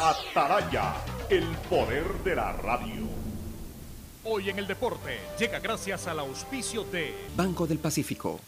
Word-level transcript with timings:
Ataraya, 0.00 0.92
el 1.30 1.44
poder 1.70 2.04
de 2.24 2.34
la 2.34 2.52
radio. 2.52 3.08
Hoy 4.24 4.50
en 4.50 4.58
el 4.58 4.66
deporte 4.66 5.20
llega 5.38 5.60
gracias 5.60 6.08
al 6.08 6.18
auspicio 6.18 6.82
de 6.84 7.14
Banco 7.36 7.64
del 7.66 7.78
Pacífico. 7.78 8.40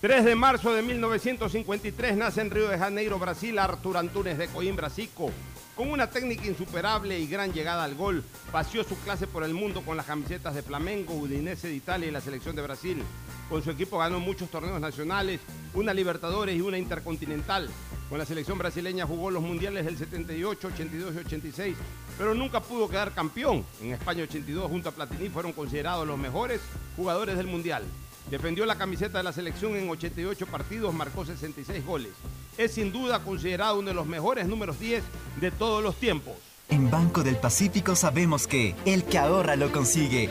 3 0.00 0.24
de 0.24 0.34
marzo 0.34 0.74
de 0.74 0.82
1953 0.82 2.16
nace 2.16 2.40
en 2.40 2.50
Río 2.50 2.68
de 2.68 2.78
Janeiro, 2.78 3.18
Brasil, 3.18 3.56
Artur 3.58 3.96
Antunes 3.96 4.38
de 4.38 4.48
Coimbra, 4.48 4.90
Zico. 4.90 5.30
Con 5.76 5.90
una 5.90 6.10
técnica 6.10 6.46
insuperable 6.46 7.18
y 7.18 7.28
gran 7.28 7.52
llegada 7.52 7.84
al 7.84 7.94
gol, 7.94 8.24
paseó 8.50 8.82
su 8.82 8.96
clase 8.98 9.26
por 9.26 9.44
el 9.44 9.54
mundo 9.54 9.82
con 9.82 9.96
las 9.96 10.06
camisetas 10.06 10.54
de 10.54 10.62
Flamengo, 10.62 11.14
Udinese 11.14 11.68
de 11.68 11.74
Italia 11.74 12.08
y 12.08 12.10
la 12.10 12.20
selección 12.20 12.56
de 12.56 12.62
Brasil. 12.62 13.02
Con 13.48 13.62
su 13.62 13.70
equipo 13.70 13.98
ganó 13.98 14.18
muchos 14.18 14.50
torneos 14.50 14.80
nacionales, 14.80 15.40
una 15.74 15.94
Libertadores 15.94 16.56
y 16.56 16.60
una 16.60 16.78
Intercontinental. 16.78 17.70
Con 18.08 18.18
la 18.18 18.24
selección 18.24 18.56
brasileña 18.56 19.04
jugó 19.04 19.32
los 19.32 19.42
mundiales 19.42 19.84
del 19.84 19.98
78, 19.98 20.68
82 20.68 21.14
y 21.14 21.18
86, 21.18 21.76
pero 22.16 22.34
nunca 22.34 22.60
pudo 22.60 22.88
quedar 22.88 23.12
campeón. 23.12 23.64
En 23.82 23.92
España 23.92 24.22
82 24.22 24.70
junto 24.70 24.90
a 24.90 24.92
Platini 24.92 25.28
fueron 25.28 25.52
considerados 25.52 26.06
los 26.06 26.16
mejores 26.16 26.60
jugadores 26.96 27.36
del 27.36 27.48
mundial. 27.48 27.82
Defendió 28.30 28.64
la 28.64 28.78
camiseta 28.78 29.18
de 29.18 29.24
la 29.24 29.32
selección 29.32 29.74
en 29.74 29.88
88 29.90 30.46
partidos, 30.46 30.94
marcó 30.94 31.24
66 31.24 31.84
goles. 31.84 32.12
Es 32.56 32.74
sin 32.74 32.92
duda 32.92 33.24
considerado 33.24 33.80
uno 33.80 33.88
de 33.88 33.94
los 33.94 34.06
mejores 34.06 34.46
números 34.46 34.78
10 34.78 35.02
de 35.40 35.50
todos 35.50 35.82
los 35.82 35.96
tiempos. 35.96 36.34
En 36.68 36.90
Banco 36.90 37.24
del 37.24 37.36
Pacífico 37.36 37.96
sabemos 37.96 38.46
que 38.46 38.76
el 38.84 39.04
que 39.04 39.18
ahorra 39.18 39.56
lo 39.56 39.72
consigue. 39.72 40.30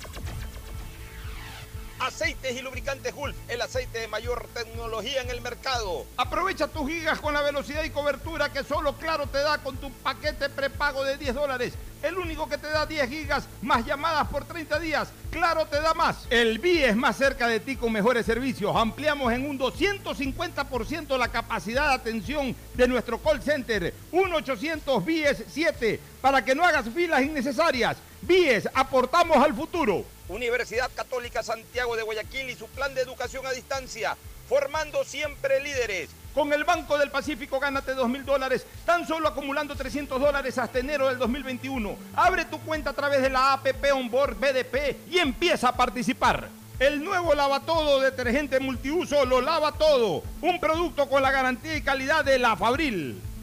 Aceites 2.01 2.57
y 2.57 2.61
Lubricantes 2.63 3.13
Gulf, 3.13 3.35
el 3.47 3.61
aceite 3.61 3.99
de 3.99 4.07
mayor 4.07 4.47
tecnología 4.55 5.21
en 5.21 5.29
el 5.29 5.39
mercado. 5.39 6.05
Aprovecha 6.17 6.67
tus 6.67 6.89
gigas 6.89 7.19
con 7.19 7.33
la 7.33 7.43
velocidad 7.43 7.83
y 7.83 7.91
cobertura 7.91 8.51
que 8.51 8.63
solo 8.63 8.93
Claro 8.93 9.27
te 9.27 9.37
da 9.37 9.59
con 9.59 9.77
tu 9.77 9.91
paquete 9.91 10.49
prepago 10.49 11.03
de 11.03 11.17
10 11.17 11.35
dólares. 11.35 11.73
El 12.01 12.17
único 12.17 12.49
que 12.49 12.57
te 12.57 12.67
da 12.67 12.87
10 12.87 13.07
gigas 13.07 13.47
más 13.61 13.85
llamadas 13.85 14.27
por 14.29 14.45
30 14.45 14.79
días. 14.79 15.09
Claro 15.29 15.67
te 15.67 15.79
da 15.79 15.93
más. 15.93 16.25
El 16.31 16.57
BIE 16.57 16.89
es 16.89 16.95
más 16.95 17.15
cerca 17.17 17.47
de 17.47 17.59
ti 17.59 17.75
con 17.75 17.91
mejores 17.91 18.25
servicios. 18.25 18.75
Ampliamos 18.75 19.31
en 19.31 19.47
un 19.47 19.59
250% 19.59 21.17
la 21.19 21.27
capacidad 21.27 21.89
de 21.89 21.93
atención 21.93 22.55
de 22.73 22.87
nuestro 22.87 23.19
call 23.19 23.43
center. 23.43 23.93
1-800 24.11 25.05
BIES 25.05 25.43
7 25.47 25.99
para 26.19 26.43
que 26.43 26.55
no 26.55 26.63
hagas 26.63 26.89
filas 26.89 27.21
innecesarias. 27.21 27.97
BIES, 28.23 28.69
aportamos 28.73 29.37
al 29.37 29.53
futuro. 29.53 30.03
Universidad 30.31 30.89
Católica 30.95 31.43
Santiago 31.43 31.95
de 31.95 32.03
Guayaquil 32.03 32.49
y 32.49 32.55
su 32.55 32.67
plan 32.67 32.95
de 32.95 33.01
educación 33.01 33.45
a 33.45 33.51
distancia, 33.51 34.15
formando 34.47 35.03
siempre 35.03 35.59
líderes. 35.59 36.09
Con 36.33 36.53
el 36.53 36.63
Banco 36.63 36.97
del 36.97 37.11
Pacífico 37.11 37.59
gánate 37.59 37.93
2 37.93 38.07
mil 38.07 38.23
dólares, 38.23 38.65
tan 38.85 39.05
solo 39.05 39.27
acumulando 39.27 39.75
300 39.75 40.19
dólares 40.19 40.57
hasta 40.57 40.79
enero 40.79 41.09
del 41.09 41.17
2021. 41.17 41.97
Abre 42.15 42.45
tu 42.45 42.59
cuenta 42.61 42.91
a 42.91 42.93
través 42.93 43.21
de 43.21 43.29
la 43.29 43.53
APP 43.53 43.91
Onboard 43.93 44.37
BDP 44.39 45.11
y 45.11 45.19
empieza 45.19 45.67
a 45.67 45.75
participar. 45.75 46.47
El 46.79 47.03
nuevo 47.03 47.35
lava 47.35 47.59
todo 47.59 47.99
detergente 47.99 48.59
multiuso 48.61 49.25
lo 49.25 49.41
lava 49.41 49.73
todo. 49.73 50.23
Un 50.41 50.59
producto 50.61 51.09
con 51.09 51.21
la 51.21 51.31
garantía 51.31 51.75
y 51.75 51.81
calidad 51.81 52.23
de 52.23 52.39
la 52.39 52.55
Fabril. 52.55 53.21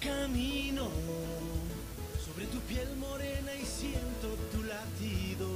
Camino 0.00 0.90
sobre 2.24 2.46
tu 2.46 2.60
piel 2.60 2.88
morena 2.96 3.52
y 3.54 3.64
siento 3.64 4.36
tu 4.52 4.62
latido. 4.62 5.48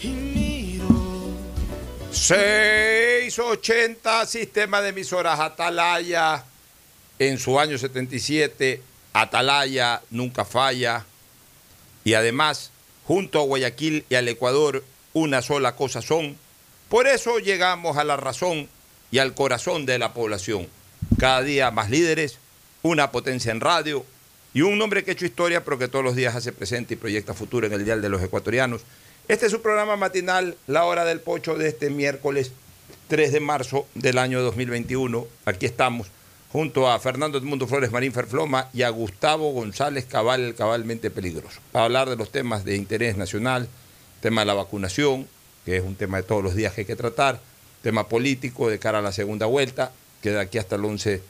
Y 0.00 0.08
miro 0.08 0.88
680, 2.10 4.24
sistema 4.26 4.80
de 4.80 4.88
emisoras 4.90 5.40
Atalaya. 5.40 6.44
En 7.18 7.38
su 7.38 7.58
año 7.60 7.76
77, 7.76 8.80
Atalaya 9.12 10.00
nunca 10.10 10.46
falla. 10.46 11.04
Y 12.04 12.14
además, 12.14 12.70
junto 13.04 13.40
a 13.40 13.44
Guayaquil 13.44 14.06
y 14.08 14.14
al 14.14 14.28
Ecuador, 14.28 14.82
una 15.12 15.42
sola 15.42 15.76
cosa 15.76 16.00
son. 16.00 16.38
Por 16.88 17.06
eso 17.06 17.38
llegamos 17.38 17.98
a 17.98 18.04
la 18.04 18.16
razón 18.16 18.70
y 19.10 19.18
al 19.18 19.34
corazón 19.34 19.84
de 19.84 19.98
la 19.98 20.14
población. 20.14 20.66
Cada 21.18 21.42
día 21.42 21.70
más 21.70 21.90
líderes, 21.90 22.38
una 22.82 23.10
potencia 23.10 23.52
en 23.52 23.60
radio 23.60 24.04
y 24.52 24.62
un 24.62 24.80
hombre 24.82 25.04
que 25.04 25.10
ha 25.10 25.14
hecho 25.14 25.26
historia, 25.26 25.64
pero 25.64 25.78
que 25.78 25.88
todos 25.88 26.04
los 26.04 26.16
días 26.16 26.34
hace 26.34 26.52
presente 26.52 26.94
y 26.94 26.96
proyecta 26.96 27.34
futuro 27.34 27.66
en 27.66 27.72
el 27.72 27.84
Dial 27.84 28.02
de 28.02 28.08
los 28.08 28.22
Ecuatorianos. 28.22 28.82
Este 29.28 29.46
es 29.46 29.52
su 29.52 29.62
programa 29.62 29.96
matinal, 29.96 30.56
La 30.66 30.84
Hora 30.84 31.04
del 31.04 31.20
Pocho, 31.20 31.54
de 31.56 31.68
este 31.68 31.90
miércoles 31.90 32.52
3 33.08 33.32
de 33.32 33.40
marzo 33.40 33.86
del 33.94 34.18
año 34.18 34.42
2021. 34.42 35.26
Aquí 35.44 35.66
estamos, 35.66 36.08
junto 36.52 36.90
a 36.90 36.98
Fernando 36.98 37.38
Edmundo 37.38 37.68
Flores 37.68 37.92
Marín 37.92 38.12
Ferfloma 38.12 38.68
y 38.72 38.82
a 38.82 38.88
Gustavo 38.88 39.52
González 39.52 40.04
Cabal, 40.06 40.40
el 40.40 40.54
cabalmente 40.54 41.10
peligroso, 41.10 41.60
para 41.70 41.84
hablar 41.84 42.08
de 42.08 42.16
los 42.16 42.32
temas 42.32 42.64
de 42.64 42.74
interés 42.74 43.16
nacional, 43.16 43.68
tema 44.20 44.40
de 44.40 44.46
la 44.46 44.54
vacunación, 44.54 45.28
que 45.64 45.76
es 45.76 45.82
un 45.84 45.94
tema 45.94 46.16
de 46.16 46.22
todos 46.24 46.42
los 46.42 46.56
días 46.56 46.72
que 46.72 46.80
hay 46.80 46.86
que 46.86 46.96
tratar, 46.96 47.40
tema 47.82 48.08
político 48.08 48.68
de 48.68 48.78
cara 48.78 48.98
a 48.98 49.02
la 49.02 49.12
segunda 49.12 49.46
vuelta, 49.46 49.92
que 50.22 50.30
de 50.30 50.40
aquí 50.40 50.58
hasta 50.58 50.76
el 50.76 50.84
11 50.84 51.10
de 51.10 51.22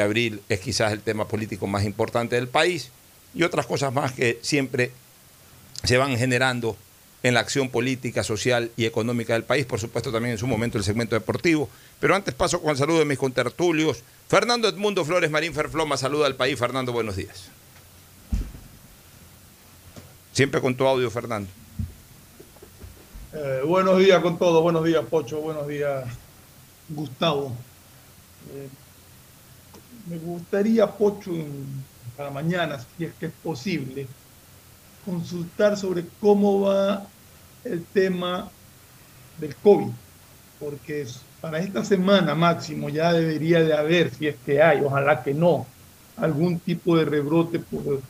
abril 0.00 0.42
es 0.48 0.60
quizás 0.60 0.92
el 0.92 1.00
tema 1.00 1.28
político 1.28 1.66
más 1.66 1.84
importante 1.84 2.36
del 2.36 2.48
país, 2.48 2.90
y 3.34 3.42
otras 3.42 3.66
cosas 3.66 3.92
más 3.92 4.12
que 4.12 4.38
siempre 4.42 4.90
se 5.84 5.98
van 5.98 6.16
generando 6.16 6.76
en 7.22 7.34
la 7.34 7.40
acción 7.40 7.68
política, 7.70 8.22
social 8.22 8.70
y 8.76 8.84
económica 8.84 9.32
del 9.32 9.44
país, 9.44 9.66
por 9.66 9.80
supuesto 9.80 10.12
también 10.12 10.32
en 10.32 10.38
su 10.38 10.46
momento 10.46 10.78
el 10.78 10.84
segmento 10.84 11.14
deportivo. 11.14 11.68
Pero 12.00 12.14
antes 12.14 12.34
paso 12.34 12.60
con 12.60 12.70
el 12.70 12.76
saludo 12.76 13.00
de 13.00 13.04
mis 13.04 13.18
contertulios, 13.18 14.02
Fernando 14.28 14.68
Edmundo 14.68 15.04
Flores 15.04 15.30
Marín 15.30 15.52
Ferfloma 15.52 15.96
saluda 15.96 16.26
al 16.26 16.36
país. 16.36 16.58
Fernando, 16.58 16.92
buenos 16.92 17.16
días. 17.16 17.48
Siempre 20.32 20.60
con 20.60 20.76
tu 20.76 20.86
audio, 20.86 21.10
Fernando. 21.10 21.48
Eh, 23.32 23.62
buenos 23.66 23.98
días 23.98 24.20
con 24.22 24.38
todos, 24.38 24.62
buenos 24.62 24.84
días 24.84 25.04
Pocho, 25.10 25.40
buenos 25.40 25.66
días 25.68 26.04
Gustavo. 26.88 27.52
Eh, 28.54 28.68
me 30.06 30.18
gustaría, 30.18 30.86
Pocho, 30.86 31.32
para 32.16 32.30
mañana, 32.30 32.78
si 32.78 33.04
es 33.04 33.14
que 33.14 33.26
es 33.26 33.32
posible, 33.42 34.06
consultar 35.04 35.76
sobre 35.76 36.04
cómo 36.20 36.62
va 36.62 37.06
el 37.64 37.84
tema 37.84 38.48
del 39.38 39.54
COVID, 39.56 39.92
porque 40.58 41.06
para 41.40 41.58
esta 41.58 41.84
semana 41.84 42.34
máximo 42.34 42.88
ya 42.88 43.12
debería 43.12 43.60
de 43.60 43.74
haber, 43.74 44.14
si 44.14 44.28
es 44.28 44.36
que 44.44 44.62
hay, 44.62 44.80
ojalá 44.82 45.22
que 45.22 45.34
no, 45.34 45.66
algún 46.16 46.58
tipo 46.60 46.96
de 46.96 47.04
rebrote 47.04 47.58
por, 47.58 48.00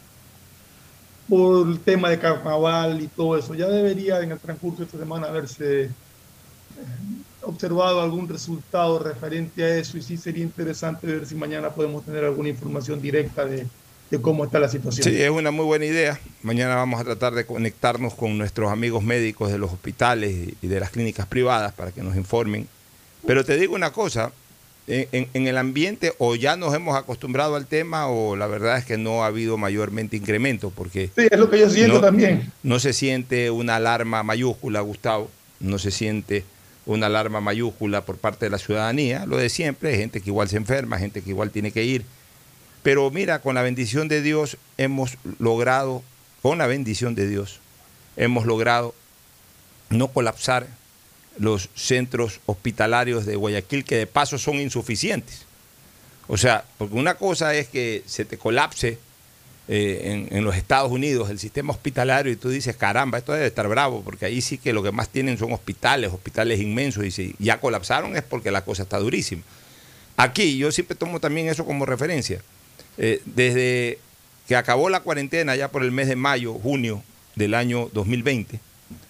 por 1.29 1.69
el 1.69 1.81
tema 1.81 2.11
de 2.11 2.19
carnaval 2.19 3.01
y 3.01 3.09
todo 3.09 3.37
eso. 3.37 3.55
Ya 3.55 3.69
debería 3.69 4.21
en 4.21 4.33
el 4.33 4.39
transcurso 4.39 4.79
de 4.79 4.85
esta 4.85 4.99
semana 4.99 5.27
haberse 5.27 5.85
eh, 5.85 5.91
observado 7.47 8.01
algún 8.01 8.29
resultado 8.29 8.99
referente 8.99 9.63
a 9.65 9.77
eso 9.77 9.97
y 9.99 10.03
sí 10.03 10.17
sería 10.17 10.43
interesante 10.43 11.07
ver 11.07 11.27
si 11.27 11.35
mañana 11.35 11.71
podemos 11.71 12.05
tener 12.05 12.25
alguna 12.25 12.49
información 12.49 13.01
directa 13.01 13.45
de, 13.45 13.67
de 14.11 14.21
cómo 14.21 14.45
está 14.45 14.59
la 14.59 14.69
situación. 14.69 15.05
Sí, 15.09 15.21
es 15.21 15.31
una 15.31 15.51
muy 15.51 15.65
buena 15.65 15.85
idea. 15.85 16.21
Mañana 16.43 16.75
vamos 16.77 17.01
a 17.01 17.05
tratar 17.05 17.35
de 17.35 17.47
conectarnos 17.47 18.15
con 18.15 18.37
nuestros 18.39 18.71
amigos 18.71 19.03
médicos 19.03 19.51
de 19.51 19.59
los 19.59 19.73
hospitales 19.73 20.35
y- 20.63 20.67
de 20.67 20.81
las 20.81 20.91
clínicas 20.91 21.27
privadas 21.27 21.73
para 21.73 21.93
que 21.93 22.03
nos 22.03 22.17
informen. 22.17 22.67
Pero 23.27 23.45
te 23.45 23.57
digo 23.57 23.75
una 23.75 23.93
cosa, 23.93 24.33
en, 24.89 25.09
en- 25.13 25.29
en 25.35 25.47
el 25.49 25.59
ambiente 25.59 26.15
o 26.19 26.37
ya 26.37 26.57
nos 26.57 26.73
hemos 26.75 26.97
acostumbrado 26.97 27.57
al 27.57 27.67
tema 27.67 28.07
o 28.09 28.37
la 28.37 28.47
verdad 28.47 28.79
es 28.79 28.85
que 28.85 28.97
no 28.99 29.25
ha 29.25 29.27
habido 29.27 29.57
mayormente 29.59 30.17
incremento 30.17 30.71
porque 30.71 31.11
Sí, 31.17 31.27
es 31.31 31.39
lo 31.39 31.51
que 31.51 31.59
yo 31.59 31.69
siento 31.71 31.95
No. 31.97 32.01
también. 32.03 32.53
no 32.63 32.79
se 32.79 32.93
siente 32.93 33.51
una 33.51 33.77
alarma 33.77 34.23
mayúscula, 34.23 34.81
Gustavo, 34.83 35.29
no 35.59 35.79
se 35.81 35.91
siente 35.91 36.45
una 36.87 37.07
alarma 37.07 37.41
mayúscula 37.41 38.05
por 38.05 38.17
parte 38.17 38.47
de 38.47 38.51
la 38.51 38.59
ciudadanía, 38.59 39.27
lo 39.27 39.37
de 39.37 39.49
siempre, 39.49 39.97
gente 39.97 40.21
que 40.21 40.31
igual 40.31 40.49
se 40.49 40.57
enferma, 40.57 40.99
gente 40.99 41.21
que 41.21 41.31
igual 41.31 41.51
tiene 41.51 41.73
que 41.73 41.85
ir. 41.85 42.05
Pero 42.83 43.11
mira, 43.11 43.41
con 43.41 43.57
la 43.57 43.63
bendición 43.63 44.07
de 44.09 44.23
Dios 44.23 44.57
hemos 44.79 45.19
logrado, 45.39 46.03
con 46.43 46.59
la 46.59 46.69
bendición 46.69 47.17
de 47.17 47.29
Dios, 47.29 47.61
hemos 48.17 48.47
logrado 48.47 48.95
no 49.91 50.09
colapsar 50.09 50.69
los 51.39 51.69
centros 51.75 52.41
hospitalarios 52.47 53.27
de 53.27 53.37
Guayaquil, 53.37 53.85
que 53.85 53.97
de 53.97 54.07
paso 54.07 54.39
son 54.39 54.57
insuficientes. 54.57 55.45
O 56.29 56.37
sea, 56.37 56.65
porque 56.79 56.95
una 56.95 57.15
cosa 57.15 57.55
es 57.55 57.69
que 57.69 58.03
se 58.07 58.25
te 58.25 58.39
colapse 58.39 58.99
eh, 59.69 60.29
en, 60.31 60.45
los 60.45 60.55
Estados 60.55 60.93
Unidos 60.93 61.29
el 61.29 61.41
sistema 61.41 61.73
hospitalario 61.73 62.33
y 62.33 62.37
tú 62.37 62.51
dices, 62.51 62.77
caramba, 62.77 63.19
esto 63.19 63.33
debe 63.33 63.47
estar 63.47 63.67
bravo, 63.67 64.03
porque 64.03 64.27
ahí 64.27 64.41
sí 64.41 64.59
que 64.59 64.73
lo 64.73 64.83
que 64.83 64.93
más 64.93 65.09
tienen 65.09 65.39
son 65.39 65.53
hospitales, 65.53 66.13
hospitales 66.13 66.61
inmensos, 66.61 67.05
y 67.05 67.11
si 67.11 67.35
ya 67.39 67.59
colapsaron 67.59 68.17
es 68.17 68.23
porque 68.23 68.53
la 68.53 68.65
cosa 68.65 68.85
está 68.85 68.99
durísima. 68.99 69.43
Aquí 70.17 70.57
yo 70.57 70.71
siempre 70.71 70.97
tomo 70.97 71.19
también 71.19 71.49
eso 71.49 71.65
como 71.65 71.85
referencia. 71.85 72.41
Eh, 72.97 73.21
desde 73.25 73.99
que 74.47 74.57
acabó 74.57 74.89
la 74.89 75.01
cuarentena 75.01 75.57
ya 75.57 75.69
por 75.69 75.83
el 75.83 75.91
mes 75.91 76.09
de 76.09 76.17
mayo, 76.17 76.55
junio 76.55 77.03
del 77.35 77.55
año 77.55 77.91
2020, 77.93 78.61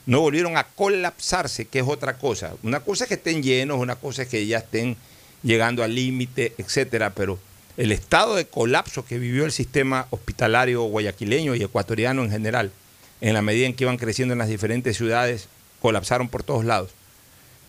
no 0.06 0.20
volvieron 0.20 0.56
a 0.56 0.64
colapsarse, 0.64 1.66
que 1.66 1.80
es 1.80 1.84
otra 1.86 2.16
cosa. 2.16 2.54
Una 2.62 2.80
cosa 2.80 3.04
es 3.04 3.08
que 3.08 3.14
estén 3.14 3.42
llenos, 3.42 3.78
una 3.78 3.96
cosa 3.96 4.22
es 4.22 4.28
que 4.28 4.46
ya 4.46 4.58
estén 4.58 4.96
llegando 5.42 5.84
al 5.84 5.94
límite, 5.94 6.54
etcétera, 6.56 7.10
pero 7.10 7.38
el 7.76 7.92
estado 7.92 8.36
de 8.36 8.46
colapso 8.46 9.04
que 9.04 9.18
vivió 9.18 9.44
el 9.44 9.52
sistema 9.52 10.06
hospitalario 10.10 10.82
guayaquileño 10.84 11.54
y 11.54 11.62
ecuatoriano 11.62 12.24
en 12.24 12.30
general, 12.30 12.72
en 13.20 13.34
la 13.34 13.42
medida 13.42 13.66
en 13.66 13.74
que 13.74 13.84
iban 13.84 13.98
creciendo 13.98 14.32
en 14.32 14.38
las 14.38 14.48
diferentes 14.48 14.96
ciudades, 14.96 15.48
colapsaron 15.80 16.28
por 16.28 16.42
todos 16.42 16.64
lados. 16.64 16.90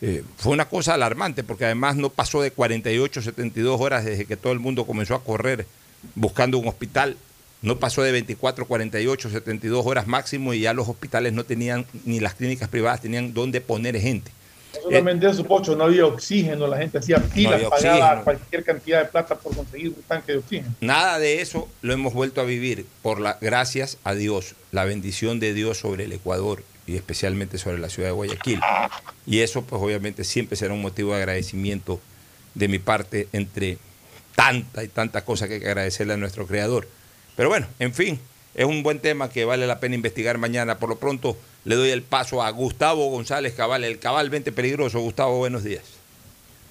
Eh, 0.02 0.24
fue 0.38 0.54
una 0.54 0.70
cosa 0.70 0.94
alarmante 0.94 1.44
porque 1.44 1.66
además 1.66 1.96
no 1.96 2.10
pasó 2.10 2.42
de 2.42 2.52
48, 2.52 3.22
72 3.22 3.82
horas 3.82 4.06
desde 4.06 4.26
que 4.26 4.38
todo 4.38 4.54
el 4.54 4.60
mundo 4.60 4.86
comenzó 4.86 5.16
a 5.16 5.24
correr 5.24 5.66
buscando 6.16 6.58
un 6.58 6.68
hospital. 6.68 7.18
No 7.64 7.80
pasó 7.80 8.04
de 8.04 8.12
24, 8.12 8.66
48, 8.66 9.30
72 9.32 9.86
horas 9.86 10.06
máximo 10.06 10.54
y 10.54 10.62
ya 10.62 10.74
los 10.74 10.88
hospitales 10.88 11.34
no 11.34 11.44
tenían, 11.44 11.86
ni 12.06 12.20
las 12.20 12.36
clínicas 12.36 12.70
privadas 12.70 13.02
tenían 13.02 13.34
dónde 13.34 13.62
poner 13.62 14.00
gente. 14.00 14.32
No 14.78 14.92
solamente 14.92 15.30
eso, 15.30 15.44
Pocho, 15.44 15.76
no 15.76 15.86
había 15.86 16.06
oxígeno, 16.06 16.68
la 16.68 16.78
gente 16.78 16.98
hacía 16.98 17.18
había 17.18 17.70
pagaba 17.70 18.24
cualquier 18.24 18.64
cantidad 18.64 19.04
de 19.04 19.06
plata 19.10 19.36
por 19.36 19.56
conseguir 19.56 19.90
un 19.90 20.04
tanque 20.08 20.34
de 20.34 20.38
oxígeno. 20.40 20.74
Nada 20.82 21.20
de 21.20 21.42
eso 21.42 21.68
lo 21.82 21.94
hemos 21.94 22.14
vuelto 22.14 22.42
a 22.42 22.44
vivir 22.44 22.86
por 23.02 23.20
la 23.20 23.38
gracias 23.40 23.98
a 24.04 24.14
Dios, 24.14 24.56
la 24.72 24.86
bendición 24.86 25.40
de 25.40 25.54
Dios 25.54 25.80
sobre 25.80 26.06
el 26.06 26.14
Ecuador 26.14 26.64
y 26.86 26.96
especialmente 26.96 27.58
sobre 27.58 27.80
la 27.80 27.90
ciudad 27.90 28.10
de 28.10 28.14
Guayaquil. 28.14 28.60
Y 29.26 29.40
eso 29.40 29.64
pues 29.64 29.82
obviamente 29.82 30.24
siempre 30.24 30.56
será 30.56 30.74
un 30.74 30.82
motivo 30.82 31.12
de 31.14 31.18
agradecimiento 31.18 32.00
de 32.56 32.68
mi 32.68 32.80
parte 32.80 33.28
entre 33.34 33.78
tanta 34.36 34.84
y 34.84 34.88
tanta 34.88 35.26
cosa 35.26 35.48
que 35.48 35.56
hay 35.56 35.60
que 35.60 35.68
agradecerle 35.68 36.14
a 36.14 36.18
nuestro 36.18 36.48
creador. 36.48 36.88
Pero 37.36 37.50
bueno, 37.50 37.68
en 37.80 37.94
fin, 37.94 38.20
es 38.56 38.66
un 38.66 38.84
buen 38.84 39.00
tema 39.00 39.30
que 39.30 39.46
vale 39.46 39.68
la 39.68 39.80
pena 39.80 39.96
investigar 39.96 40.38
mañana. 40.38 40.80
Por 40.80 40.90
lo 40.90 40.98
pronto 40.98 41.38
le 41.68 41.76
doy 41.76 41.90
el 41.90 42.02
paso 42.02 42.42
a 42.42 42.50
Gustavo 42.50 43.10
González 43.10 43.54
Cabal, 43.54 43.84
el 43.84 44.00
Cabal 44.00 44.30
20 44.30 44.54
Peligroso. 44.54 45.02
Gustavo, 45.02 45.38
buenos 45.38 45.66
días. 45.66 45.84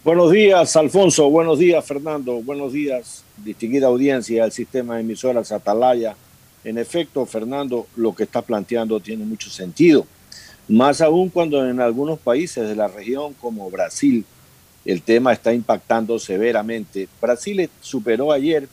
Buenos 0.03 0.33
días, 0.33 0.75
Alfonso. 0.75 1.29
Buenos 1.29 1.59
días, 1.59 1.85
Fernando. 1.85 2.41
Buenos 2.41 2.73
días, 2.73 3.23
distinguida 3.37 3.89
audiencia 3.89 4.45
del 4.45 4.53
sistema 4.53 4.95
de 4.95 5.03
emisoras 5.03 5.53
Atalaya. 5.53 6.17
En 6.65 6.79
efecto, 6.79 7.27
Fernando, 7.27 7.87
lo 7.95 8.15
que 8.15 8.23
está 8.23 8.41
planteando 8.41 8.99
tiene 8.99 9.27
mucho 9.27 9.51
sentido. 9.51 10.07
Más 10.67 11.03
aún 11.03 11.29
cuando 11.29 11.69
en 11.69 11.79
algunos 11.79 12.19
países 12.19 12.67
de 12.67 12.75
la 12.75 12.89
región, 12.89 13.35
como 13.35 13.71
Brasil, 13.71 14.25
el 14.87 15.03
tema 15.03 15.35
está 15.35 15.53
impactando 15.53 16.19
severamente. 16.19 17.07
Brasil 17.21 17.69
superó 17.83 18.33
ayer 18.33 18.67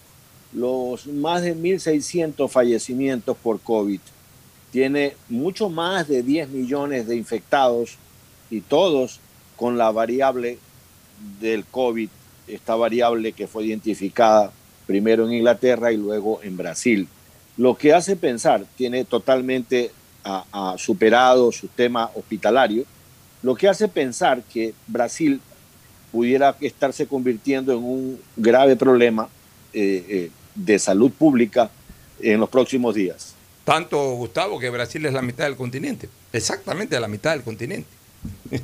los 0.53 1.05
más 1.05 1.41
de 1.41 1.53
1.600 1.53 2.47
fallecimientos 2.47 3.35
por 3.35 3.59
COVID. 3.59 3.99
Tiene 4.73 5.13
mucho 5.29 5.69
más 5.69 6.07
de 6.07 6.23
10 6.23 6.49
millones 6.49 7.07
de 7.07 7.15
infectados 7.15 7.97
y 8.49 8.61
todos 8.61 9.19
con 9.55 9.77
la 9.77 9.91
variable 9.91 10.57
del 11.39 11.63
COVID, 11.63 12.09
esta 12.47 12.75
variable 12.75 13.33
que 13.33 13.45
fue 13.45 13.65
identificada 13.67 14.51
primero 14.87 15.27
en 15.27 15.33
Inglaterra 15.33 15.91
y 15.91 15.97
luego 15.97 16.41
en 16.41 16.57
Brasil. 16.57 17.07
Lo 17.55 17.77
que 17.77 17.93
hace 17.93 18.15
pensar, 18.15 18.65
tiene 18.75 19.05
totalmente 19.05 19.91
superado 20.77 21.51
su 21.51 21.67
tema 21.67 22.09
hospitalario, 22.15 22.83
lo 23.43 23.53
que 23.53 23.69
hace 23.69 23.87
pensar 23.87 24.41
que 24.41 24.73
Brasil 24.87 25.39
pudiera 26.11 26.55
estarse 26.61 27.05
convirtiendo 27.05 27.73
en 27.73 27.83
un 27.83 28.19
grave 28.35 28.75
problema 28.75 29.29
eh, 29.71 30.03
eh, 30.09 30.31
de 30.55 30.79
salud 30.79 31.11
pública 31.11 31.69
en 32.19 32.39
los 32.39 32.49
próximos 32.49 32.95
días. 32.95 33.32
Tanto, 33.65 34.11
Gustavo, 34.15 34.59
que 34.59 34.69
Brasil 34.69 35.05
es 35.05 35.13
la 35.13 35.21
mitad 35.21 35.45
del 35.45 35.55
continente. 35.55 36.09
Exactamente 36.33 36.99
la 36.99 37.07
mitad 37.07 37.31
del 37.31 37.43
continente. 37.43 37.89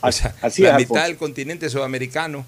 o 0.00 0.12
sea, 0.12 0.34
Así 0.40 0.62
la 0.62 0.70
es, 0.70 0.88
mitad 0.88 1.04
del 1.04 1.16
continente 1.16 1.68
sudamericano, 1.68 2.46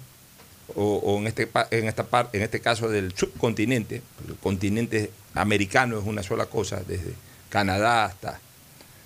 o, 0.75 0.95
o 0.95 1.19
en, 1.19 1.27
este, 1.27 1.49
en, 1.71 1.87
esta 1.87 2.07
en 2.33 2.41
este 2.41 2.59
caso 2.59 2.89
del 2.89 3.13
subcontinente, 3.15 4.01
el 4.27 4.35
continente 4.35 5.11
americano 5.33 5.99
es 5.99 6.05
una 6.05 6.23
sola 6.23 6.45
cosa, 6.47 6.81
desde 6.87 7.13
Canadá 7.49 8.05
hasta, 8.05 8.39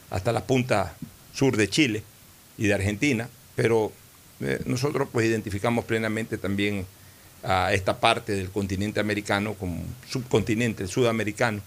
hasta 0.09 0.31
la 0.31 0.45
punta 0.45 0.95
sur 1.33 1.57
de 1.57 1.67
Chile 1.69 2.03
y 2.57 2.67
de 2.67 2.73
Argentina, 2.73 3.27
pero 3.55 3.91
eh, 4.39 4.61
nosotros 4.65 5.09
pues 5.11 5.25
identificamos 5.25 5.85
plenamente 5.85 6.37
también 6.37 6.85
a 7.43 7.73
esta 7.73 7.99
parte 7.99 8.33
del 8.33 8.49
continente 8.49 8.99
americano 8.99 9.53
como 9.53 9.83
subcontinente, 10.09 10.83
el 10.83 10.89
sudamericano. 10.89 11.61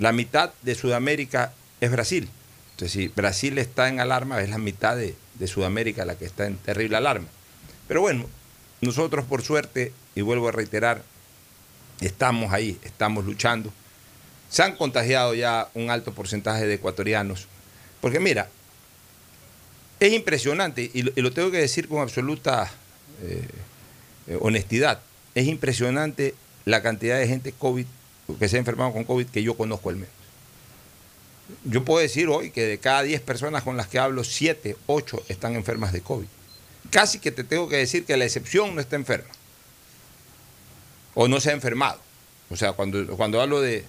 La 0.00 0.12
mitad 0.12 0.50
de 0.62 0.74
Sudamérica 0.74 1.52
es 1.78 1.90
Brasil. 1.90 2.26
Entonces, 2.70 2.92
si 2.92 3.08
Brasil 3.08 3.58
está 3.58 3.86
en 3.86 4.00
alarma, 4.00 4.40
es 4.40 4.48
la 4.48 4.56
mitad 4.56 4.96
de, 4.96 5.14
Sudamérica 5.46 6.06
la 6.06 6.16
que 6.16 6.24
está 6.24 6.46
en 6.46 6.56
terrible 6.56 6.96
alarma. 6.96 7.28
Pero 7.86 8.00
bueno, 8.00 8.24
nosotros 8.80 9.26
por 9.26 9.42
suerte, 9.42 9.92
y 10.14 10.22
vuelvo 10.22 10.48
a 10.48 10.52
reiterar, 10.52 11.02
estamos 12.00 12.50
ahí, 12.54 12.78
estamos 12.82 13.26
luchando. 13.26 13.70
Se 14.48 14.62
han 14.62 14.74
contagiado 14.76 15.34
ya 15.34 15.68
un 15.74 15.90
alto 15.90 16.14
porcentaje 16.14 16.66
de 16.66 16.74
ecuatorianos. 16.74 17.46
Porque 18.00 18.20
mira, 18.20 18.48
es 20.00 20.14
impresionante, 20.14 20.90
y 20.94 21.02
lo, 21.02 21.12
y 21.14 21.20
lo 21.20 21.30
tengo 21.30 21.50
que 21.50 21.58
decir 21.58 21.88
con 21.88 22.00
absoluta 22.00 22.70
eh, 23.22 23.46
eh, 24.28 24.38
honestidad, 24.40 25.00
es 25.34 25.46
impresionante 25.46 26.34
la 26.64 26.80
cantidad 26.80 27.18
de 27.18 27.28
gente 27.28 27.52
COVID 27.52 27.84
que 28.38 28.48
se 28.48 28.56
ha 28.56 28.58
enfermado 28.58 28.92
con 28.92 29.04
COVID 29.04 29.26
que 29.26 29.42
yo 29.42 29.56
conozco 29.56 29.90
al 29.90 29.96
menos. 29.96 30.14
Yo 31.64 31.84
puedo 31.84 32.00
decir 32.00 32.28
hoy 32.28 32.50
que 32.50 32.64
de 32.64 32.78
cada 32.78 33.02
10 33.02 33.20
personas 33.22 33.62
con 33.62 33.76
las 33.76 33.88
que 33.88 33.98
hablo, 33.98 34.24
7, 34.24 34.76
8 34.86 35.24
están 35.28 35.56
enfermas 35.56 35.92
de 35.92 36.00
COVID. 36.00 36.26
Casi 36.90 37.18
que 37.18 37.30
te 37.32 37.44
tengo 37.44 37.68
que 37.68 37.76
decir 37.76 38.04
que 38.04 38.16
la 38.16 38.24
excepción 38.24 38.74
no 38.74 38.80
está 38.80 38.96
enferma. 38.96 39.30
o 41.14 41.26
no 41.28 41.40
se 41.40 41.50
ha 41.50 41.52
enfermado. 41.52 42.00
O 42.50 42.56
sea, 42.56 42.72
cuando, 42.72 43.16
cuando 43.16 43.40
hablo 43.40 43.60
de, 43.60 43.84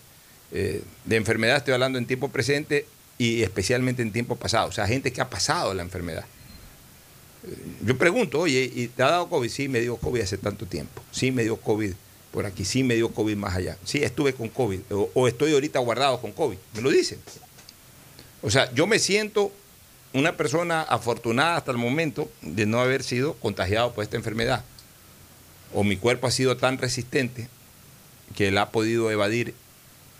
eh, 0.51 0.83
de 1.05 1.15
enfermedad 1.15 1.57
estoy 1.57 1.73
hablando 1.73 1.97
en 1.97 2.05
tiempo 2.05 2.29
presente 2.29 2.85
y 3.17 3.43
especialmente 3.43 4.01
en 4.01 4.11
tiempo 4.11 4.35
pasado. 4.35 4.67
O 4.67 4.71
sea, 4.71 4.87
gente 4.87 5.13
que 5.13 5.21
ha 5.21 5.29
pasado 5.29 5.73
la 5.73 5.83
enfermedad. 5.83 6.25
Yo 7.83 7.97
pregunto, 7.97 8.39
oye, 8.39 8.71
¿y 8.73 8.87
te 8.87 9.01
ha 9.03 9.11
dado 9.11 9.29
COVID? 9.29 9.49
Sí, 9.49 9.67
me 9.67 9.79
dio 9.79 9.97
COVID 9.97 10.21
hace 10.21 10.37
tanto 10.37 10.65
tiempo. 10.65 11.01
Sí, 11.11 11.31
me 11.31 11.43
dio 11.43 11.57
COVID 11.57 11.93
por 12.31 12.45
aquí. 12.45 12.65
Sí, 12.65 12.83
me 12.83 12.95
dio 12.95 13.09
COVID 13.09 13.35
más 13.35 13.55
allá. 13.55 13.77
Sí, 13.83 14.03
estuve 14.03 14.33
con 14.33 14.49
COVID. 14.49 14.79
O, 15.13 15.27
estoy 15.27 15.53
ahorita 15.53 15.79
guardado 15.79 16.19
con 16.21 16.31
COVID. 16.31 16.57
Me 16.73 16.81
lo 16.81 16.89
dicen. 16.89 17.19
O 18.41 18.49
sea, 18.49 18.71
yo 18.73 18.87
me 18.87 18.99
siento 18.99 19.51
una 20.13 20.35
persona 20.35 20.81
afortunada 20.81 21.57
hasta 21.57 21.71
el 21.71 21.77
momento 21.77 22.29
de 22.41 22.65
no 22.65 22.79
haber 22.79 23.03
sido 23.03 23.33
contagiado 23.35 23.93
por 23.93 24.03
esta 24.03 24.17
enfermedad. 24.17 24.63
O 25.73 25.83
mi 25.83 25.95
cuerpo 25.95 26.27
ha 26.27 26.31
sido 26.31 26.57
tan 26.57 26.77
resistente 26.77 27.47
que 28.35 28.47
él 28.47 28.57
ha 28.57 28.71
podido 28.71 29.11
evadir 29.11 29.53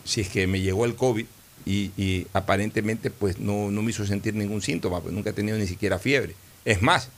si 0.05 0.21
es 0.21 0.29
que 0.29 0.47
me 0.47 0.61
llegó 0.61 0.85
el 0.85 0.95
COVID 0.95 1.25
y, 1.65 1.91
y 1.97 2.27
aparentemente 2.33 3.11
pues 3.11 3.39
no, 3.39 3.69
no 3.71 3.81
me 3.81 3.91
hizo 3.91 4.05
sentir 4.05 4.33
ningún 4.33 4.61
síntoma, 4.61 5.01
pues 5.01 5.13
nunca 5.13 5.29
he 5.29 5.33
tenido 5.33 5.57
ni 5.57 5.67
siquiera 5.67 5.99
fiebre. 5.99 6.35
Es 6.65 6.81
más, 6.81 7.09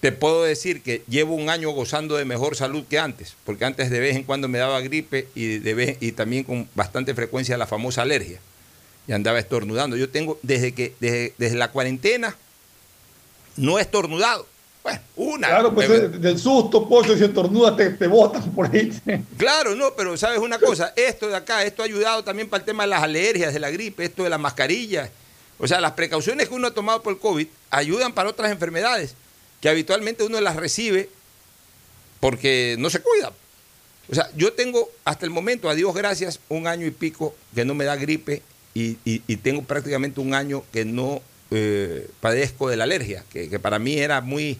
te 0.00 0.12
puedo 0.12 0.44
decir 0.44 0.82
que 0.82 1.02
llevo 1.08 1.34
un 1.34 1.50
año 1.50 1.70
gozando 1.70 2.16
de 2.16 2.24
mejor 2.24 2.54
salud 2.54 2.84
que 2.88 2.98
antes, 2.98 3.34
porque 3.44 3.64
antes 3.64 3.90
de 3.90 3.98
vez 3.98 4.16
en 4.16 4.22
cuando 4.22 4.48
me 4.48 4.58
daba 4.58 4.80
gripe 4.80 5.28
y, 5.34 5.58
de 5.58 5.74
vez, 5.74 5.96
y 6.00 6.12
también 6.12 6.44
con 6.44 6.68
bastante 6.74 7.14
frecuencia 7.14 7.58
la 7.58 7.66
famosa 7.66 8.02
alergia. 8.02 8.38
Y 9.08 9.12
andaba 9.12 9.38
estornudando. 9.38 9.96
Yo 9.96 10.10
tengo, 10.10 10.38
desde 10.42 10.72
que, 10.72 10.94
desde, 11.00 11.32
desde 11.38 11.56
la 11.56 11.72
cuarentena, 11.72 12.36
no 13.56 13.78
he 13.78 13.82
estornudado. 13.82 14.46
Bueno, 14.82 15.00
una. 15.16 15.48
Claro, 15.48 15.74
pues 15.74 15.90
Eh, 15.90 16.08
del 16.08 16.38
susto, 16.38 16.88
Pocho, 16.88 17.16
si 17.16 17.24
estornudas 17.24 17.76
te, 17.76 17.90
te 17.90 18.06
botan 18.06 18.42
por 18.52 18.66
ahí. 18.66 18.92
Claro, 19.36 19.74
no, 19.74 19.94
pero 19.96 20.16
sabes 20.16 20.38
una 20.38 20.58
cosa, 20.58 20.92
esto 20.94 21.26
de 21.26 21.36
acá, 21.36 21.64
esto 21.64 21.82
ha 21.82 21.86
ayudado 21.86 22.22
también 22.22 22.48
para 22.48 22.60
el 22.60 22.66
tema 22.66 22.84
de 22.84 22.90
las 22.90 23.02
alergias, 23.02 23.52
de 23.52 23.60
la 23.60 23.70
gripe, 23.70 24.04
esto 24.04 24.22
de 24.22 24.30
la 24.30 24.38
mascarilla. 24.38 25.10
O 25.58 25.66
sea, 25.66 25.80
las 25.80 25.92
precauciones 25.92 26.48
que 26.48 26.54
uno 26.54 26.68
ha 26.68 26.74
tomado 26.74 27.02
por 27.02 27.14
el 27.14 27.18
COVID 27.18 27.48
ayudan 27.70 28.12
para 28.12 28.28
otras 28.28 28.52
enfermedades 28.52 29.16
que 29.60 29.68
habitualmente 29.68 30.24
uno 30.24 30.40
las 30.40 30.56
recibe 30.56 31.08
porque 32.20 32.76
no 32.78 32.90
se 32.90 33.00
cuida. 33.00 33.32
O 34.10 34.14
sea, 34.14 34.30
yo 34.36 34.52
tengo 34.54 34.90
hasta 35.04 35.26
el 35.26 35.30
momento, 35.30 35.68
a 35.68 35.74
Dios 35.74 35.94
gracias, 35.94 36.40
un 36.48 36.66
año 36.66 36.86
y 36.86 36.90
pico 36.90 37.34
que 37.54 37.64
no 37.64 37.74
me 37.74 37.84
da 37.84 37.96
gripe 37.96 38.42
y, 38.74 38.96
y- 39.04 39.36
tengo 39.36 39.62
prácticamente 39.62 40.20
un 40.20 40.34
año 40.34 40.64
que 40.72 40.84
no 40.84 41.20
eh, 41.50 42.08
padezco 42.20 42.68
de 42.68 42.76
la 42.76 42.84
alergia, 42.84 43.24
que, 43.32 43.48
que 43.50 43.58
para 43.58 43.78
mí 43.78 43.98
era 43.98 44.20
muy, 44.20 44.58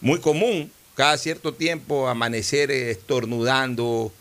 muy 0.00 0.20
común 0.20 0.70
cada 0.94 1.16
cierto 1.18 1.54
tiempo 1.54 2.08
amanecer 2.08 2.70
estornudando, 2.70 4.12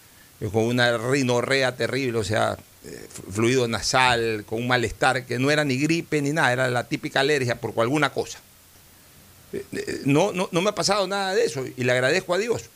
eh, 0.42 0.50
con 0.52 0.64
una 0.64 0.98
rinorrea 0.98 1.76
terrible, 1.76 2.18
o 2.20 2.24
sea, 2.24 2.58
eh, 2.86 3.08
fluido 3.32 3.68
nasal, 3.68 4.44
con 4.48 4.60
un 4.62 4.68
malestar 4.68 5.26
que 5.26 5.40
no 5.40 5.50
era 5.52 5.64
ni 5.64 5.78
gripe 5.78 6.22
ni 6.22 6.32
nada, 6.32 6.52
era 6.54 6.70
la 6.70 6.84
típica 6.88 7.20
alergia 7.22 7.60
por 7.60 7.74
alguna 7.80 8.12
cosa. 8.12 8.40
No, 10.06 10.34
no, 10.34 10.50
no 10.52 10.62
me 10.62 10.70
ha 10.70 10.76
pasado 10.76 11.08
nada 11.08 11.34
de 11.34 11.46
eso 11.46 11.66
y 11.66 11.84
le 11.84 11.92
agradezco 11.92 12.34
a 12.34 12.38
Dios. 12.38 12.70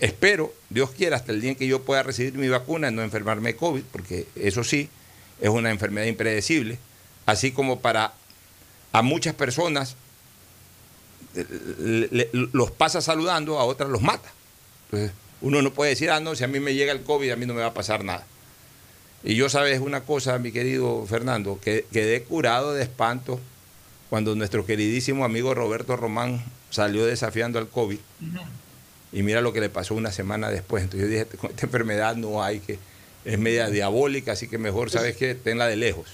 Espero, 0.00 0.52
Dios 0.68 0.90
quiera, 0.90 1.16
hasta 1.16 1.32
el 1.32 1.40
día 1.40 1.50
en 1.50 1.56
que 1.56 1.66
yo 1.66 1.82
pueda 1.82 2.02
recibir 2.02 2.34
mi 2.34 2.48
vacuna, 2.48 2.90
no 2.90 3.02
enfermarme 3.02 3.52
de 3.52 3.56
COVID, 3.56 3.82
porque 3.92 4.26
eso 4.34 4.64
sí, 4.64 4.88
es 5.40 5.48
una 5.48 5.70
enfermedad 5.70 6.06
impredecible, 6.06 6.78
así 7.24 7.52
como 7.52 7.80
para 7.80 8.12
a 8.92 9.02
muchas 9.02 9.34
personas 9.34 9.96
los 12.32 12.70
pasa 12.72 13.00
saludando, 13.00 13.58
a 13.58 13.64
otras 13.64 13.88
los 13.88 14.02
mata. 14.02 14.30
Entonces, 14.86 15.12
uno 15.40 15.62
no 15.62 15.72
puede 15.72 15.90
decir, 15.90 16.10
ah, 16.10 16.20
no, 16.20 16.34
si 16.34 16.44
a 16.44 16.48
mí 16.48 16.60
me 16.60 16.74
llega 16.74 16.92
el 16.92 17.02
COVID, 17.02 17.30
a 17.30 17.36
mí 17.36 17.46
no 17.46 17.54
me 17.54 17.62
va 17.62 17.68
a 17.68 17.74
pasar 17.74 18.04
nada. 18.04 18.26
Y 19.24 19.34
yo 19.36 19.48
sabes 19.48 19.80
una 19.80 20.02
cosa, 20.02 20.38
mi 20.38 20.52
querido 20.52 21.06
Fernando, 21.06 21.58
que 21.62 21.86
quedé 21.92 22.22
curado 22.24 22.74
de 22.74 22.82
espanto 22.82 23.40
cuando 24.12 24.34
nuestro 24.34 24.66
queridísimo 24.66 25.24
amigo 25.24 25.54
Roberto 25.54 25.96
Román 25.96 26.44
salió 26.68 27.06
desafiando 27.06 27.58
al 27.58 27.68
COVID. 27.68 27.98
Y 29.10 29.22
mira 29.22 29.40
lo 29.40 29.54
que 29.54 29.60
le 29.62 29.70
pasó 29.70 29.94
una 29.94 30.12
semana 30.12 30.50
después. 30.50 30.82
Entonces 30.82 31.08
yo 31.08 31.16
dije, 31.16 31.38
con 31.38 31.50
esta 31.50 31.64
enfermedad 31.64 32.14
no 32.16 32.42
hay 32.42 32.60
que, 32.60 32.78
es 33.24 33.38
media 33.38 33.70
diabólica, 33.70 34.32
así 34.32 34.48
que 34.48 34.58
mejor, 34.58 34.90
¿sabes 34.90 35.16
qué? 35.16 35.34
Tenla 35.34 35.66
de 35.66 35.76
lejos. 35.76 36.08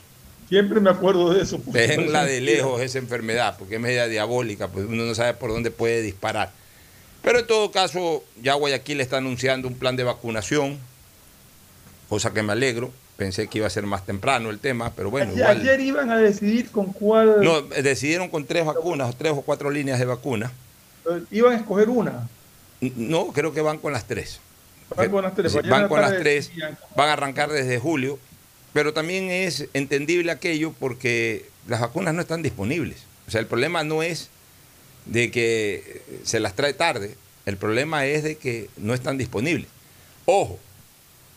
Siempre 0.49 0.78
me 0.78 0.90
acuerdo 0.90 1.35
de 1.35 1.43
eso. 1.43 1.61
Tenla 1.73 2.25
de 2.25 2.40
lejos 2.40 2.81
esa 2.83 2.99
enfermedad, 2.99 3.57
porque 3.59 3.75
es 3.75 3.81
media 3.81 4.07
diabólica, 4.07 4.69
pues 4.69 4.87
uno 4.87 5.02
no 5.05 5.17
sabe 5.17 5.35
por 5.35 5.50
dónde 5.50 5.73
puede 5.73 6.00
disparar. 6.00 6.52
Pero 7.25 7.40
en 7.40 7.49
todo 7.49 7.73
caso, 7.73 8.23
ya 8.40 8.55
Guayaquil 8.55 9.00
está 9.00 9.17
anunciando 9.17 9.67
un 9.67 9.75
plan 9.75 9.97
de 9.97 10.05
vacunación, 10.05 10.78
cosa 12.09 12.33
que 12.33 12.45
me 12.45 12.52
alegro. 12.52 12.93
Pensé 13.19 13.49
que 13.49 13.59
iba 13.59 13.67
a 13.67 13.71
ser 13.71 13.85
más 13.85 14.07
temprano 14.07 14.49
el 14.49 14.61
tema, 14.61 14.93
pero 14.95 15.11
bueno, 15.11 15.33
ayer, 15.33 15.41
igual. 15.41 15.61
ayer 15.61 15.81
iban 15.81 16.11
a 16.13 16.19
decidir 16.19 16.71
con 16.71 16.93
cuál. 16.93 17.43
No, 17.43 17.59
eh, 17.75 17.83
decidieron 17.83 18.29
con 18.29 18.45
tres 18.47 18.65
vacunas, 18.65 19.13
tres 19.19 19.33
o 19.33 19.43
cuatro 19.43 19.73
líneas 19.73 19.99
de 19.99 20.05
vacuna. 20.05 20.53
eh, 21.11 21.25
Iban 21.33 21.55
a 21.55 21.57
escoger 21.57 21.89
una. 21.91 22.29
No, 22.81 23.27
creo 23.33 23.53
que 23.53 23.61
van 23.61 23.79
con 23.79 23.93
las 23.93 24.05
tres. 24.07 24.39
Van 24.97 25.11
con 25.11 25.25
las 25.25 25.35
tres. 25.35 25.51
Sí, 25.51 25.59
van 25.69 25.89
con 25.89 26.01
las 26.01 26.17
tres, 26.17 26.53
van 26.95 27.09
a 27.09 27.15
arrancar 27.15 27.51
desde 27.51 27.81
julio, 27.81 28.21
pero 28.73 28.93
también 28.95 29.31
es 29.31 29.67
entendible 29.75 30.31
aquello 30.31 30.73
porque 30.79 31.45
las 31.67 31.81
vacunas 31.81 32.15
no 32.15 32.21
están 32.21 32.41
disponibles. 32.43 32.99
O 33.27 33.33
sea, 33.33 33.41
el 33.41 33.49
problema 33.49 33.83
no 33.83 34.05
es 34.05 34.29
de 35.07 35.33
que 35.33 36.03
se 36.23 36.39
las 36.39 36.55
trae 36.55 36.73
tarde, 36.73 37.17
el 37.47 37.57
problema 37.57 38.07
es 38.07 38.23
de 38.23 38.37
que 38.37 38.71
no 38.77 38.95
están 38.95 39.19
disponibles. 39.19 39.67
Ojo, 40.25 40.61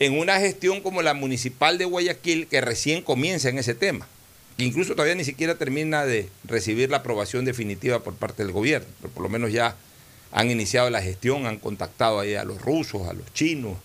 en 0.02 0.18
una 0.18 0.40
gestión 0.40 0.82
como 0.82 1.04
la 1.04 1.14
municipal 1.14 1.78
de 1.78 1.86
Guayaquil, 1.86 2.48
que 2.48 2.60
recién 2.60 3.04
comienza 3.04 3.50
en 3.50 3.60
ese 3.60 3.76
tema, 3.76 4.08
que 4.58 4.64
incluso 4.64 4.94
todavía 4.94 5.14
ni 5.14 5.24
siquiera 5.24 5.60
termina 5.60 6.08
de 6.08 6.28
recibir 6.44 6.90
la 6.90 6.98
aprobación 6.98 7.46
definitiva 7.46 8.00
por 8.00 8.16
parte 8.16 8.44
del 8.44 8.52
gobierno, 8.52 8.88
pero 9.00 9.14
por 9.14 9.22
lo 9.22 9.30
menos 9.30 9.52
ya 9.52 9.76
han 10.32 10.50
iniciado 10.50 10.90
la 10.90 11.04
gestión, 11.04 11.46
han 11.46 11.60
contactado 11.60 12.20
ahí 12.20 12.34
a 12.34 12.44
los 12.44 12.60
rusos, 12.60 13.08
a 13.08 13.14
los 13.14 13.32
chinos, 13.36 13.78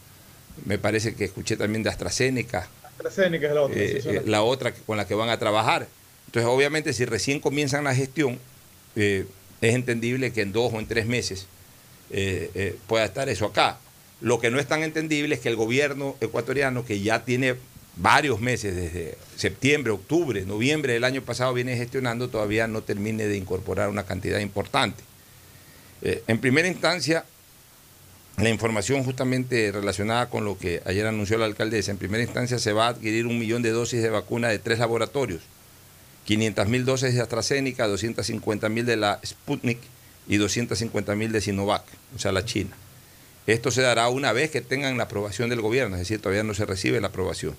me 0.64 0.78
parece 0.78 1.14
que 1.14 1.24
escuché 1.26 1.54
también 1.58 1.82
de 1.82 1.90
AstraZeneca, 1.90 2.66
AstraZeneca 2.82 3.48
es 3.48 3.54
la 3.54 3.60
otra. 3.60 3.78
eh, 3.78 4.02
eh, 4.02 4.22
la 4.24 4.42
otra 4.42 4.72
con 4.72 4.96
la 4.96 5.06
que 5.06 5.14
van 5.14 5.28
a 5.28 5.38
trabajar. 5.38 5.86
Entonces, 6.28 6.50
obviamente, 6.50 6.94
si 6.94 7.04
recién 7.04 7.40
comienzan 7.40 7.84
la 7.84 7.94
gestión, 7.94 8.38
eh, 8.96 9.26
es 9.60 9.74
entendible 9.74 10.32
que 10.32 10.40
en 10.40 10.52
dos 10.52 10.72
o 10.72 10.78
en 10.78 10.86
tres 10.86 11.04
meses 11.04 11.46
eh, 12.10 12.74
pueda 12.86 13.04
estar 13.04 13.28
eso 13.28 13.44
acá. 13.44 13.78
Lo 14.20 14.40
que 14.40 14.50
no 14.50 14.58
es 14.58 14.66
tan 14.66 14.82
entendible 14.82 15.34
es 15.34 15.40
que 15.40 15.48
el 15.48 15.56
gobierno 15.56 16.16
ecuatoriano, 16.20 16.84
que 16.84 17.00
ya 17.00 17.24
tiene 17.24 17.56
varios 17.96 18.40
meses, 18.40 18.74
desde 18.74 19.16
septiembre, 19.36 19.92
octubre, 19.92 20.44
noviembre 20.44 20.94
del 20.94 21.04
año 21.04 21.22
pasado, 21.22 21.52
viene 21.52 21.76
gestionando, 21.76 22.28
todavía 22.28 22.66
no 22.66 22.82
termine 22.82 23.26
de 23.26 23.36
incorporar 23.36 23.88
una 23.88 24.04
cantidad 24.04 24.38
importante. 24.38 25.02
Eh, 26.02 26.22
en 26.26 26.38
primera 26.38 26.68
instancia, 26.68 27.24
la 28.38 28.50
información 28.50 29.02
justamente 29.02 29.72
relacionada 29.72 30.28
con 30.28 30.44
lo 30.44 30.58
que 30.58 30.82
ayer 30.84 31.06
anunció 31.06 31.38
la 31.38 31.46
alcaldesa, 31.46 31.90
en 31.90 31.98
primera 31.98 32.22
instancia 32.22 32.58
se 32.58 32.72
va 32.72 32.86
a 32.86 32.90
adquirir 32.90 33.26
un 33.26 33.38
millón 33.38 33.62
de 33.62 33.70
dosis 33.70 34.02
de 34.02 34.10
vacuna 34.10 34.48
de 34.48 34.58
tres 34.58 34.78
laboratorios, 34.78 35.42
500 36.26 36.68
mil 36.68 36.84
dosis 36.84 37.14
de 37.14 37.22
AstraZeneca, 37.22 37.86
250 37.86 38.68
mil 38.68 38.84
de 38.84 38.96
la 38.96 39.20
Sputnik 39.24 39.78
y 40.28 40.36
250 40.36 41.14
mil 41.14 41.32
de 41.32 41.40
Sinovac, 41.40 41.84
o 42.14 42.18
sea, 42.18 42.32
la 42.32 42.44
China. 42.44 42.76
Esto 43.46 43.70
se 43.70 43.82
dará 43.82 44.08
una 44.08 44.32
vez 44.32 44.50
que 44.50 44.60
tengan 44.60 44.96
la 44.96 45.04
aprobación 45.04 45.50
del 45.50 45.60
gobierno, 45.60 45.96
es 45.96 46.00
decir, 46.00 46.20
todavía 46.20 46.42
no 46.42 46.54
se 46.54 46.66
recibe 46.66 47.00
la 47.00 47.08
aprobación. 47.08 47.56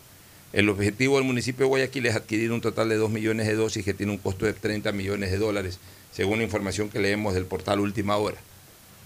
El 0.54 0.70
objetivo 0.70 1.16
del 1.18 1.26
municipio 1.26 1.66
de 1.66 1.70
Guayaquil 1.70 2.06
es 2.06 2.16
adquirir 2.16 2.52
un 2.52 2.62
total 2.62 2.90
de 2.90 2.96
2 2.96 3.10
millones 3.10 3.48
de 3.48 3.56
dosis 3.56 3.84
que 3.86 3.94
tiene 3.94 4.12
un 4.12 4.18
costo 4.18 4.46
de 4.46 4.54
30 4.54 4.92
millones 4.92 5.32
de 5.32 5.38
dólares, 5.38 5.80
según 6.12 6.40
la 6.40 6.44
información 6.46 6.90
que 6.90 7.00
leemos 7.00 7.34
del 7.34 7.46
portal 7.46 7.80
Última 7.80 8.18
Hora. 8.18 8.38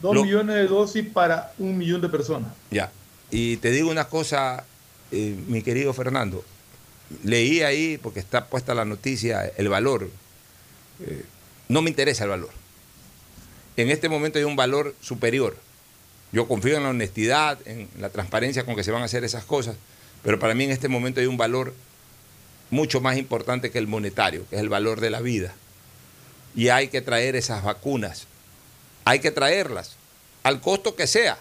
Dos 0.02 0.16
lo- 0.16 0.24
millones 0.24 0.56
de 0.56 0.68
dosis 0.68 1.06
para 1.08 1.54
un 1.60 1.78
millón 1.78 2.02
de 2.02 2.10
personas. 2.10 2.52
Ya. 2.72 2.92
Y 3.30 3.58
te 3.58 3.70
digo 3.72 3.90
una 3.92 4.06
cosa, 4.06 4.66
eh, 5.12 5.36
mi 5.48 5.62
querido 5.62 5.94
Fernando. 5.94 6.44
Leí 7.24 7.62
ahí, 7.62 8.00
porque 8.02 8.20
está 8.20 8.48
puesta 8.48 8.74
la 8.74 8.86
noticia, 8.86 9.46
el 9.58 9.70
valor. 9.70 10.10
Eh, 11.06 11.24
no 11.68 11.82
me 11.82 11.90
interesa 11.90 12.24
el 12.24 12.30
valor. 12.32 12.50
En 13.78 13.90
este 13.90 14.10
momento 14.10 14.38
hay 14.40 14.46
un 14.46 14.56
valor 14.56 14.96
superior. 15.02 15.58
Yo 16.32 16.48
confío 16.48 16.78
en 16.78 16.84
la 16.84 16.90
honestidad, 16.90 17.60
en 17.66 17.90
la 18.00 18.10
transparencia 18.10 18.66
con 18.66 18.76
que 18.76 18.84
se 18.84 18.92
van 18.92 19.02
a 19.02 19.06
hacer 19.06 19.24
esas 19.24 19.44
cosas, 19.44 19.76
pero 20.24 20.40
para 20.40 20.54
mí 20.54 20.64
en 20.64 20.72
este 20.72 20.88
momento 20.88 21.20
hay 21.20 21.26
un 21.26 21.38
valor 21.38 21.74
mucho 22.70 23.02
más 23.02 23.18
importante 23.18 23.70
que 23.70 23.78
el 23.78 23.88
monetario, 23.88 24.46
que 24.50 24.56
es 24.56 24.62
el 24.62 24.70
valor 24.70 25.02
de 25.02 25.10
la 25.10 25.20
vida. 25.20 25.54
Y 26.56 26.70
hay 26.70 26.88
que 26.88 27.02
traer 27.02 27.36
esas 27.36 27.64
vacunas. 27.64 28.28
Hay 29.04 29.20
que 29.20 29.32
traerlas, 29.32 29.96
al 30.44 30.62
costo 30.62 30.96
que 30.96 31.08
sea. 31.08 31.38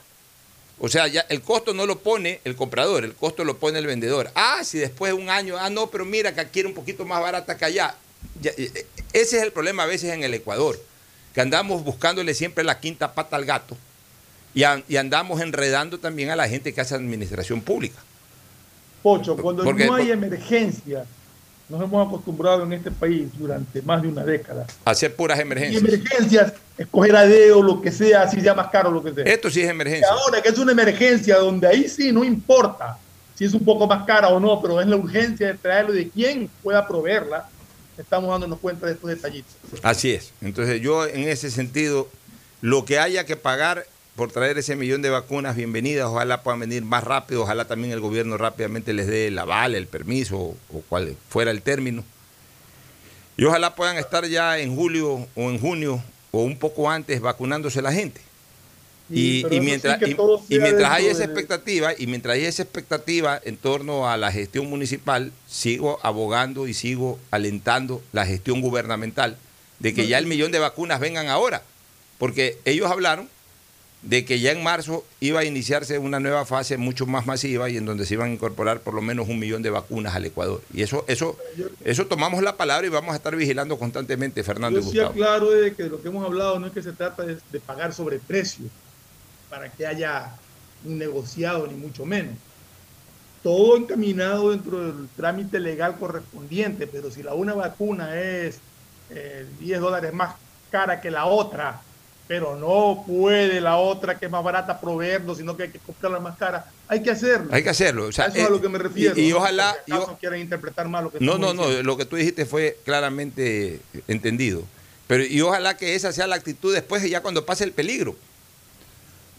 O 0.81 0.89
sea, 0.89 1.07
el 1.07 1.43
costo 1.43 1.75
no 1.75 1.87
lo 1.87 2.01
pone 2.01 2.41
el 2.45 2.57
comprador, 2.57 3.05
el 3.05 3.15
costo 3.15 3.45
lo 3.45 3.59
pone 3.59 3.79
el 3.79 3.87
vendedor. 3.87 4.31
Ah, 4.35 4.63
si 4.65 4.79
después 4.79 5.15
de 5.15 5.23
un 5.23 5.29
año, 5.29 5.57
ah, 5.59 5.71
no, 5.71 5.89
pero 5.89 6.05
mira 6.05 6.35
que 6.35 6.41
aquí 6.41 6.61
era 6.61 6.69
un 6.69 6.75
poquito 6.75 7.05
más 7.05 7.21
barata 7.21 7.57
que 7.57 7.65
allá. 7.67 7.95
Ya, 8.41 8.51
eh, 8.53 8.73
eh, 8.75 8.87
ese 9.13 9.37
es 9.37 9.43
el 9.43 9.53
problema 9.53 9.83
a 9.83 9.87
veces 9.87 10.11
en 10.13 10.25
el 10.25 10.33
Ecuador, 10.33 10.81
que 11.35 11.41
andamos 11.43 11.85
buscándole 11.85 12.35
siempre 12.35 12.65
la 12.65 12.81
quinta 12.81 13.15
pata 13.15 13.37
al 13.37 13.45
gato 13.45 13.77
y, 14.55 14.63
an- 14.65 14.85
y 14.89 14.97
andamos 14.97 15.41
enredando 15.41 15.99
también 15.99 16.31
a 16.31 16.37
la 16.37 16.49
gente 16.49 16.73
que 16.75 16.81
hace 16.81 16.95
administración 16.95 17.61
pública. 17.61 17.99
Pocho, 19.03 19.37
cuando 19.37 19.65
Porque- 19.65 19.87
no 19.87 19.95
hay 19.95 20.11
emergencia, 20.11 21.05
nos 21.69 21.81
hemos 21.83 22.07
acostumbrado 22.07 22.65
en 22.65 22.73
este 22.75 22.91
país 22.91 23.29
durante 23.39 23.81
más 23.83 24.03
de 24.03 24.09
una 24.09 24.25
década. 24.25 24.67
a 24.85 24.91
Hacer 24.91 25.15
puras 25.15 25.39
Y 25.39 25.43
emergencias. 25.43 25.83
emergencias, 25.83 26.53
escoger 26.77 27.17
a 27.17 27.27
dedo, 27.27 27.63
lo 27.63 27.81
que 27.81 27.93
sea, 27.93 28.29
si 28.29 28.41
sea 28.41 28.55
más 28.55 28.69
caro, 28.69 28.91
lo 28.91 29.03
que 29.03 29.15
sea. 29.15 29.25
Esto 29.25 29.49
sí 29.51 29.61
es 29.61 29.67
Y 29.67 29.71
emergencia. 29.71 30.09
ahora 30.11 30.43
que 30.43 30.49
es 30.51 30.59
una 30.59 30.73
emergencia 30.73 31.37
donde 31.39 31.67
ahí 31.69 31.89
sí 31.89 32.13
no 32.13 32.25
importa 32.25 32.99
si 33.37 33.45
es 33.47 33.55
un 33.55 33.65
poco 33.65 33.87
más 33.87 34.05
cara 34.05 34.29
o 34.29 34.39
no, 34.41 34.61
pero 34.61 34.81
es 34.81 34.87
la 34.87 34.97
urgencia 34.97 35.47
de 35.47 35.55
traerlo 35.55 35.95
y 35.95 36.05
de 36.05 36.11
quién 36.11 36.51
pueda 36.63 36.87
proveerla, 36.87 37.49
estamos 37.97 38.29
dándonos 38.31 38.59
cuenta 38.59 38.85
de 38.87 38.93
estos 38.93 39.09
detallitos. 39.09 39.53
Así 39.83 40.13
es. 40.13 40.33
Entonces 40.43 40.81
yo 40.83 41.07
en 41.07 41.27
ese 41.29 41.51
sentido, 41.51 42.09
lo 42.61 42.85
que 42.85 42.99
haya 42.99 43.25
que 43.25 43.37
pagar 43.37 43.87
por 44.17 44.31
traer 44.33 44.59
ese 44.59 44.77
millón 44.77 45.03
de 45.03 45.11
vacunas, 45.11 45.57
bienvenidas, 45.57 46.07
ojalá 46.07 46.43
puedan 46.43 46.61
venir 46.61 46.83
más 46.85 47.03
rápido, 47.05 47.43
ojalá 47.43 47.65
también 47.67 47.93
el 47.93 48.01
gobierno 48.01 48.37
rápidamente 48.37 48.93
les 48.93 49.07
dé 49.07 49.29
el 49.29 49.39
aval, 49.39 49.75
el 49.75 49.87
permiso 49.87 50.37
o, 50.39 50.57
cual 50.89 51.17
fuera 51.29 51.51
el 51.51 51.63
término. 51.63 52.05
Y 53.37 53.45
ojalá 53.45 53.75
puedan 53.75 53.97
estar 53.97 54.27
ya 54.27 54.59
en 54.59 54.75
julio 54.77 55.27
o 55.35 55.51
en 55.51 55.59
junio 55.59 56.03
o 56.33 56.43
un 56.43 56.59
poco 56.59 56.91
antes 56.91 57.21
vacunándose 57.21 57.81
la 57.81 57.93
gente. 57.93 58.21
Y, 59.09 59.45
y 59.47 59.49
sí 59.51 59.61
mientras, 59.61 59.99
que 59.99 60.11
y- 60.11 60.17
y 60.49 60.59
mientras 60.61 60.91
hay 60.93 61.07
esa 61.07 61.19
de- 61.21 61.25
expectativa, 61.25 61.93
y 61.97 62.07
mientras 62.07 62.35
hay 62.35 62.45
esa 62.45 62.63
expectativa 62.63 63.41
en 63.43 63.57
torno 63.57 64.09
a 64.09 64.17
la 64.17 64.31
gestión 64.31 64.69
municipal, 64.69 65.33
sigo 65.49 65.99
abogando 66.03 66.69
y 66.69 66.75
sigo 66.75 67.19
alentando 67.31 68.03
la 68.13 68.27
gestión 68.27 68.61
gubernamental 68.61 69.37
de 69.79 69.95
que 69.95 70.07
ya 70.07 70.19
el 70.19 70.27
millón 70.27 70.53
de 70.53 70.59
vacunas 70.59 71.01
vengan 71.01 71.29
ahora. 71.29 71.63
Porque 72.19 72.59
ellos 72.67 72.91
hablaron 72.91 73.29
de 74.03 74.25
que 74.25 74.41
ya 74.41 74.53
en 74.53 74.63
marzo 74.63 75.05
iba 75.21 75.41
a 75.41 75.45
iniciarse 75.45 75.99
una 75.99 76.21
nueva 76.21 76.47
fase 76.47 76.79
mucho 76.79 77.05
más 77.07 77.27
masiva 77.27 77.69
y 77.69 77.77
en 77.77 77.85
donde 77.85 78.07
se 78.07 78.15
iban 78.15 78.31
a 78.31 78.33
incorporar 78.33 78.81
por 78.81 78.95
lo 78.95 79.03
menos 79.03 79.29
un 79.29 79.39
millón 79.39 79.63
de 79.63 79.71
vacunas 79.71 80.15
al 80.15 80.25
Ecuador. 80.25 80.63
Y 80.73 80.83
eso, 80.83 81.05
eso, 81.07 81.37
eso 81.85 82.07
tomamos 82.07 82.43
la 82.43 82.57
palabra 82.57 82.87
y 82.87 82.91
vamos 82.91 83.13
a 83.13 83.17
estar 83.17 83.37
vigilando 83.37 83.79
constantemente, 83.79 84.43
Fernando 84.43 84.81
y 84.81 84.83
Yo 84.83 84.91
sí 84.91 84.97
Gustavo. 84.99 85.11
aclaro 85.11 85.51
de 85.51 85.75
que 85.75 85.85
lo 85.85 86.01
que 86.01 86.09
hemos 86.09 86.25
hablado 86.25 86.59
no 86.59 86.67
es 86.69 86.73
que 86.73 86.83
se 86.83 86.93
trata 86.93 87.25
de, 87.25 87.39
de 87.53 87.61
pagar 87.61 87.93
sobre 87.93 88.19
precio 88.19 88.65
para 89.51 89.71
que 89.71 89.87
haya 89.87 90.35
un 90.85 90.97
negociado, 90.99 91.67
ni 91.67 91.75
mucho 91.75 92.07
menos. 92.07 92.35
Todo 93.43 93.77
encaminado 93.77 94.51
dentro 94.51 94.79
del 94.93 95.09
trámite 95.17 95.61
legal 95.61 95.97
correspondiente, 95.99 96.87
pero 96.87 97.11
si 97.11 97.23
la 97.23 97.35
una 97.35 97.55
vacuna 97.55 98.19
es 98.19 98.61
eh, 99.11 99.47
10 99.61 99.81
dólares 99.81 100.13
más 100.13 100.37
cara 100.71 101.01
que 101.01 101.11
la 101.11 101.27
otra, 101.27 101.83
pero 102.31 102.55
no 102.55 103.03
puede 103.09 103.61
la 103.61 103.77
otra 103.79 104.17
que 104.17 104.27
es 104.27 104.31
más 104.31 104.45
barata 104.45 104.81
proveerlo, 104.81 105.35
sino 105.35 105.57
que 105.57 105.65
hay 105.65 105.71
que 105.71 105.81
comprarla 105.81 106.21
más 106.21 106.39
cara, 106.39 106.65
hay 106.87 107.03
que 107.03 107.11
hacerlo. 107.11 107.49
Hay 107.51 107.65
que 107.65 107.71
hacerlo. 107.71 108.07
o 108.07 108.13
sea, 108.13 108.27
A 108.27 108.29
eso 108.29 108.37
es 108.39 108.45
a 108.45 108.47
eh, 108.47 108.51
lo 108.53 108.61
que 108.61 108.69
me 108.69 108.79
refiero. 108.79 109.19
Y, 109.21 109.33
ojalá... 109.33 109.77
Y 109.85 109.91
o- 109.91 110.17
quieren 110.17 110.41
interpretar 110.41 110.87
mal 110.87 111.03
lo 111.03 111.11
que 111.11 111.19
No, 111.19 111.39
no, 111.39 111.53
no, 111.55 111.69
lo 111.83 111.97
que 111.97 112.05
tú 112.05 112.15
dijiste 112.15 112.47
fue 112.47 112.79
claramente 112.85 113.81
entendido. 114.07 114.63
Pero 115.09 115.25
y 115.25 115.41
ojalá 115.41 115.77
que 115.77 115.97
esa 115.97 116.13
sea 116.13 116.29
la 116.29 116.37
actitud 116.37 116.73
después, 116.73 117.03
ya 117.11 117.21
cuando 117.21 117.45
pase 117.45 117.65
el 117.65 117.73
peligro. 117.73 118.15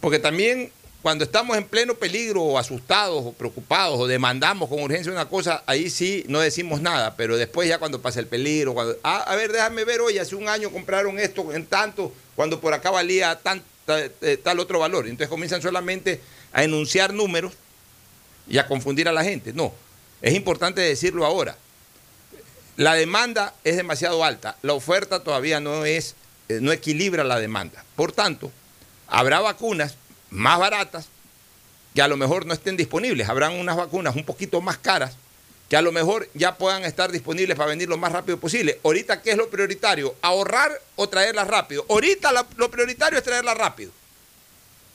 Porque 0.02 0.18
también 0.18 0.70
cuando 1.02 1.24
estamos 1.24 1.56
en 1.56 1.64
pleno 1.64 1.94
peligro 1.94 2.42
o 2.42 2.58
asustados 2.58 3.24
o 3.26 3.32
preocupados 3.32 3.98
o 3.98 4.06
demandamos 4.06 4.68
con 4.68 4.80
urgencia 4.82 5.10
una 5.10 5.28
cosa, 5.28 5.64
ahí 5.66 5.90
sí 5.90 6.24
no 6.28 6.38
decimos 6.38 6.80
nada, 6.80 7.16
pero 7.16 7.36
después 7.36 7.68
ya 7.68 7.78
cuando 7.78 8.00
pasa 8.00 8.20
el 8.20 8.28
peligro, 8.28 8.72
cuando, 8.72 8.96
ah, 9.02 9.24
a 9.26 9.34
ver, 9.34 9.50
déjame 9.50 9.84
ver, 9.84 10.00
hoy 10.00 10.18
hace 10.18 10.36
un 10.36 10.48
año 10.48 10.70
compraron 10.70 11.18
esto 11.18 11.52
en 11.52 11.66
tanto, 11.66 12.12
cuando 12.36 12.60
por 12.60 12.72
acá 12.72 12.90
valía 12.90 13.34
tan- 13.42 13.62
ta- 13.84 13.98
eh, 14.20 14.38
tal 14.42 14.60
otro 14.60 14.78
valor. 14.78 15.06
Entonces 15.06 15.28
comienzan 15.28 15.60
solamente 15.60 16.20
a 16.52 16.62
enunciar 16.62 17.12
números 17.12 17.52
y 18.48 18.58
a 18.58 18.68
confundir 18.68 19.08
a 19.08 19.12
la 19.12 19.24
gente. 19.24 19.52
No, 19.52 19.72
es 20.20 20.34
importante 20.34 20.80
decirlo 20.80 21.26
ahora. 21.26 21.56
La 22.76 22.94
demanda 22.94 23.54
es 23.64 23.76
demasiado 23.76 24.24
alta, 24.24 24.56
la 24.62 24.72
oferta 24.72 25.20
todavía 25.24 25.58
no 25.60 25.84
es, 25.84 26.14
eh, 26.48 26.58
no 26.62 26.70
equilibra 26.72 27.24
la 27.24 27.38
demanda. 27.38 27.84
Por 27.96 28.12
tanto, 28.12 28.50
habrá 29.08 29.40
vacunas 29.40 29.96
más 30.32 30.58
baratas 30.58 31.06
que 31.94 32.02
a 32.02 32.08
lo 32.08 32.16
mejor 32.16 32.46
no 32.46 32.54
estén 32.54 32.76
disponibles. 32.76 33.28
Habrán 33.28 33.52
unas 33.52 33.76
vacunas 33.76 34.16
un 34.16 34.24
poquito 34.24 34.60
más 34.60 34.78
caras 34.78 35.14
que 35.68 35.76
a 35.76 35.82
lo 35.82 35.92
mejor 35.92 36.28
ya 36.34 36.56
puedan 36.58 36.84
estar 36.84 37.10
disponibles 37.12 37.56
para 37.56 37.70
venir 37.70 37.88
lo 37.88 37.96
más 37.96 38.12
rápido 38.12 38.38
posible. 38.38 38.78
Ahorita, 38.82 39.22
¿qué 39.22 39.30
es 39.32 39.36
lo 39.36 39.48
prioritario? 39.48 40.14
¿Ahorrar 40.22 40.72
o 40.96 41.08
traerlas 41.08 41.46
rápido? 41.48 41.84
Ahorita 41.88 42.30
lo 42.56 42.70
prioritario 42.70 43.18
es 43.18 43.24
traerlas 43.24 43.56
rápido. 43.56 43.90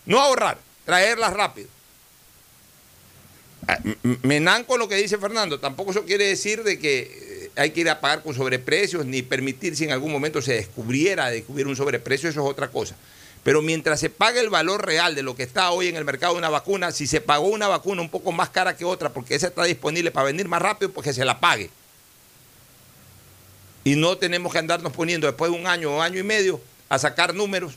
No 0.05 0.19
ahorrar, 0.21 0.57
traerlas 0.85 1.33
rápido. 1.33 1.67
Ah, 3.67 3.79
m- 3.83 3.97
m- 4.03 4.19
Me 4.23 4.39
nan 4.39 4.63
con 4.63 4.79
lo 4.79 4.87
que 4.87 4.95
dice 4.95 5.17
Fernando. 5.17 5.59
Tampoco 5.59 5.91
eso 5.91 6.05
quiere 6.05 6.25
decir 6.25 6.63
de 6.63 6.79
que 6.79 6.99
eh, 7.45 7.51
hay 7.55 7.71
que 7.71 7.81
ir 7.81 7.89
a 7.89 7.99
pagar 7.99 8.21
con 8.23 8.33
sobreprecios 8.33 9.05
ni 9.05 9.21
permitir 9.23 9.75
si 9.75 9.83
en 9.83 9.91
algún 9.91 10.11
momento 10.11 10.41
se 10.41 10.53
descubriera 10.53 11.29
de 11.29 11.43
que 11.43 11.51
hubiera 11.51 11.69
un 11.69 11.75
sobreprecio, 11.75 12.29
eso 12.29 12.41
es 12.41 12.47
otra 12.49 12.69
cosa. 12.69 12.95
Pero 13.47 13.61
mientras 13.61 14.01
se 14.01 14.09
pague 14.09 14.41
el 14.41 14.49
valor 14.49 14.85
real 14.85 15.15
de 15.15 15.23
lo 15.23 15.33
que 15.33 15.43
está 15.43 15.71
hoy 15.71 15.87
en 15.87 15.95
el 15.95 16.03
mercado 16.03 16.33
de 16.33 16.39
una 16.39 16.49
vacuna, 16.49 16.91
si 16.91 17.07
se 17.07 17.21
pagó 17.21 17.47
una 17.47 17.69
vacuna 17.69 18.01
un 18.01 18.09
poco 18.09 18.33
más 18.33 18.49
cara 18.49 18.75
que 18.75 18.83
otra 18.83 19.13
porque 19.13 19.35
esa 19.35 19.47
está 19.47 19.63
disponible 19.63 20.11
para 20.11 20.25
venir 20.25 20.49
más 20.49 20.61
rápido, 20.61 20.91
pues 20.91 21.05
que 21.05 21.13
se 21.13 21.23
la 21.23 21.39
pague. 21.39 21.69
Y 23.85 23.95
no 23.95 24.17
tenemos 24.17 24.51
que 24.51 24.59
andarnos 24.59 24.91
poniendo 24.91 25.27
después 25.27 25.49
de 25.49 25.57
un 25.57 25.65
año 25.65 25.95
o 25.95 26.01
año 26.01 26.19
y 26.19 26.23
medio 26.23 26.59
a 26.89 26.99
sacar 26.99 27.33
números 27.33 27.75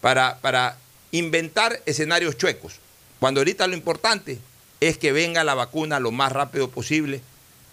para, 0.00 0.38
para 0.40 0.76
inventar 1.12 1.80
escenarios 1.86 2.36
chuecos. 2.36 2.80
Cuando 3.20 3.42
ahorita 3.42 3.68
lo 3.68 3.74
importante 3.74 4.40
es 4.80 4.98
que 4.98 5.12
venga 5.12 5.44
la 5.44 5.54
vacuna 5.54 6.00
lo 6.00 6.10
más 6.10 6.32
rápido 6.32 6.68
posible, 6.68 7.22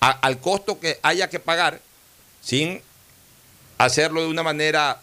al 0.02 0.40
costo 0.40 0.80
que 0.80 1.00
haya 1.02 1.32
que 1.32 1.40
pagar, 1.40 1.82
sin 2.44 2.84
hacerlo 3.80 4.22
de 4.22 4.28
una 4.28 4.44
manera 4.44 5.02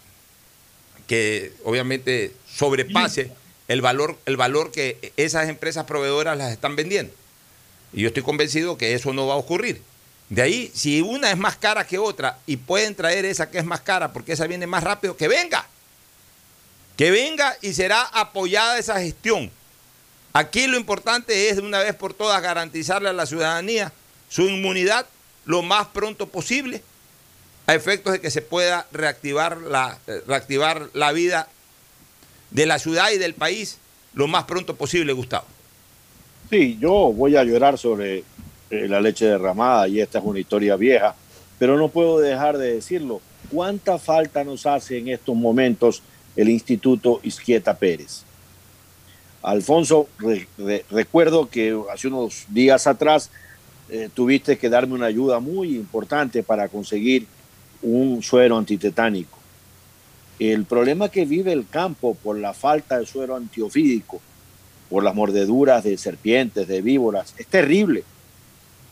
que 1.07 1.53
obviamente 1.65 2.33
sobrepase 2.53 3.31
el 3.69 3.81
valor, 3.81 4.19
el 4.27 4.37
valor 4.37 4.73
que 4.73 5.13
esas 5.17 5.49
empresas 5.49 5.85
proveedoras 5.85 6.37
las 6.37 6.53
están 6.53 6.77
vendiendo. 6.77 7.13
Y 7.93 8.03
yo 8.03 8.09
estoy 8.09 8.23
convencido 8.23 8.77
que 8.77 8.95
eso 8.95 9.13
no 9.13 9.27
va 9.27 9.35
a 9.35 9.39
ocurrir. 9.39 9.83
De 10.29 10.43
ahí, 10.43 10.71
si 10.75 11.01
una 11.01 11.31
es 11.31 11.37
más 11.37 11.57
cara 11.57 11.87
que 11.87 11.99
otra 11.99 12.39
y 12.47 12.57
pueden 12.57 12.95
traer 12.95 13.25
esa 13.25 13.51
que 13.51 13.59
es 13.59 13.65
más 13.65 13.81
cara 13.81 14.13
porque 14.13 14.33
esa 14.33 14.47
viene 14.47 14.67
más 14.67 14.83
rápido, 14.83 15.17
que 15.17 15.29
venga. 15.29 15.67
Que 16.97 17.11
venga 17.11 17.57
y 17.63 17.75
será 17.75 18.03
apoyada 18.03 18.79
esa 18.79 19.01
gestión. 19.01 19.51
Aquí 20.33 20.67
lo 20.67 20.77
importante 20.77 21.49
es 21.49 21.57
de 21.57 21.63
una 21.63 21.79
vez 21.79 21.95
por 21.95 22.13
todas 22.13 22.43
garantizarle 22.43 23.09
a 23.09 23.13
la 23.13 23.27
ciudadanía 23.27 23.93
su 24.29 24.43
inmunidad 24.43 25.07
lo 25.45 25.63
más 25.63 25.87
pronto 25.89 26.27
posible 26.27 26.83
a 27.67 27.75
efectos 27.75 28.13
de 28.13 28.21
que 28.21 28.31
se 28.31 28.43
pueda 28.43 28.87
reactivar 28.93 29.59
la, 29.59 29.99
eh, 30.07 30.23
reactivar 30.27 30.89
la 30.95 31.13
vida 31.13 31.49
de 32.51 32.67
la 32.67 32.79
ciudad 32.79 33.11
y 33.13 33.19
del 33.19 33.35
país 33.35 33.79
lo 34.15 34.29
más 34.29 34.45
pronto 34.45 34.77
posible, 34.77 35.13
Gustavo. 35.13 35.45
Sí, 36.49 36.79
yo 36.81 37.13
voy 37.13 37.37
a 37.37 37.45
llorar 37.45 37.77
sobre 37.77 38.19
eh, 38.71 38.87
la 38.89 39.01
leche 39.01 39.27
derramada 39.27 39.89
y 39.89 40.01
esta 40.01 40.19
es 40.21 40.25
una 40.25 40.39
historia 40.39 40.77
vieja, 40.77 41.15
pero 41.59 41.77
no 41.77 41.89
puedo 41.89 42.19
dejar 42.21 42.57
de 42.57 42.75
decirlo. 42.75 43.21
¿Cuánta 43.51 43.99
falta 43.99 44.43
nos 44.45 44.65
hace 44.67 44.99
en 44.99 45.09
estos 45.09 45.35
momentos 45.37 46.03
el 46.37 46.49
Instituto 46.49 47.21
Isquieta 47.25 47.77
Pérez? 47.77 48.23
Alfonso, 49.43 50.09
re- 50.19 50.49
re- 50.59 50.85
recuerdo 50.91 51.49
que 51.49 51.79
hace 51.93 52.09
unos 52.09 52.45
días 52.49 52.87
atrás 52.87 53.31
eh, 53.89 54.09
tuviste 54.13 54.59
que 54.59 54.69
darme 54.69 54.95
una 54.95 55.07
ayuda 55.07 55.39
muy 55.41 55.77
importante 55.77 56.43
para 56.43 56.69
conseguir 56.69 57.27
un 57.87 58.21
suero 58.23 58.59
antitetánico. 58.59 59.39
El 60.41 60.65
problema 60.65 61.09
que 61.09 61.25
vive 61.25 61.53
el 61.53 61.69
campo 61.69 62.15
por 62.15 62.37
la 62.37 62.53
falta 62.53 62.99
de 62.99 63.07
suero 63.07 63.37
antiofídico, 63.37 64.21
por 64.91 65.05
las 65.05 65.15
mordeduras 65.15 65.85
de 65.85 65.97
serpientes, 65.97 66.67
de 66.67 66.83
víboras, 66.83 67.35
es 67.39 67.47
terrible. 67.47 68.03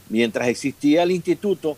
Mientras 0.08 0.46
existía 0.46 1.02
el 1.02 1.10
instituto, 1.10 1.76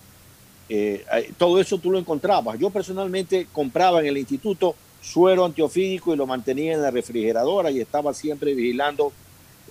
eh, 0.68 1.05
todo 1.38 1.59
eso 1.59 1.79
tú 1.79 1.90
lo 1.90 1.98
encontrabas. 1.98 2.59
Yo 2.59 2.68
personalmente 2.68 3.46
compraba 3.50 4.00
en 4.00 4.07
el 4.07 4.18
instituto 4.18 4.76
suero 5.00 5.44
antiofídico 5.44 6.12
y 6.12 6.16
lo 6.16 6.26
mantenía 6.26 6.74
en 6.74 6.83
la 6.83 6.90
refrigeradora 6.90 7.70
y 7.70 7.81
estaba 7.81 8.12
siempre 8.12 8.55
vigilando 8.55 9.12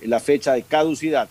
la 0.02 0.20
fecha 0.20 0.54
de 0.54 0.64
caducidad. 0.64 1.30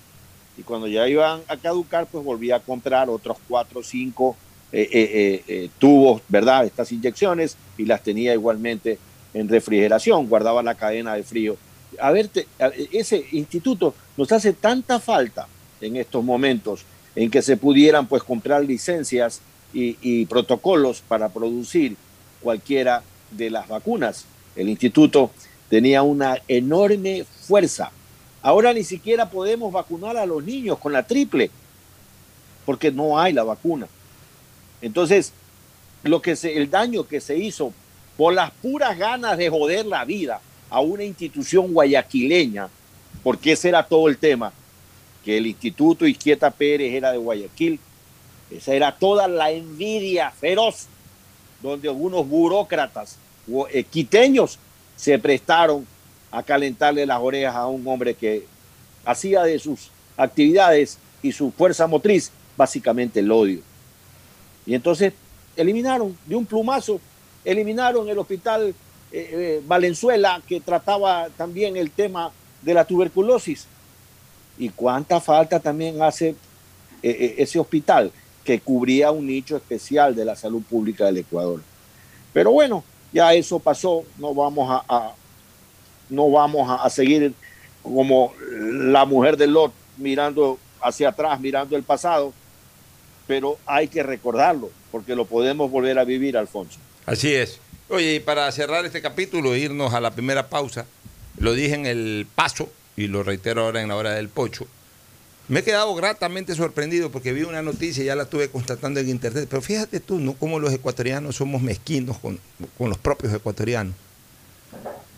Y 0.57 0.63
cuando 0.63 0.87
ya 0.87 1.09
iban 1.09 1.41
a 1.49 1.57
caducar, 1.57 2.07
pues 2.07 2.25
volvía 2.25 2.57
a 2.57 2.61
comprar 2.61 3.11
otros 3.11 3.37
cuatro 3.49 3.81
o 3.81 3.83
cinco 3.83 4.37
eh, 4.77 4.89
eh, 4.93 5.11
eh, 5.15 5.45
eh, 5.49 5.71
tubos, 5.79 6.21
¿verdad? 6.29 6.65
Estas 6.67 6.91
inyecciones 6.91 7.57
y 7.79 7.85
las 7.85 8.03
tenía 8.03 8.33
igualmente 8.35 8.99
en 9.33 9.49
refrigeración, 9.49 10.27
guardaba 10.29 10.63
la 10.63 10.75
cadena 10.75 11.15
de 11.15 11.23
frío. 11.23 11.57
A 12.01 12.11
ver, 12.11 12.27
te- 12.29 12.47
a- 12.59 12.73
ese 12.93 13.25
instituto 13.33 13.95
nos 14.17 14.31
hace 14.33 14.53
tanta 14.53 14.99
falta 14.99 15.47
en 15.81 15.97
estos 15.97 16.25
momentos 16.25 16.83
en 17.15 17.31
que 17.31 17.41
se 17.43 17.57
pudieran 17.57 18.07
pues 18.09 18.23
comprar 18.25 18.65
licencias 18.65 19.41
y 19.73 20.25
protocolos 20.27 21.01
para 21.07 21.29
producir 21.29 21.97
cualquiera 22.41 23.03
de 23.33 23.51
las 23.51 23.67
vacunas. 23.69 24.25
El 24.55 24.69
instituto 24.69 25.31
tenía 25.69 26.03
una 26.03 26.39
enorme 26.47 27.25
fuerza. 27.25 27.91
Ahora 28.43 28.73
ni 28.73 28.85
siquiera 28.85 29.29
podemos 29.31 29.73
vacunar 29.73 30.17
a 30.17 30.27
los 30.27 30.45
niños 30.45 30.79
con 30.79 30.93
la 30.93 31.03
triple, 31.05 31.51
porque 32.65 32.91
no 32.93 33.19
hay 33.19 33.33
la 33.33 33.43
vacuna. 33.43 33.89
Entonces, 34.85 35.33
lo 36.03 36.21
que 36.21 36.37
el 36.43 36.71
daño 36.71 37.09
que 37.09 37.19
se 37.19 37.39
hizo 37.39 37.73
por 38.19 38.35
las 38.35 38.51
puras 38.51 38.99
ganas 38.99 39.39
de 39.39 39.49
joder 39.49 39.87
la 39.87 40.05
vida 40.05 40.43
a 40.69 40.81
una 40.81 41.05
institución 41.05 41.73
guayaquileña, 41.73 42.69
porque 43.23 43.53
ese 43.53 43.71
era 43.71 43.83
todo 43.83 44.09
el 44.09 44.19
tema, 44.19 44.53
que 45.25 45.39
el 45.39 45.47
Instituto 45.47 46.07
Izquieta 46.07 46.51
Pérez 46.51 46.93
era 46.93 47.13
de 47.13 47.17
Guayaquil, 47.17 47.81
esa 48.51 48.75
era 48.75 48.93
toda 48.93 49.27
la 49.27 49.51
envidia 49.51 50.31
feroz, 50.31 50.87
donde 51.63 51.89
algunos 51.89 52.29
burócratas 52.29 53.17
o, 53.51 53.67
quiteños 53.91 54.59
se 54.97 55.19
prestaron 55.19 55.87
a 56.31 56.43
calentarle 56.43 57.07
las 57.07 57.21
orejas 57.23 57.57
a 57.57 57.69
un 57.69 57.89
hombre 57.89 58.13
que 58.13 58.45
hacía 59.07 59.45
de 59.45 59.59
sus 59.59 59.91
actividades 60.19 60.99
y 61.23 61.33
su 61.33 61.51
fuerza 61.53 61.87
motriz 61.87 62.31
básicamente 62.55 63.21
el 63.21 63.33
odio. 63.33 63.63
Y 64.67 64.75
entonces 64.75 65.13
eliminaron 65.57 66.17
de 66.27 66.37
un 66.37 66.47
plumazo, 66.47 67.01
eliminaron 67.45 68.09
el 68.09 68.19
hospital 68.19 68.75
eh, 69.13 69.31
eh, 69.33 69.63
Valenzuela 69.67 70.43
que 70.47 70.61
trataba 70.61 71.29
también 71.37 71.77
el 71.77 71.91
tema 71.91 72.33
de 72.63 72.75
la 72.75 72.85
tuberculosis. 72.85 73.67
¿Y 74.59 74.69
cuánta 74.71 75.21
falta 75.21 75.61
también 75.61 76.03
hace 76.03 76.35
eh, 77.03 77.35
ese 77.39 77.59
hospital 77.59 78.11
que 78.45 78.61
cubría 78.61 79.11
un 79.11 79.27
nicho 79.27 79.57
especial 79.57 80.15
de 80.15 80.25
la 80.25 80.37
salud 80.37 80.63
pública 80.63 81.07
del 81.07 81.19
Ecuador? 81.19 81.61
Pero 82.33 82.53
bueno, 82.53 82.83
ya 83.13 83.35
eso 83.35 83.59
pasó, 83.59 84.05
no 84.19 84.35
vamos 84.35 84.83
a, 84.89 85.13
no 86.09 86.31
vamos 86.31 86.69
a, 86.69 86.77
a 86.77 86.91
seguir 86.91 87.33
como 87.83 88.33
la 88.41 89.05
mujer 89.05 89.37
de 89.37 89.47
Lot 89.47 89.73
mirando 89.97 90.59
hacia 90.81 91.11
atrás, 91.11 91.39
mirando 91.41 91.77
el 91.77 91.83
pasado, 91.83 92.33
pero 93.27 93.59
hay 93.67 93.89
que 93.89 94.03
recordarlo, 94.03 94.71
porque 94.91 95.15
lo 95.15 95.25
podemos 95.25 95.71
volver 95.71 95.99
a 95.99 96.05
vivir, 96.05 96.37
Alfonso. 96.37 96.79
Así 97.07 97.35
es. 97.35 97.59
Oye, 97.89 98.15
y 98.15 98.21
para 98.21 98.51
cerrar 98.53 98.85
este 98.85 99.03
capítulo, 99.03 99.55
e 99.55 99.59
irnos 99.59 99.93
a 99.95 100.01
la 100.01 100.11
primera 100.11 100.49
pausa, 100.49 100.87
lo 101.39 101.53
dije 101.53 101.75
en 101.75 101.87
el 101.87 102.27
paso 102.35 102.71
y 102.97 103.09
lo 103.09 103.23
reitero 103.23 103.63
ahora 103.63 103.83
en 103.83 103.89
la 103.89 103.97
hora 103.97 104.13
del 104.13 104.29
pocho. 104.29 104.67
Me 105.47 105.61
he 105.61 105.63
quedado 105.63 105.95
gratamente 105.95 106.55
sorprendido 106.55 107.11
porque 107.11 107.35
vi 107.35 107.43
una 107.43 107.61
noticia 107.61 108.03
ya 108.03 108.17
la 108.17 108.23
estuve 108.23 108.49
constatando 108.49 109.01
en 109.01 109.11
internet. 109.11 109.47
Pero 109.51 109.61
fíjate 109.61 110.01
tú, 110.01 110.19
¿no? 110.19 110.33
Cómo 110.35 110.59
los 110.59 110.73
ecuatorianos 110.73 111.37
somos 111.37 111.61
mezquinos 111.61 112.19
con, 112.19 112.41
con 112.79 112.89
los 112.89 112.97
propios 112.97 113.35
ecuatorianos. 113.35 113.95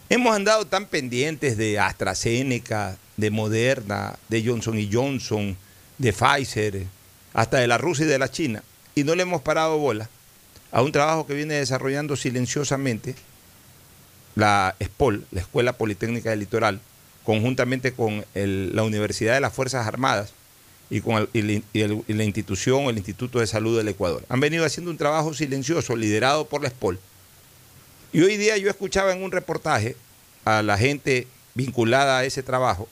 Hemos 0.08 0.34
andado 0.34 0.66
tan 0.66 0.86
pendientes 0.86 1.56
de 1.56 1.78
AstraZeneca, 1.78 2.96
de 3.16 3.30
Moderna, 3.30 4.18
de 4.28 4.44
Johnson 4.44 4.76
Johnson, 4.90 5.56
de 5.98 6.12
Pfizer, 6.12 6.86
hasta 7.37 7.59
de 7.59 7.66
la 7.66 7.77
Rusia 7.77 8.07
y 8.07 8.09
de 8.09 8.18
la 8.18 8.31
China, 8.31 8.62
y 8.94 9.05
no 9.05 9.14
le 9.14 9.22
hemos 9.22 9.42
parado 9.42 9.77
bola 9.77 10.09
a 10.72 10.81
un 10.81 10.90
trabajo 10.90 11.27
que 11.27 11.35
viene 11.35 11.53
desarrollando 11.53 12.16
silenciosamente 12.16 13.14
la 14.35 14.75
SPOL, 14.83 15.27
la 15.31 15.42
Escuela 15.42 15.75
Politécnica 15.75 16.31
del 16.31 16.40
Litoral, 16.40 16.81
conjuntamente 17.25 17.92
con 17.92 18.25
la 18.35 18.83
Universidad 18.85 19.35
de 19.35 19.40
las 19.40 19.53
Fuerzas 19.53 19.87
Armadas 19.87 20.33
y 20.88 21.03
con 21.03 21.29
la- 21.35 22.25
institución, 22.25 22.85
el 22.85 22.96
Instituto 22.96 23.40
de 23.40 23.46
Salud 23.46 23.77
del 23.77 23.88
Ecuador. 23.88 24.25
Han 24.31 24.40
venido 24.40 24.64
haciendo 24.64 24.90
un 24.90 24.96
trabajo 24.96 25.35
silencioso 25.35 25.94
liderado 25.94 26.46
por 26.46 26.62
la 26.62 26.70
SPOL. 26.70 26.99
Y 28.14 28.22
hoy 28.22 28.38
día 28.38 28.57
yo 28.57 28.70
escuchaba 28.70 29.12
en 29.12 29.22
un 29.22 29.31
reportaje 29.31 29.94
a 30.46 30.62
la 30.62 30.79
gente 30.79 31.27
vinculada 31.55 32.18
a 32.18 32.25
ese 32.25 32.42
trabajo 32.42 32.88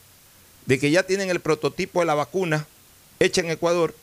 de 0.67 0.79
que 0.79 0.91
ya 0.91 1.03
tienen 1.05 1.31
el 1.31 1.41
prototipo 1.41 2.01
de 2.01 2.07
la 2.07 2.15
vacuna 2.15 2.67
hecha 3.21 3.41
en 3.41 3.51
Ecuador, 3.51 3.95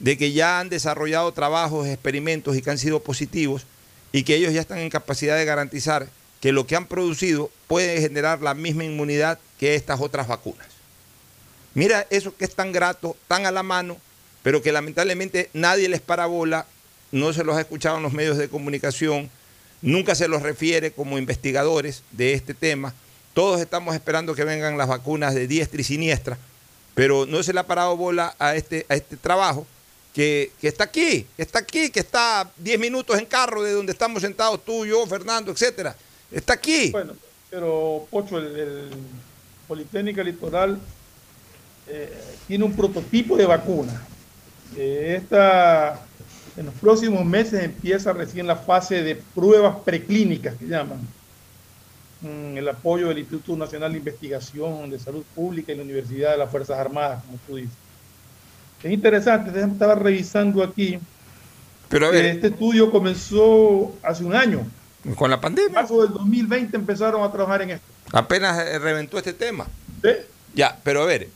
de 0.00 0.16
que 0.16 0.32
ya 0.32 0.58
han 0.58 0.70
desarrollado 0.70 1.30
trabajos, 1.32 1.86
experimentos 1.86 2.56
y 2.56 2.62
que 2.62 2.70
han 2.70 2.78
sido 2.78 3.00
positivos 3.02 3.66
y 4.12 4.24
que 4.24 4.34
ellos 4.34 4.52
ya 4.52 4.62
están 4.62 4.78
en 4.78 4.90
capacidad 4.90 5.36
de 5.36 5.44
garantizar 5.44 6.08
que 6.40 6.52
lo 6.52 6.66
que 6.66 6.74
han 6.74 6.86
producido 6.86 7.50
puede 7.68 8.00
generar 8.00 8.40
la 8.40 8.54
misma 8.54 8.84
inmunidad 8.84 9.38
que 9.58 9.74
estas 9.74 10.00
otras 10.00 10.26
vacunas. 10.26 10.66
Mira 11.74 12.06
eso 12.10 12.34
que 12.34 12.46
es 12.46 12.54
tan 12.54 12.72
grato, 12.72 13.14
tan 13.28 13.46
a 13.46 13.50
la 13.50 13.62
mano, 13.62 13.98
pero 14.42 14.62
que 14.62 14.72
lamentablemente 14.72 15.50
nadie 15.52 15.88
les 15.88 16.00
para 16.00 16.26
bola, 16.26 16.66
no 17.12 17.32
se 17.34 17.44
los 17.44 17.56
ha 17.56 17.60
escuchado 17.60 17.98
en 17.98 18.02
los 18.02 18.14
medios 18.14 18.38
de 18.38 18.48
comunicación, 18.48 19.30
nunca 19.82 20.14
se 20.14 20.28
los 20.28 20.42
refiere 20.42 20.92
como 20.92 21.18
investigadores 21.18 22.02
de 22.10 22.32
este 22.32 22.54
tema. 22.54 22.94
Todos 23.34 23.60
estamos 23.60 23.94
esperando 23.94 24.34
que 24.34 24.44
vengan 24.44 24.78
las 24.78 24.88
vacunas 24.88 25.34
de 25.34 25.46
diestra 25.46 25.82
y 25.82 25.84
siniestra, 25.84 26.38
pero 26.94 27.26
no 27.26 27.42
se 27.42 27.52
le 27.52 27.60
ha 27.60 27.66
parado 27.66 27.96
bola 27.98 28.34
a 28.38 28.56
este, 28.56 28.86
a 28.88 28.94
este 28.94 29.18
trabajo 29.18 29.66
que, 30.14 30.52
está 30.62 30.84
aquí, 30.84 31.26
está 31.38 31.60
aquí, 31.60 31.90
que 31.90 32.00
está 32.00 32.42
a 32.42 32.50
10 32.56 32.80
minutos 32.80 33.18
en 33.18 33.26
carro 33.26 33.62
de 33.62 33.72
donde 33.72 33.92
estamos 33.92 34.22
sentados 34.22 34.64
tú, 34.64 34.84
yo, 34.84 35.06
Fernando, 35.06 35.52
etcétera. 35.52 35.94
Está 36.30 36.54
aquí. 36.54 36.90
Bueno, 36.90 37.14
pero 37.48 38.06
Pocho, 38.10 38.38
el, 38.38 38.56
el 38.56 38.90
Politécnica 39.66 40.22
Litoral 40.22 40.78
eh, 41.88 42.12
tiene 42.46 42.64
un 42.64 42.72
prototipo 42.72 43.36
de 43.36 43.46
vacuna. 43.46 44.00
Eh, 44.76 45.16
esta, 45.20 46.00
en 46.56 46.66
los 46.66 46.74
próximos 46.74 47.24
meses 47.24 47.62
empieza 47.64 48.12
recién 48.12 48.46
la 48.46 48.56
fase 48.56 49.02
de 49.02 49.16
pruebas 49.16 49.76
preclínicas 49.84 50.54
que 50.56 50.66
llaman. 50.66 51.00
Mm, 52.20 52.58
el 52.58 52.68
apoyo 52.68 53.08
del 53.08 53.18
Instituto 53.18 53.56
Nacional 53.56 53.92
de 53.92 53.98
Investigación 53.98 54.90
de 54.90 54.98
Salud 54.98 55.24
Pública 55.34 55.72
y 55.72 55.76
la 55.76 55.82
Universidad 55.82 56.32
de 56.32 56.38
las 56.38 56.50
Fuerzas 56.50 56.78
Armadas, 56.78 57.24
como 57.24 57.38
tú 57.46 57.56
dices. 57.56 57.74
Es 58.82 58.90
interesante, 58.90 59.58
estaba 59.60 59.94
revisando 59.94 60.62
aquí. 60.62 60.98
Pero 61.88 62.06
a 62.06 62.10
que 62.10 62.16
ver, 62.16 62.26
Este 62.26 62.46
estudio 62.48 62.90
comenzó 62.90 63.94
hace 64.02 64.24
un 64.24 64.34
año. 64.34 64.66
con 65.16 65.30
la 65.30 65.36
En 65.36 65.40
pandemia 65.42 65.72
marzo 65.72 66.02
del 66.02 66.12
2020 66.12 66.76
empezaron 66.76 67.22
a 67.22 67.30
trabajar 67.32 67.62
en 67.62 67.70
esto. 67.70 67.86
apenas 68.12 68.58
eh, 68.66 68.78
reventó 68.78 69.18
este 69.18 69.32
tema. 69.32 69.66
¿Sí? 70.02 70.10
Ya, 70.54 70.78
pero 70.82 71.02
a 71.02 71.06
ver, 71.06 71.28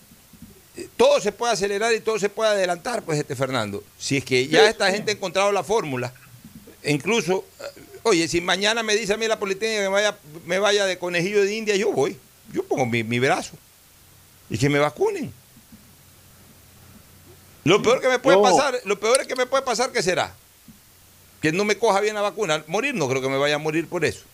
eh, 0.77 0.89
todo 0.97 1.21
se 1.21 1.33
puede 1.33 1.53
acelerar 1.53 1.93
y 1.95 2.01
todo 2.01 2.19
se 2.19 2.29
puede 2.29 2.51
adelantar, 2.51 3.03
pues, 3.03 3.19
este 3.19 3.37
Fernando. 3.37 3.83
Si 3.99 4.17
es 4.17 4.25
que 4.25 4.47
ya 4.49 4.61
Sí, 4.61 4.67
esta 4.71 4.87
sí. 4.89 4.95
gente 4.95 5.13
ha 5.13 5.15
encontrado 5.15 5.53
la 5.53 5.63
fórmula, 5.63 6.13
e 6.83 6.93
incluso, 6.93 7.45
eh, 7.61 7.81
oye, 8.05 8.27
si 8.29 8.41
mañana 8.41 8.83
me 8.83 8.95
dice 8.97 9.15
a 9.15 9.17
mí 9.17 9.27
la 9.27 9.39
Politécnica 9.39 9.83
que 9.83 9.89
me 9.89 9.95
vaya, 9.95 10.17
me 10.47 10.59
vaya 10.59 10.85
de 10.87 10.99
conejillo 10.99 11.43
de 11.43 11.55
India, 11.55 11.77
yo 11.77 11.93
voy. 11.93 12.17
Yo 12.53 12.63
pongo 12.65 12.87
mi, 12.87 13.03
mi 13.05 13.19
brazo. 13.19 13.57
Y 14.51 14.59
que 14.59 14.69
me 14.69 14.79
vacunen. 14.79 15.33
Lo 17.65 17.81
peor 17.83 18.01
que 18.01 18.09
me 18.09 18.19
puede 18.19 18.37
No. 18.37 18.43
pasar, 18.43 18.75
lo 18.85 18.99
peor 19.01 19.21
es 19.23 19.27
que 19.27 19.37
me 19.37 19.47
puede 19.47 19.63
pasar, 19.63 19.91
¿qué 19.91 20.03
será? 20.03 20.35
Que 21.41 21.53
no 21.53 21.65
me 21.65 21.77
coja 21.79 22.01
bien 22.01 22.15
la 22.15 22.21
vacuna. 22.23 22.63
Morir 22.67 22.95
no 22.95 23.09
creo 23.09 23.21
que 23.23 23.29
me 23.29 23.39
vaya 23.39 23.55
a 23.57 23.59
morir 23.59 23.89
por 23.89 24.05
eso. 24.05 24.25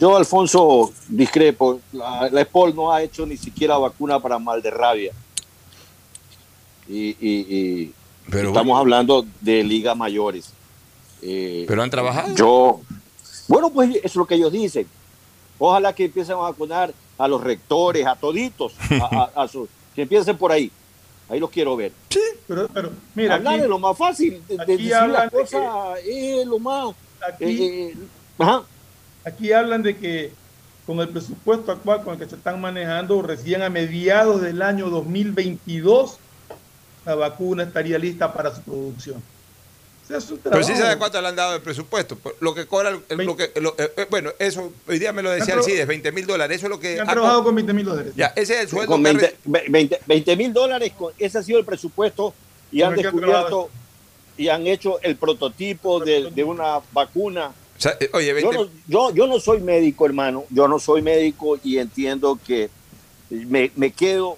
Yo, 0.00 0.16
Alfonso, 0.16 0.92
discrepo. 1.08 1.80
La, 1.92 2.28
la 2.30 2.40
ESPOL 2.42 2.74
no 2.74 2.92
ha 2.92 3.02
hecho 3.02 3.24
ni 3.26 3.36
siquiera 3.36 3.76
vacuna 3.78 4.18
para 4.20 4.38
mal 4.38 4.60
de 4.62 4.70
rabia. 4.70 5.12
Y, 6.88 7.10
y- 7.20 7.46
y 7.48 7.94
Pero 8.30 8.48
estamos 8.48 8.66
bueno. 8.68 8.78
hablando 8.78 9.24
de 9.40 9.62
ligas 9.62 9.96
mayores. 9.96 10.50
Eh, 11.22 11.64
Pero 11.68 11.82
han 11.82 11.90
trabajado. 11.90 12.34
Yo, 12.34 12.80
bueno, 13.48 13.70
pues 13.70 13.90
eso 13.96 14.00
es 14.02 14.16
lo 14.16 14.26
que 14.26 14.34
ellos 14.34 14.52
dicen. 14.52 14.86
Ojalá 15.58 15.94
que 15.94 16.06
empiecen 16.06 16.34
a 16.34 16.38
vacunar 16.38 16.92
a 17.18 17.28
los 17.28 17.40
rectores, 17.42 18.06
a 18.06 18.16
toditos, 18.16 18.72
a, 19.00 19.30
a- 19.36 19.42
a 19.44 19.48
sus- 19.48 19.68
que 19.94 20.02
empiecen 20.02 20.36
por 20.36 20.50
ahí. 20.50 20.72
Ahí 21.32 21.40
los 21.40 21.48
quiero 21.48 21.74
ver. 21.76 21.92
Pero, 22.46 22.68
pero 22.68 22.92
mira, 23.14 23.36
Hablar 23.36 23.54
aquí, 23.54 23.62
de 23.62 23.68
lo 23.68 23.78
más 23.78 23.96
fácil, 23.96 24.42
de, 24.46 24.54
de 24.54 24.62
aquí 24.62 24.72
decir 24.72 24.94
hablan 24.94 25.12
las 25.22 25.32
de 25.32 25.38
cosas 25.38 25.98
es 26.04 26.46
lo 26.46 26.58
más. 26.58 26.94
aquí, 27.26 27.44
eh, 27.44 27.86
eh, 27.88 27.96
ajá. 28.38 28.64
aquí 29.24 29.50
hablan 29.50 29.82
de 29.82 29.96
que 29.96 30.32
con 30.84 31.00
el 31.00 31.08
presupuesto 31.08 31.72
actual 31.72 32.02
con 32.04 32.12
el 32.12 32.20
que 32.20 32.28
se 32.28 32.36
están 32.36 32.60
manejando, 32.60 33.22
recién 33.22 33.62
a 33.62 33.70
mediados 33.70 34.42
del 34.42 34.60
año 34.60 34.90
2022, 34.90 36.18
la 37.06 37.14
vacuna 37.14 37.62
estaría 37.62 37.98
lista 37.98 38.30
para 38.34 38.54
su 38.54 38.60
producción. 38.60 39.22
Pero 40.08 40.62
sí 40.62 40.74
sabe 40.76 40.98
cuánto 40.98 41.20
le 41.20 41.28
han 41.28 41.36
dado 41.36 41.52
de 41.52 41.60
presupuesto. 41.60 42.16
Pues, 42.16 42.34
Lo 42.40 42.54
que 42.54 42.66
cobra, 42.66 42.90
el- 42.90 43.00
el- 43.08 43.26
lo 43.26 43.36
que, 43.36 43.50
lo- 43.60 43.74
eh, 43.78 43.90
eh, 43.96 44.06
bueno, 44.10 44.30
eso 44.38 44.72
hoy 44.88 44.98
día 44.98 45.12
me 45.12 45.22
lo 45.22 45.30
decía 45.30 45.54
el 45.54 45.62
CIDES, 45.62 45.86
20 45.86 46.12
mil 46.12 46.26
dólares. 46.26 46.56
Eso 46.58 46.66
es 46.66 46.70
lo 46.70 46.78
que. 46.80 47.00
Han 47.00 47.08
ha 47.08 47.12
trabajado 47.12 47.38
co- 47.40 47.44
con 47.46 47.54
20 47.54 47.72
mil 47.72 47.84
dólares. 47.86 48.12
Ya, 48.16 48.26
ese 48.36 48.54
es 48.56 48.60
el 48.62 48.68
sueldo 48.68 48.92
con 48.92 49.02
que 49.04 49.08
ha 49.10 49.12
20 49.44 49.96
re- 49.96 50.02
20 50.06 50.36
mil 50.36 50.52
dólares, 50.52 50.92
con- 50.98 51.12
ese 51.18 51.38
ha 51.38 51.42
sido 51.42 51.58
el 51.58 51.64
presupuesto 51.64 52.34
y 52.70 52.80
Con 52.80 52.88
han 52.90 52.96
descubierto 52.96 53.70
y 54.36 54.48
han 54.48 54.66
hecho 54.66 55.00
el 55.02 55.16
prototipo 55.16 56.00
de, 56.00 56.30
de 56.30 56.44
una 56.44 56.80
vacuna. 56.92 57.48
o 57.48 57.80
sea, 57.80 57.96
eh, 58.00 58.10
oye, 58.12 58.32
20 58.32 58.54
Yo 58.54 58.64
no, 58.64 58.70
yo, 58.88 59.14
yo 59.14 59.26
no 59.26 59.38
soy 59.40 59.60
médico, 59.60 60.04
hermano, 60.06 60.44
yo 60.50 60.68
no 60.68 60.78
soy 60.78 61.00
médico 61.02 61.58
y 61.62 61.78
entiendo 61.78 62.38
que 62.44 62.70
me, 63.30 63.70
me 63.76 63.92
quedo 63.92 64.36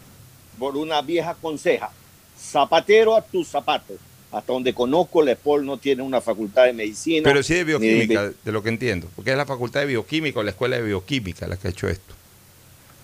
por 0.58 0.76
una 0.76 1.00
vieja 1.02 1.34
conseja, 1.40 1.90
zapatero 2.38 3.14
a 3.16 3.22
tus 3.22 3.48
zapatos. 3.48 3.96
Hasta 4.34 4.52
donde 4.52 4.74
conozco, 4.74 5.22
la 5.22 5.32
ESPOL 5.32 5.64
no 5.64 5.78
tiene 5.78 6.02
una 6.02 6.20
facultad 6.20 6.64
de 6.64 6.72
medicina. 6.72 7.22
Pero 7.22 7.42
sí 7.44 7.54
de 7.54 7.62
bioquímica, 7.62 8.32
de 8.44 8.52
lo 8.52 8.64
que 8.64 8.68
entiendo. 8.68 9.06
Porque 9.14 9.30
es 9.30 9.36
la 9.36 9.46
facultad 9.46 9.80
de 9.80 9.86
bioquímica 9.86 10.40
o 10.40 10.42
la 10.42 10.50
escuela 10.50 10.74
de 10.76 10.82
bioquímica 10.82 11.46
la 11.46 11.56
que 11.56 11.68
ha 11.68 11.70
hecho 11.70 11.88
esto. 11.88 12.14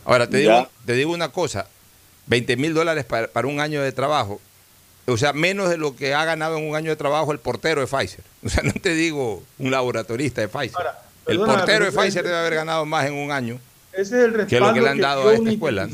Ahora, 0.05 0.29
te, 0.29 0.43
Ya. 0.43 0.57
digo, 0.57 0.69
te 0.87 0.93
digo 0.95 1.13
una 1.13 1.29
cosa. 1.31 1.69
20 2.27 2.57
mil 2.57 2.75
dólares 2.75 3.05
para, 3.05 3.29
para 3.29 3.47
un 3.47 3.61
año 3.61 3.81
de 3.81 3.93
trabajo. 3.93 4.41
O 5.07 5.17
sea, 5.17 5.33
menos 5.33 5.71
de 5.71 5.77
lo 5.79 5.95
que 5.95 6.15
ha 6.15 6.25
ganado 6.25 6.59
en 6.59 6.69
un 6.69 6.75
año 6.75 6.91
de 6.91 6.97
trabajo 6.97 7.31
el 7.31 7.39
portero 7.39 7.81
de 7.81 7.87
Pfizer. 7.87 8.25
O 8.45 8.49
sea, 8.49 8.65
no 8.65 8.73
te 8.73 8.95
digo 8.95 9.43
un 9.59 9.71
laboratorista 9.71 10.41
de 10.41 10.49
Pfizer. 10.49 10.77
Ahora, 10.77 11.03
el 11.29 11.39
portero 11.39 11.85
de 11.85 11.93
Pfizer 11.93 12.25
debe 12.25 12.39
haber 12.39 12.55
ganado 12.57 12.85
más 12.87 13.07
en 13.07 13.15
un 13.15 13.31
año. 13.31 13.61
Ese 13.93 14.03
es 14.03 14.13
el 14.25 14.35
respaldo 14.35 14.49
¿Qué 14.49 14.57
es 14.57 14.61
lo 14.63 14.75
que 14.75 14.81
le 14.81 14.89
han 14.89 14.99
dado 14.99 15.29
a 15.29 15.35
esta 15.35 15.51
escuela. 15.51 15.89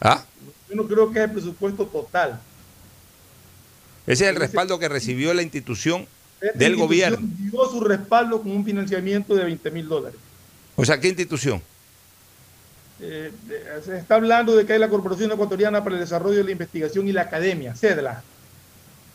¿Ah? 0.00 0.24
Yo 0.68 0.74
no 0.74 0.88
creo 0.88 1.12
que 1.12 1.18
es 1.20 1.24
el 1.26 1.30
presupuesto 1.30 1.86
total. 1.86 2.40
Ese 4.08 4.24
es 4.24 4.30
el 4.30 4.36
respaldo 4.36 4.78
que 4.78 4.88
recibió 4.88 5.34
la 5.34 5.42
institución 5.42 6.06
Esta 6.40 6.58
del 6.58 6.72
institución 6.72 6.88
gobierno. 6.88 7.18
Dio 7.38 7.70
su 7.70 7.80
respaldo 7.80 8.40
con 8.40 8.52
un 8.52 8.64
financiamiento 8.64 9.34
de 9.34 9.44
20 9.44 9.70
mil 9.70 9.86
dólares. 9.86 10.18
O 10.76 10.84
sea, 10.84 10.98
¿qué 10.98 11.08
institución? 11.08 11.60
Eh, 13.00 13.30
se 13.84 13.98
está 13.98 14.14
hablando 14.14 14.56
de 14.56 14.64
que 14.64 14.72
hay 14.72 14.78
la 14.78 14.88
Corporación 14.88 15.30
Ecuatoriana 15.30 15.84
para 15.84 15.96
el 15.96 16.00
Desarrollo 16.00 16.38
de 16.38 16.44
la 16.44 16.52
Investigación 16.52 17.06
y 17.06 17.12
la 17.12 17.22
Academia, 17.22 17.74
CEDLA. 17.74 18.22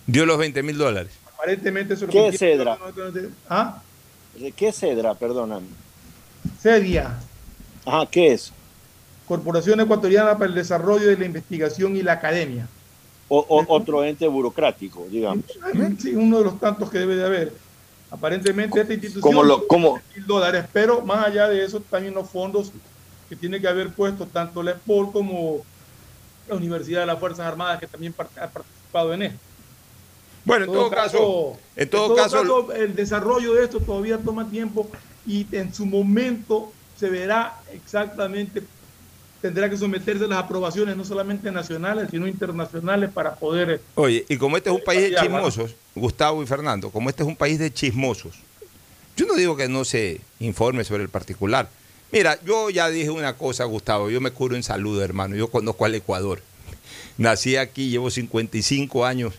Dio 0.05 0.27
los 0.27 0.37
20 0.37 0.61
mil 0.61 0.77
dólares. 0.77 1.11
Aparentemente 1.33 1.95
eso 1.95 2.05
¿Qué 2.05 2.11
que 2.11 2.27
es 2.27 2.39
CEDRA? 2.39 2.77
¿Ah? 3.49 3.81
¿De 4.37 4.51
¿Qué 4.51 4.67
es 4.67 4.79
Cedra? 4.79 5.15
Perdóname. 5.15 5.67
CEDIA, 6.61 7.17
Ajá, 7.85 8.05
¿qué 8.11 8.33
es? 8.33 8.53
Corporación 9.27 9.79
Ecuatoriana 9.79 10.37
para 10.37 10.45
el 10.45 10.55
Desarrollo 10.55 11.07
de 11.07 11.17
la 11.17 11.25
Investigación 11.25 11.95
y 11.95 12.03
la 12.03 12.13
Academia. 12.13 12.67
O, 13.35 13.39
o- 13.49 13.65
otro 13.75 14.03
ente 14.03 14.27
burocrático, 14.27 15.07
digamos. 15.09 15.45
Sí, 15.99 16.13
uno 16.13 16.37
de 16.37 16.43
los 16.43 16.59
tantos 16.59 16.87
que 16.91 16.99
debe 16.99 17.15
de 17.15 17.25
haber. 17.25 17.53
Aparentemente 18.11 18.79
esta 18.79 18.93
institución 18.93 19.21
¿Cómo 19.23 19.41
lo- 19.43 19.65
cómo? 19.65 19.99
mil 20.15 20.27
dólares, 20.27 20.65
pero 20.71 21.01
más 21.01 21.25
allá 21.25 21.47
de 21.49 21.65
eso 21.65 21.79
también 21.79 22.13
los 22.13 22.29
fondos 22.29 22.71
que 23.27 23.35
tiene 23.35 23.59
que 23.59 23.67
haber 23.67 23.89
puesto 23.89 24.27
tanto 24.27 24.61
la 24.61 24.71
ESPOL 24.73 25.11
como 25.11 25.61
la 26.47 26.53
Universidad 26.55 26.99
de 26.99 27.05
las 27.07 27.19
Fuerzas 27.19 27.47
Armadas 27.47 27.79
que 27.79 27.87
también 27.87 28.13
part- 28.15 28.37
ha 28.39 28.47
participado 28.49 29.13
en 29.15 29.23
esto. 29.23 29.39
Bueno, 30.45 30.65
en 30.65 30.71
todo 30.71 30.89
caso, 30.91 31.57
en 31.75 31.89
todo 31.89 32.15
caso, 32.15 32.71
el 32.73 32.93
desarrollo 32.95 33.55
de 33.55 33.63
esto 33.63 33.79
todavía 33.79 34.19
toma 34.19 34.47
tiempo 34.47 34.87
y 35.25 35.47
en 35.53 35.73
su 35.73 35.87
momento 35.87 36.71
se 36.99 37.09
verá 37.09 37.55
exactamente, 37.71 38.61
tendrá 39.43 39.69
que 39.69 39.75
someterse 39.75 40.23
a 40.23 40.27
las 40.29 40.39
aprobaciones 40.39 40.95
no 40.95 41.03
solamente 41.03 41.51
nacionales, 41.51 42.07
sino 42.09 42.29
internacionales 42.29 43.09
para 43.13 43.35
poder... 43.35 43.81
Oye, 43.95 44.25
y 44.29 44.37
como 44.37 44.55
este 44.55 44.69
es 44.69 44.75
un 44.77 44.81
país 44.81 45.01
de 45.01 45.17
chismosos, 45.17 45.75
Gustavo 45.93 46.41
y 46.41 46.47
Fernando, 46.47 46.89
como 46.89 47.09
este 47.09 47.23
es 47.23 47.27
un 47.27 47.35
país 47.35 47.59
de 47.59 47.69
chismosos, 47.69 48.35
yo 49.17 49.25
no 49.25 49.35
digo 49.35 49.57
que 49.57 49.67
no 49.67 49.83
se 49.83 50.21
informe 50.39 50.85
sobre 50.85 51.03
el 51.03 51.09
particular. 51.09 51.67
Mira, 52.09 52.39
yo 52.45 52.69
ya 52.69 52.87
dije 52.87 53.09
una 53.09 53.33
cosa, 53.33 53.65
Gustavo, 53.65 54.09
yo 54.09 54.21
me 54.21 54.31
curo 54.31 54.55
en 54.55 54.63
salud, 54.63 55.01
hermano, 55.01 55.35
yo 55.35 55.49
conozco 55.49 55.83
al 55.83 55.95
Ecuador. 55.95 56.41
Nací 57.17 57.57
aquí, 57.57 57.89
llevo 57.89 58.09
55 58.09 59.05
años 59.05 59.33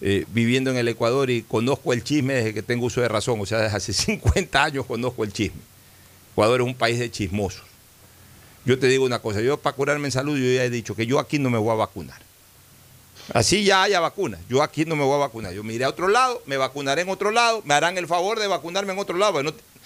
eh, 0.00 0.24
viviendo 0.28 0.70
en 0.70 0.78
el 0.78 0.88
Ecuador 0.88 1.28
y 1.28 1.42
conozco 1.42 1.92
el 1.92 2.02
chisme 2.02 2.32
desde 2.32 2.54
que 2.54 2.62
tengo 2.62 2.86
uso 2.86 3.02
de 3.02 3.08
razón, 3.08 3.38
o 3.38 3.44
sea, 3.44 3.58
desde 3.58 3.76
hace 3.76 3.92
50 3.92 4.64
años 4.64 4.86
conozco 4.86 5.24
el 5.24 5.32
chisme. 5.34 5.60
Ecuador 6.32 6.62
es 6.62 6.66
un 6.66 6.74
país 6.74 6.98
de 6.98 7.10
chismosos. 7.10 7.65
Yo 8.66 8.78
te 8.78 8.88
digo 8.88 9.04
una 9.04 9.20
cosa, 9.20 9.40
yo 9.40 9.56
para 9.56 9.76
curarme 9.76 10.08
en 10.08 10.12
salud, 10.12 10.36
yo 10.36 10.44
ya 10.44 10.64
he 10.64 10.70
dicho 10.70 10.94
que 10.94 11.06
yo 11.06 11.20
aquí 11.20 11.38
no 11.38 11.48
me 11.50 11.58
voy 11.58 11.70
a 11.70 11.74
vacunar. 11.74 12.20
Así 13.32 13.64
ya 13.64 13.82
haya 13.82 14.00
vacunas. 14.00 14.40
Yo 14.48 14.62
aquí 14.62 14.84
no 14.84 14.96
me 14.96 15.04
voy 15.04 15.14
a 15.14 15.18
vacunar. 15.18 15.52
Yo 15.52 15.64
me 15.64 15.72
iré 15.72 15.84
a 15.84 15.88
otro 15.88 16.08
lado, 16.08 16.42
me 16.46 16.56
vacunaré 16.56 17.02
en 17.02 17.08
otro 17.08 17.30
lado, 17.30 17.62
me 17.64 17.74
harán 17.74 17.96
el 17.96 18.06
favor 18.06 18.38
de 18.38 18.46
vacunarme 18.46 18.92
en 18.92 18.98
otro 18.98 19.16
lado. 19.16 19.40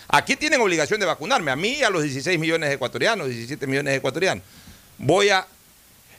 Aquí 0.08 0.34
tienen 0.34 0.60
obligación 0.60 0.98
de 0.98 1.06
vacunarme, 1.06 1.50
a 1.50 1.56
mí 1.56 1.74
y 1.74 1.82
a 1.82 1.90
los 1.90 2.02
16 2.02 2.38
millones 2.38 2.68
de 2.68 2.74
ecuatorianos, 2.74 3.28
17 3.28 3.66
millones 3.66 3.92
de 3.92 3.96
ecuatorianos. 3.98 4.44
Voy 4.98 5.28
a 5.28 5.46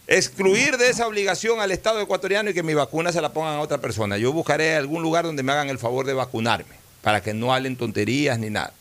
excluir 0.08 0.78
de 0.78 0.89
esa 0.89 1.08
obligación 1.08 1.60
al 1.62 1.71
Estado 1.71 2.00
ecuatoriano 2.00 2.50
y 2.50 2.54
que 2.54 2.63
mi 2.63 2.74
vacuna 2.74 3.12
se 3.12 3.21
la 3.21 3.34
pongan 3.34 3.56
a 3.56 3.60
otra 3.60 3.80
persona. 3.80 4.17
Yo 4.17 4.32
buscaré 4.34 4.76
algún 4.76 5.02
lugar 5.02 5.26
donde 5.26 5.43
me 5.43 5.52
hagan 5.52 5.69
el 5.69 5.80
favor 5.80 6.06
de 6.06 6.13
vacunarme, 6.13 6.76
para 7.02 7.21
que 7.21 7.34
no 7.34 7.54
hablen 7.54 7.76
tonterías 7.76 8.39
ni 8.39 8.50
nada. 8.50 8.74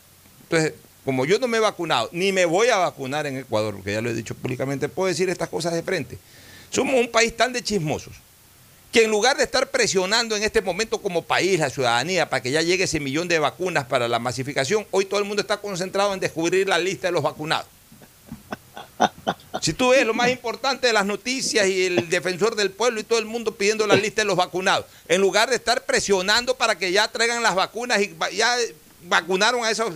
Entonces, 0.43 0.73
como 1.05 1.25
yo 1.25 1.39
no 1.39 1.47
me 1.47 1.57
he 1.57 1.61
vacunado, 1.61 2.09
ni 2.11 2.31
me 2.31 2.45
voy 2.45 2.67
a 2.67 2.77
vacunar 2.77 3.25
en 3.25 3.37
Ecuador, 3.37 3.75
porque 3.75 3.93
ya 3.93 4.01
lo 4.01 4.09
he 4.09 4.13
dicho 4.13 4.35
públicamente, 4.35 4.89
puedo 4.89 5.07
decir 5.07 5.29
estas 5.29 5.49
cosas 5.49 5.73
de 5.73 5.83
frente. 5.83 6.19
Somos 6.69 6.95
un 6.95 7.09
país 7.09 7.35
tan 7.35 7.51
de 7.53 7.63
chismosos 7.63 8.13
que 8.91 9.05
en 9.05 9.11
lugar 9.11 9.37
de 9.37 9.43
estar 9.43 9.71
presionando 9.71 10.35
en 10.35 10.43
este 10.43 10.61
momento 10.61 11.01
como 11.01 11.21
país 11.21 11.59
la 11.59 11.69
ciudadanía 11.69 12.29
para 12.29 12.43
que 12.43 12.51
ya 12.51 12.61
llegue 12.61 12.83
ese 12.83 12.99
millón 12.99 13.27
de 13.27 13.39
vacunas 13.39 13.85
para 13.85 14.07
la 14.07 14.19
masificación, 14.19 14.85
hoy 14.91 15.05
todo 15.05 15.19
el 15.19 15.25
mundo 15.25 15.41
está 15.41 15.57
concentrado 15.57 16.13
en 16.13 16.19
descubrir 16.19 16.67
la 16.67 16.77
lista 16.77 17.07
de 17.07 17.13
los 17.13 17.23
vacunados. 17.23 17.67
Si 19.61 19.73
tú 19.73 19.89
ves 19.89 20.05
lo 20.05 20.13
más 20.13 20.29
importante 20.29 20.87
de 20.87 20.93
las 20.93 21.05
noticias 21.05 21.67
y 21.67 21.85
el 21.85 22.09
defensor 22.09 22.55
del 22.55 22.71
pueblo 22.71 22.99
y 22.99 23.03
todo 23.03 23.19
el 23.19 23.25
mundo 23.25 23.55
pidiendo 23.55 23.87
la 23.87 23.95
lista 23.95 24.21
de 24.21 24.25
los 24.25 24.35
vacunados, 24.35 24.85
en 25.07 25.21
lugar 25.21 25.49
de 25.49 25.55
estar 25.55 25.85
presionando 25.85 26.55
para 26.55 26.77
que 26.77 26.91
ya 26.91 27.07
traigan 27.07 27.43
las 27.43 27.55
vacunas 27.55 28.01
y 28.01 28.15
ya 28.35 28.55
vacunaron 29.03 29.63
a 29.63 29.71
esos 29.71 29.95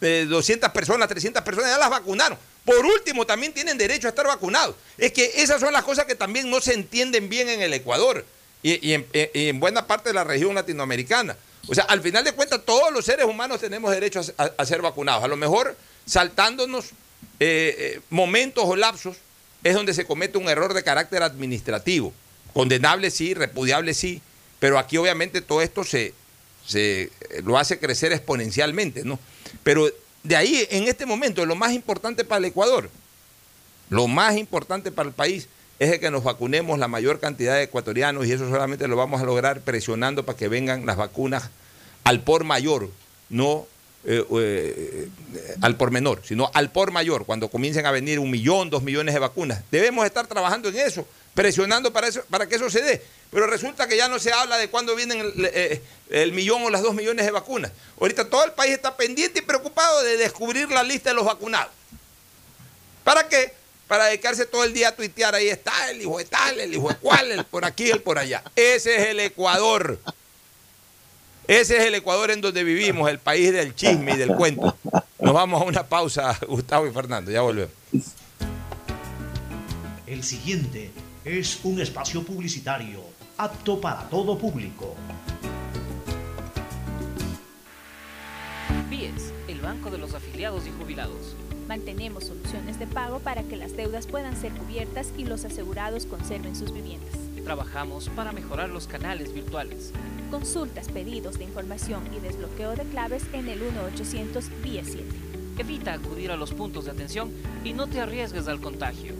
eh, 0.00 0.26
200 0.28 0.70
personas, 0.70 1.08
300 1.08 1.42
personas, 1.42 1.70
ya 1.70 1.78
las 1.78 1.90
vacunaron. 1.90 2.38
Por 2.64 2.84
último, 2.84 3.26
también 3.26 3.52
tienen 3.52 3.78
derecho 3.78 4.08
a 4.08 4.10
estar 4.10 4.26
vacunados. 4.26 4.76
Es 4.98 5.12
que 5.12 5.32
esas 5.36 5.60
son 5.60 5.72
las 5.72 5.82
cosas 5.84 6.04
que 6.04 6.14
también 6.14 6.50
no 6.50 6.60
se 6.60 6.74
entienden 6.74 7.28
bien 7.28 7.48
en 7.48 7.62
el 7.62 7.72
Ecuador 7.72 8.24
y, 8.62 8.92
y 8.92 9.06
en, 9.12 9.60
buena 9.60 9.86
parte 9.86 10.10
de 10.10 10.14
la 10.14 10.24
región 10.24 10.54
latinoamericana. 10.54 11.36
O 11.66 11.74
sea, 11.74 11.84
al 11.84 12.00
final 12.00 12.24
de 12.24 12.32
cuentas, 12.32 12.60
todos 12.64 12.92
los 12.92 13.04
seres 13.04 13.26
humanos 13.26 13.60
tenemos 13.60 13.90
derecho 13.90 14.20
a, 14.36 14.64
ser 14.64 14.82
vacunados. 14.82 15.24
A 15.24 15.28
lo 15.28 15.36
mejor 15.36 15.76
saltándonos 16.06 16.86
eh, 17.40 17.74
eh, 17.78 18.00
momentos 18.10 18.64
o 18.66 18.76
lapsos 18.76 19.16
es 19.64 19.74
donde 19.74 19.94
se 19.94 20.06
comete 20.06 20.38
un 20.38 20.48
error 20.48 20.74
de 20.74 20.82
carácter 20.82 21.22
administrativo. 21.22 22.12
Condenable 22.52 23.10
sí, 23.10 23.34
repudiable 23.34 23.94
sí, 23.94 24.22
pero 24.60 24.78
aquí 24.78 24.96
obviamente 24.96 25.40
todo 25.40 25.62
esto 25.62 25.84
se, 25.84 26.14
se 26.66 27.02
eh, 27.02 27.10
lo 27.44 27.58
hace 27.58 27.78
crecer 27.78 28.12
exponencialmente, 28.12 29.04
¿no? 29.04 29.18
Pero 29.62 29.88
de 30.22 30.36
ahí, 30.36 30.66
en 30.70 30.84
este 30.84 31.06
momento, 31.06 31.44
lo 31.46 31.54
más 31.54 31.72
importante 31.72 32.24
para 32.24 32.38
el 32.38 32.46
Ecuador, 32.46 32.90
lo 33.90 34.06
más 34.08 34.36
importante 34.36 34.92
para 34.92 35.08
el 35.08 35.14
país 35.14 35.48
es 35.78 35.90
de 35.90 36.00
que 36.00 36.10
nos 36.10 36.24
vacunemos 36.24 36.78
la 36.78 36.88
mayor 36.88 37.20
cantidad 37.20 37.54
de 37.54 37.64
ecuatorianos 37.64 38.26
y 38.26 38.32
eso 38.32 38.48
solamente 38.48 38.88
lo 38.88 38.96
vamos 38.96 39.22
a 39.22 39.24
lograr 39.24 39.60
presionando 39.60 40.24
para 40.24 40.36
que 40.36 40.48
vengan 40.48 40.86
las 40.86 40.96
vacunas 40.96 41.50
al 42.04 42.20
por 42.20 42.44
mayor, 42.44 42.90
no 43.28 43.66
eh, 44.04 44.24
eh, 44.30 45.08
al 45.60 45.76
por 45.76 45.90
menor, 45.90 46.22
sino 46.24 46.50
al 46.54 46.70
por 46.70 46.90
mayor, 46.90 47.26
cuando 47.26 47.48
comiencen 47.48 47.86
a 47.86 47.90
venir 47.90 48.18
un 48.18 48.30
millón, 48.30 48.70
dos 48.70 48.82
millones 48.82 49.14
de 49.14 49.20
vacunas. 49.20 49.62
Debemos 49.70 50.04
estar 50.04 50.26
trabajando 50.26 50.68
en 50.68 50.78
eso, 50.78 51.06
presionando 51.38 51.92
para, 51.92 52.08
eso, 52.08 52.24
para 52.28 52.48
que 52.48 52.56
eso 52.56 52.68
se 52.68 52.82
dé. 52.82 53.00
Pero 53.30 53.46
resulta 53.46 53.86
que 53.86 53.96
ya 53.96 54.08
no 54.08 54.18
se 54.18 54.32
habla 54.32 54.58
de 54.58 54.68
cuándo 54.70 54.96
vienen 54.96 55.20
el, 55.20 55.48
eh, 55.54 55.80
el 56.10 56.32
millón 56.32 56.64
o 56.64 56.68
las 56.68 56.82
dos 56.82 56.96
millones 56.96 57.24
de 57.24 57.30
vacunas. 57.30 57.70
Ahorita 58.00 58.28
todo 58.28 58.44
el 58.44 58.50
país 58.54 58.72
está 58.72 58.96
pendiente 58.96 59.38
y 59.38 59.42
preocupado 59.42 60.02
de 60.02 60.16
descubrir 60.16 60.68
la 60.68 60.82
lista 60.82 61.10
de 61.10 61.14
los 61.14 61.24
vacunados. 61.24 61.70
¿Para 63.04 63.28
qué? 63.28 63.52
Para 63.86 64.06
dedicarse 64.06 64.46
todo 64.46 64.64
el 64.64 64.72
día 64.72 64.88
a 64.88 64.96
tuitear, 64.96 65.32
ahí 65.36 65.48
está 65.48 65.88
el 65.92 66.02
hijo 66.02 66.18
de 66.18 66.24
tal, 66.24 66.58
el 66.58 66.74
hijo 66.74 66.88
de 66.88 66.96
cual, 66.96 67.30
el 67.30 67.44
por 67.44 67.64
aquí, 67.64 67.88
el 67.88 68.02
por 68.02 68.18
allá. 68.18 68.42
Ese 68.56 68.96
es 68.96 69.06
el 69.06 69.20
Ecuador. 69.20 70.00
Ese 71.46 71.76
es 71.76 71.84
el 71.84 71.94
Ecuador 71.94 72.32
en 72.32 72.40
donde 72.40 72.64
vivimos, 72.64 73.08
el 73.08 73.20
país 73.20 73.52
del 73.52 73.76
chisme 73.76 74.14
y 74.14 74.16
del 74.16 74.34
cuento. 74.34 74.76
Nos 75.20 75.34
vamos 75.34 75.62
a 75.62 75.64
una 75.66 75.86
pausa, 75.86 76.36
Gustavo 76.48 76.88
y 76.88 76.90
Fernando, 76.90 77.30
ya 77.30 77.42
volvemos. 77.42 77.72
El 80.04 80.24
siguiente 80.24 80.90
es 81.28 81.62
un 81.62 81.78
espacio 81.78 82.22
publicitario 82.22 83.02
apto 83.36 83.78
para 83.78 84.08
todo 84.08 84.38
público. 84.38 84.96
BIES, 88.88 89.34
el 89.46 89.60
banco 89.60 89.90
de 89.90 89.98
los 89.98 90.14
afiliados 90.14 90.66
y 90.66 90.70
jubilados. 90.70 91.36
Mantenemos 91.68 92.24
soluciones 92.24 92.78
de 92.78 92.86
pago 92.86 93.18
para 93.18 93.42
que 93.42 93.56
las 93.56 93.76
deudas 93.76 94.06
puedan 94.06 94.34
ser 94.40 94.52
cubiertas 94.52 95.12
y 95.18 95.26
los 95.26 95.44
asegurados 95.44 96.06
conserven 96.06 96.56
sus 96.56 96.72
viviendas. 96.72 97.12
Trabajamos 97.44 98.08
para 98.08 98.32
mejorar 98.32 98.70
los 98.70 98.86
canales 98.86 99.34
virtuales. 99.34 99.92
Consultas, 100.30 100.88
pedidos 100.88 101.38
de 101.38 101.44
información 101.44 102.08
y 102.16 102.20
desbloqueo 102.20 102.74
de 102.74 102.84
claves 102.84 103.24
en 103.34 103.48
el 103.48 103.60
1-800 103.60 104.48
BIES 104.62 104.86
7. 104.92 105.04
Evita 105.58 105.92
acudir 105.92 106.30
a 106.30 106.36
los 106.36 106.54
puntos 106.54 106.86
de 106.86 106.92
atención 106.92 107.30
y 107.64 107.74
no 107.74 107.86
te 107.86 108.00
arriesgues 108.00 108.48
al 108.48 108.60
contagio. 108.60 109.12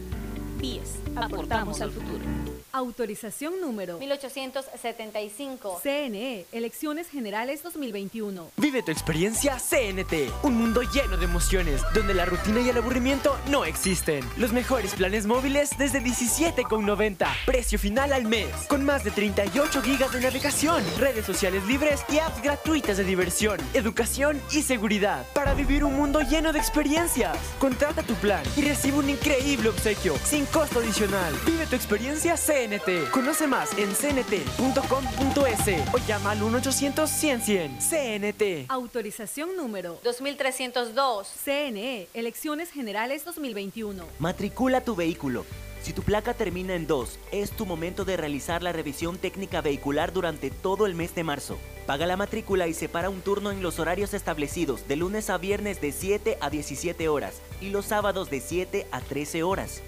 BIES. 0.59 0.99
Aportamos 1.17 1.81
al 1.81 1.91
futuro. 1.91 2.25
Autorización 2.71 3.63
número 3.63 3.99
1875. 3.99 5.81
CNE, 5.83 6.45
Elecciones 6.53 7.09
Generales 7.09 7.63
2021. 7.63 8.51
Vive 8.59 8.83
tu 8.83 8.91
experiencia 8.91 9.57
CNT, 9.57 10.31
un 10.43 10.59
mundo 10.59 10.83
lleno 10.83 11.17
de 11.17 11.25
emociones, 11.25 11.81
donde 11.95 12.13
la 12.13 12.27
rutina 12.27 12.61
y 12.61 12.69
el 12.69 12.77
aburrimiento 12.77 13.39
no 13.49 13.65
existen. 13.65 14.23
Los 14.37 14.53
mejores 14.53 14.95
planes 14.95 15.27
móviles 15.27 15.71
desde 15.79 16.03
17,90. 16.03 17.27
Precio 17.47 17.79
final 17.79 18.13
al 18.13 18.27
mes, 18.27 18.49
con 18.69 18.85
más 18.85 19.03
de 19.03 19.13
38 19.13 19.81
gigas 19.81 20.13
de 20.13 20.21
navegación, 20.21 20.85
redes 20.99 21.25
sociales 21.25 21.65
libres 21.65 22.05
y 22.13 22.19
apps 22.19 22.43
gratuitas 22.43 22.99
de 22.99 23.05
diversión, 23.05 23.59
educación 23.73 24.39
y 24.53 24.61
seguridad, 24.61 25.25
para 25.33 25.55
vivir 25.55 25.85
un 25.85 25.97
mundo 25.97 26.21
lleno 26.21 26.53
de 26.53 26.59
experiencias. 26.59 27.39
Contrata 27.59 28.03
tu 28.03 28.15
plan 28.15 28.43
y 28.59 28.63
recibe 28.63 28.99
un 28.99 29.09
increíble 29.09 29.71
obsequio, 29.71 30.17
sin 30.23 30.45
costo 30.47 30.81
adicional. 30.81 31.35
Vive 31.47 31.65
tu 31.67 31.75
experiencia 31.75 32.37
CNT. 32.37 32.58
Conoce 33.13 33.47
más 33.47 33.71
en 33.79 33.95
cnt.com.es 33.95 34.75
o 35.95 35.99
llama 36.09 36.33
al 36.33 36.41
1-800-100-100. 36.41 37.79
CNT. 37.79 38.69
Autorización 38.69 39.55
número 39.55 40.01
2302. 40.03 41.29
CNE, 41.45 42.09
Elecciones 42.15 42.73
Generales 42.73 43.25
2021. 43.25 44.05
Matricula 44.19 44.81
tu 44.81 44.97
vehículo. 44.97 45.45
Si 45.83 45.93
tu 45.93 46.03
placa 46.03 46.35
termina 46.35 46.75
en 46.75 46.89
2, 46.89 47.21
es 47.31 47.53
tu 47.53 47.65
momento 47.65 48.05
de 48.05 48.17
realizar 48.17 48.65
la 48.65 48.73
revisión 48.73 49.19
técnica 49.19 49.61
vehicular 49.61 50.13
durante 50.13 50.51
todo 50.51 50.87
el 50.87 50.97
mes 50.97 51.15
de 51.15 51.23
marzo. 51.23 51.59
Paga 51.87 52.07
la 52.07 52.17
matrícula 52.17 52.67
y 52.67 52.75
separa 52.75 53.09
un 53.09 53.21
turno 53.21 53.53
en 53.53 53.63
los 53.63 53.79
horarios 53.79 54.15
establecidos 54.15 54.89
de 54.89 54.97
lunes 54.97 55.31
a 55.31 55.39
viernes 55.39 55.81
de 55.81 55.93
7 55.93 56.39
a 56.41 56.51
17 56.51 57.09
horas 57.09 57.41
y 57.61 57.71
los 57.71 57.87
sábados 57.87 58.31
de 58.31 58.41
7 58.41 58.89
a 58.91 59.01
13 59.01 59.45
horas. 59.45 59.81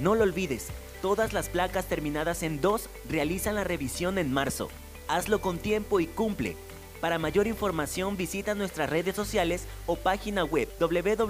No 0.00 0.16
lo 0.16 0.24
olvides, 0.24 0.66
todas 1.02 1.32
las 1.32 1.48
placas 1.48 1.86
terminadas 1.86 2.42
en 2.42 2.60
2 2.60 2.88
realizan 3.08 3.54
la 3.54 3.64
revisión 3.64 4.18
en 4.18 4.32
marzo. 4.32 4.70
Hazlo 5.08 5.40
con 5.40 5.58
tiempo 5.58 6.00
y 6.00 6.06
cumple. 6.06 6.56
Para 7.00 7.18
mayor 7.18 7.46
información 7.46 8.16
visita 8.16 8.54
nuestras 8.54 8.90
redes 8.90 9.14
sociales 9.14 9.64
o 9.86 9.96
página 9.96 10.44
web 10.44 10.68
www.atm.gov.es. 10.80 11.22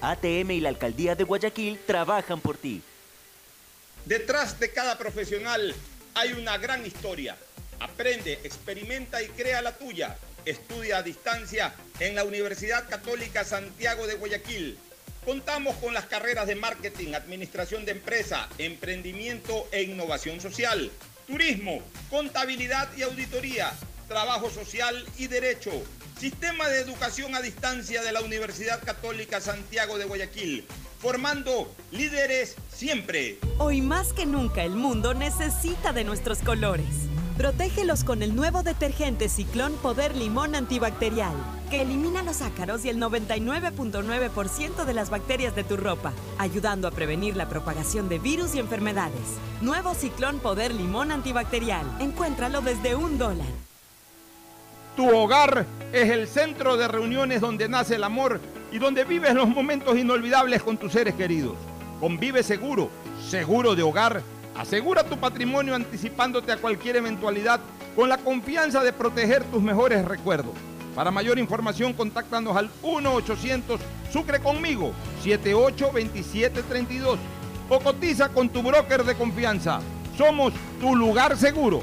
ATM 0.00 0.50
y 0.50 0.60
la 0.60 0.68
Alcaldía 0.68 1.14
de 1.14 1.24
Guayaquil 1.24 1.78
trabajan 1.86 2.40
por 2.40 2.56
ti. 2.56 2.82
Detrás 4.04 4.58
de 4.60 4.70
cada 4.70 4.98
profesional 4.98 5.74
hay 6.14 6.32
una 6.32 6.58
gran 6.58 6.84
historia. 6.86 7.36
Aprende, 7.80 8.40
experimenta 8.44 9.22
y 9.22 9.28
crea 9.28 9.62
la 9.62 9.76
tuya. 9.76 10.16
Estudia 10.44 10.98
a 10.98 11.02
distancia 11.02 11.74
en 11.98 12.14
la 12.14 12.24
Universidad 12.24 12.88
Católica 12.88 13.44
Santiago 13.44 14.06
de 14.06 14.14
Guayaquil. 14.14 14.78
Contamos 15.26 15.74
con 15.78 15.92
las 15.92 16.06
carreras 16.06 16.46
de 16.46 16.54
marketing, 16.54 17.14
administración 17.14 17.84
de 17.84 17.90
empresa, 17.90 18.48
emprendimiento 18.58 19.66
e 19.72 19.82
innovación 19.82 20.40
social, 20.40 20.88
turismo, 21.26 21.80
contabilidad 22.08 22.88
y 22.96 23.02
auditoría, 23.02 23.72
trabajo 24.06 24.50
social 24.50 25.04
y 25.18 25.26
derecho. 25.26 25.72
Sistema 26.16 26.68
de 26.68 26.78
educación 26.78 27.34
a 27.34 27.42
distancia 27.42 28.04
de 28.04 28.12
la 28.12 28.20
Universidad 28.20 28.80
Católica 28.84 29.40
Santiago 29.40 29.98
de 29.98 30.04
Guayaquil, 30.04 30.64
formando 31.00 31.74
líderes 31.90 32.54
siempre. 32.72 33.38
Hoy 33.58 33.80
más 33.80 34.12
que 34.12 34.26
nunca 34.26 34.62
el 34.62 34.76
mundo 34.76 35.12
necesita 35.12 35.92
de 35.92 36.04
nuestros 36.04 36.38
colores. 36.38 36.86
Protégelos 37.36 38.02
con 38.02 38.22
el 38.22 38.34
nuevo 38.34 38.62
detergente 38.62 39.28
Ciclón 39.28 39.74
Poder 39.82 40.16
Limón 40.16 40.54
Antibacterial, 40.54 41.34
que 41.68 41.82
elimina 41.82 42.22
los 42.22 42.40
ácaros 42.40 42.82
y 42.86 42.88
el 42.88 42.98
99.9% 42.98 44.86
de 44.86 44.94
las 44.94 45.10
bacterias 45.10 45.54
de 45.54 45.62
tu 45.62 45.76
ropa, 45.76 46.14
ayudando 46.38 46.88
a 46.88 46.92
prevenir 46.92 47.36
la 47.36 47.46
propagación 47.46 48.08
de 48.08 48.18
virus 48.18 48.54
y 48.54 48.58
enfermedades. 48.58 49.20
Nuevo 49.60 49.92
Ciclón 49.92 50.38
Poder 50.38 50.74
Limón 50.74 51.12
Antibacterial. 51.12 51.84
Encuéntralo 52.00 52.62
desde 52.62 52.94
un 52.94 53.18
dólar. 53.18 53.46
Tu 54.96 55.06
hogar 55.06 55.66
es 55.92 56.08
el 56.08 56.28
centro 56.28 56.78
de 56.78 56.88
reuniones 56.88 57.42
donde 57.42 57.68
nace 57.68 57.96
el 57.96 58.04
amor 58.04 58.40
y 58.72 58.78
donde 58.78 59.04
vives 59.04 59.34
los 59.34 59.46
momentos 59.46 59.98
inolvidables 59.98 60.62
con 60.62 60.78
tus 60.78 60.92
seres 60.92 61.14
queridos. 61.14 61.56
Convive 62.00 62.42
seguro, 62.42 62.88
seguro 63.28 63.74
de 63.74 63.82
hogar. 63.82 64.22
Asegura 64.58 65.04
tu 65.04 65.18
patrimonio 65.18 65.74
anticipándote 65.74 66.50
a 66.52 66.56
cualquier 66.56 66.96
eventualidad 66.96 67.60
con 67.94 68.08
la 68.08 68.18
confianza 68.18 68.82
de 68.82 68.92
proteger 68.92 69.44
tus 69.44 69.62
mejores 69.62 70.04
recuerdos. 70.04 70.54
Para 70.94 71.10
mayor 71.10 71.38
información, 71.38 71.92
contáctanos 71.92 72.56
al 72.56 72.70
1-800 72.82 73.78
Sucre 74.10 74.40
conmigo 74.40 74.92
782732 75.24 77.18
o 77.68 77.80
cotiza 77.80 78.30
con 78.30 78.48
tu 78.48 78.62
broker 78.62 79.04
de 79.04 79.14
confianza. 79.14 79.80
Somos 80.16 80.54
tu 80.80 80.96
lugar 80.96 81.36
seguro. 81.36 81.82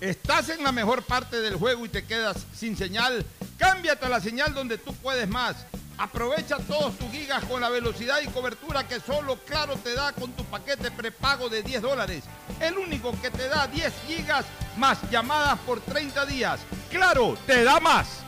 ¿Estás 0.00 0.48
en 0.48 0.64
la 0.64 0.72
mejor 0.72 1.02
parte 1.02 1.40
del 1.40 1.54
juego 1.56 1.84
y 1.86 1.88
te 1.88 2.04
quedas 2.04 2.46
sin 2.54 2.76
señal? 2.76 3.24
Cámbiate 3.58 4.06
a 4.06 4.08
la 4.08 4.20
señal 4.20 4.54
donde 4.54 4.78
tú 4.78 4.92
puedes 4.94 5.28
más. 5.28 5.66
Aprovecha 5.98 6.58
todos 6.58 6.96
tus 6.96 7.10
gigas 7.10 7.44
con 7.46 7.60
la 7.60 7.68
velocidad 7.68 8.20
y 8.22 8.28
cobertura 8.28 8.86
que 8.86 9.00
solo 9.00 9.36
Claro 9.44 9.74
te 9.76 9.94
da 9.94 10.12
con 10.12 10.30
tu 10.32 10.44
paquete 10.44 10.92
prepago 10.92 11.48
de 11.48 11.64
10 11.64 11.82
dólares. 11.82 12.22
El 12.60 12.78
único 12.78 13.12
que 13.20 13.30
te 13.30 13.48
da 13.48 13.66
10 13.66 13.92
gigas 14.06 14.46
más 14.76 14.98
llamadas 15.10 15.58
por 15.60 15.80
30 15.80 16.24
días. 16.26 16.60
Claro, 16.88 17.36
te 17.46 17.64
da 17.64 17.80
más. 17.80 18.20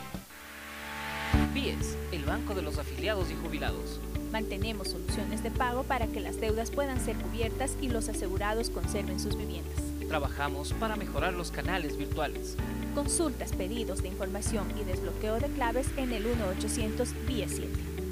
BIES, 1.53 1.97
el 2.11 2.25
banco 2.25 2.55
de 2.55 2.61
los 2.61 2.77
afiliados 2.77 3.31
y 3.31 3.35
jubilados. 3.35 4.01
Mantenemos 4.33 4.89
soluciones 4.89 5.41
de 5.41 5.51
pago 5.51 5.83
para 5.83 6.07
que 6.07 6.19
las 6.19 6.41
deudas 6.41 6.71
puedan 6.71 6.99
ser 7.03 7.15
cubiertas 7.15 7.77
y 7.81 7.87
los 7.87 8.09
asegurados 8.09 8.69
conserven 8.69 9.17
sus 9.17 9.37
viviendas. 9.37 9.90
Trabajamos 10.11 10.73
para 10.73 10.97
mejorar 10.97 11.33
los 11.33 11.51
canales 11.51 11.95
virtuales. 11.95 12.57
Consultas, 12.93 13.53
pedidos 13.53 14.01
de 14.01 14.09
información 14.09 14.67
y 14.77 14.83
desbloqueo 14.83 15.39
de 15.39 15.47
claves 15.47 15.87
en 15.95 16.11
el 16.11 16.25
1-800 16.25 17.07
BIES 17.25 17.51
7. 17.55 17.69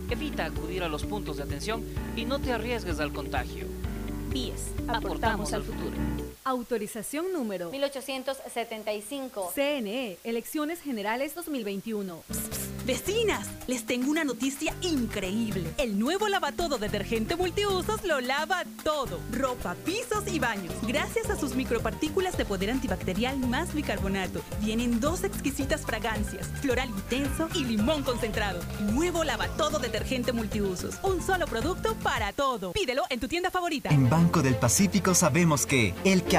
Evita 0.09 0.45
acudir 0.45 0.81
a 0.83 0.87
los 0.87 1.03
puntos 1.03 1.35
de 1.35 1.43
atención 1.43 1.83
y 2.15 2.23
no 2.23 2.39
te 2.39 2.53
arriesgues 2.53 3.01
al 3.01 3.11
contagio. 3.11 3.65
BIES. 4.31 4.71
Aportamos 4.87 5.51
al 5.51 5.63
futuro. 5.63 5.97
Autorización 6.49 7.31
número 7.31 7.69
1875. 7.69 9.51
CNE, 9.53 10.17
Elecciones 10.23 10.81
Generales 10.81 11.35
2021. 11.35 12.23
Vecinas, 12.89 13.47
les 13.67 13.85
tengo 13.85 14.09
una 14.09 14.23
noticia 14.23 14.73
increíble. 14.81 15.69
El 15.77 15.99
nuevo 15.99 16.27
lavatodo 16.27 16.79
detergente 16.79 17.35
multiusos 17.35 18.03
lo 18.03 18.19
lava 18.19 18.63
todo. 18.83 19.19
Ropa, 19.31 19.75
pisos 19.85 20.23
y 20.25 20.39
baños. 20.39 20.73
Gracias 20.87 21.29
a 21.29 21.37
sus 21.37 21.53
micropartículas 21.53 22.35
de 22.35 22.45
poder 22.45 22.71
antibacterial 22.71 23.37
más 23.37 23.75
bicarbonato. 23.75 24.41
Vienen 24.59 24.99
dos 24.99 25.23
exquisitas 25.23 25.81
fragancias, 25.81 26.47
floral 26.61 26.89
intenso 26.89 27.47
y 27.53 27.63
limón 27.63 28.01
concentrado. 28.01 28.59
Nuevo 28.91 29.23
lavatodo 29.23 29.77
detergente 29.77 30.31
multiusos. 30.31 30.95
Un 31.03 31.21
solo 31.21 31.45
producto 31.45 31.93
para 32.01 32.33
todo. 32.33 32.71
Pídelo 32.71 33.03
en 33.11 33.19
tu 33.19 33.27
tienda 33.27 33.51
favorita. 33.51 33.89
En 33.89 34.09
Banco 34.09 34.41
del 34.41 34.55
Pacífico 34.55 35.13
sabemos 35.13 35.67
que 35.67 35.93
el 36.05 36.23
que 36.23 36.38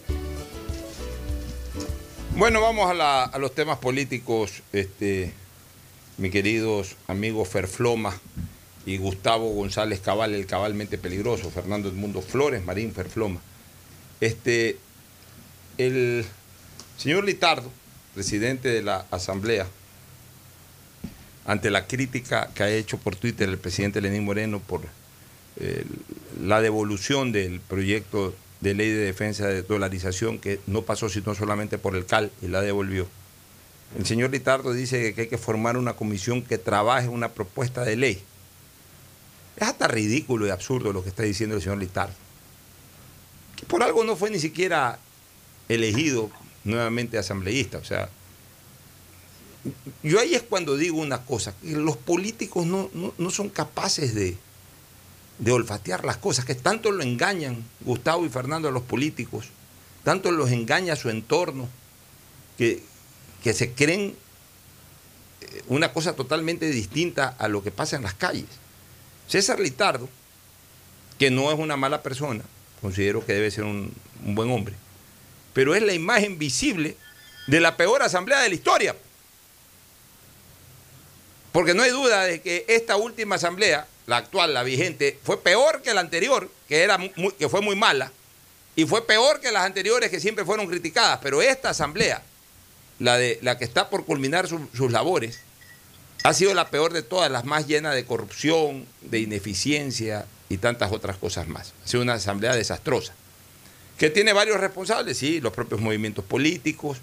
Bueno, 2.41 2.59
vamos 2.59 2.89
a, 2.89 2.95
la- 2.95 3.25
a 3.25 3.37
los 3.37 3.53
temas 3.53 3.77
políticos, 3.77 4.63
este, 4.73 5.31
mi 6.17 6.31
queridos 6.31 6.95
amigos 7.07 7.47
Ferfloma 7.47 8.19
y 8.83 8.97
Gustavo 8.97 9.53
González 9.53 9.99
Cabal, 9.99 10.33
el 10.33 10.47
cabalmente 10.47 10.97
peligroso, 10.97 11.51
Fernando 11.51 11.87
Edmundo 11.89 12.23
Flores, 12.23 12.65
Marín 12.65 12.95
Ferfloma. 12.95 13.39
Este, 14.21 14.79
el 15.77 16.25
señor 16.97 17.25
Litardo, 17.25 17.71
presidente 18.15 18.69
de 18.69 18.81
la 18.81 19.05
Asamblea, 19.11 19.67
ante 21.45 21.69
la 21.69 21.85
crítica 21.85 22.49
que 22.55 22.63
ha 22.63 22.71
hecho 22.71 22.97
por 22.97 23.15
Twitter 23.15 23.49
el 23.49 23.59
presidente 23.59 24.01
Lenín 24.01 24.25
Moreno 24.25 24.59
por 24.61 24.81
eh, 25.57 25.85
la 26.43 26.59
devolución 26.59 27.31
del 27.33 27.59
proyecto 27.59 28.33
de 28.61 28.73
ley 28.75 28.89
de 28.91 29.05
defensa 29.05 29.47
de 29.47 29.63
dolarización 29.63 30.37
que 30.39 30.59
no 30.67 30.83
pasó 30.83 31.09
sino 31.09 31.33
solamente 31.35 31.77
por 31.77 31.95
el 31.95 32.05
CAL 32.05 32.31
y 32.41 32.47
la 32.47 32.61
devolvió. 32.61 33.07
El 33.97 34.05
señor 34.05 34.29
Litardo 34.31 34.71
dice 34.71 35.13
que 35.13 35.21
hay 35.21 35.27
que 35.27 35.37
formar 35.37 35.75
una 35.77 35.93
comisión 35.93 36.41
que 36.43 36.57
trabaje 36.57 37.07
una 37.09 37.29
propuesta 37.29 37.83
de 37.83 37.95
ley. 37.97 38.23
Es 39.57 39.67
hasta 39.67 39.87
ridículo 39.87 40.47
y 40.47 40.49
absurdo 40.49 40.93
lo 40.93 41.03
que 41.03 41.09
está 41.09 41.23
diciendo 41.23 41.55
el 41.57 41.61
señor 41.61 41.79
Litardo. 41.79 42.13
Que 43.57 43.65
por 43.65 43.83
algo 43.83 44.03
no 44.03 44.15
fue 44.15 44.29
ni 44.29 44.39
siquiera 44.39 44.97
elegido 45.67 46.29
nuevamente 46.63 47.17
asambleísta. 47.17 47.79
O 47.79 47.83
sea, 47.83 48.09
yo 50.03 50.19
ahí 50.19 50.35
es 50.35 50.41
cuando 50.43 50.77
digo 50.77 50.99
una 50.99 51.25
cosa, 51.25 51.53
que 51.61 51.71
los 51.71 51.97
políticos 51.97 52.65
no, 52.65 52.89
no- 52.93 53.13
no 53.17 53.29
son 53.29 53.49
capaces 53.49 54.15
de, 54.15 54.37
de 55.39 55.51
olfatear 55.51 56.05
las 56.05 56.17
cosas, 56.17 56.45
que 56.45 56.55
tanto 56.55 56.91
lo 56.91 57.03
engañan 57.03 57.63
Gustavo 57.81 58.25
y 58.25 58.29
Fernando 58.29 58.67
a 58.67 58.71
los 58.71 58.83
políticos, 58.83 59.47
tanto 60.03 60.31
los 60.31 60.51
engaña 60.51 60.95
su 60.95 61.09
entorno, 61.09 61.67
que, 62.57 62.83
que 63.43 63.53
se 63.53 63.73
creen 63.73 64.15
eh, 65.41 65.63
una 65.67 65.93
cosa 65.93 66.13
totalmente 66.13 66.69
distinta 66.69 67.35
a 67.39 67.47
lo 67.47 67.63
que 67.63 67.71
pasa 67.71 67.95
en 67.95 68.03
las 68.03 68.13
calles. 68.13 68.45
César 69.27 69.59
Litardo, 69.59 70.09
que 71.17 71.31
no 71.31 71.51
es 71.51 71.57
una 71.57 71.77
mala 71.77 72.03
persona, 72.03 72.43
considero 72.81 73.25
que 73.25 73.33
debe 73.33 73.51
ser 73.51 73.63
un, 73.63 73.93
un 74.25 74.35
buen 74.35 74.51
hombre, 74.51 74.75
pero 75.53 75.75
es 75.75 75.81
la 75.81 75.93
imagen 75.93 76.37
visible 76.37 76.97
de 77.47 77.59
la 77.59 77.77
peor 77.77 78.03
asamblea 78.03 78.41
de 78.41 78.49
la 78.49 78.55
historia. 78.55 78.95
Porque 81.51 81.73
no 81.73 81.83
hay 81.83 81.91
duda 81.91 82.23
de 82.23 82.41
que 82.41 82.65
esta 82.67 82.95
última 82.95 83.35
asamblea, 83.35 83.87
la 84.07 84.17
actual, 84.17 84.53
la 84.53 84.63
vigente, 84.63 85.17
fue 85.23 85.41
peor 85.41 85.81
que 85.81 85.93
la 85.93 86.01
anterior, 86.01 86.49
que, 86.67 86.81
era 86.83 86.97
muy- 86.97 87.33
que 87.37 87.47
fue 87.49 87.61
muy 87.61 87.75
mala, 87.75 88.11
y 88.75 88.85
fue 88.85 89.05
peor 89.05 89.39
que 89.39 89.51
las 89.51 89.65
anteriores 89.65 90.09
que 90.09 90.19
siempre 90.19 90.45
fueron 90.45 90.67
criticadas. 90.67 91.19
Pero 91.21 91.41
esta 91.41 91.69
asamblea, 91.69 92.23
la, 92.99 93.17
de, 93.17 93.39
la 93.41 93.57
que 93.57 93.65
está 93.65 93.89
por 93.89 94.05
culminar 94.05 94.47
su- 94.47 94.67
sus 94.73 94.91
labores, 94.91 95.39
ha 96.23 96.33
sido 96.33 96.53
la 96.53 96.69
peor 96.69 96.93
de 96.93 97.01
todas, 97.03 97.31
las 97.31 97.45
más 97.45 97.67
llenas 97.67 97.95
de 97.95 98.05
corrupción, 98.05 98.85
de 99.01 99.19
ineficiencia 99.19 100.25
y 100.49 100.57
tantas 100.57 100.91
otras 100.91 101.17
cosas 101.17 101.47
más. 101.47 101.73
Ha 101.83 101.87
sido 101.87 102.03
una 102.03 102.13
asamblea 102.13 102.55
desastrosa. 102.55 103.13
Que 103.97 104.09
tiene 104.09 104.33
varios 104.33 104.59
responsables, 104.59 105.17
sí, 105.17 105.41
los 105.41 105.53
propios 105.53 105.79
movimientos 105.81 106.25
políticos 106.25 106.97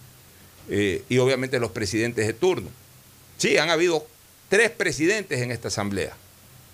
eh, 0.69 1.03
y 1.09 1.19
obviamente 1.19 1.59
los 1.61 1.71
presidentes 1.71 2.27
de 2.27 2.33
turno. 2.33 2.71
Sí, 3.39 3.57
han 3.59 3.71
habido 3.71 4.07
tres 4.49 4.71
presidentes 4.71 5.41
en 5.41 5.51
esta 5.51 5.69
asamblea. 5.69 6.17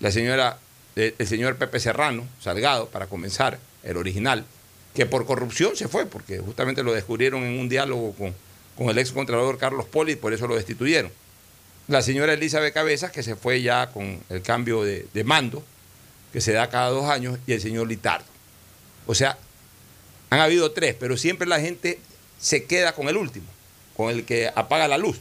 La 0.01 0.11
señora, 0.11 0.59
eh, 0.97 1.15
el 1.19 1.27
señor 1.27 1.57
Pepe 1.57 1.81
Serrano, 1.81 2.27
Salgado, 2.41 2.89
para 2.89 3.07
comenzar, 3.07 3.59
el 3.83 3.97
original, 3.97 4.45
que 4.95 5.07
por 5.07 5.27
corrupción 5.27 5.77
se 5.77 5.89
fue, 5.89 6.07
porque 6.07 6.39
justamente 6.39 6.83
lo 6.83 6.93
descubrieron 6.93 7.43
en 7.43 7.59
un 7.59 7.69
diálogo 7.69 8.13
con, 8.15 8.35
con 8.77 8.89
el 8.89 8.99
ex 8.99 9.13
contralor 9.13 9.59
Carlos 9.59 9.87
Poli 9.87 10.17
por 10.17 10.33
eso 10.33 10.47
lo 10.47 10.57
destituyeron. 10.57 11.11
La 11.89 12.01
señora 12.01 12.33
Elizabeth 12.33 12.73
Cabezas, 12.73 13.11
que 13.11 13.23
se 13.23 13.37
fue 13.37 13.61
ya 13.61 13.91
con 13.91 14.21
el 14.31 14.43
cambio 14.43 14.83
de, 14.83 15.07
de 15.13 15.25
mando, 15.25 15.63
que 16.33 16.41
se 16.41 16.53
da 16.53 16.71
cada 16.71 16.89
dos 16.89 17.05
años, 17.05 17.39
y 17.47 17.53
el 17.53 17.61
señor 17.61 17.89
Litardo. 17.89 18.25
O 19.07 19.15
sea, 19.15 19.37
han 20.31 20.41
habido 20.41 20.73
tres, 20.73 20.97
pero 20.99 21.17
siempre 21.17 21.47
la 21.47 21.61
gente 21.61 21.99
se 22.41 22.65
queda 22.65 22.95
con 22.95 23.09
el 23.09 23.17
último, 23.17 23.47
con 23.97 24.11
el 24.11 24.25
que 24.25 24.51
apaga 24.55 24.89
la 24.89 24.99
luz. 24.99 25.21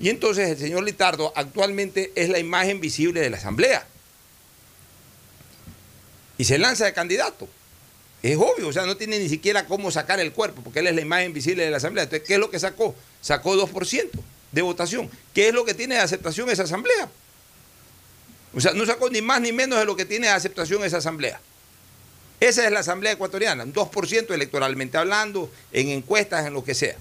Y 0.00 0.08
entonces 0.08 0.48
el 0.48 0.58
señor 0.58 0.82
Litardo 0.82 1.30
actualmente 1.36 2.10
es 2.14 2.30
la 2.30 2.38
imagen 2.38 2.80
visible 2.80 3.20
de 3.20 3.28
la 3.28 3.36
Asamblea. 3.36 3.86
Y 6.38 6.44
se 6.44 6.56
lanza 6.56 6.86
de 6.86 6.94
candidato. 6.94 7.46
Es 8.22 8.36
obvio, 8.38 8.68
o 8.68 8.72
sea, 8.72 8.86
no 8.86 8.96
tiene 8.96 9.18
ni 9.18 9.28
siquiera 9.28 9.66
cómo 9.66 9.90
sacar 9.90 10.18
el 10.18 10.32
cuerpo, 10.32 10.62
porque 10.62 10.78
él 10.78 10.86
es 10.86 10.94
la 10.94 11.02
imagen 11.02 11.34
visible 11.34 11.64
de 11.64 11.70
la 11.70 11.76
Asamblea. 11.76 12.04
Entonces, 12.04 12.26
¿qué 12.26 12.34
es 12.34 12.40
lo 12.40 12.50
que 12.50 12.58
sacó? 12.58 12.94
Sacó 13.20 13.54
2% 13.54 14.10
de 14.52 14.62
votación. 14.62 15.10
¿Qué 15.34 15.48
es 15.48 15.54
lo 15.54 15.66
que 15.66 15.74
tiene 15.74 15.96
de 15.96 16.00
aceptación 16.00 16.48
esa 16.48 16.62
Asamblea? 16.62 17.10
O 18.54 18.60
sea, 18.60 18.72
no 18.72 18.86
sacó 18.86 19.10
ni 19.10 19.20
más 19.20 19.42
ni 19.42 19.52
menos 19.52 19.78
de 19.78 19.84
lo 19.84 19.96
que 19.96 20.06
tiene 20.06 20.28
de 20.28 20.32
aceptación 20.32 20.82
esa 20.82 20.96
Asamblea. 20.96 21.40
Esa 22.40 22.64
es 22.64 22.72
la 22.72 22.80
Asamblea 22.80 23.12
ecuatoriana, 23.12 23.64
un 23.64 23.74
2% 23.74 24.32
electoralmente 24.32 24.96
hablando, 24.96 25.52
en 25.72 25.88
encuestas, 25.88 26.46
en 26.46 26.54
lo 26.54 26.64
que 26.64 26.74
sea. 26.74 26.96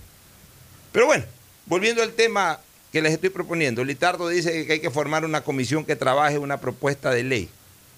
Pero 0.92 1.06
bueno, 1.06 1.24
volviendo 1.66 2.04
al 2.04 2.12
tema 2.12 2.60
que 2.92 3.02
les 3.02 3.14
estoy 3.14 3.30
proponiendo, 3.30 3.84
Litardo 3.84 4.28
dice 4.30 4.66
que 4.66 4.74
hay 4.74 4.80
que 4.80 4.90
formar 4.90 5.26
una 5.26 5.44
comisión 5.44 5.86
que 5.86 5.96
trabaje 5.96 6.38
una 6.38 6.60
propuesta 6.60 7.12
de 7.12 7.24
ley 7.24 7.50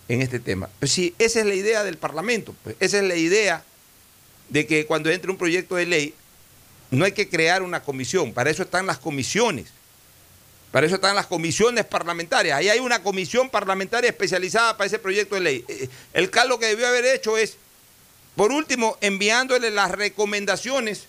en 0.07 0.21
este 0.21 0.39
tema. 0.39 0.69
Pues 0.79 0.91
sí, 0.91 1.15
esa 1.17 1.39
es 1.39 1.45
la 1.45 1.55
idea 1.55 1.83
del 1.83 1.97
Parlamento, 1.97 2.53
pues, 2.63 2.75
esa 2.79 2.97
es 2.97 3.03
la 3.03 3.15
idea 3.15 3.63
de 4.49 4.67
que 4.67 4.85
cuando 4.85 5.09
entre 5.09 5.31
un 5.31 5.37
proyecto 5.37 5.75
de 5.75 5.85
ley 5.85 6.13
no 6.89 7.05
hay 7.05 7.13
que 7.13 7.29
crear 7.29 7.63
una 7.63 7.81
comisión, 7.81 8.33
para 8.33 8.49
eso 8.49 8.63
están 8.63 8.85
las 8.85 8.97
comisiones. 8.97 9.67
Para 10.71 10.85
eso 10.85 10.95
están 10.95 11.15
las 11.15 11.27
comisiones 11.27 11.83
parlamentarias. 11.83 12.57
Ahí 12.57 12.69
hay 12.69 12.79
una 12.79 13.03
comisión 13.03 13.49
parlamentaria 13.49 14.09
especializada 14.09 14.77
para 14.77 14.87
ese 14.87 14.99
proyecto 14.99 15.35
de 15.35 15.41
ley. 15.41 15.65
Eh, 15.67 15.89
El 16.13 16.29
CAL 16.29 16.47
lo 16.47 16.59
que 16.59 16.67
debió 16.67 16.87
haber 16.87 17.03
hecho 17.05 17.37
es, 17.37 17.57
por 18.37 18.53
último, 18.53 18.97
enviándole 19.01 19.69
las 19.69 19.91
recomendaciones 19.91 21.07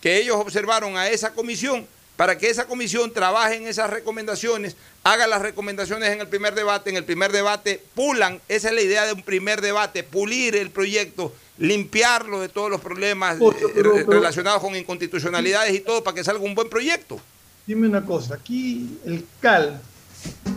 que 0.00 0.18
ellos 0.18 0.36
observaron 0.36 0.96
a 0.96 1.08
esa 1.08 1.32
comisión 1.32 1.86
para 2.16 2.36
que 2.38 2.50
esa 2.50 2.66
comisión 2.66 3.12
trabaje 3.12 3.56
en 3.56 3.66
esas 3.66 3.90
recomendaciones, 3.90 4.76
haga 5.02 5.26
las 5.26 5.42
recomendaciones 5.42 6.10
en 6.10 6.20
el 6.20 6.28
primer 6.28 6.54
debate, 6.54 6.90
en 6.90 6.96
el 6.96 7.04
primer 7.04 7.32
debate 7.32 7.82
pulan, 7.94 8.40
esa 8.48 8.68
es 8.68 8.74
la 8.74 8.82
idea 8.82 9.06
de 9.06 9.12
un 9.12 9.22
primer 9.22 9.60
debate, 9.60 10.02
pulir 10.04 10.54
el 10.54 10.70
proyecto, 10.70 11.32
limpiarlo 11.58 12.40
de 12.40 12.48
todos 12.48 12.70
los 12.70 12.80
problemas 12.80 13.36
eh, 13.40 13.44
pero- 13.74 13.94
pero- 13.94 14.10
relacionados 14.12 14.60
con 14.62 14.76
inconstitucionalidades 14.76 15.74
y 15.74 15.80
todo 15.80 16.04
para 16.04 16.14
que 16.14 16.24
salga 16.24 16.44
un 16.44 16.54
buen 16.54 16.68
proyecto. 16.68 17.18
Dime 17.66 17.88
una 17.88 18.04
cosa, 18.04 18.34
aquí 18.34 18.98
el 19.04 19.24
CAL, 19.40 19.80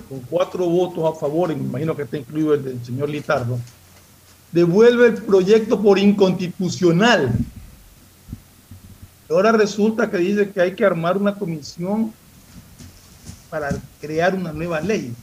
con 0.10 0.20
cuatro 0.22 0.66
votos 0.66 1.16
a 1.16 1.20
favor, 1.20 1.51
y 1.51 1.56
me 1.56 1.64
imagino 1.64 1.95
que 1.95 2.03
está 2.03 2.18
incluido 2.18 2.53
el 2.53 2.64
del 2.64 2.86
señor 2.86 3.10
Litardo, 3.10 3.60
devuelve 4.51 5.08
el 5.08 5.14
proyecto 5.24 5.82
por 5.82 5.97
inconstitucional. 5.99 7.32
Ahora 9.30 9.52
resulta 9.52 10.10
que 10.10 10.18
dice 10.18 10.50
que 10.52 10.62
hay 10.62 10.76
que 10.76 10.86
armar 10.86 11.18
una 11.18 11.34
comisión 11.36 12.14
para 13.50 13.70
crear 14.02 14.36
una 14.36 14.52
nueva 14.52 14.82
ley. 14.82 15.14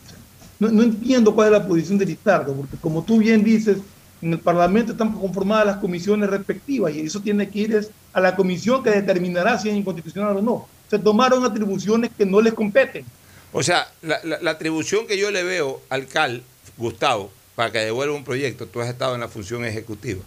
No, 0.59 0.83
entiendo 0.83 1.35
cuál 1.35 1.49
es 1.49 1.53
la 1.61 1.67
posición 1.67 1.99
de 1.99 2.07
Litardo, 2.07 2.55
porque 2.55 2.77
como 2.77 3.03
tú 3.03 3.19
bien 3.19 3.43
dices, 3.43 3.79
en 4.21 4.33
el 4.33 4.39
Parlamento 4.39 4.93
están 4.93 5.13
conformadas 5.13 5.67
las 5.67 5.77
comisiones 5.79 6.31
respectivas 6.31 6.95
y 6.95 7.01
eso 7.01 7.21
tiene 7.21 7.49
que 7.49 7.59
ir 7.59 7.89
a 8.13 8.21
la 8.21 8.37
comisión 8.37 8.83
que 8.83 8.91
determinará 8.91 9.59
si 9.59 9.69
es 9.69 9.77
inconstitucional 9.77 10.37
o 10.37 10.43
no. 10.43 10.69
Se 10.89 10.99
tomaron 10.99 11.45
atribuciones 11.45 12.11
que 12.17 12.25
no 12.25 12.41
les 12.41 12.55
competen. 12.55 13.05
O 13.53 13.63
sea, 13.63 13.89
la- 14.03 14.21
la 14.41 14.51
atribución 14.53 15.07
que 15.07 15.19
yo 15.19 15.31
le 15.31 15.43
veo 15.43 15.81
al 15.89 16.07
CAL, 16.07 16.43
Gustavo, 16.77 17.31
para 17.57 17.73
que 17.73 17.79
devuelva 17.79 18.15
un 18.15 18.25
proyecto, 18.25 18.67
tú 18.67 18.81
has 18.81 18.89
estado 18.89 19.15
en 19.15 19.21
la 19.21 19.29
función 19.29 19.65
ejecutiva, 19.65 20.23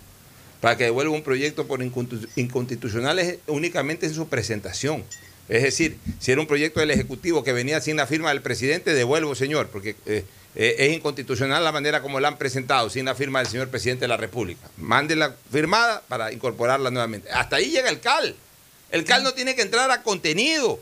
para 0.66 0.78
que 0.78 0.86
devuelva 0.86 1.14
un 1.14 1.22
proyecto 1.22 1.68
por 1.68 1.82
inconstitu- 1.82 2.28
inconstitucional 2.36 3.20
es 3.20 3.38
únicamente 3.46 4.08
en 4.08 4.16
su 4.16 4.28
presentación. 4.28 5.04
Es 5.48 5.62
decir, 5.62 6.00
si 6.20 6.32
era 6.32 6.42
un 6.42 6.48
proyecto 6.48 6.80
del 6.80 6.90
Ejecutivo 6.90 7.44
que 7.44 7.54
venía 7.54 7.80
sin 7.82 7.98
la 7.98 8.08
firma 8.08 8.30
del 8.30 8.42
presidente, 8.42 8.96
devuelvo, 8.96 9.36
señor, 9.36 9.68
porque 9.68 9.96
eh, 10.08 10.26
eh, 10.56 10.76
es 10.80 10.92
inconstitucional 10.92 11.64
la 11.64 11.72
manera 11.72 12.02
como 12.02 12.20
la 12.20 12.30
han 12.30 12.40
presentado, 12.40 12.90
sin 12.90 13.06
la 13.06 13.14
firma 13.14 13.44
del 13.44 13.48
señor 13.48 13.70
presidente 13.70 14.06
de 14.06 14.08
la 14.08 14.18
República. 14.18 14.68
Mándela 14.78 15.36
firmada 15.52 16.02
para 16.08 16.32
incorporarla 16.32 16.90
nuevamente. 16.90 17.30
Hasta 17.30 17.58
ahí 17.58 17.70
llega 17.70 17.92
el 17.92 18.00
CAL. 18.00 18.36
El 18.90 19.06
CAL 19.06 19.22
no 19.22 19.36
tiene 19.36 19.56
que 19.56 19.62
entrar 19.62 19.92
a 19.92 20.02
contenido. 20.02 20.80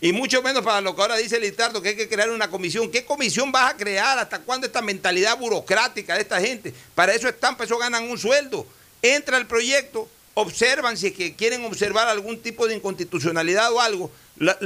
Y 0.00 0.14
mucho 0.14 0.40
menos 0.40 0.64
para 0.64 0.80
lo 0.80 0.96
que 0.96 1.02
ahora 1.02 1.18
dice 1.18 1.38
Litardo, 1.38 1.82
que 1.82 1.90
hay 1.90 1.96
que 1.96 2.08
crear 2.08 2.30
una 2.30 2.48
comisión. 2.48 2.90
¿Qué 2.90 3.04
comisión 3.04 3.52
vas 3.52 3.74
a 3.74 3.76
crear? 3.76 4.18
¿Hasta 4.18 4.38
cuándo 4.38 4.66
esta 4.66 4.80
mentalidad 4.80 5.36
burocrática 5.36 6.14
de 6.14 6.22
esta 6.22 6.40
gente? 6.40 6.72
Para 6.94 7.12
eso 7.12 7.28
están, 7.28 7.58
para 7.58 7.66
eso 7.66 7.76
ganan 7.76 8.04
un 8.04 8.16
sueldo. 8.16 8.66
Entra 9.02 9.38
el 9.38 9.46
proyecto, 9.46 10.08
observan 10.34 10.96
si 10.96 11.08
es 11.08 11.12
que 11.12 11.34
quieren 11.34 11.64
observar 11.64 12.08
algún 12.08 12.40
tipo 12.40 12.66
de 12.66 12.74
inconstitucionalidad 12.74 13.72
o 13.72 13.80
algo, 13.80 14.10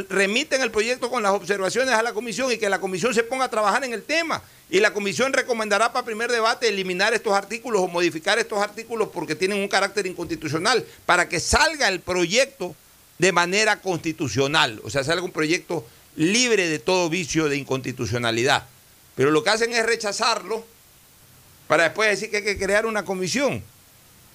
remiten 0.08 0.62
el 0.62 0.70
proyecto 0.70 1.10
con 1.10 1.22
las 1.22 1.32
observaciones 1.32 1.94
a 1.94 2.02
la 2.02 2.12
comisión 2.12 2.50
y 2.50 2.58
que 2.58 2.68
la 2.68 2.80
comisión 2.80 3.14
se 3.14 3.22
ponga 3.22 3.44
a 3.44 3.50
trabajar 3.50 3.84
en 3.84 3.92
el 3.92 4.02
tema. 4.02 4.42
Y 4.68 4.80
la 4.80 4.92
comisión 4.92 5.32
recomendará 5.32 5.92
para 5.92 6.04
primer 6.04 6.30
debate 6.30 6.68
eliminar 6.68 7.12
estos 7.14 7.32
artículos 7.32 7.80
o 7.80 7.88
modificar 7.88 8.38
estos 8.38 8.62
artículos 8.62 9.08
porque 9.12 9.34
tienen 9.34 9.58
un 9.58 9.68
carácter 9.68 10.06
inconstitucional, 10.06 10.84
para 11.06 11.28
que 11.28 11.40
salga 11.40 11.88
el 11.88 12.00
proyecto 12.00 12.74
de 13.18 13.32
manera 13.32 13.80
constitucional, 13.80 14.80
o 14.82 14.90
sea, 14.90 15.04
salga 15.04 15.22
un 15.22 15.32
proyecto 15.32 15.84
libre 16.16 16.68
de 16.68 16.78
todo 16.78 17.10
vicio 17.10 17.48
de 17.48 17.56
inconstitucionalidad. 17.56 18.66
Pero 19.14 19.30
lo 19.30 19.44
que 19.44 19.50
hacen 19.50 19.72
es 19.72 19.84
rechazarlo 19.84 20.64
para 21.68 21.84
después 21.84 22.08
decir 22.08 22.30
que 22.30 22.38
hay 22.38 22.44
que 22.44 22.58
crear 22.58 22.86
una 22.86 23.04
comisión. 23.04 23.62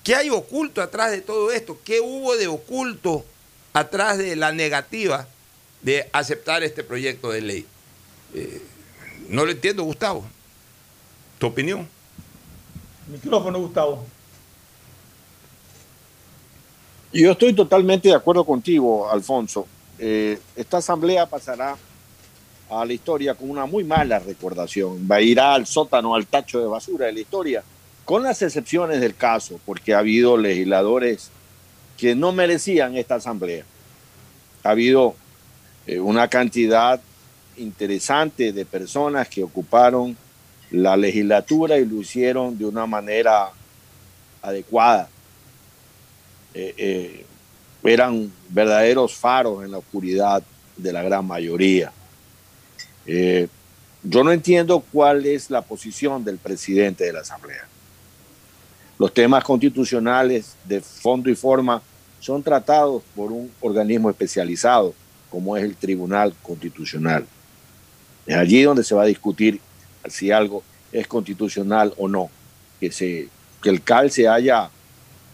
¿Qué 0.06 0.14
hay 0.14 0.30
oculto 0.30 0.84
atrás 0.84 1.10
de 1.10 1.22
todo 1.22 1.52
esto? 1.52 1.80
¿Qué 1.84 2.00
hubo 2.00 2.38
de 2.38 2.46
oculto 2.46 3.26
atrás 3.74 4.20
de 4.20 4.36
la 4.36 4.52
negativa 4.52 5.28
de 5.82 6.08
aceptar 6.14 6.62
este 6.62 6.84
proyecto 6.84 7.32
de 7.32 7.42
ley? 7.42 7.66
Eh, 8.36 8.62
no 9.30 9.46
lo 9.46 9.52
entiendo, 9.52 9.84
Gustavo. 9.84 10.24
¿Tu 11.40 11.48
opinión? 11.48 11.90
Micrófono, 13.08 13.58
Gustavo. 13.58 14.06
Yo 17.12 17.32
estoy 17.32 17.54
totalmente 17.54 18.10
de 18.10 18.14
acuerdo 18.14 18.46
contigo, 18.46 19.10
Alfonso. 19.10 19.66
Eh, 19.98 20.40
esta 20.56 20.78
asamblea 20.78 21.26
pasará 21.26 21.76
a 22.70 22.86
la 22.86 22.94
historia 22.94 23.34
con 23.34 23.50
una 23.50 23.66
muy 23.66 23.84
mala 23.84 24.20
recordación. 24.20 25.08
Va 25.10 25.16
a 25.16 25.22
ir 25.22 25.40
al 25.40 25.66
sótano, 25.66 26.14
al 26.14 26.28
tacho 26.28 26.60
de 26.60 26.68
basura 26.68 27.08
de 27.08 27.14
la 27.14 27.20
historia, 27.22 27.64
con 28.06 28.22
las 28.22 28.42
excepciones 28.44 29.02
del 29.02 29.16
caso, 29.16 29.60
porque 29.66 29.96
ha 29.96 30.00
habido 30.00 30.38
legisladores 30.38 31.32
que 31.98 32.16
no 32.16 32.32
merecían 32.32 32.96
esta 32.96 33.16
asamblea. 33.16 33.66
Ha 34.64 34.70
habido 34.70 35.16
eh, 35.88 36.00
una 36.00 36.28
cantidad 36.28 37.02
interesante 37.58 38.52
de 38.52 38.66
personas 38.66 39.28
que 39.28 39.44
ocuparon 39.44 40.16
la 40.72 40.96
legislatura 40.96 41.78
y 41.78 41.86
lo 41.86 42.02
hicieron 42.02 42.58
de 42.58 42.66
una 42.66 42.86
manera 42.86 43.50
adecuada. 44.42 45.10
Eh, 46.54 46.74
eh, 46.78 47.26
eran 47.84 48.32
verdaderos 48.50 49.16
faros 49.16 49.64
en 49.64 49.72
la 49.72 49.80
oscuridad 49.80 50.44
de 50.78 50.94
la 50.94 51.04
gran 51.04 51.26
mayoría. 51.26 51.92
Yo 54.04 54.24
no 54.24 54.32
entiendo 54.32 54.84
cuál 54.92 55.26
es 55.26 55.50
la 55.50 55.62
posición 55.62 56.24
del 56.24 56.38
presidente 56.38 57.04
de 57.04 57.14
la 57.14 57.20
Asamblea. 57.20 57.68
Los 58.98 59.14
temas 59.14 59.44
constitucionales 59.44 60.56
de 60.64 60.82
fondo 60.82 61.30
y 61.30 61.36
forma 61.36 61.82
son 62.20 62.42
tratados 62.42 63.04
por 63.16 63.32
un 63.32 63.52
organismo 63.62 64.10
especializado, 64.10 64.94
como 65.30 65.56
es 65.58 65.64
el 65.64 65.76
Tribunal 65.76 66.34
Constitucional. 66.42 67.26
Es 68.26 68.36
allí 68.36 68.64
donde 68.64 68.84
se 68.84 68.96
va 68.96 69.04
a 69.04 69.08
discutir 69.08 69.60
si 70.08 70.32
algo 70.32 70.64
es 70.92 71.08
constitucional 71.08 71.94
o 71.98 72.08
no. 72.08 72.30
Que, 72.80 72.92
se, 72.92 73.30
que 73.62 73.70
el 73.70 73.84
CAL 73.84 74.12
se 74.12 74.28
haya 74.28 74.70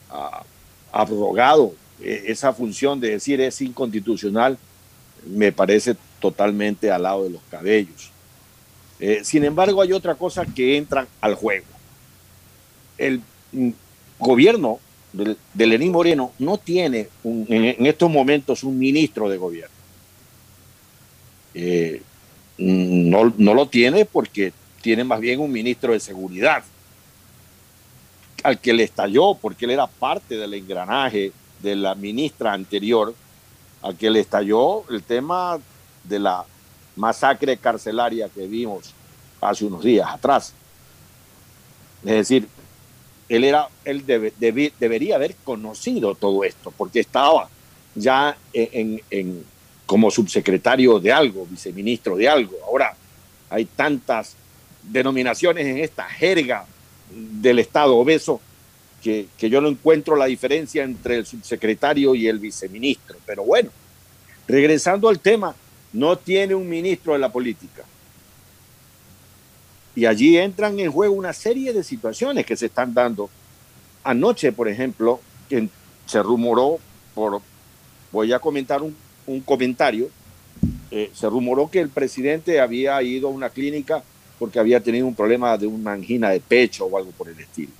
ah, 0.10 0.44
abrogado 0.92 1.74
eh, 2.02 2.26
esa 2.28 2.52
función 2.54 3.00
de 3.00 3.12
decir 3.12 3.40
es 3.42 3.62
inconstitucional, 3.62 4.58
me 5.26 5.52
parece 5.52 5.96
totalmente 6.20 6.92
al 6.92 7.04
lado 7.04 7.24
de 7.24 7.30
los 7.30 7.42
cabellos. 7.50 8.12
Eh, 9.00 9.22
sin 9.24 9.44
embargo, 9.44 9.82
hay 9.82 9.94
otra 9.94 10.16
cosa 10.16 10.46
que 10.46 10.78
entra 10.78 11.08
al 11.22 11.36
juego. 11.36 11.66
El 12.98 13.22
gobierno 14.20 14.80
de, 15.14 15.36
Lenín 15.68 15.92
Moreno 15.92 16.32
no 16.40 16.58
tiene 16.58 17.10
en 17.24 17.86
estos 17.86 18.10
momentos 18.10 18.64
un 18.64 18.78
ministro 18.78 19.30
de 19.30 19.38
gobierno. 19.38 19.76
Eh, 21.54 22.02
no, 22.58 23.34
no 23.38 23.54
lo 23.54 23.68
tiene 23.68 24.06
porque 24.06 24.54
tiene 24.82 25.04
más 25.04 25.20
bien 25.20 25.40
un 25.40 25.52
ministro 25.52 25.94
de 25.94 26.00
seguridad 26.00 26.64
al 28.44 28.60
que 28.60 28.74
le 28.74 28.84
estalló 28.84 29.36
porque 29.36 29.66
él 29.66 29.72
era 29.72 29.88
parte 29.88 30.38
del 30.38 30.54
engranaje 30.54 31.32
de 31.62 31.76
la 31.76 31.96
ministra 31.96 32.54
anterior, 32.54 33.14
al 33.82 33.96
que 33.96 34.10
le 34.10 34.20
estalló 34.20 34.84
el 34.90 35.04
tema 35.04 35.60
de 36.04 36.20
la 36.20 36.46
masacre 36.96 37.58
carcelaria 37.58 38.30
que 38.30 38.48
vimos 38.48 38.94
hace 39.40 39.66
unos 39.66 39.84
días 39.84 40.08
atrás. 40.10 40.54
Es 42.04 42.12
decir, 42.12 42.48
él 43.36 43.44
era, 43.46 43.68
él 43.86 44.06
debe- 44.06 44.34
debe- 44.40 44.74
debería 44.80 45.16
haber 45.16 45.36
conocido 45.44 46.16
todo 46.16 46.44
esto, 46.44 46.72
porque 46.78 47.00
estaba 47.00 47.50
ya 47.96 48.38
en- 48.54 49.44
como 49.86 50.10
subsecretario 50.12 51.00
de 51.00 51.12
algo, 51.12 51.46
viceministro 51.50 52.16
de 52.16 52.28
algo. 52.30 52.56
Ahora 52.66 52.96
hay 53.50 53.66
tantas 53.66 54.36
denominaciones 54.84 55.66
en 55.66 55.78
esta 55.80 56.04
jerga 56.06 56.66
del 57.14 57.60
Estado 57.60 57.96
obeso 57.98 58.40
que, 59.04 59.28
que 59.38 59.50
yo 59.50 59.60
no 59.62 59.68
encuentro 59.68 60.16
la 60.16 60.26
diferencia 60.26 60.84
entre 60.84 61.18
el 61.18 61.26
subsecretario 61.26 62.16
y 62.16 62.28
el 62.28 62.40
viceministro. 62.40 63.18
Pero 63.26 63.44
bueno, 63.44 63.70
regresando 64.48 65.10
al 65.10 65.20
tema, 65.20 65.56
no 65.94 66.18
tiene 66.18 66.56
un 66.56 66.70
ministro 66.70 67.14
de 67.14 67.20
la 67.20 67.30
política. 67.32 67.84
Y 69.96 70.06
allí 70.06 70.38
entran 70.38 70.80
en 70.80 70.92
juego 70.92 71.14
una 71.14 71.34
serie 71.34 71.74
de 71.74 71.84
situaciones 71.84 72.46
que 72.46 72.56
se 72.56 72.68
están 72.68 72.94
dando. 72.94 73.30
Anoche, 74.04 74.52
por 74.52 74.68
ejemplo, 74.68 75.20
se 76.06 76.24
rumoró, 76.24 76.80
por, 77.14 77.42
voy 78.12 78.32
a 78.34 78.40
comentar 78.40 78.82
un, 78.82 78.96
un 79.28 79.42
comentario, 79.42 80.10
eh, 80.90 81.10
se 81.14 81.30
rumoró 81.30 81.70
que 81.70 81.80
el 81.80 81.90
presidente 81.90 82.60
había 82.60 83.02
ido 83.02 83.28
a 83.28 83.32
una 83.32 83.50
clínica 83.50 84.04
porque 84.38 84.60
había 84.60 84.80
tenido 84.80 85.08
un 85.08 85.16
problema 85.16 85.58
de 85.58 85.68
una 85.68 85.94
angina 85.94 86.30
de 86.30 86.40
pecho 86.40 86.86
o 86.86 86.98
algo 86.98 87.12
por 87.12 87.30
el 87.30 87.40
estilo. 87.40 87.72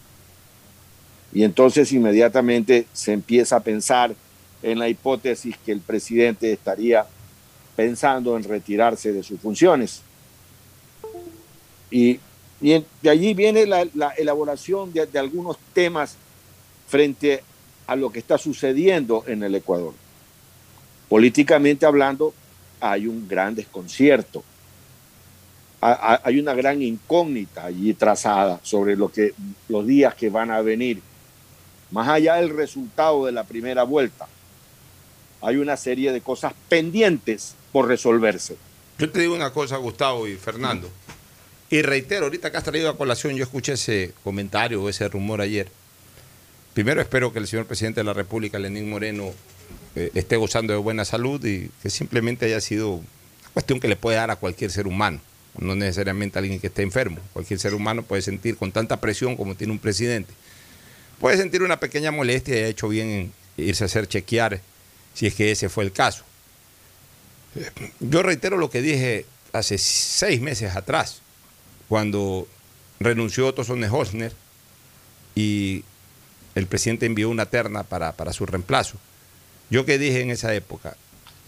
Y 1.34 1.44
entonces 1.44 1.92
inmediatamente 1.92 2.88
se 2.94 3.14
empieza 3.14 3.58
a 3.58 3.62
pensar 3.62 4.14
en 4.62 4.80
la 4.80 4.88
hipótesis 4.88 5.58
que 5.66 5.72
el 5.72 5.80
presidente 5.80 6.52
estaría 6.52 7.06
pensando 7.76 8.38
en 8.38 8.44
retirarse 8.44 9.12
de 9.12 9.24
sus 9.24 9.40
funciones. 9.40 10.02
Y, 11.92 12.20
de 12.62 13.10
allí 13.10 13.34
viene 13.34 13.66
la, 13.66 13.88
la 13.96 14.10
elaboración 14.12 14.94
de, 14.94 15.08
algunos 15.20 15.58
temas 15.74 16.16
frente 16.88 17.44
a 17.88 17.96
lo 17.96 18.12
que 18.12 18.20
está 18.20 18.38
sucediendo 18.38 19.24
en 19.28 19.44
el 19.44 19.56
Ecuador. 19.56 19.94
Políticamente 21.10 21.86
hablando, 21.86 22.34
hay 22.80 23.08
un 23.08 23.28
gran 23.28 23.56
desconcierto. 23.56 24.44
Ha- 25.82 25.92
ha- 26.14 26.22
Hay 26.24 26.40
una 26.40 26.54
gran 26.54 26.82
incógnita 26.82 27.66
allí 27.66 27.94
trazada 27.96 28.60
sobre 28.64 28.96
lo 28.96 29.12
que, 29.12 29.34
los 29.68 29.86
días 29.88 30.14
que 30.16 30.30
van 30.30 30.52
a 30.52 30.62
venir. 30.62 31.02
Más 31.90 32.08
allá 32.08 32.36
del 32.36 32.56
resultado 32.56 33.26
de 33.26 33.32
la 33.34 33.44
primera 33.44 33.84
vuelta, 33.84 34.28
hay 35.42 35.58
una 35.58 35.76
serie 35.76 36.12
de 36.14 36.22
cosas 36.22 36.54
pendientes 36.70 37.56
por 37.72 37.88
resolverse. 37.88 38.56
Yo 39.00 39.10
te 39.10 39.20
digo 39.22 39.34
una 39.36 39.52
cosa, 39.52 39.78
Gustavo 39.78 40.28
y 40.28 40.36
Fernando. 40.36 40.88
Y 41.72 41.82
reitero, 41.84 42.26
ahorita 42.26 42.52
que 42.52 42.58
has 42.58 42.66
traído 42.66 42.90
a 42.90 42.98
colación, 42.98 43.34
yo 43.38 43.44
escuché 43.44 43.74
ese 43.74 44.14
comentario 44.26 44.84
o 44.84 44.90
ese 44.90 45.08
rumor 45.08 45.40
ayer. 45.40 45.70
Primero 46.74 47.00
espero 47.00 47.32
que 47.32 47.40
el 47.40 47.48
señor 47.48 47.66
presidente 47.66 48.02
de 48.02 48.04
la 48.04 48.12
República, 48.12 48.60
Lenín 48.60 48.90
Moreno, 48.90 49.34
eh, 49.96 50.12
esté 50.14 50.36
gozando 50.36 50.74
de 50.74 50.80
buena 50.80 51.06
salud 51.06 51.44
y 51.46 51.72
que 51.82 51.90
simplemente 51.90 52.46
haya 52.46 52.60
sido 52.60 53.02
cuestión 53.54 53.80
que 53.80 53.88
le 53.88 53.96
puede 53.96 54.18
dar 54.18 54.32
a 54.32 54.36
cualquier 54.36 54.70
ser 54.70 54.86
humano, 54.86 55.22
no 55.58 55.74
necesariamente 55.78 56.38
a 56.38 56.42
alguien 56.42 56.60
que 56.60 56.68
esté 56.68 56.82
enfermo. 56.82 57.20
Cualquier 57.32 57.58
ser 57.58 57.74
humano 57.74 58.04
puede 58.04 58.22
sentir 58.22 58.58
con 58.58 58.74
tanta 58.74 59.00
presión 59.00 59.38
como 59.38 59.56
tiene 59.56 59.72
un 59.72 59.80
presidente. 59.80 60.34
Puede 61.22 61.38
sentir 61.38 61.64
una 61.64 61.80
pequeña 61.80 62.12
molestia 62.12 62.60
y 62.60 62.64
ha 62.64 62.68
hecho 62.68 62.90
bien 62.90 63.08
en 63.08 63.34
irse 63.56 63.86
a 63.86 63.86
hacer 63.86 64.08
chequear 64.08 64.60
si 65.14 65.26
es 65.26 65.36
que 65.36 65.52
ese 65.52 65.70
fue 65.70 65.86
el 65.86 65.94
caso. 65.94 66.26
Yo 68.02 68.24
reitero 68.24 68.58
lo 68.58 68.70
que 68.70 68.82
dije 68.82 69.26
hace 69.54 69.78
seis 69.78 70.42
meses 70.42 70.76
atrás, 70.76 71.22
cuando 71.92 72.48
renunció 73.02 73.48
Otto 73.48 73.64
Hosner 73.64 74.32
y 75.36 75.84
el 76.56 76.66
presidente 76.66 77.06
envió 77.06 77.28
una 77.28 77.48
terna 77.48 77.84
para, 77.84 78.14
para 78.14 78.32
su 78.32 78.46
reemplazo. 78.46 78.98
Yo 79.70 79.86
que 79.86 79.98
dije 79.98 80.22
en 80.22 80.30
esa 80.30 80.56
época 80.56 80.96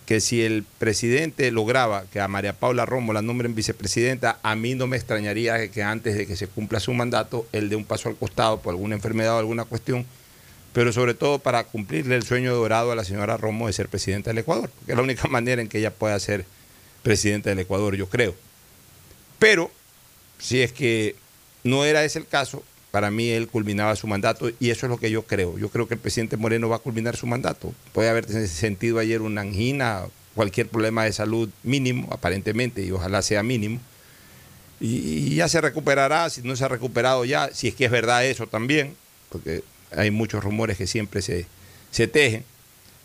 que 0.05 0.19
si 0.19 0.43
el 0.43 0.65
presidente 0.79 1.49
lograba 1.49 2.03
que 2.11 2.19
a 2.19 2.27
María 2.27 2.59
Paula 2.59 2.85
Romo 2.85 3.13
la 3.13 3.21
nombren 3.21 3.55
vicepresidenta, 3.55 4.37
a 4.43 4.57
mí 4.57 4.75
no 4.75 4.85
me 4.85 4.97
extrañaría 4.97 5.71
que, 5.71 5.81
antes 5.81 6.15
de 6.15 6.27
que 6.27 6.35
se 6.35 6.47
cumpla 6.47 6.81
su 6.81 6.91
mandato, 6.91 7.47
él 7.53 7.69
dé 7.69 7.77
un 7.77 7.85
paso 7.85 8.09
al 8.09 8.17
costado 8.17 8.59
por 8.59 8.73
alguna 8.73 8.95
enfermedad 8.95 9.35
o 9.35 9.39
alguna 9.39 9.63
cuestión, 9.63 10.05
pero 10.73 10.91
sobre 10.91 11.13
todo 11.13 11.39
para 11.39 11.63
cumplirle 11.63 12.17
el 12.17 12.23
sueño 12.23 12.53
dorado 12.53 12.91
a 12.91 12.97
la 12.97 13.05
señora 13.05 13.37
Romo 13.37 13.67
de 13.67 13.73
ser 13.73 13.87
presidenta 13.87 14.31
del 14.31 14.39
Ecuador, 14.39 14.69
que 14.85 14.91
es 14.91 14.97
la 14.97 15.03
única 15.03 15.25
manera 15.29 15.61
en 15.61 15.69
que 15.69 15.77
ella 15.77 15.93
pueda 15.93 16.19
ser 16.19 16.43
presidenta 17.01 17.49
del 17.49 17.59
Ecuador, 17.59 17.95
yo 17.95 18.09
creo. 18.09 18.35
Pero 19.39 19.71
si 20.43 20.61
es 20.61 20.73
que 20.73 21.15
no 21.63 21.85
era 21.85 22.03
ese 22.03 22.19
el 22.19 22.27
caso, 22.27 22.63
para 22.91 23.09
mí 23.09 23.29
él 23.29 23.47
culminaba 23.47 23.95
su 23.95 24.05
mandato 24.07 24.51
y 24.59 24.69
eso 24.69 24.85
es 24.85 24.89
lo 24.89 24.97
que 24.97 25.09
yo 25.09 25.23
creo. 25.23 25.57
Yo 25.57 25.69
creo 25.69 25.87
que 25.87 25.93
el 25.93 25.99
presidente 25.99 26.37
Moreno 26.37 26.67
va 26.69 26.75
a 26.75 26.79
culminar 26.79 27.15
su 27.15 27.25
mandato. 27.25 27.73
Puede 27.93 28.09
haber 28.09 28.27
sentido 28.47 28.99
ayer 28.99 29.21
una 29.21 29.41
angina, 29.41 30.03
cualquier 30.35 30.67
problema 30.67 31.05
de 31.05 31.13
salud 31.13 31.49
mínimo, 31.63 32.09
aparentemente, 32.11 32.83
y 32.83 32.91
ojalá 32.91 33.21
sea 33.21 33.41
mínimo. 33.41 33.79
Y, 34.81 34.97
y 34.97 35.35
ya 35.35 35.47
se 35.47 35.61
recuperará, 35.61 36.29
si 36.29 36.41
no 36.41 36.55
se 36.57 36.65
ha 36.65 36.67
recuperado 36.67 37.23
ya, 37.23 37.49
si 37.53 37.69
es 37.69 37.75
que 37.75 37.85
es 37.85 37.91
verdad 37.91 38.25
eso 38.25 38.45
también, 38.45 38.95
porque 39.29 39.63
hay 39.95 40.11
muchos 40.11 40.43
rumores 40.43 40.77
que 40.77 40.87
siempre 40.87 41.21
se, 41.21 41.45
se 41.89 42.07
tejen. 42.07 42.43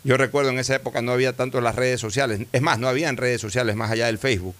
Yo 0.03 0.17
recuerdo 0.17 0.49
en 0.49 0.59
esa 0.59 0.75
época 0.75 1.01
no 1.01 1.13
había 1.13 1.33
tanto 1.33 1.61
las 1.61 1.75
redes 1.75 2.01
sociales, 2.01 2.41
es 2.51 2.61
más, 2.61 2.79
no 2.79 2.89
habían 2.89 3.15
redes 3.15 3.39
sociales 3.39 3.77
más 3.77 3.91
allá 3.91 4.07
del 4.07 4.17
Facebook. 4.17 4.55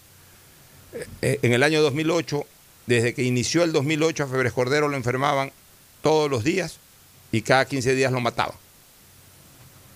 Eh, 1.22 1.40
En 1.42 1.54
el 1.54 1.62
año 1.62 1.82
2008 1.82 2.46
desde 2.90 3.14
que 3.14 3.24
inició 3.24 3.64
el 3.64 3.72
2008 3.72 4.24
a 4.24 4.28
Febres 4.28 4.52
Cordero 4.54 4.88
lo 4.88 4.98
enfermaban 4.98 5.52
todos 6.02 6.30
los 6.30 6.44
días 6.44 6.78
y 7.32 7.42
cada 7.42 7.66
15 7.66 7.94
días 7.94 8.12
lo 8.12 8.20
mataban. 8.20 8.56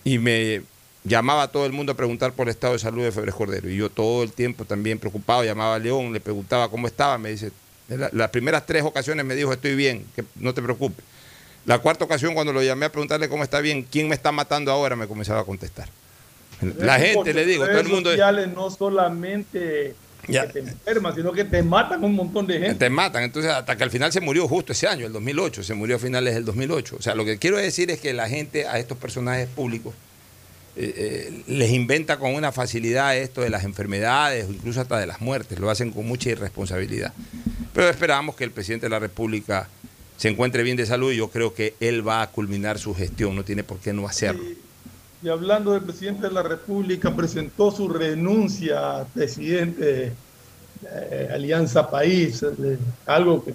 Y 0.04 0.20
me 0.20 0.62
llamaba 1.04 1.44
a 1.44 1.48
todo 1.48 1.66
el 1.66 1.72
mundo 1.72 1.92
a 1.94 1.96
preguntar 1.96 2.34
por 2.34 2.48
el 2.48 2.52
estado 2.52 2.74
de 2.74 2.80
salud 2.80 3.04
de 3.04 3.12
Febres 3.12 3.34
Cordero. 3.36 3.70
Y 3.70 3.78
yo 3.78 3.90
todo 3.90 4.22
el 4.24 4.32
tiempo 4.32 4.64
también 4.66 5.00
preocupado, 5.00 5.44
llamaba 5.44 5.76
a 5.76 5.80
León, 5.80 6.14
le 6.14 6.20
preguntaba 6.20 6.70
cómo 6.70 6.86
estaba. 6.88 7.18
Me 7.18 7.32
dice, 7.32 7.52
la- 7.88 8.10
las 8.14 8.30
primeras 8.30 8.66
tres 8.66 8.84
ocasiones 8.84 9.26
me 9.26 9.36
dijo, 9.36 9.52
estoy 9.52 9.76
bien, 9.76 10.06
que 10.16 10.24
no 10.36 10.54
te 10.54 10.62
preocupes. 10.62 11.04
La 11.66 11.80
cuarta 11.80 12.04
ocasión, 12.06 12.34
cuando 12.36 12.54
lo 12.54 12.62
llamé 12.62 12.86
a 12.86 12.92
preguntarle 12.92 13.28
cómo 13.30 13.44
está 13.44 13.60
bien, 13.60 13.84
quién 13.90 14.08
me 14.08 14.16
está 14.16 14.32
matando 14.32 14.72
ahora, 14.72 14.96
me 14.96 15.08
comenzaba 15.08 15.40
a 15.42 15.46
contestar. 15.46 15.88
La 16.78 17.00
gente, 17.00 17.34
le 17.34 17.46
digo, 17.46 17.66
todo 17.66 17.80
el 17.80 17.88
mundo... 17.88 18.10
sociales 18.12 18.50
no 18.54 18.70
solamente 18.70 19.96
Ya. 20.28 20.48
que 20.48 20.62
te 20.62 20.70
enferman, 20.70 21.16
sino 21.16 21.32
que 21.32 21.44
te 21.44 21.62
matan 21.64 22.04
un 22.04 22.16
montón 22.16 22.48
de 22.48 22.60
gente. 22.60 22.76
Te 22.76 22.90
matan. 22.90 23.24
Entonces, 23.24 23.52
hasta 23.52 23.76
que 23.76 23.84
al 23.84 23.92
final 23.92 24.12
se 24.12 24.22
murió 24.22 24.48
justo 24.48 24.72
ese 24.72 24.88
año, 24.88 25.06
el 25.06 25.14
2008. 25.14 25.64
Se 25.64 25.74
murió 25.74 25.98
a 25.98 26.00
finales 26.00 26.34
del 26.34 26.46
2008. 26.46 26.96
O 26.98 27.02
sea, 27.02 27.16
lo 27.16 27.26
que 27.26 27.38
quiero 27.38 27.58
decir 27.58 27.92
es 27.92 28.00
que 28.00 28.14
la 28.14 28.30
gente 28.30 28.68
a 28.68 28.80
estos 28.80 28.98
personajes 28.98 29.48
públicos 29.50 29.94
eh, 30.76 30.94
eh, 30.96 31.44
les 31.48 31.72
inventa 31.72 32.18
con 32.18 32.34
una 32.34 32.52
facilidad 32.52 33.16
esto 33.16 33.42
de 33.42 33.50
las 33.50 33.64
enfermedades 33.64 34.46
o 34.46 34.52
incluso 34.52 34.82
hasta 34.82 34.98
de 34.98 35.08
las 35.08 35.22
muertes. 35.22 35.60
Lo 35.60 35.70
hacen 35.70 35.92
con 35.92 36.08
mucha 36.08 36.30
irresponsabilidad. 36.30 37.14
Pero 37.74 37.90
esperamos 37.90 38.36
que 38.36 38.44
el 38.44 38.52
presidente 38.52 38.86
de 38.86 38.92
la 38.92 39.00
República 39.00 39.68
se 40.18 40.30
encuentre 40.30 40.64
bien 40.64 40.78
de 40.78 40.86
salud 40.86 41.12
y 41.12 41.18
yo 41.18 41.30
creo 41.30 41.54
que 41.54 41.76
él 41.80 42.08
va 42.08 42.22
a 42.22 42.30
culminar 42.30 42.80
su 42.80 42.96
gestión. 42.96 43.36
No 43.36 43.44
tiene 43.44 43.64
por 43.64 43.80
qué 43.80 43.94
no 43.94 44.08
hacerlo. 44.08 44.44
Y 45.24 45.30
hablando 45.30 45.72
del 45.72 45.84
presidente 45.84 46.28
de 46.28 46.34
la 46.34 46.44
República, 46.44 47.16
presentó 47.16 47.72
su 47.72 47.88
renuncia 47.88 49.00
a 49.00 49.06
presidente 49.06 49.86
de 49.86 50.12
eh, 50.86 51.30
Alianza 51.34 51.90
País, 51.90 52.44
eh, 52.44 52.78
algo 53.06 53.46
que 53.46 53.54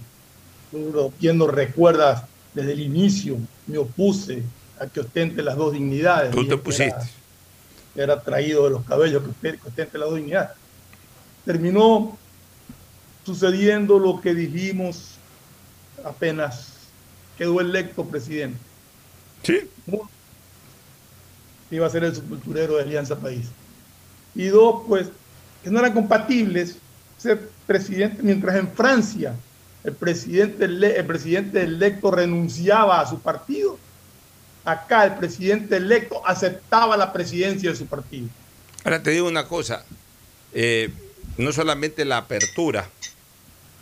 quien 1.21 1.37
no 1.37 1.47
recuerdas 1.47 2.23
desde 2.55 2.73
el 2.73 2.81
inicio, 2.81 3.37
me 3.67 3.77
opuse 3.79 4.43
a 4.81 4.87
que 4.87 5.01
ostente 5.01 5.43
las 5.43 5.57
dos 5.57 5.75
dignidades. 5.75 6.31
Tú 6.31 6.47
te 6.47 6.57
pusiste. 6.57 6.95
Era, 7.95 8.21
traído 8.23 8.65
de 8.65 8.71
los 8.71 8.85
cabellos 8.85 9.23
que 9.23 9.31
usted- 9.31 9.59
que 9.61 9.69
ostente 9.69 9.99
las 9.99 10.09
dos 10.09 10.17
dignidades. 10.17 10.51
Terminó 11.45 12.17
sucediendo 13.27 13.99
lo 13.99 14.21
que 14.23 14.35
dijimos 14.35 15.17
apenas 16.03 16.73
quedó 17.37 17.61
electo 17.61 18.05
presidente. 18.07 18.59
Sí. 19.43 19.69
Iba 21.71 21.87
a 21.87 21.91
ser 21.91 22.05
el 22.05 22.15
sepulturero 22.15 22.77
de 22.77 22.83
Alianza 22.83 23.19
País. 23.19 23.47
Y 24.35 24.47
dos, 24.47 24.83
pues, 24.87 25.09
que 25.63 25.71
no 25.71 25.79
eran 25.81 25.93
compatibles 25.93 26.77
ser 27.19 27.51
presidente, 27.67 28.23
mientras 28.23 28.57
en 28.57 28.69
Francia 28.69 29.35
el 29.85 29.95
presidente, 29.95 30.65
el 30.65 31.07
presidente 31.07 31.63
electo 31.63 32.11
renunciaba 32.11 33.01
a 33.01 33.09
su 33.09 33.21
partido, 33.21 33.79
acá 34.65 35.05
el 35.05 35.15
presidente 35.15 35.77
electo 35.77 36.27
aceptaba 36.27 36.97
la 36.97 37.13
presidencia 37.13 37.71
de 37.71 37.77
su 37.77 37.87
partido. 37.87 38.29
Ahora 38.85 39.03
te 39.03 39.11
digo 39.11 39.27
una 39.27 39.47
cosa, 39.47 39.85
eh, 40.53 40.91
no 41.37 41.53
solamente 41.53 42.05
la 42.05 42.19
apertura 42.19 42.89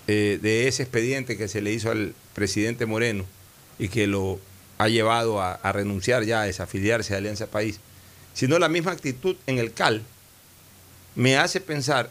eh, 0.07 0.39
de 0.41 0.69
ese 0.69 0.83
expediente 0.83 1.37
que 1.37 1.49
se 1.49 1.61
le 1.61 1.73
hizo 1.73 1.91
al 1.91 2.15
presidente 2.35 2.87
Moreno 2.87 3.25
y 3.79 3.89
que 3.89 4.07
lo 4.07 4.39
ha 4.79 4.89
llevado 4.89 5.41
a, 5.41 5.55
a 5.55 5.73
renunciar 5.73 6.25
ya, 6.25 6.43
a 6.43 6.47
desafiliarse 6.47 7.13
de 7.13 7.19
Alianza 7.19 7.47
País, 7.47 7.81
sino 8.35 8.59
la 8.59 8.69
misma 8.69 8.93
actitud 8.93 9.37
en 9.47 9.59
el 9.59 9.73
CAL 9.73 10.03
me 11.15 11.39
hace 11.39 11.61
pensar 11.61 12.11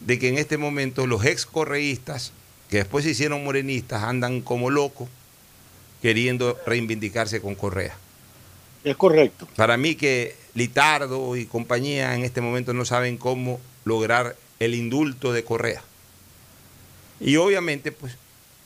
de 0.00 0.18
que 0.18 0.28
en 0.28 0.38
este 0.38 0.56
momento 0.56 1.06
los 1.06 1.24
ex 1.24 1.44
correístas, 1.44 2.32
que 2.70 2.78
después 2.78 3.04
se 3.04 3.10
hicieron 3.10 3.44
morenistas, 3.44 4.04
andan 4.04 4.40
como 4.40 4.70
locos 4.70 5.08
queriendo 6.00 6.56
reivindicarse 6.64 7.40
con 7.40 7.54
Correa. 7.54 7.96
Es 8.84 8.96
correcto. 8.96 9.48
Para 9.56 9.76
mí 9.76 9.96
que 9.96 10.36
Litardo 10.54 11.36
y 11.36 11.46
compañía 11.46 12.14
en 12.14 12.24
este 12.24 12.40
momento 12.40 12.72
no 12.72 12.84
saben 12.84 13.16
cómo 13.16 13.60
lograr 13.84 14.36
el 14.60 14.74
indulto 14.74 15.32
de 15.32 15.44
Correa. 15.44 15.82
Y 17.20 17.36
obviamente, 17.36 17.90
pues, 17.90 18.16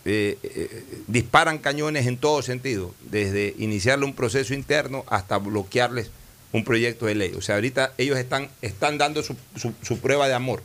eh, 0.04 0.38
eh, 0.42 0.84
disparan 1.06 1.58
cañones 1.58 2.06
en 2.06 2.16
todo 2.16 2.42
sentido, 2.42 2.94
desde 3.10 3.54
iniciarle 3.58 4.04
un 4.04 4.14
proceso 4.14 4.54
interno 4.54 5.04
hasta 5.08 5.38
bloquearles 5.38 6.10
un 6.52 6.64
proyecto 6.64 7.06
de 7.06 7.14
ley. 7.14 7.32
O 7.36 7.40
sea, 7.40 7.54
ahorita 7.54 7.92
ellos 7.98 8.18
están, 8.18 8.48
están 8.62 8.98
dando 8.98 9.22
su, 9.22 9.36
su- 9.56 9.74
su 9.82 9.98
prueba 10.00 10.28
de 10.28 10.34
amor. 10.34 10.62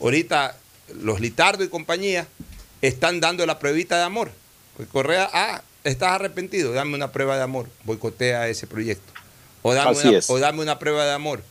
Ahorita 0.00 0.56
los 1.02 1.20
Litardo 1.20 1.64
y 1.64 1.68
compañía 1.68 2.28
están 2.82 3.20
dando 3.20 3.44
la 3.46 3.58
pruebita 3.58 3.96
de 3.96 4.02
amor. 4.04 4.30
Pues 4.76 4.88
Correa, 4.88 5.28
ah, 5.32 5.62
estás 5.84 6.10
arrepentido, 6.12 6.72
dame 6.72 6.94
una 6.94 7.10
prueba 7.12 7.36
de 7.36 7.42
amor, 7.42 7.68
boicotea 7.84 8.46
ese 8.48 8.66
proyecto. 8.66 9.12
O 9.62 9.74
dame, 9.74 9.90
Así 9.98 10.08
una, 10.08 10.18
es. 10.18 10.30
o 10.30 10.38
dame 10.38 10.62
una 10.62 10.78
prueba 10.78 11.04
de 11.06 11.12
amor. 11.12 11.42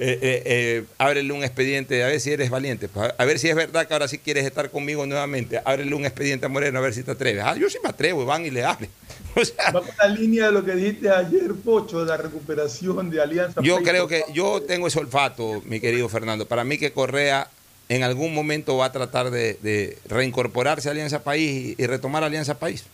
Eh, 0.00 0.18
eh, 0.22 0.42
eh, 0.44 0.84
ábrele 0.96 1.32
un 1.32 1.42
expediente, 1.42 2.04
a 2.04 2.06
ver 2.06 2.20
si 2.20 2.30
eres 2.30 2.50
valiente, 2.50 2.88
pues, 2.88 3.12
a, 3.18 3.24
ver 3.24 3.40
si 3.40 3.48
es 3.48 3.56
verdad 3.56 3.88
que 3.88 3.94
ahora 3.94 4.06
sí 4.06 4.18
quieres 4.18 4.46
estar 4.46 4.70
conmigo 4.70 5.04
nuevamente, 5.06 5.60
ábrele 5.64 5.92
un 5.92 6.06
expediente 6.06 6.46
a 6.46 6.48
Moreno 6.48 6.78
a 6.78 6.82
ver 6.82 6.94
si 6.94 7.02
te 7.02 7.10
atreves. 7.10 7.42
Ah, 7.44 7.56
yo 7.56 7.68
sí 7.68 7.78
me 7.82 7.88
atrevo, 7.88 8.24
van 8.24 8.46
y 8.46 8.50
le 8.50 8.64
hable. 8.64 8.88
Va 9.74 9.80
con 9.80 9.90
la 9.98 10.06
línea 10.06 10.46
de 10.46 10.52
lo 10.52 10.64
que 10.64 10.76
dijiste 10.76 11.10
ayer, 11.10 11.52
Pocho, 11.64 12.00
de 12.00 12.06
la 12.06 12.16
recuperación 12.16 13.10
de 13.10 13.20
Alianza 13.20 13.60
Yo 13.60 13.82
creo 13.82 14.06
que 14.06 14.22
yo 14.32 14.62
tengo 14.62 14.86
ese 14.86 15.00
olfato, 15.00 15.62
mi 15.64 15.80
querido 15.80 16.08
Fernando. 16.08 16.46
Para 16.46 16.62
mí 16.62 16.78
que 16.78 16.92
Correa 16.92 17.50
en 17.88 18.04
algún 18.04 18.32
momento 18.32 18.76
va 18.76 18.86
a 18.86 18.92
tratar 18.92 19.32
de, 19.32 19.58
de 19.62 19.98
reincorporarse 20.08 20.88
a 20.88 20.92
Alianza 20.92 21.24
País 21.24 21.74
y, 21.76 21.82
y 21.82 21.86
retomar 21.86 22.22
Alianza 22.22 22.60
País. 22.60 22.84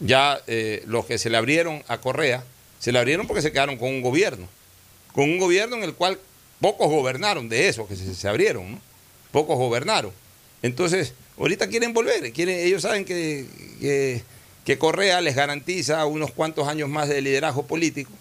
Ya 0.00 0.40
eh, 0.46 0.82
los 0.86 1.04
que 1.04 1.18
se 1.18 1.28
le 1.28 1.36
abrieron 1.36 1.82
a 1.86 1.98
Correa, 1.98 2.42
se 2.78 2.92
le 2.92 2.98
abrieron 2.98 3.26
porque 3.26 3.42
se 3.42 3.52
quedaron 3.52 3.76
con 3.76 3.88
un 3.88 4.00
gobierno. 4.00 4.48
Con 5.14 5.24
un 5.24 5.38
gobierno 5.38 5.76
en 5.76 5.84
el 5.84 5.94
cual 5.94 6.18
pocos 6.60 6.88
gobernaron 6.88 7.48
de 7.48 7.68
esos 7.68 7.88
que 7.88 7.96
se, 7.96 8.28
abrieron, 8.28 8.72
¿no? 8.72 8.80
Pocos 9.30 9.56
gobernaron. 9.56 10.12
Entonces, 10.62 11.14
ahorita 11.38 11.68
quieren 11.68 11.92
volver, 11.92 12.32
ellos 12.36 12.82
saben 12.82 13.04
que, 13.04 14.22
que, 14.64 14.78
Correa 14.78 15.20
les 15.20 15.34
garantiza 15.34 16.06
unos 16.06 16.30
cuantos 16.30 16.68
años 16.68 16.88
más 16.88 17.08
de 17.08 17.20
liderazgo 17.20 17.66
político 17.66 18.12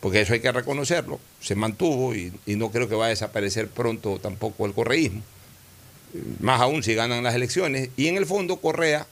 porque 0.00 0.20
eso 0.20 0.32
hay 0.32 0.40
que 0.40 0.52
reconocerlo, 0.52 1.18
se 1.40 1.54
mantuvo 1.54 2.14
y, 2.14 2.32
no 2.46 2.70
creo 2.70 2.88
que 2.88 2.94
va 2.94 3.06
a 3.06 3.10
desaparecer 3.10 3.68
pronto 3.68 4.18
tampoco 4.20 4.66
el 4.66 4.72
correísmo, 4.72 5.22
más 6.40 6.60
aún 6.60 6.82
si 6.82 6.94
ganan 6.94 7.24
las 7.24 7.34
elecciones. 7.34 7.90
Y 7.96 8.06
en 8.06 8.16
el 8.16 8.26
fondo 8.26 8.58
Correa, 8.58 9.06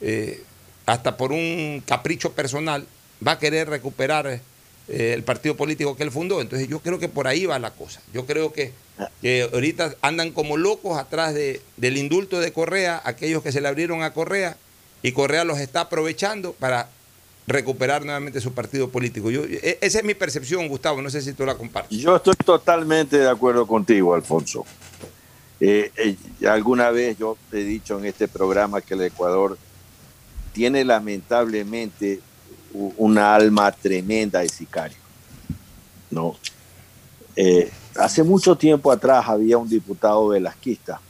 eh, 0.00 0.42
hasta 0.86 1.16
por 1.16 1.32
un 1.32 1.82
capricho 1.86 2.32
personal, 2.32 2.86
va 3.26 3.32
a 3.32 3.38
querer 3.38 3.68
recuperar 3.68 4.40
eh, 4.90 5.12
el 5.14 5.22
partido 5.22 5.56
político 5.56 5.96
que 5.96 6.02
él 6.02 6.10
fundó. 6.10 6.40
Entonces 6.40 6.68
yo 6.68 6.80
creo 6.80 6.98
que 6.98 7.08
por 7.08 7.26
ahí 7.28 7.46
va 7.46 7.58
la 7.58 7.70
cosa. 7.70 8.00
Yo 8.12 8.26
creo 8.26 8.52
que, 8.52 8.72
ahorita 9.52 9.94
andan 10.02 10.32
como 10.32 10.56
locos 10.56 10.98
atrás 10.98 11.32
de- 11.32 11.60
del 11.76 11.96
indulto 11.96 12.40
de 12.40 12.52
Correa, 12.52 13.00
aquellos 13.04 13.42
que 13.42 13.52
se 13.52 13.60
le 13.60 13.68
abrieron 13.68 14.02
a 14.02 14.12
Correa, 14.12 14.56
y 15.02 15.12
Correa 15.12 15.44
los 15.44 15.58
está 15.60 15.82
aprovechando 15.82 16.52
para 16.52 16.88
recuperar 17.46 18.04
nuevamente 18.04 18.40
su 18.40 18.52
partido 18.52 18.90
político. 18.90 19.30
Yo, 19.30 19.44
e- 19.44 19.78
esa 19.80 19.98
es 19.98 20.04
mi 20.04 20.14
percepción, 20.14 20.68
Gustavo, 20.68 21.00
no 21.00 21.08
sé 21.08 21.22
si 21.22 21.32
tú 21.32 21.46
la 21.46 21.54
compartes. 21.56 21.98
Yo 21.98 22.16
estoy 22.16 22.34
totalmente 22.44 23.18
de 23.18 23.28
acuerdo 23.30 23.66
contigo, 23.66 24.14
Alfonso. 24.14 24.66
Eh, 25.60 25.90
eh, 25.96 26.46
alguna 26.48 26.90
vez 26.90 27.18
yo 27.18 27.36
he 27.52 27.58
dicho 27.64 27.98
en 27.98 28.06
este 28.06 28.28
programa 28.28 28.80
que 28.80 28.94
el 28.94 29.02
Ecuador 29.02 29.58
tiene 30.52 30.84
lamentablemente 30.84 32.20
una 32.72 33.34
alma 33.34 33.70
tremenda 33.72 34.40
de 34.40 34.48
sicario. 34.48 34.98
¿no? 36.10 36.36
Eh, 37.36 37.70
hace 37.96 38.22
mucho 38.22 38.56
tiempo 38.56 38.90
atrás 38.90 39.28
había 39.28 39.58
un 39.58 39.68
diputado 39.68 40.28
velasquista 40.28 41.00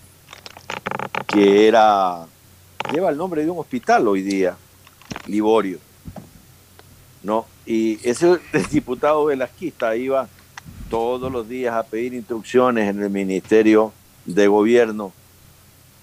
que 1.26 1.68
era, 1.68 2.26
lleva 2.92 3.10
el 3.10 3.16
nombre 3.16 3.44
de 3.44 3.50
un 3.50 3.58
hospital 3.58 4.08
hoy 4.08 4.22
día, 4.22 4.56
Liborio. 5.26 5.78
¿no? 7.22 7.46
Y 7.66 7.98
ese 8.08 8.38
diputado 8.70 9.26
velasquista 9.26 9.94
iba 9.94 10.28
todos 10.88 11.30
los 11.30 11.48
días 11.48 11.74
a 11.74 11.84
pedir 11.84 12.14
instrucciones 12.14 12.88
en 12.88 13.02
el 13.02 13.10
Ministerio 13.10 13.92
de 14.26 14.48
Gobierno 14.48 15.12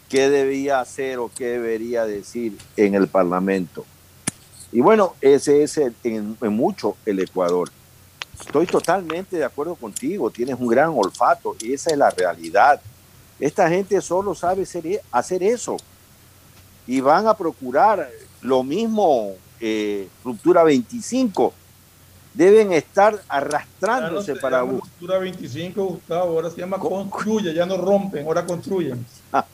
qué 0.10 0.30
debía 0.30 0.80
hacer 0.80 1.20
o 1.20 1.30
qué 1.36 1.45
debería 1.45 2.05
decir 2.05 2.58
en 2.76 2.95
el 2.95 3.08
Parlamento. 3.08 3.86
Y 4.72 4.82
bueno, 4.82 5.15
ese 5.22 5.63
es 5.63 5.78
el- 5.78 5.95
en, 6.03 6.38
en 6.41 6.53
mucho 6.53 6.97
el 7.05 7.20
Ecuador. 7.20 7.70
Estoy 8.39 8.65
totalmente 8.68 9.38
de 9.38 9.45
acuerdo 9.45 9.76
contigo, 9.76 10.30
tienes 10.30 10.55
un 10.59 10.68
gran 10.68 10.89
olfato 10.95 11.55
y 11.59 11.74
esa 11.74 11.89
es 11.91 11.97
la 11.97 12.09
realidad. 12.11 12.80
Esta 13.39 13.68
gente 13.70 13.99
solo 14.01 14.36
sabe 14.36 14.65
ser- 14.65 15.01
hacer 15.11 15.41
eso 15.43 15.78
y 16.86 16.99
van 17.01 17.28
a 17.28 17.34
procurar 17.36 18.09
lo 18.41 18.63
mismo 18.63 19.34
eh, 19.59 20.07
Ruptura 20.24 20.63
25. 20.63 21.53
Deben 22.34 22.72
estar 22.72 23.20
arrastrándose 23.28 24.36
para. 24.36 24.61
Cultura 24.63 25.18
25, 25.18 25.84
Gustavo, 25.84 26.32
ahora 26.36 26.51
se 26.51 26.57
llama 26.57 26.78
construye, 26.78 27.51
ya 27.51 27.65
no 27.65 27.78
rompen, 27.78 28.24
ahora 28.28 28.45
construyen. 28.45 29.03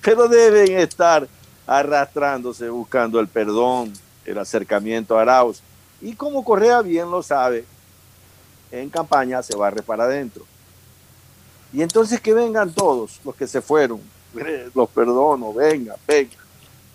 pero 0.00 0.28
deben 0.28 0.78
estar 0.78 1.26
arrastrándose 1.66 2.68
buscando 2.68 3.20
el 3.20 3.28
perdón, 3.28 3.92
el 4.24 4.38
acercamiento 4.38 5.18
a 5.18 5.22
Arauz. 5.22 5.62
Y 6.00 6.14
como 6.14 6.44
Correa 6.44 6.82
bien 6.82 7.10
lo 7.10 7.22
sabe, 7.22 7.64
en 8.70 8.90
campaña 8.90 9.42
se 9.42 9.56
barre 9.56 9.82
para 9.82 10.04
adentro. 10.04 10.44
Y 11.72 11.82
entonces 11.82 12.20
que 12.20 12.32
vengan 12.34 12.72
todos 12.72 13.20
los 13.24 13.34
que 13.34 13.46
se 13.46 13.60
fueron, 13.60 14.00
los 14.74 14.88
perdono, 14.90 15.52
vengan, 15.52 15.96
vengan, 16.06 16.38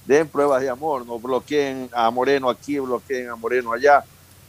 den 0.06 0.28
pruebas 0.28 0.62
de 0.62 0.70
amor, 0.70 1.06
no 1.06 1.20
bloqueen 1.20 1.90
a 1.94 2.10
Moreno 2.12 2.50
aquí, 2.50 2.80
bloqueen 2.80 3.30
a 3.30 3.36
Moreno 3.36 3.74
allá, 3.74 4.04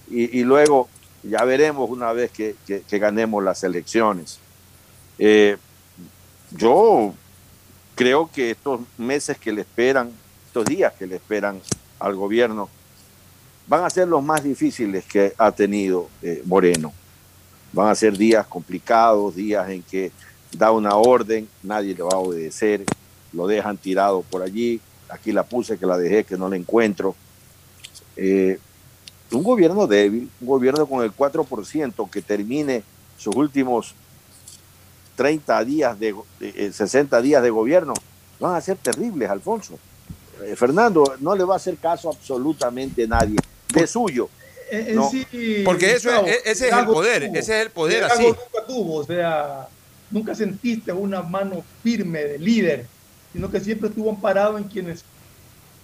y, 0.09 0.43
luego 0.43 0.89
ya 1.23 1.45
veremos 1.45 1.89
una 1.89 2.12
vez 2.12 2.33
que, 2.33 2.57
que- 2.66 2.81
que 2.83 2.99
ganemos 2.99 3.45
las 3.45 3.62
elecciones. 3.62 4.41
Eh, 5.18 5.57
yo 6.51 7.14
creo 8.01 8.30
que 8.32 8.53
estos 8.53 8.80
meses 8.96 9.36
que 9.36 9.53
le 9.53 9.61
esperan, 9.61 10.11
estos 10.46 10.64
días 10.64 10.90
que 10.94 11.07
le 11.07 11.16
esperan 11.16 11.61
al 11.98 12.16
gobierno, 12.16 12.70
van 13.66 13.84
a 13.84 13.90
ser 13.90 14.09
los 14.09 14.24
más 14.24 14.42
difíciles 14.42 15.05
que 15.05 15.34
ha 15.36 15.53
tenido 15.53 16.09
eh, 16.22 16.40
Moreno. 16.46 16.94
Van 17.74 17.90
a 17.90 17.94
ser 17.94 18.16
días 18.16 18.46
complicados, 18.46 19.36
días 19.36 19.68
en 19.68 19.82
que 19.82 20.12
da 20.51 20.72
una 20.72 20.94
orden, 20.96 21.46
nadie 21.62 21.94
le 21.94 22.03
va 22.03 22.14
a 22.14 22.18
obedecer, 22.20 22.86
lo 23.34 23.46
dejan 23.46 23.76
tirado 23.76 24.22
por 24.22 24.40
allí, 24.40 24.80
aquí 25.11 25.30
la 25.30 25.42
puse 25.42 25.76
que 25.76 25.84
la 25.84 25.98
dejé, 25.98 26.24
que 26.24 26.38
no 26.38 26.48
la 26.48 26.57
encuentro. 26.57 27.14
Eh, 28.16 28.59
un 29.30 29.42
gobierno 29.42 29.86
débil, 29.86 30.30
un 30.40 30.46
gobierno 30.46 30.86
con 30.86 31.05
el 31.05 31.14
4% 31.14 32.09
que 32.09 32.22
termine 32.22 32.82
sus 33.18 33.36
últimos 33.36 33.94
30 35.25 35.64
días 35.66 36.01
de, 36.01 36.14
eh, 36.41 36.71
60 36.73 37.21
días 37.21 37.43
de 37.43 37.51
gobierno, 37.51 37.93
van 38.39 38.55
a 38.55 38.61
ser 38.62 38.79
terribles, 38.79 39.29
Alfonso. 39.29 39.79
Eh, 40.43 40.57
Fernando, 40.57 41.14
no 41.21 41.37
le 41.37 41.45
va 41.45 41.53
a 41.53 41.57
hacer 41.59 41.77
caso 41.77 42.09
absolutamente 42.09 43.07
nadie, 43.07 43.37
de 43.71 43.87
suyo. 43.87 44.31
En 44.71 44.97
No. 44.97 45.11
sí, 45.11 45.27
Porque 45.62 45.93
eso 45.93 46.09
es- 46.25 46.41
ese 46.47 46.68
es 46.68 46.73
el 46.75 46.87
poder, 46.87 47.27
tuvo. 47.27 47.37
ese 47.37 47.55
es 47.61 47.66
el 47.66 47.71
poder 47.71 48.05
así. 48.05 48.23
nunca 48.25 48.66
tuvo, 48.66 48.95
o 48.95 49.05
sea, 49.05 49.68
nunca 50.11 50.35
sentiste 50.35 50.91
una 50.91 51.21
mano 51.21 51.62
firme 51.83 52.21
de 52.25 52.39
líder, 52.39 52.87
sino 53.35 53.51
que 53.51 53.61
siempre 53.61 53.91
estuvo 53.91 54.09
amparado 54.09 54.57
en 54.57 54.64
quienes 54.64 55.05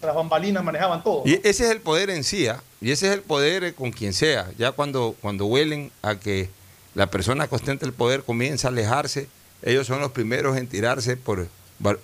las 0.00 0.14
bambalinas 0.14 0.64
manejaban 0.64 1.04
todo. 1.04 1.24
Y 1.26 1.34
ese 1.34 1.64
es 1.64 1.70
el 1.72 1.82
poder 1.82 2.08
en 2.08 2.24
sí, 2.24 2.46
¿ah? 2.48 2.62
y 2.80 2.90
ese 2.90 3.08
es 3.08 3.12
el 3.12 3.20
poder 3.20 3.64
eh, 3.64 3.74
con 3.74 3.90
quien 3.92 4.14
sea. 4.14 4.50
Ya 4.56 4.72
cuando, 4.72 5.14
cuando 5.20 5.44
huelen 5.44 5.90
a 6.00 6.14
que 6.18 6.48
la 6.96 7.06
persona 7.08 7.46
que 7.46 7.54
ostenta 7.54 7.86
el 7.86 7.92
poder 7.92 8.22
comienza 8.24 8.66
a 8.68 8.70
alejarse, 8.72 9.28
ellos 9.62 9.86
son 9.86 10.00
los 10.00 10.10
primeros 10.12 10.56
en 10.56 10.66
tirarse 10.66 11.16
por, 11.16 11.46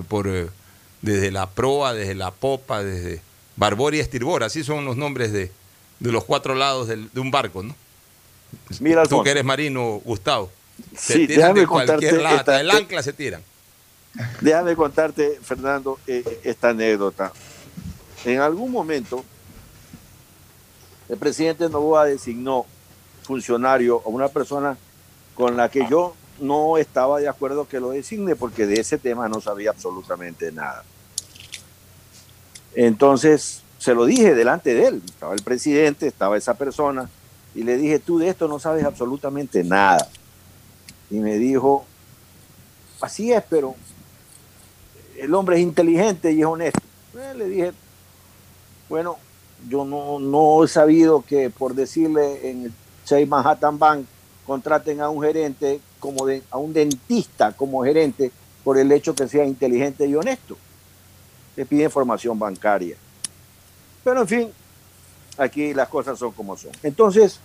por 0.08 0.28
eh, 0.28 0.48
desde 1.00 1.30
la 1.32 1.48
proa, 1.48 1.94
desde 1.94 2.14
la 2.14 2.30
popa, 2.30 2.84
desde 2.84 3.20
barbor 3.56 3.94
y 3.94 4.00
estirboard. 4.00 4.44
Así 4.44 4.62
son 4.62 4.84
los 4.84 4.96
nombres 4.96 5.32
de, 5.32 5.50
de 5.98 6.12
los 6.12 6.24
cuatro 6.24 6.54
lados 6.54 6.88
del- 6.88 7.10
de 7.12 7.20
un 7.20 7.30
barco, 7.30 7.62
¿no? 7.62 7.74
Mira, 8.80 9.04
Tú 9.06 9.22
que 9.22 9.30
eres 9.30 9.44
marino, 9.44 10.00
Gustavo. 10.04 10.50
Se 10.96 11.14
Sí, 11.14 11.26
tiran 11.26 11.54
déjame 11.54 11.60
de 11.60 11.66
cualquier 11.66 12.20
lado, 12.22 12.36
hasta 12.38 12.58
del 12.58 12.70
ancla 12.70 13.02
se 13.02 13.12
tiran. 13.14 13.42
Déjame 14.42 14.76
contarte, 14.76 15.38
Fernando, 15.42 15.98
eh, 16.06 16.40
esta 16.44 16.68
anécdota. 16.70 17.32
En 18.26 18.40
algún 18.40 18.70
momento, 18.70 19.24
el 21.08 21.16
presidente 21.16 21.68
Novoa 21.68 22.04
designó 22.04 22.66
funcionario 23.22 24.02
a 24.04 24.08
una 24.08 24.28
persona 24.28 24.76
con 25.34 25.56
la 25.56 25.68
que 25.68 25.86
yo 25.88 26.14
no 26.40 26.76
estaba 26.76 27.20
de 27.20 27.28
acuerdo 27.28 27.68
que 27.68 27.80
lo 27.80 27.90
designe 27.90 28.36
porque 28.36 28.66
de 28.66 28.80
ese 28.80 28.98
tema 28.98 29.28
no 29.28 29.40
sabía 29.40 29.70
absolutamente 29.70 30.52
nada. 30.52 30.84
Entonces 32.74 33.62
se 33.78 33.94
lo 33.94 34.04
dije 34.04 34.34
delante 34.34 34.74
de 34.74 34.86
él, 34.86 35.02
estaba 35.04 35.34
el 35.34 35.42
presidente, 35.42 36.06
estaba 36.06 36.36
esa 36.36 36.54
persona, 36.54 37.08
y 37.54 37.64
le 37.64 37.76
dije, 37.76 37.98
tú 37.98 38.18
de 38.18 38.28
esto 38.28 38.48
no 38.48 38.58
sabes 38.58 38.84
absolutamente 38.84 39.62
nada. 39.64 40.08
Y 41.10 41.16
me 41.16 41.36
dijo, 41.36 41.84
así 43.00 43.32
es, 43.32 43.42
pero 43.48 43.74
el 45.18 45.34
hombre 45.34 45.56
es 45.56 45.62
inteligente 45.62 46.32
y 46.32 46.40
es 46.40 46.46
honesto. 46.46 46.80
Eh, 47.14 47.34
le 47.36 47.48
dije, 47.48 47.72
bueno, 48.88 49.18
yo 49.68 49.84
no, 49.84 50.18
no 50.18 50.64
he 50.64 50.68
sabido 50.68 51.22
que 51.22 51.50
por 51.50 51.74
decirle 51.74 52.50
en 52.50 52.64
el 52.66 52.72
Chase 53.12 53.26
Manhattan 53.26 53.78
Bank 53.78 54.06
contraten 54.46 55.02
a 55.02 55.10
un 55.10 55.22
gerente 55.22 55.82
como 56.00 56.24
de, 56.24 56.42
a 56.50 56.56
un 56.56 56.72
dentista 56.72 57.52
como 57.52 57.84
gerente 57.84 58.32
por 58.64 58.78
el 58.78 58.90
hecho 58.90 59.14
que 59.14 59.28
sea 59.28 59.44
inteligente 59.44 60.06
y 60.06 60.14
honesto. 60.14 60.56
Le 61.54 61.66
pide 61.66 61.84
información 61.84 62.38
bancaria. 62.38 62.96
Pero 64.02 64.22
en 64.22 64.28
fin, 64.28 64.52
aquí 65.36 65.74
las 65.74 65.90
cosas 65.90 66.18
son 66.18 66.32
como 66.32 66.56
son. 66.56 66.70
Entonces, 66.82 67.38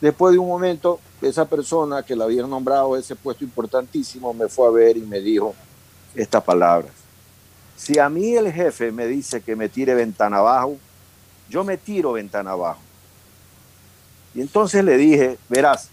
después 0.00 0.32
de 0.32 0.38
un 0.38 0.48
momento, 0.48 0.98
esa 1.20 1.44
persona 1.44 2.02
que 2.02 2.16
la 2.16 2.24
había 2.24 2.46
nombrado 2.46 2.96
ese 2.96 3.14
puesto 3.14 3.44
importantísimo 3.44 4.32
me 4.32 4.48
fue 4.48 4.68
a 4.68 4.70
ver 4.70 4.96
y 4.96 5.02
me 5.02 5.20
dijo 5.20 5.54
estas 6.14 6.42
palabras. 6.42 6.92
Si 7.76 7.98
a 7.98 8.08
mí 8.08 8.34
el 8.34 8.50
jefe 8.50 8.90
me 8.90 9.06
dice 9.06 9.42
que 9.42 9.54
me 9.54 9.68
tire 9.68 9.92
ventana 9.92 10.38
abajo, 10.38 10.78
yo 11.50 11.62
me 11.62 11.76
tiro 11.76 12.12
ventana 12.12 12.52
abajo. 12.52 12.80
Y 14.34 14.40
entonces 14.40 14.84
le 14.84 14.96
dije, 14.96 15.38
verás, 15.48 15.88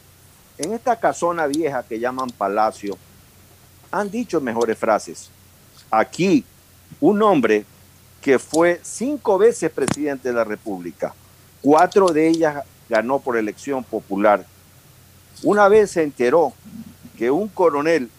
en 0.57 0.73
esta 0.73 0.99
casona 0.99 1.47
vieja 1.47 1.83
que 1.83 1.99
llaman 1.99 2.29
palacio, 2.29 2.97
han 3.91 4.09
dicho 4.09 4.41
mejores 4.41 4.77
frases. 4.77 5.29
Aquí, 5.89 6.45
un 6.99 7.21
hombre 7.21 7.65
que 8.21 8.39
fue 8.39 8.79
cinco 8.83 9.37
veces 9.37 9.71
presidente 9.71 10.29
de 10.29 10.35
la 10.35 10.43
República, 10.43 11.13
cuatro 11.61 12.07
de 12.07 12.27
ellas 12.27 12.63
ganó 12.89 13.19
por 13.19 13.37
elección 13.37 13.83
popular. 13.83 14.45
Una 15.43 15.67
vez 15.67 15.91
se 15.91 16.03
enteró 16.03 16.53
que 17.17 17.31
un 17.31 17.47
coronel 17.47 18.09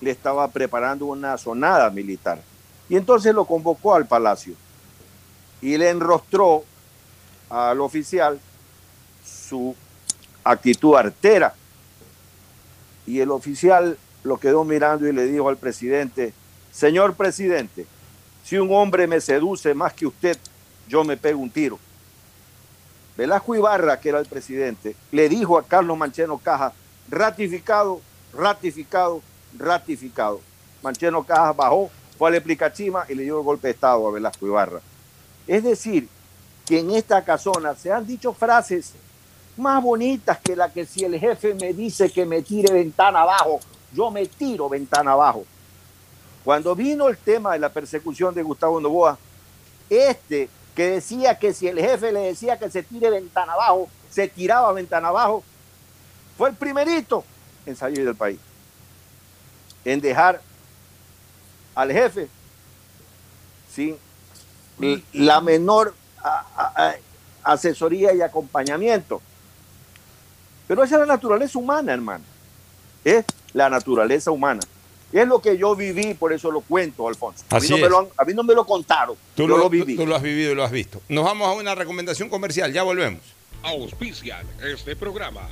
le 0.00 0.10
estaba 0.10 0.48
preparando 0.48 1.06
una 1.06 1.38
sonada 1.38 1.90
militar 1.90 2.40
y 2.88 2.96
entonces 2.96 3.34
lo 3.34 3.44
convocó 3.44 3.94
al 3.94 4.06
palacio 4.06 4.54
y 5.60 5.76
le 5.76 5.88
enrostró 5.88 6.64
al 7.48 7.80
oficial 7.80 8.38
su 9.46 9.74
actitud 10.44 10.96
artera. 10.96 11.54
Y 13.06 13.20
el 13.20 13.30
oficial 13.30 13.98
lo 14.24 14.38
quedó 14.38 14.64
mirando 14.64 15.06
y 15.08 15.12
le 15.12 15.26
dijo 15.26 15.48
al 15.48 15.56
presidente, 15.56 16.32
señor 16.72 17.14
presidente, 17.14 17.86
si 18.44 18.58
un 18.58 18.72
hombre 18.72 19.06
me 19.06 19.20
seduce 19.20 19.74
más 19.74 19.92
que 19.92 20.06
usted, 20.06 20.36
yo 20.88 21.04
me 21.04 21.16
pego 21.16 21.40
un 21.40 21.50
tiro. 21.50 21.78
Velasco 23.16 23.54
Ibarra, 23.54 23.98
que 23.98 24.10
era 24.10 24.18
el 24.18 24.26
presidente, 24.26 24.94
le 25.10 25.28
dijo 25.28 25.58
a 25.58 25.64
Carlos 25.64 25.96
Mancheno 25.96 26.38
Caja, 26.38 26.72
ratificado, 27.08 28.00
ratificado, 28.34 29.22
ratificado. 29.56 30.40
Mancheno 30.82 31.24
Caja 31.24 31.52
bajó, 31.52 31.90
fue 32.18 32.28
al 32.28 32.34
Eplicachima 32.34 33.06
y 33.08 33.14
le 33.14 33.22
dio 33.22 33.38
el 33.38 33.44
golpe 33.44 33.68
de 33.68 33.74
Estado 33.74 34.06
a 34.06 34.12
Velasco 34.12 34.46
Ibarra. 34.46 34.80
Es 35.46 35.64
decir, 35.64 36.08
que 36.66 36.80
en 36.80 36.90
esta 36.90 37.24
casona 37.24 37.74
se 37.74 37.92
han 37.92 38.06
dicho 38.06 38.32
frases 38.32 38.92
más 39.56 39.82
bonitas 39.82 40.38
que 40.40 40.54
la 40.54 40.70
que 40.70 40.84
si 40.84 41.04
el 41.04 41.18
jefe 41.18 41.54
me 41.54 41.72
dice 41.72 42.10
que 42.10 42.26
me 42.26 42.42
tire 42.42 42.72
ventana 42.72 43.22
abajo, 43.22 43.60
yo 43.92 44.10
me 44.10 44.26
tiro 44.26 44.68
ventana 44.68 45.12
abajo. 45.12 45.44
Cuando 46.44 46.74
vino 46.74 47.08
el 47.08 47.16
tema 47.16 47.54
de 47.54 47.58
la 47.58 47.70
persecución 47.70 48.34
de 48.34 48.42
Gustavo 48.42 48.80
Novoa, 48.80 49.18
este 49.90 50.48
que 50.74 50.90
decía 50.90 51.38
que 51.38 51.54
si 51.54 51.66
el 51.68 51.80
jefe 51.80 52.12
le 52.12 52.20
decía 52.20 52.58
que 52.58 52.70
se 52.70 52.82
tire 52.82 53.08
ventana 53.10 53.54
abajo, 53.54 53.88
se 54.10 54.28
tiraba 54.28 54.72
ventana 54.72 55.08
abajo, 55.08 55.42
fue 56.36 56.50
el 56.50 56.54
primerito 56.54 57.24
en 57.64 57.74
salir 57.76 58.04
del 58.04 58.14
país, 58.14 58.38
en 59.84 60.00
dejar 60.00 60.40
al 61.74 61.92
jefe 61.92 62.28
sin 63.72 63.96
la 65.12 65.40
menor 65.40 65.94
asesoría 67.42 68.12
y 68.12 68.20
acompañamiento. 68.20 69.22
Pero 70.68 70.82
esa 70.84 70.96
es 70.96 71.00
la 71.00 71.06
naturaleza 71.06 71.58
humana, 71.58 71.92
hermano. 71.92 72.24
Es 73.04 73.24
la 73.52 73.68
naturaleza 73.70 74.30
humana. 74.30 74.60
Es 75.12 75.26
lo 75.28 75.40
que 75.40 75.56
yo 75.56 75.76
viví, 75.76 76.14
por 76.14 76.32
eso 76.32 76.50
lo 76.50 76.60
cuento, 76.60 77.06
Alfonso. 77.08 77.44
A 77.50 77.60
mí, 77.60 77.68
no, 77.68 77.78
me 77.78 77.88
lo 77.88 77.98
han- 78.00 78.08
a 78.16 78.24
mí 78.24 78.34
no 78.34 78.42
me 78.42 78.54
lo 78.54 78.66
contaron. 78.66 79.16
Tú 79.36 79.42
yo 79.42 79.48
lo, 79.48 79.58
lo 79.58 79.70
viví. 79.70 79.94
tú- 79.94 80.02
tú 80.02 80.06
lo 80.08 80.16
has 80.16 80.22
vivido 80.22 80.52
y 80.52 80.54
lo 80.56 80.64
has 80.64 80.72
visto. 80.72 81.00
Nos 81.08 81.24
vamos 81.24 81.48
a 81.48 81.52
una 81.52 81.74
recomendación 81.74 82.28
comercial, 82.28 82.72
ya 82.72 82.82
volvemos. 82.82 83.20
Auspician 83.62 84.46
este 84.62 84.96
programa. 84.96 85.48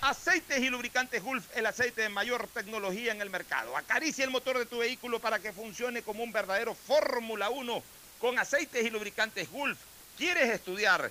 Aceites 0.00 0.60
y 0.60 0.68
lubricantes 0.70 1.22
Gulf, 1.24 1.44
el 1.56 1.66
aceite 1.66 2.02
de 2.02 2.08
mayor 2.08 2.46
tecnología 2.54 3.10
en 3.12 3.20
el 3.20 3.30
mercado. 3.30 3.76
Acaricia 3.76 4.24
el 4.24 4.30
motor 4.30 4.56
de 4.58 4.66
tu 4.66 4.78
vehículo 4.78 5.18
para 5.18 5.40
que 5.40 5.52
funcione 5.52 6.02
como 6.02 6.22
un 6.22 6.30
verdadero 6.32 6.74
Fórmula 6.74 7.50
1 7.50 7.82
con 8.20 8.38
aceites 8.38 8.84
y 8.84 8.90
lubricantes 8.90 9.50
Gulf. 9.50 9.76
¿Quieres 10.16 10.50
estudiar, 10.50 11.10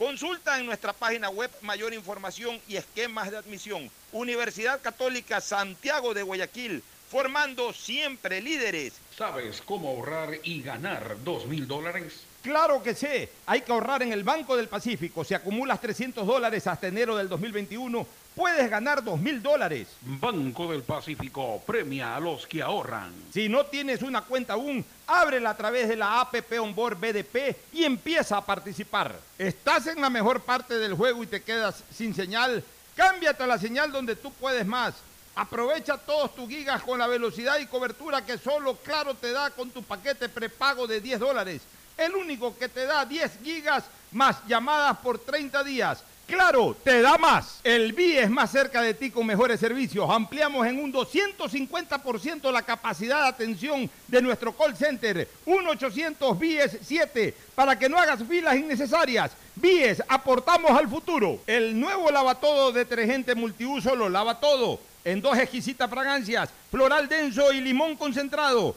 Consulta 0.00 0.58
en 0.58 0.64
nuestra 0.64 0.94
página 0.94 1.28
web 1.28 1.50
mayor 1.60 1.92
información 1.92 2.58
y 2.66 2.76
esquemas 2.76 3.30
de 3.30 3.36
admisión. 3.36 3.90
Universidad 4.12 4.80
Católica 4.80 5.42
Santiago 5.42 6.14
de 6.14 6.22
Guayaquil, 6.22 6.82
formando 7.10 7.74
siempre 7.74 8.40
líderes. 8.40 8.94
¿Sabes 9.14 9.60
cómo 9.60 9.90
ahorrar 9.90 10.38
y 10.42 10.62
ganar 10.62 11.18
dos 11.22 11.44
mil 11.44 11.68
dólares? 11.68 12.22
Claro 12.42 12.82
que 12.82 12.94
sé, 12.94 13.28
hay 13.44 13.60
que 13.60 13.72
ahorrar 13.72 14.02
en 14.02 14.14
el 14.14 14.24
Banco 14.24 14.56
del 14.56 14.68
Pacífico. 14.68 15.22
Si 15.22 15.34
acumulas 15.34 15.82
300 15.82 16.26
dólares 16.26 16.66
hasta 16.66 16.88
enero 16.88 17.14
del 17.14 17.28
2021, 17.28 18.06
puedes 18.34 18.70
ganar 18.70 19.02
2 19.02 19.20
mil 19.20 19.42
dólares. 19.42 19.88
Banco 20.02 20.70
del 20.70 20.82
Pacífico 20.82 21.62
premia 21.66 22.16
a 22.16 22.20
los 22.20 22.46
que 22.46 22.62
ahorran. 22.62 23.12
Si 23.32 23.48
no 23.48 23.66
tienes 23.66 24.02
una 24.02 24.22
cuenta 24.22 24.54
aún, 24.54 24.84
ábrela 25.06 25.50
a 25.50 25.56
través 25.56 25.88
de 25.88 25.96
la 25.96 26.20
APP 26.20 26.60
Onboard 26.60 26.98
BDP 26.98 27.56
y 27.72 27.84
empieza 27.84 28.36
a 28.36 28.44
participar. 28.44 29.14
¿Estás 29.38 29.86
en 29.86 30.00
la 30.00 30.10
mejor 30.10 30.40
parte 30.40 30.78
del 30.78 30.94
juego 30.94 31.22
y 31.22 31.26
te 31.26 31.42
quedas 31.42 31.82
sin 31.94 32.14
señal? 32.14 32.62
Cámbiate 32.96 33.42
a 33.42 33.46
la 33.46 33.58
señal 33.58 33.92
donde 33.92 34.16
tú 34.16 34.32
puedes 34.32 34.66
más. 34.66 34.94
Aprovecha 35.34 35.96
todos 35.96 36.34
tus 36.34 36.48
gigas 36.48 36.82
con 36.82 36.98
la 36.98 37.06
velocidad 37.06 37.58
y 37.60 37.66
cobertura 37.66 38.24
que 38.24 38.36
solo 38.36 38.76
Claro 38.76 39.14
te 39.14 39.32
da 39.32 39.50
con 39.50 39.70
tu 39.70 39.82
paquete 39.82 40.28
prepago 40.28 40.86
de 40.86 41.00
10 41.00 41.20
dólares. 41.20 41.62
El 41.96 42.14
único 42.14 42.56
que 42.58 42.68
te 42.68 42.86
da 42.86 43.04
10 43.04 43.38
gigas 43.42 43.84
más 44.12 44.36
llamadas 44.46 44.98
por 44.98 45.18
30 45.18 45.62
días. 45.64 46.02
Claro, 46.30 46.76
te 46.84 47.02
da 47.02 47.18
más. 47.18 47.58
El 47.64 47.92
BIE 47.92 48.22
es 48.22 48.30
más 48.30 48.52
cerca 48.52 48.80
de 48.82 48.94
ti 48.94 49.10
con 49.10 49.26
mejores 49.26 49.58
servicios. 49.58 50.08
Ampliamos 50.08 50.64
en 50.64 50.78
un 50.78 50.92
250% 50.92 52.52
la 52.52 52.62
capacidad 52.62 53.22
de 53.22 53.28
atención 53.30 53.90
de 54.06 54.22
nuestro 54.22 54.52
call 54.52 54.76
center. 54.76 55.26
1-800 55.44 56.38
BIES 56.38 56.78
7 56.82 57.34
para 57.56 57.76
que 57.76 57.88
no 57.88 57.98
hagas 57.98 58.22
filas 58.22 58.54
innecesarias. 58.54 59.32
BIES, 59.56 60.04
aportamos 60.06 60.70
al 60.70 60.88
futuro. 60.88 61.40
El 61.48 61.78
nuevo 61.78 62.12
lavatodo 62.12 62.70
detergente 62.70 63.34
multiuso 63.34 63.96
lo 63.96 64.08
lava 64.08 64.38
todo. 64.38 64.78
En 65.04 65.20
dos 65.20 65.36
exquisitas 65.36 65.90
fragancias, 65.90 66.50
floral 66.70 67.08
denso 67.08 67.52
y 67.52 67.60
limón 67.60 67.96
concentrado. 67.96 68.76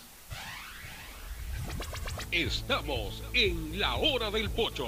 Estamos 2.31 3.21
en 3.33 3.77
la 3.79 3.95
hora 3.95 4.31
del 4.31 4.49
pocho. 4.49 4.87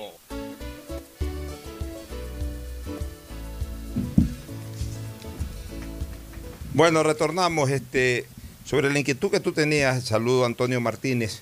Bueno, 6.74 7.04
retornamos 7.04 7.70
este, 7.70 8.26
sobre 8.66 8.92
la 8.92 9.00
inquietud 9.00 9.30
que 9.30 9.40
tú 9.40 9.52
tenías. 9.52 10.04
Saludo 10.06 10.44
a 10.44 10.48
Antonio 10.48 10.82
Martínez, 10.82 11.42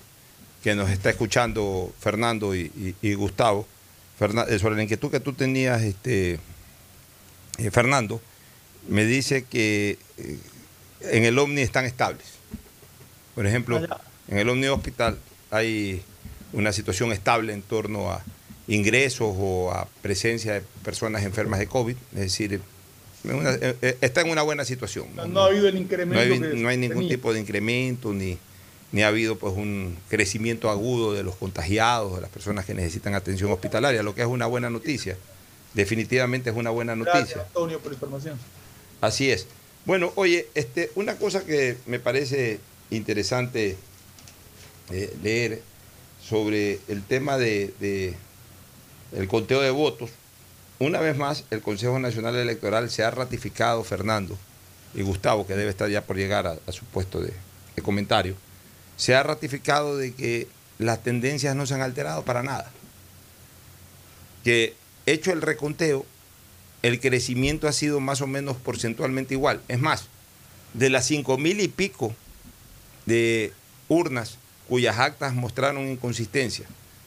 que 0.62 0.74
nos 0.74 0.90
está 0.90 1.10
escuchando, 1.10 1.92
Fernando 1.98 2.54
y, 2.54 2.70
y- 2.76 2.94
y 3.10 3.14
Gustavo. 3.14 3.66
Eh, 4.48 4.58
sobre 4.58 4.76
la 4.76 4.82
inquietud 4.84 5.10
que 5.10 5.20
tú 5.20 5.32
tenías, 5.32 5.82
este, 5.82 6.38
eh, 7.58 7.70
Fernando, 7.72 8.20
me 8.88 9.04
dice 9.04 9.44
que 9.44 9.98
eh, 10.18 10.38
en 11.00 11.24
el 11.24 11.38
Omni 11.38 11.62
están 11.62 11.86
estables. 11.86 12.26
Por 13.34 13.46
ejemplo, 13.46 13.80
en 14.28 14.38
el 14.38 14.48
Omni 14.48 14.68
Hospital 14.68 15.18
hay 15.52 16.02
una 16.52 16.72
situación 16.72 17.12
estable 17.12 17.52
en 17.52 17.62
torno 17.62 18.10
a 18.10 18.22
ingresos 18.68 19.34
o 19.38 19.70
a 19.70 19.86
presencia 20.00 20.54
de 20.54 20.62
personas 20.84 21.22
enfermas 21.24 21.60
de 21.60 21.66
COVID, 21.66 21.94
es 22.14 22.20
decir, 22.20 22.60
una- 23.24 23.52
eh, 23.54 23.76
eh, 23.82 23.96
está 24.00 24.22
en 24.22 24.30
una 24.30 24.42
buena 24.42 24.64
situación. 24.64 25.06
No 25.14 25.42
ha 25.42 25.46
habido 25.46 25.68
el 25.68 25.74
No 25.74 25.80
incremento. 25.80 26.18
hay, 26.20 26.40
que 26.40 26.56
no 26.56 26.68
hay 26.68 26.76
ningún 26.76 26.96
tenía. 27.02 27.10
tipo 27.16 27.32
de 27.32 27.40
incremento, 27.40 28.12
ni, 28.12 28.38
ni 28.92 29.02
ha 29.02 29.08
habido 29.08 29.36
pues 29.38 29.54
un 29.54 29.96
crecimiento 30.08 30.70
agudo 30.70 31.12
de 31.12 31.22
los 31.22 31.36
contagiados, 31.36 32.14
de 32.16 32.22
las 32.22 32.30
personas 32.30 32.64
que 32.64 32.74
necesitan 32.74 33.14
atención 33.14 33.52
hospitalaria, 33.52 34.02
lo 34.02 34.14
que 34.14 34.22
es 34.22 34.26
una 34.26 34.46
buena 34.46 34.70
noticia. 34.70 35.16
Definitivamente 35.74 36.50
es 36.50 36.56
una 36.56 36.70
buena 36.70 36.96
noticia. 36.96 37.20
Gracias, 37.20 37.46
Antonio, 37.46 37.78
por 37.78 37.92
la 37.92 37.94
información. 37.96 38.38
Así 39.00 39.30
es. 39.30 39.46
Bueno, 39.84 40.12
oye, 40.16 40.46
este, 40.54 40.90
una 40.94 41.16
cosa 41.16 41.44
que 41.44 41.76
me 41.86 41.98
parece 41.98 42.60
interesante 42.90 43.76
leer 45.22 45.62
sobre 46.22 46.80
el 46.88 47.02
tema 47.02 47.38
de, 47.38 48.14
el 49.12 49.28
conteo 49.28 49.60
de 49.60 49.70
votos. 49.70 50.10
Una 50.78 51.00
vez 51.00 51.16
más, 51.16 51.44
el 51.50 51.60
Consejo 51.60 51.98
Nacional 51.98 52.36
Electoral 52.36 52.90
se 52.90 53.04
ha 53.04 53.10
ratificado, 53.10 53.84
Fernando 53.84 54.36
y 54.94 55.02
Gustavo, 55.02 55.46
que 55.46 55.54
debe 55.54 55.70
estar 55.70 55.88
ya 55.88 56.04
por 56.04 56.16
llegar 56.16 56.46
a, 56.46 56.58
a 56.66 56.72
su 56.72 56.84
puesto 56.84 57.20
de, 57.20 57.32
de 57.76 57.82
comentario, 57.82 58.34
se 58.96 59.14
ha 59.14 59.22
ratificado 59.22 59.96
de 59.96 60.12
que 60.12 60.48
las 60.78 61.02
tendencias 61.02 61.54
no 61.56 61.66
se 61.66 61.74
han 61.74 61.82
alterado 61.82 62.24
para 62.24 62.42
nada. 62.42 62.70
Que 64.44 64.74
hecho 65.06 65.32
el 65.32 65.40
reconteo, 65.40 66.04
el 66.82 67.00
crecimiento 67.00 67.68
ha 67.68 67.72
sido 67.72 68.00
más 68.00 68.20
o 68.20 68.26
menos 68.26 68.56
porcentualmente 68.56 69.34
igual. 69.34 69.62
Es 69.68 69.78
más, 69.78 70.06
de 70.74 70.90
las 70.90 71.06
cinco 71.06 71.38
mil 71.38 71.60
y 71.60 71.68
pico 71.68 72.14
de 73.06 73.52
urnas 73.88 74.38
cuyas 74.68 74.98
actas 74.98 75.34
mostraron 75.34 75.88
inconsistencia, 75.88 76.66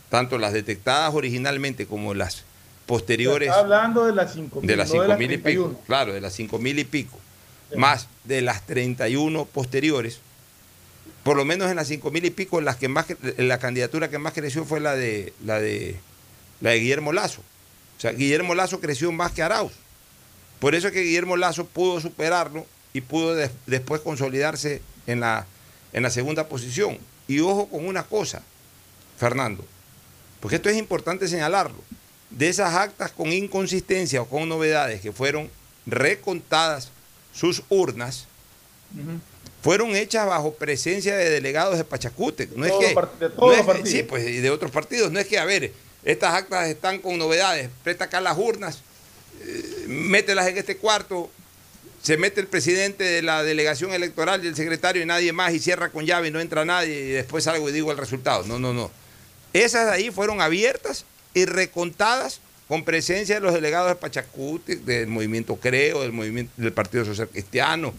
tanto 0.10 0.38
las 0.38 0.53
detectadas 0.53 1.14
originalmente 1.14 1.86
como 1.88 2.14
las 2.14 2.43
posteriores 2.86 3.49
Está 3.49 3.62
hablando 3.62 4.06
de 4.06 4.14
las 4.14 4.34
5 4.34 4.62
de 4.62 4.76
las 4.76 4.93
no 4.93 5.01
de 5.01 5.08
5 5.08 5.18
mil 5.18 5.32
y 5.32 5.38
pico, 5.38 5.43
31. 5.64 5.80
claro, 5.88 6.14
de 6.14 6.22
las 6.22 6.34
5 6.34 6.60
mil 6.60 6.78
y 6.80 6.84
pico, 6.84 7.18
más 7.76 8.08
de 8.26 8.41
las 8.41 8.66
31 8.66 9.45
posteriores, 9.45 10.20
por 11.24 11.36
lo 11.38 11.45
menos 11.45 11.70
en 11.72 11.78
las 11.78 11.88
5 11.88 12.12
mil 12.12 12.24
y 12.26 12.30
pico, 12.30 12.62
las 12.62 12.76
que 12.76 12.88
más, 12.88 13.08
la 13.38 13.58
candidatura 13.58 14.10
que 14.10 14.20
más 14.20 14.34
creció 14.34 14.66
fue 14.66 14.80
la 14.80 14.95
de, 14.95 15.34
la 15.43 15.60
de, 15.60 15.95
la 16.62 16.72
de 16.72 16.80
Guillermo 16.80 17.12
Lazo. 17.14 17.41
O 17.97 18.01
sea, 18.01 18.12
Guillermo 18.12 18.53
Lazo 18.53 18.80
creció 18.80 19.12
más 19.12 19.32
que 19.32 19.41
Arauz. 19.41 19.72
Por 20.60 20.76
eso 20.76 20.88
es 20.88 20.93
que 20.93 21.01
Guillermo 21.01 21.38
Lazo 21.38 21.66
pudo 21.66 21.99
superarlo 21.99 22.66
y 22.93 23.01
pudo 23.01 23.34
des- 23.34 23.51
después 23.66 24.01
consolidarse 24.01 24.82
en 25.08 25.22
la, 25.22 25.47
en 25.93 26.03
la 26.03 26.10
segunda 26.12 26.47
posición. 26.47 26.99
Y 27.28 27.39
ojo 27.39 27.67
con 27.67 27.86
una 27.88 28.03
cosa, 28.03 28.41
Fernando, 29.17 29.65
porque 30.39 30.57
esto 30.57 30.69
es 30.69 30.78
importante 30.78 31.28
señalarlo. 31.28 31.78
De 32.30 32.49
esas 32.49 32.73
actas 32.76 33.11
con 33.11 33.32
inconsistencia 33.32 34.21
o 34.21 34.26
con 34.28 34.47
novedades 34.49 35.01
que 35.01 35.11
fueron 35.11 35.49
recontadas 35.86 36.89
sus 37.34 37.63
urnas, 37.69 38.26
fueron 39.61 39.95
hechas 39.95 40.28
bajo 40.28 40.53
presencia 40.53 41.15
de 41.15 41.30
delegados 41.30 41.78
de 41.78 41.84
Pachacute. 41.84 42.49
No 42.55 42.65
es 42.65 42.71
que, 42.73 42.88
de 43.19 43.30
todos 43.30 43.38
no 43.38 43.51
es 43.51 43.57
los 43.57 43.59
que- 43.59 43.63
partidos. 43.65 43.89
sí, 43.89 44.03
pues 44.03 44.28
y 44.28 44.38
de 44.39 44.49
otros 44.51 44.71
partidos. 44.71 45.11
No 45.11 45.19
es 45.19 45.28
que, 45.28 45.39
a 45.39 45.45
ver, 45.45 45.73
estas 46.03 46.34
actas 46.36 46.67
están 46.69 46.99
con 46.99 47.17
novedades, 47.17 47.69
presta 47.84 48.05
acá 48.05 48.21
las 48.21 48.38
urnas, 48.38 48.82
eh, 49.41 49.86
mételas 49.88 50.47
en 50.47 50.57
este 50.57 50.78
cuarto, 50.78 51.32
se 52.06 52.18
mete 52.18 52.39
el 52.39 52.45
presidente 52.45 53.03
de 53.03 53.24
la 53.24 53.41
delegación 53.41 53.91
electoral 53.91 54.45
y 54.45 54.47
el 54.47 54.56
secretario 54.56 55.01
y 55.01 55.08
nadie 55.08 55.34
más 55.34 55.51
y 55.56 55.60
cierra 55.60 55.89
con 55.89 56.06
llave 56.06 56.28
y 56.28 56.32
no 56.32 56.39
entra 56.39 56.64
nadie 56.64 56.93
y 56.93 57.10
después 57.10 57.45
salgo 57.45 57.68
y 57.68 57.72
digo 57.72 57.91
el 57.91 57.97
resultado. 57.97 58.43
No, 58.43 58.60
no, 58.60 58.74
no. 58.74 58.91
Esas 59.53 59.89
ahí 59.89 60.12
fueron 60.12 60.39
abiertas 60.39 61.06
y 61.34 61.45
recontadas 61.45 62.41
con 62.68 62.86
presencia 62.86 63.34
de 63.34 63.41
los 63.41 63.56
delegados 63.56 63.89
de 63.89 63.95
Pachacuti, 63.95 64.76
del 64.76 65.08
movimiento 65.08 65.56
Creo, 65.56 66.03
del 66.03 66.12
movimiento 66.12 66.53
del 66.58 66.74
Partido 66.74 67.06
Social 67.06 67.28
Cristiano, 67.28 67.91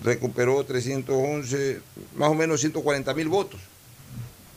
recuperó 0.03 0.63
311, 0.63 1.81
más 2.15 2.29
o 2.29 2.33
menos 2.33 2.59
140 2.61 3.13
mil 3.13 3.27
votos. 3.27 3.59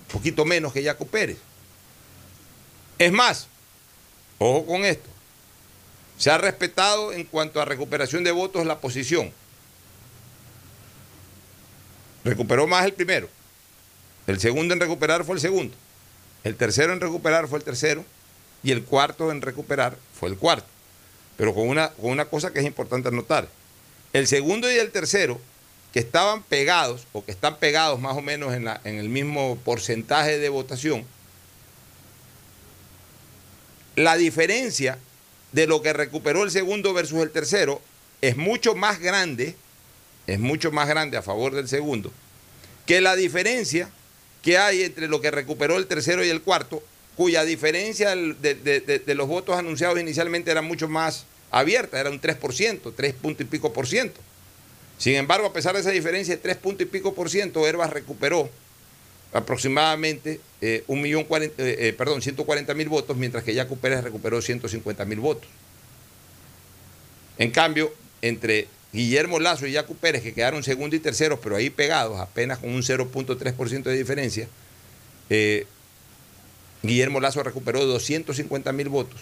Un 0.07 0.13
poquito 0.13 0.45
menos 0.45 0.73
que 0.73 0.85
Jaco 0.85 1.07
Pérez. 1.07 1.39
Es 2.99 3.13
más, 3.13 3.49
ojo 4.39 4.67
con 4.67 4.85
esto, 4.85 5.09
se 6.17 6.31
ha 6.31 6.39
respetado 6.39 7.13
en 7.13 7.25
cuanto 7.25 7.61
a 7.61 7.65
recuperación 7.65 8.25
de 8.25 8.33
votos 8.33 8.65
la 8.67 8.79
posición. 8.79 9.33
Recuperó 12.25 12.67
más 12.67 12.85
el 12.85 12.93
primero. 12.93 13.29
El 14.27 14.41
segundo 14.41 14.75
en 14.75 14.81
recuperar 14.81 15.25
fue 15.25 15.37
el 15.37 15.41
segundo. 15.41 15.77
El 16.43 16.57
tercero 16.57 16.93
en 16.93 17.01
recuperar 17.01 17.47
fue 17.47 17.59
el 17.59 17.65
tercero. 17.65 18.05
Y 18.63 18.73
el 18.73 18.83
cuarto 18.83 19.31
en 19.31 19.43
recuperar 19.43 19.97
fue 20.19 20.31
el 20.31 20.37
cuarto. 20.37 20.67
Pero 21.37 21.55
con 21.55 21.69
una, 21.69 21.91
con 21.91 22.11
una 22.11 22.25
cosa 22.27 22.53
que 22.53 22.61
es 22.61 22.65
importante 22.67 23.09
anotar. 23.09 23.49
El 24.13 24.27
segundo 24.27 24.71
y 24.71 24.77
el 24.77 24.91
tercero, 24.91 25.41
que 25.93 25.99
estaban 26.01 26.43
pegados, 26.43 27.07
o 27.13 27.25
que 27.25 27.31
están 27.33 27.59
pegados 27.59 28.01
más 28.01 28.17
o 28.17 28.23
menos 28.23 28.55
en, 28.55 28.65
la- 28.65 28.81
en 28.85 28.97
el 28.97 29.09
mismo 29.09 29.57
porcentaje 29.65 30.39
de 30.39 30.49
votación, 30.49 31.05
la 33.97 34.17
diferencia 34.17 34.99
de 35.53 35.67
lo 35.67 35.81
que 35.83 35.93
recuperó 35.93 36.43
el 36.45 36.51
segundo 36.51 36.93
versus 36.93 37.23
el 37.23 37.31
tercero 37.31 37.81
es 38.21 38.37
mucho 38.37 38.75
más 38.75 38.99
grande, 39.01 39.57
es 40.27 40.39
mucho 40.39 40.71
más 40.71 40.89
grande 40.89 41.17
a 41.17 41.23
favor 41.23 41.55
del 41.55 41.69
segundo, 41.69 42.13
que 42.85 43.01
la 43.01 43.17
diferencia 43.17 43.89
que 44.43 44.59
hay 44.59 44.83
entre 44.83 45.09
lo 45.09 45.21
que 45.21 45.31
recuperó 45.31 45.77
el 45.77 45.87
tercero 45.87 46.25
y 46.25 46.29
el 46.29 46.43
cuarto, 46.43 46.83
cuya 47.17 47.45
diferencia 47.45 48.15
de, 48.15 49.15
los 49.15 49.27
votos 49.27 49.57
anunciados 49.57 49.99
inicialmente 49.99 50.51
era 50.51 50.63
mucho 50.63 50.89
más 50.89 51.25
abierta, 51.51 51.99
era 51.99 52.11
un 52.11 52.21
3%, 52.21 52.93
3 52.95 53.15
punto 53.15 53.43
y 53.43 53.47
pico 53.47 53.73
por 53.73 53.87
ciento. 53.87 54.21
Sin 54.99 55.15
embargo, 55.15 55.47
a 55.47 55.53
pesar 55.53 55.75
de 55.75 55.81
esa 55.81 55.91
diferencia 55.91 56.37
de 56.37 56.43
3 56.43 56.57
punto 56.57 56.83
y 56.83 56.87
pico 56.87 57.15
por 57.15 57.31
ciento, 57.31 57.67
Herbas 57.67 57.91
recuperó 57.91 58.51
aproximadamente 59.33 60.41
eh, 60.61 60.85
un 60.87 61.01
millón 61.03 61.25
cuarenta- 61.25 61.63
eh, 61.63 61.95
eh, 61.99 62.21
140 62.21 62.75
mil 62.75 62.89
votos, 62.89 63.17
mientras 63.17 63.45
que 63.45 63.55
Jaco 63.55 63.77
Pérez 63.77 64.03
recuperó 64.05 64.41
150 64.41 65.05
mil 65.05 65.21
votos. 65.21 65.49
En 67.39 67.51
cambio, 67.51 67.93
entre 68.23 68.69
Guillermo 68.93 69.41
Lazo 69.41 69.67
y 69.67 69.75
Jaco 69.75 69.95
Pérez, 69.95 70.23
que 70.23 70.33
quedaron 70.33 70.63
segundo 70.63 70.97
y 70.97 71.01
terceros, 71.01 71.39
pero 71.43 71.57
ahí 71.57 71.69
pegados, 71.71 72.19
apenas 72.19 72.59
con 72.59 72.71
un 72.71 72.83
0.3% 72.83 73.83
de 73.83 73.97
diferencia, 73.97 74.49
Guillermo 76.87 77.21
Lazo 77.21 77.43
recuperó 77.43 77.85
250 77.85 78.73
mil 78.73 78.89
votos 78.89 79.21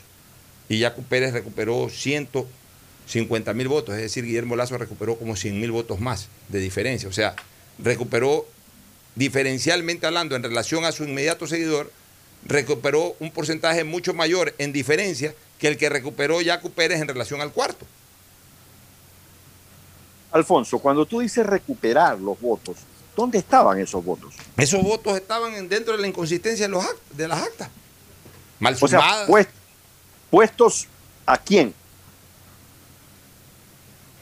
y 0.69 0.81
Jaco 0.81 1.03
Pérez 1.03 1.33
recuperó 1.33 1.89
50 1.91 3.55
mil 3.55 3.69
votos, 3.69 3.95
es 3.95 4.03
decir, 4.03 4.25
Guillermo 4.25 4.57
Lazo 4.57 4.79
recuperó 4.79 5.17
como 5.17 5.37
100 5.37 5.61
mil 5.61 5.71
votos 5.71 6.01
más 6.01 6.29
de 6.49 6.59
diferencia. 6.59 7.09
O 7.09 7.13
sea, 7.13 7.37
recuperó 7.79 8.47
diferencialmente 9.15 10.07
hablando 10.07 10.37
en 10.37 10.43
relación 10.43 10.85
a 10.85 10.93
su 10.93 11.05
inmediato 11.05 11.47
seguidor, 11.47 11.93
recuperó 12.45 13.17
un 13.21 13.31
porcentaje 13.31 13.85
mucho 13.85 14.15
mayor 14.15 14.55
en 14.59 14.73
diferencia 14.73 15.35
que 15.59 15.69
el 15.69 15.77
que 15.77 15.89
recuperó 15.89 16.41
Yacu 16.41 16.71
Pérez 16.71 17.01
en 17.01 17.09
relación 17.09 17.41
al 17.41 17.53
cuarto. 17.53 17.87
Alfonso, 20.33 20.81
cuando 20.81 21.07
tú 21.07 21.21
dices 21.21 21.47
recuperar 21.47 22.19
los 22.19 22.41
votos, 22.41 22.77
¿dónde 23.17 23.39
estaban 23.39 23.79
esos 23.79 24.05
votos? 24.05 24.35
Esos 24.57 24.83
votos 24.83 25.17
estaban 25.17 25.55
en- 25.55 25.69
dentro 25.69 25.95
de 25.95 26.01
la 26.01 26.07
inconsistencia 26.09 26.67
de, 26.67 26.73
los 26.73 26.85
act- 26.85 26.99
de 27.13 27.29
las 27.29 27.43
actas. 27.43 27.69
Mal 28.61 28.77
O 28.81 28.89
sea, 28.89 29.25
pues- 29.27 29.49
puestos 30.31 30.87
a 31.27 31.37
quién? 31.39 31.75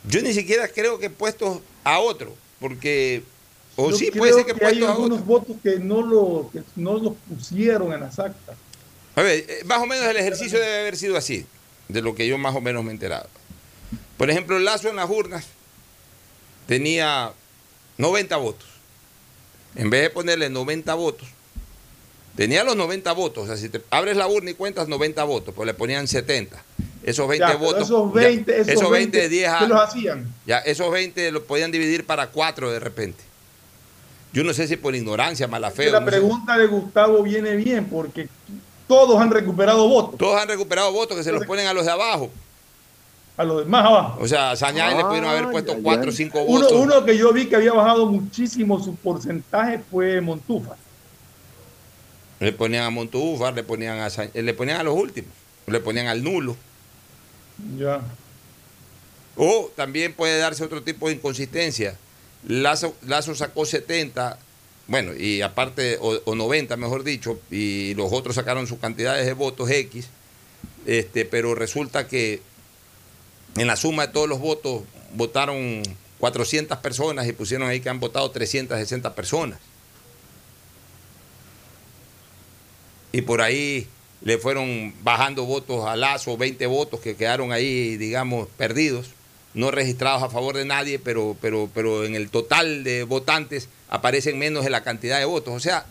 Yo 0.08 0.20
ni 0.22 0.32
siquiera 0.32 0.68
creo 0.68 0.98
que 0.98 1.10
puestos 1.10 1.60
a 1.84 1.98
otro, 2.00 2.34
porque. 2.60 3.22
O 3.76 3.90
Yo 3.90 3.96
sí, 3.96 4.08
creo 4.10 4.18
puede 4.20 4.32
ser 4.34 4.44
que, 4.44 4.52
hay 4.52 4.58
puestos 4.58 4.88
a 4.88 4.92
algunos 4.92 5.18
otro. 5.20 5.26
votos 5.26 5.56
que 5.62 5.78
no, 5.78 6.02
lo, 6.02 6.50
que 6.52 6.62
no 6.76 6.98
los 6.98 7.14
pusieron 7.28 7.92
en 7.92 8.00
las 8.00 8.18
actas. 8.18 8.56
A 9.16 9.22
ver, 9.22 9.44
eh, 9.48 9.62
más 9.64 9.78
o 9.80 9.86
menos 9.86 10.04
el 10.06 10.16
ejercicio 10.16 10.58
debe 10.60 10.80
haber 10.80 10.96
sido 10.96 11.16
así, 11.16 11.46
de 11.88 12.02
lo 12.02 12.14
que 12.14 12.26
yo 12.26 12.36
más 12.36 12.54
o 12.54 12.60
menos 12.60 12.82
me 12.84 12.90
he 12.90 12.92
enterado. 12.92 13.28
Por 14.18 14.28
ejemplo, 14.30 14.58
el 14.58 14.64
Lazo 14.66 14.88
en 14.90 14.96
las 14.96 15.08
urnas 15.08 15.46
tenía 16.66 17.32
90 17.96 18.36
votos. 18.36 18.68
En 19.74 19.90
vez 19.90 20.02
de 20.02 20.10
ponerle 20.10 20.50
90 20.50 20.94
votos, 20.94 21.26
tenía 22.36 22.64
los 22.64 22.76
90 22.76 23.12
votos. 23.12 23.44
O 23.44 23.46
sea, 23.46 23.56
si 23.56 23.68
te 23.68 23.80
abres 23.90 24.16
la 24.16 24.26
urna 24.26 24.50
y 24.50 24.54
cuentas 24.54 24.88
90 24.88 25.24
votos, 25.24 25.54
pues 25.54 25.66
le 25.66 25.74
ponían 25.74 26.06
70. 26.08 26.62
Esos 27.02 27.26
20 27.26 27.40
Ya, 27.46 27.46
pero 27.58 27.58
votos. 27.58 27.82
Esos 27.84 28.14
ya, 28.14 28.20
20, 28.20 28.60
esos 28.60 28.68
esos 28.74 28.90
20 28.90 29.16
de 29.18 29.28
20 29.28 29.28
10 29.28 29.48
¿qué 29.50 29.64
a- 29.64 29.68
los 29.68 29.80
hacían? 29.80 30.34
Ya, 30.46 30.58
esos 30.58 30.90
20 30.90 31.32
los 31.32 31.42
podían 31.44 31.72
dividir 31.72 32.06
para 32.06 32.28
4 32.28 32.70
de 32.70 32.78
repente. 32.80 33.24
Yo 34.32 34.44
no 34.44 34.54
sé 34.54 34.66
si 34.66 34.76
por 34.76 34.94
ignorancia, 34.94 35.46
mala 35.48 35.70
fe. 35.70 35.90
la 35.90 36.00
no 36.00 36.06
sé. 36.06 36.12
pregunta 36.12 36.56
de 36.56 36.66
Gustavo 36.66 37.22
viene 37.22 37.54
bien 37.56 37.86
porque 37.86 38.28
todos 38.88 39.20
han 39.20 39.30
recuperado 39.30 39.88
votos. 39.88 40.18
Todos 40.18 40.40
han 40.40 40.48
recuperado 40.48 40.92
votos 40.92 41.16
que 41.16 41.24
se 41.24 41.32
los 41.32 41.44
ponen 41.44 41.66
a 41.66 41.72
los 41.74 41.84
de 41.84 41.92
abajo. 41.92 42.30
A 43.36 43.44
los 43.44 43.64
demás 43.64 43.86
abajo. 43.86 44.18
O 44.20 44.28
sea, 44.28 44.50
a 44.50 44.56
Sañay 44.56 44.96
le 44.96 45.04
pudieron 45.04 45.30
haber 45.30 45.44
Ay, 45.46 45.50
puesto 45.52 45.72
ay, 45.72 45.80
4 45.82 46.04
o 46.04 46.10
ay. 46.10 46.16
5 46.16 46.42
Uno, 46.42 46.60
votos. 46.64 46.78
uno 46.80 47.04
que 47.04 47.16
yo 47.16 47.32
vi 47.32 47.46
que 47.46 47.56
había 47.56 47.72
bajado 47.72 48.06
muchísimo 48.06 48.82
su 48.82 48.94
porcentaje 48.96 49.80
fue 49.90 50.20
Montufa. 50.20 50.76
Le 52.40 52.52
ponían 52.52 52.84
a 52.84 52.90
Montúfar, 52.90 53.54
le 53.54 53.62
ponían 53.62 54.00
a 54.00 54.10
Sa- 54.10 54.28
le 54.34 54.54
ponían 54.54 54.80
a 54.80 54.82
los 54.82 54.94
últimos, 54.96 55.30
le 55.66 55.80
ponían 55.80 56.08
al 56.08 56.22
nulo. 56.22 56.56
Ya. 57.78 58.00
O 59.36 59.70
también 59.76 60.12
puede 60.12 60.38
darse 60.38 60.64
otro 60.64 60.82
tipo 60.82 61.08
de 61.08 61.14
inconsistencia. 61.14 61.96
Lazo, 62.46 62.94
Lazo 63.06 63.34
sacó 63.34 63.64
70, 63.64 64.36
bueno, 64.88 65.14
y 65.14 65.40
aparte, 65.42 65.96
o, 66.00 66.20
o 66.24 66.34
90, 66.34 66.76
mejor 66.76 67.04
dicho, 67.04 67.40
y 67.50 67.94
los 67.94 68.12
otros 68.12 68.34
sacaron 68.34 68.66
sus 68.66 68.78
cantidades 68.78 69.24
de 69.24 69.32
votos 69.34 69.70
X, 69.70 70.08
este, 70.84 71.24
pero 71.24 71.54
resulta 71.54 72.08
que 72.08 72.42
en 73.56 73.66
la 73.66 73.76
suma 73.76 74.06
de 74.06 74.12
todos 74.12 74.28
los 74.28 74.38
votos 74.40 74.82
votaron 75.14 75.82
400 76.18 76.78
personas 76.78 77.26
y 77.26 77.32
pusieron 77.32 77.68
ahí 77.68 77.80
que 77.80 77.88
han 77.88 78.00
votado 78.00 78.30
360 78.30 79.14
personas. 79.14 79.58
y 83.14 83.20
por 83.22 83.42
ahí 83.42 83.86
le 84.22 84.38
fueron 84.38 84.94
bajando 85.02 85.44
votos 85.44 85.86
a 85.86 85.96
Lazo, 85.96 86.36
20 86.38 86.64
votos 86.66 87.00
que 87.00 87.14
quedaron 87.16 87.52
ahí, 87.52 87.96
digamos, 87.98 88.48
perdidos, 88.56 89.08
no 89.52 89.70
registrados 89.70 90.22
a 90.22 90.30
favor 90.30 90.56
de 90.56 90.64
nadie, 90.64 90.98
pero, 90.98 91.36
pero, 91.40 91.68
pero 91.74 92.04
en 92.04 92.14
el 92.14 92.30
total 92.30 92.84
de 92.84 93.02
votantes 93.04 93.68
aparecen 93.90 94.38
menos 94.38 94.64
de 94.64 94.70
la 94.70 94.82
cantidad 94.82 95.18
de 95.18 95.26
votos. 95.26 95.52
O 95.54 95.60
sea, 95.60 95.84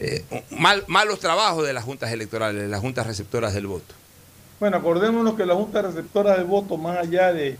eh, 0.00 0.24
mal- 0.50 0.82
malos 0.88 1.20
trabajos 1.20 1.64
de 1.64 1.72
las 1.72 1.84
juntas 1.84 2.10
electorales, 2.10 2.62
de 2.62 2.68
las 2.68 2.80
juntas 2.80 3.06
receptoras 3.06 3.54
del 3.54 3.68
voto. 3.68 3.94
Bueno, 4.58 4.76
acordémonos 4.78 5.34
que 5.34 5.44
la 5.46 5.54
Junta 5.54 5.82
Receptora 5.82 6.36
del 6.36 6.44
Voto, 6.46 6.76
más 6.76 6.98
allá 6.98 7.32
de, 7.32 7.56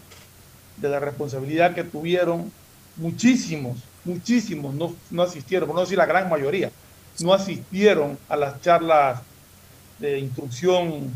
de 0.78 0.88
la 0.88 0.98
responsabilidad 0.98 1.74
que 1.74 1.84
tuvieron, 1.84 2.50
muchísimos, 2.96 3.78
muchísimos 4.04 4.74
no, 4.74 4.94
no 5.10 5.22
asistieron, 5.22 5.66
por 5.68 5.74
no 5.76 5.82
decir 5.82 5.98
la 5.98 6.06
gran 6.06 6.30
mayoría, 6.30 6.70
no 7.20 7.34
asistieron 7.34 8.18
a 8.28 8.36
las 8.36 8.60
charlas 8.62 9.20
de 9.98 10.18
instrucción 10.18 11.10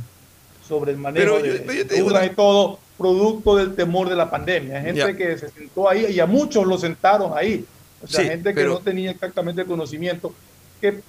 sobre 0.67 0.93
el 0.93 0.99
manejo 0.99 1.37
Pero 1.41 1.45
yo- 1.47 1.53
de, 1.65 1.85
de 1.85 2.03
urnas 2.03 2.23
una- 2.23 2.27
y 2.33 2.35
todo, 2.35 2.79
producto 2.99 3.57
del 3.57 3.75
temor 3.75 4.11
de 4.11 4.17
la 4.17 4.29
pandemia. 4.31 4.79
Hay 4.79 4.85
gente 4.85 5.17
que 5.17 5.39
se 5.39 5.49
sentó 5.49 5.89
ahí 5.89 6.07
y 6.13 6.21
a 6.21 6.27
muchos 6.27 6.67
lo 6.67 6.77
sentaron 6.77 7.33
ahí. 7.35 7.65
O 8.03 8.07
sea, 8.07 8.21
Sí, 8.23 8.29
gente 8.29 8.51
que 8.51 8.55
pero- 8.57 8.75
no 8.75 8.79
tenía 8.81 9.11
exactamente 9.11 9.63
el 9.63 9.67
conocimiento. 9.67 10.35
Que 10.81 11.01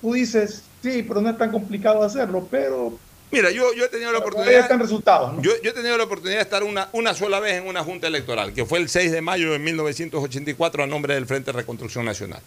tú 0.00 0.14
dices, 0.14 0.62
sí, 0.82 1.02
pero 1.06 1.20
no 1.20 1.28
es 1.28 1.36
tan 1.36 1.50
complicado 1.52 2.02
hacerlo, 2.02 2.48
pero 2.50 2.98
Mira, 3.34 3.50
yo, 3.50 3.74
yo 3.74 3.84
he 3.84 3.88
tenido 3.88 4.12
la 4.12 4.18
oportunidad. 4.18 4.60
están 4.60 4.78
resultados. 4.78 5.34
¿no? 5.34 5.42
Yo, 5.42 5.50
yo 5.62 5.70
he 5.70 5.74
tenido 5.74 5.98
la 5.98 6.04
oportunidad 6.04 6.36
de 6.36 6.42
estar 6.42 6.62
una, 6.62 6.88
una 6.92 7.14
sola 7.14 7.40
vez 7.40 7.54
en 7.54 7.66
una 7.66 7.82
junta 7.82 8.06
electoral, 8.06 8.52
que 8.52 8.64
fue 8.64 8.78
el 8.78 8.88
6 8.88 9.10
de 9.10 9.20
mayo 9.20 9.50
de 9.50 9.58
1984 9.58 10.84
a 10.84 10.86
nombre 10.86 11.14
del 11.14 11.26
Frente 11.26 11.50
de 11.50 11.58
Reconstrucción 11.58 12.04
Nacional. 12.04 12.40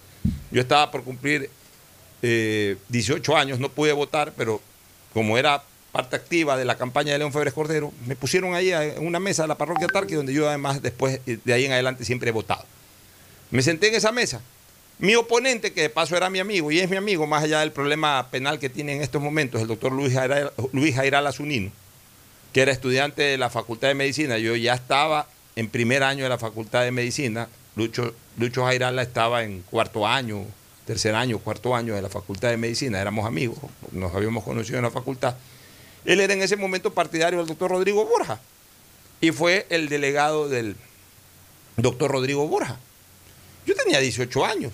Yo 0.49 0.61
estaba 0.61 0.89
por 0.89 1.03
cumplir 1.03 1.49
eh, 2.21 2.77
18 2.87 3.35
años, 3.35 3.59
no 3.59 3.69
pude 3.69 3.91
votar, 3.91 4.31
pero 4.37 4.61
como 5.13 5.37
era 5.37 5.61
parte 5.91 6.15
activa 6.15 6.55
de 6.55 6.63
la 6.63 6.77
campaña 6.77 7.11
de 7.11 7.19
León 7.19 7.33
Febres 7.33 7.53
Cordero, 7.53 7.91
me 8.05 8.15
pusieron 8.15 8.55
ahí 8.55 8.71
en 8.71 9.05
una 9.05 9.19
mesa 9.19 9.43
de 9.43 9.49
la 9.49 9.55
parroquia 9.55 9.87
Tarqui, 9.87 10.13
donde 10.13 10.33
yo 10.33 10.47
además 10.47 10.81
después 10.81 11.19
eh, 11.27 11.39
de 11.43 11.53
ahí 11.53 11.65
en 11.65 11.73
adelante 11.73 12.05
siempre 12.05 12.29
he 12.29 12.31
votado. 12.31 12.63
Me 13.51 13.61
senté 13.61 13.89
en 13.89 13.95
esa 13.95 14.11
mesa. 14.11 14.41
Mi 14.99 15.13
oponente, 15.13 15.73
que 15.73 15.83
de 15.83 15.89
paso 15.91 16.17
era 16.17 16.29
mi 16.31 16.39
amigo 16.39 16.71
y 16.71 16.79
es 16.79 16.89
mi 16.89 16.97
amigo, 16.97 17.27
más 17.27 17.43
allá 17.43 17.59
del 17.59 17.71
problema 17.71 18.29
penal 18.31 18.57
que 18.57 18.67
tiene 18.67 18.95
en 18.95 19.03
estos 19.03 19.21
momentos, 19.21 19.61
el 19.61 19.67
doctor 19.67 19.91
Luis 19.91 20.13
Jairal, 20.13 20.51
Luis 20.73 20.97
Azunino, 20.97 21.71
que 22.51 22.61
era 22.61 22.71
estudiante 22.71 23.21
de 23.21 23.37
la 23.37 23.51
Facultad 23.51 23.89
de 23.89 23.93
Medicina. 23.93 24.39
Yo 24.39 24.55
ya 24.55 24.73
estaba 24.73 25.27
en 25.55 25.69
primer 25.69 26.01
año 26.01 26.23
de 26.23 26.29
la 26.29 26.39
Facultad 26.39 26.81
de 26.81 26.91
Medicina. 26.91 27.47
Lucho, 27.75 28.15
Lucho 28.37 28.65
Jairala 28.65 29.03
estaba 29.03 29.43
en 29.43 29.61
cuarto 29.61 30.07
año, 30.07 30.45
tercer 30.87 31.13
año, 31.13 31.37
cuarto 31.37 31.75
año 31.75 31.93
de 31.93 32.01
la 32.01 32.09
Facultad 32.09 32.49
de 32.49 32.57
Medicina. 32.57 32.99
Éramos 32.99 33.27
amigos, 33.27 33.59
nos 33.91 34.15
habíamos 34.15 34.43
conocido 34.43 34.77
en 34.77 34.83
la 34.83 34.91
facultad. 34.91 35.35
Él 36.05 36.21
era 36.21 36.33
en 36.33 36.41
ese 36.41 36.55
momento 36.55 36.91
partidario 36.91 37.37
del 37.37 37.47
doctor 37.47 37.69
Rodrigo 37.69 38.03
Borja 38.03 38.39
y 39.21 39.31
fue 39.31 39.67
el 39.69 39.89
delegado 39.89 40.49
del 40.49 40.75
doctor 41.75 42.09
Rodrigo 42.09 42.47
Borja. 42.47 42.79
Yo 43.67 43.75
tenía 43.75 43.99
18 43.99 44.43
años. 44.43 44.73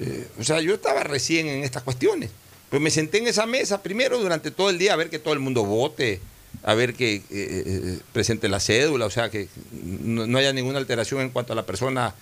Eh, 0.00 0.28
o 0.38 0.44
sea, 0.44 0.60
yo 0.60 0.74
estaba 0.74 1.02
recién 1.02 1.46
en 1.46 1.64
estas 1.64 1.82
cuestiones. 1.82 2.30
Pues 2.70 2.82
me 2.82 2.90
senté 2.90 3.18
en 3.18 3.28
esa 3.28 3.46
mesa 3.46 3.82
primero 3.82 4.18
durante 4.18 4.50
todo 4.50 4.70
el 4.70 4.78
día 4.78 4.92
a 4.92 4.96
ver 4.96 5.08
que 5.08 5.18
todo 5.18 5.34
el 5.34 5.40
mundo 5.40 5.64
vote, 5.64 6.20
a 6.64 6.74
ver 6.74 6.94
que 6.94 7.16
eh, 7.16 7.22
eh, 7.30 7.98
presente 8.12 8.48
la 8.48 8.60
cédula, 8.60 9.06
o 9.06 9.10
sea, 9.10 9.30
que 9.30 9.48
no, 9.72 10.26
no 10.26 10.38
haya 10.38 10.52
ninguna 10.52 10.78
alteración 10.78 11.20
en 11.20 11.30
cuanto 11.30 11.52
a 11.52 11.56
la 11.56 11.64
persona 11.64 12.14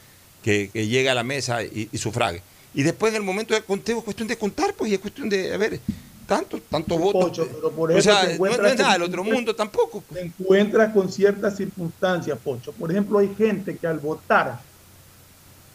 que, 0.43 0.71
que 0.73 0.87
llega 0.87 1.13
a 1.13 1.15
la 1.15 1.25
mesa 1.25 1.63
y, 1.63 1.89
y 1.91 1.99
sufrague. 1.99 2.43
Y 2.75 2.83
después 2.83 3.11
en 3.11 3.17
el 3.17 3.23
momento 3.23 3.55
de 3.55 3.63
conteo 3.63 3.99
es 3.99 4.05
cuestión 4.05 4.29
de 4.29 4.37
contar, 4.37 4.75
pues, 4.75 4.91
y 4.91 4.95
es 4.95 5.01
cuestión 5.01 5.29
de, 5.29 5.55
a 5.55 5.57
ver, 5.57 5.81
tantos, 6.27 6.61
tantos 6.69 6.99
votos. 6.99 7.25
Pocho, 7.25 7.49
pero 7.53 7.71
por 7.71 7.93
o 7.93 8.03
sea, 8.03 8.27
te 8.27 8.39
no, 8.39 8.45
no 8.45 8.67
es 8.67 8.79
nada 8.79 8.95
del 8.95 9.03
otro 9.03 9.25
mundo 9.25 9.55
tampoco. 9.55 10.03
te 10.13 10.21
encuentras 10.21 10.93
con 10.93 11.11
ciertas 11.11 11.57
circunstancias, 11.57 12.39
Pocho. 12.43 12.73
Por 12.73 12.91
ejemplo, 12.91 13.19
hay 13.19 13.33
gente 13.37 13.77
que 13.77 13.87
al 13.87 13.99
votar 13.99 14.61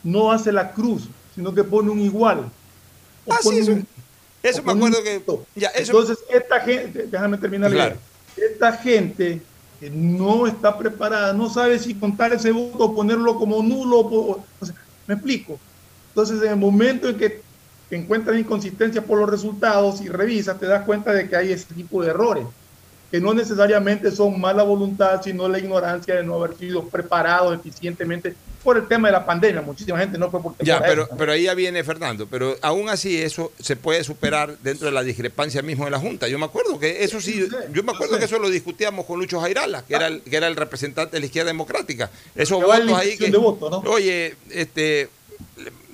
no 0.04 0.32
hace 0.32 0.52
la 0.52 0.72
cruz, 0.72 1.04
sino 1.40 1.56
que 1.56 1.64
pone 1.64 1.90
un 1.90 2.02
igual. 2.02 2.52
O 3.26 3.32
Ah, 3.34 3.38
sí, 3.42 3.44
pone 3.48 3.60
eso- 3.60 3.72
un- 3.72 3.88
Eso 4.44 4.61
me 4.64 4.72
acuerdo 4.74 5.02
que. 5.03 5.20
punto. 5.22 5.45
Ya, 5.56 5.70
eso, 5.70 5.91
Entonces, 5.94 6.18
esta 6.30 6.60
gente, 6.60 7.07
déjame 7.10 7.38
terminar. 7.38 7.72
Claro. 7.72 7.95
Esta 8.36 8.74
gente 8.74 9.41
que 9.80 9.90
no 9.90 10.45
está 10.48 10.78
preparada, 10.78 11.32
no 11.32 11.49
sabe 11.49 11.80
si 11.80 11.94
contar 11.94 12.34
ese 12.34 12.52
voto 12.52 12.86
o 12.86 12.95
ponerlo 12.95 13.36
como 13.38 13.64
nulo. 13.64 13.99
o- 13.99 14.44
o 14.60 14.66
sea, 14.66 14.76
¿Me 15.07 15.14
explico? 15.16 15.57
Entonces, 16.10 16.41
en 16.44 16.49
el 16.52 16.56
momento 16.57 17.07
en 17.10 17.18
que 17.18 17.41
encuentras 17.90 18.38
inconsistencia 18.38 19.02
por 19.02 19.18
los 19.20 19.30
resultados 19.30 20.02
y 20.02 20.10
revisas, 20.10 20.60
te 20.60 20.68
das 20.68 20.84
cuenta 20.86 21.11
de 21.14 21.28
que 21.30 21.36
hay 21.38 21.52
ese 21.53 21.74
tipo 21.74 22.03
de 22.03 22.10
errores, 22.10 22.45
que 23.11 23.19
no 23.19 23.34
necesariamente 23.34 24.11
son 24.11 24.40
mala 24.40 24.64
voluntad, 24.64 25.22
sino 25.23 25.48
la 25.48 25.60
ignorancia 25.60 26.15
de 26.15 26.23
no 26.23 26.36
haber 26.36 26.57
sido 26.57 26.88
preparados 26.88 27.57
eficientemente 27.57 28.36
por 28.64 28.77
el 28.77 28.88
tema 28.88 29.07
de 29.07 29.14
la 29.14 29.26
pandemia. 29.26 29.61
Muchísima 29.61 29.98
gente 29.99 30.18
no 30.18 30.30
fue 30.30 30.41
por 30.41 30.53
Ya, 30.60 30.81
pero, 30.81 31.03
eso. 31.03 31.15
pero 31.18 31.31
ahí 31.31 31.44
ya 31.44 31.53
viene 31.53 31.84
Fernando. 31.84 32.27
Pero 32.27 32.56
aún 32.61 32.90
así 32.90 33.19
eso 33.22 33.52
se 33.60 33.76
puede 33.76 34.03
superar 34.03 34.57
dentro 34.60 34.86
de 34.88 34.91
la 34.91 35.02
discrepancia 35.03 35.61
mismo 35.61 35.86
de 35.86 35.91
la 35.91 35.99
Junta. 35.99 36.27
Yo 36.27 36.38
me 36.38 36.45
acuerdo 36.45 36.80
que 36.80 37.03
eso 37.03 37.22
sí, 37.22 37.48
yo 37.72 37.84
me 37.84 37.91
acuerdo 37.94 38.19
que 38.19 38.26
eso 38.26 38.38
lo 38.38 38.49
discutíamos 38.49 39.06
con 39.06 39.19
Lucho 39.19 39.40
Jairala, 39.40 39.84
que 39.88 39.95
era 39.95 40.07
el, 40.07 40.22
que 40.22 40.36
era 40.36 40.48
el 40.48 40.56
representante 40.56 41.15
de 41.15 41.22
la 41.22 41.26
izquierda 41.27 41.48
democrática. 41.48 42.10
Esos 42.36 42.61
votos 42.61 42.94
ahí 42.94 43.18
que, 43.18 43.31
de 43.31 43.38
voto, 43.38 43.69
¿no? 43.69 43.77
oye, 43.90 44.36
este, 44.52 45.10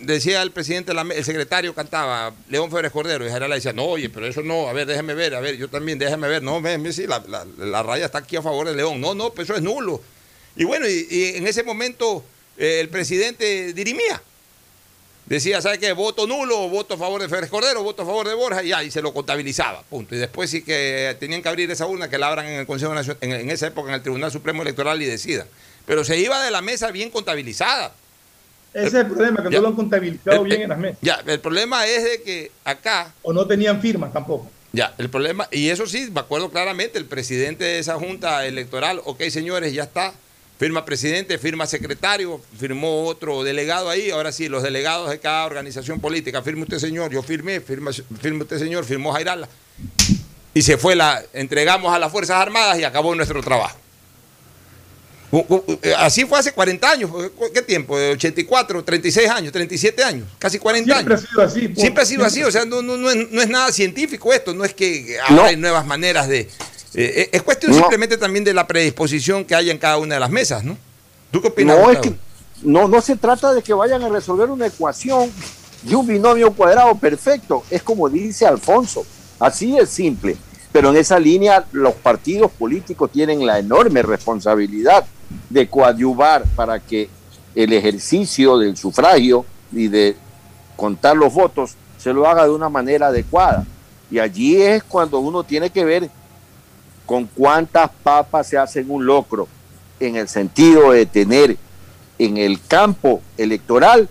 decía 0.06 0.42
el 0.42 0.52
presidente, 0.52 0.92
el 0.94 1.26
secretario 1.26 1.74
cantaba, 1.76 2.34
León 2.50 2.72
Febres 2.72 2.92
Cordero, 2.92 3.26
y 3.26 3.30
Jarala 3.30 3.56
decía, 3.56 3.74
no, 3.74 3.86
oye, 3.86 4.10
pero 4.10 4.26
eso 4.28 4.42
no, 4.42 4.68
a 4.70 4.74
ver, 4.74 4.88
déjeme 4.88 5.14
ver, 5.14 5.36
a 5.36 5.40
ver, 5.40 5.58
yo 5.58 5.68
también, 5.70 5.98
déjeme 6.00 6.28
ver, 6.28 6.42
no, 6.44 6.60
me, 6.62 6.94
sí, 6.94 7.08
la, 7.08 7.24
la- 7.28 7.46
la 7.58 7.84
raya 7.84 8.06
está 8.06 8.20
aquí 8.20 8.36
a 8.36 8.42
favor 8.42 8.68
de 8.68 8.76
León, 8.76 9.02
no, 9.02 9.14
no, 9.14 9.32
pues 9.32 9.50
eso 9.50 9.56
es 9.58 9.62
nulo. 9.64 10.02
Y 10.56 10.64
bueno, 10.64 10.88
y, 10.88 11.34
en 11.36 11.46
ese 11.48 11.64
momento 11.64 12.24
eh, 12.58 12.80
el 12.80 12.90
presidente 12.90 13.74
dirimía. 13.74 14.22
Decía, 15.26 15.60
¿sabe 15.60 15.80
qué? 15.80 15.92
Voto 15.92 16.28
nulo, 16.28 16.70
voto 16.70 16.94
a 16.94 16.98
favor 16.98 17.20
de 17.20 17.28
Febres 17.28 17.50
Cordero, 17.50 17.82
voto 17.82 18.04
a 18.04 18.06
favor 18.06 18.28
de 18.28 18.36
Borja, 18.36 18.62
y 18.64 18.72
y 18.86 18.92
se 18.92 19.02
lo 19.02 19.12
contabilizaba, 19.12 19.82
punto. 19.90 20.14
Y 20.14 20.20
después 20.20 20.52
sí 20.52 20.62
que 20.64 21.18
tenían 21.20 21.42
que 21.42 21.50
abrir 21.50 21.70
esa 21.72 21.88
urna, 21.88 22.08
que 22.12 22.20
la 22.20 22.28
abran 22.28 22.46
en 22.46 22.60
el 22.60 22.68
Consejo 22.68 22.94
Nacional, 22.94 23.18
en, 23.22 23.32
en 23.32 23.50
esa 23.50 23.66
época 23.68 23.90
en 23.90 23.96
el 23.96 24.02
Tribunal 24.04 24.32
Supremo 24.32 24.62
Electoral 24.62 25.02
y 25.02 25.06
decidan. 25.06 25.48
Pero 25.88 26.04
se 26.04 26.20
iba 26.20 26.44
de 26.44 26.52
la 26.52 26.62
mesa 26.62 26.92
bien 26.92 27.10
contabilizada. 27.10 27.92
Ese 28.76 28.88
es 28.88 28.94
el 28.96 29.08
problema, 29.08 29.42
que 29.42 29.50
Ya. 29.50 29.56
no 29.58 29.62
lo 29.62 29.68
han 29.70 29.76
contabilizado 29.76 30.42
Eh, 30.42 30.44
bien 30.44 30.60
eh, 30.60 30.64
en 30.64 30.70
las 30.70 30.78
mesas. 30.78 30.98
Ya, 31.02 31.22
el 31.26 31.40
problema 31.40 31.88
es 31.88 32.04
de 32.04 32.22
que 32.22 32.52
acá, 32.66 33.14
O 33.24 33.32
no 33.32 33.48
tenían 33.48 33.82
firmas 33.82 34.12
tampoco. 34.12 34.52
ya, 34.74 34.94
el 34.98 35.10
problema, 35.10 35.48
y 35.50 35.70
eso 35.70 35.88
sí, 35.88 36.10
me 36.14 36.20
acuerdo 36.20 36.50
claramente, 36.52 36.98
el 37.00 37.06
presidente 37.06 37.64
de 37.64 37.80
esa 37.80 37.96
junta 37.96 38.46
electoral, 38.46 39.02
ok, 39.06 39.22
señores, 39.30 39.72
ya 39.74 39.84
está, 39.84 40.14
firma 40.60 40.84
presidente, 40.84 41.38
firma 41.38 41.66
secretario, 41.68 42.42
firmó 42.58 43.06
otro 43.06 43.44
delegado 43.44 43.90
ahí, 43.90 44.10
ahora 44.12 44.34
sí, 44.34 44.50
los 44.50 44.62
delegados 44.62 45.10
de 45.10 45.20
cada 45.20 45.46
organización 45.46 46.02
política, 46.02 46.42
firme 46.42 46.64
usted, 46.64 46.80
señor, 46.80 47.12
yo 47.14 47.24
firmé, 47.24 47.62
firma, 47.62 47.92
firme 48.22 48.42
usted, 48.44 48.60
señor, 48.60 48.84
firmó 48.84 49.14
Jairala, 49.14 49.48
y 50.54 50.62
se 50.62 50.78
fue 50.78 50.96
la, 50.96 51.24
entregamos 51.34 51.94
a 51.94 52.00
las 52.00 52.12
Fuerzas 52.12 52.38
Armadas 52.42 52.78
y 52.78 52.84
acabó 52.84 53.16
nuestro 53.16 53.42
trabajo. 53.42 53.78
Eh, 55.32 55.94
Así 55.98 56.26
fue 56.26 56.40
hace 56.40 56.52
40 56.54 56.90
años. 56.90 57.12
¿Qué 57.54 57.62
tiempo? 57.62 57.98
¿De 57.98 58.12
84, 58.12 58.84
36 58.84 59.30
años, 59.30 59.52
37 59.52 60.04
años, 60.04 60.28
casi 60.40 60.60
40 60.60 60.94
Siempre 60.94 61.16
años. 61.16 61.26
ha 61.26 61.30
sido 61.30 61.42
así. 61.44 61.68
pues. 61.68 61.80
Siempre 61.82 62.04
ha 62.04 62.06
sido 62.06 62.26
así, 62.26 62.44
o 62.44 62.52
sea, 62.52 62.66
no, 62.66 62.82
no- 62.82 62.98
no 62.98 63.10
es, 63.12 63.32
no 63.32 63.42
es 63.42 63.50
nada 63.50 63.72
científico 63.72 64.32
esto, 64.34 64.54
no 64.54 64.64
es 64.64 64.74
que 64.74 65.18
ahora 65.22 65.36
No. 65.36 65.44
hay 65.44 65.58
nuevas 65.58 65.86
maneras 65.86 66.28
de... 66.28 66.50
eh, 66.94 67.30
es 67.32 67.42
cuestión 67.44 67.72
No. 67.72 67.78
simplemente 67.80 68.18
también 68.18 68.44
de 68.46 68.54
la 68.54 68.68
predisposición 68.68 69.44
que 69.46 69.56
haya 69.56 69.72
en 69.72 69.78
cada 69.78 69.98
una 69.98 70.16
de 70.16 70.20
las 70.22 70.30
mesas, 70.30 70.64
¿no? 70.64 70.78
¿Tú 71.32 71.42
qué 71.42 71.48
opinas? 71.50 71.78
No, 71.78 71.92
es 71.92 72.00
que 72.00 72.14
no, 72.64 72.88
no 72.88 73.02
se 73.02 73.16
trata 73.18 73.54
de 73.54 73.62
que 73.62 73.74
vayan 73.74 74.02
a 74.04 74.10
resolver 74.10 74.50
una 74.50 74.68
ecuación 74.68 75.30
de 75.82 75.96
un 75.96 76.08
binomio 76.08 76.52
cuadrado 76.54 76.96
perfecto. 76.98 77.64
Es 77.70 77.84
como 77.84 78.08
dice 78.10 78.46
Alfonso, 78.46 79.06
así 79.40 79.78
es 79.78 79.90
simple. 79.90 80.38
Pero 80.72 80.90
en 80.90 80.98
esa 80.98 81.20
línea 81.20 81.66
los 81.72 81.94
partidos 81.96 82.52
políticos 82.52 83.10
tienen 83.12 83.46
la 83.46 83.60
enorme 83.60 84.02
responsabilidad 84.02 85.06
de 85.50 85.68
coadyuvar 85.68 86.44
para 86.56 86.80
que 86.80 87.10
el 87.54 87.74
ejercicio 87.74 88.58
del 88.58 88.76
sufragio 88.78 89.46
y 89.72 89.88
de 89.88 90.16
contar 90.76 91.16
los 91.16 91.34
votos 91.34 91.76
se 91.98 92.14
lo 92.14 92.28
haga 92.28 92.44
de 92.44 92.52
una 92.52 92.70
manera 92.70 93.08
adecuada. 93.08 93.66
Y 94.12 94.20
allí 94.20 94.62
es 94.62 94.84
cuando 94.84 95.20
uno 95.20 95.44
tiene 95.44 95.70
que 95.70 95.86
ver 95.86 96.10
con 97.06 97.26
cuántas 97.26 97.90
papas 98.04 98.48
se 98.48 98.58
hacen 98.58 98.90
un 98.90 99.06
locro 99.06 99.48
en 100.00 100.16
el 100.16 100.28
sentido 100.28 100.92
de 100.92 101.06
tener 101.06 101.58
en 102.20 102.38
el 102.38 102.62
campo 102.62 103.22
electoral 103.38 104.10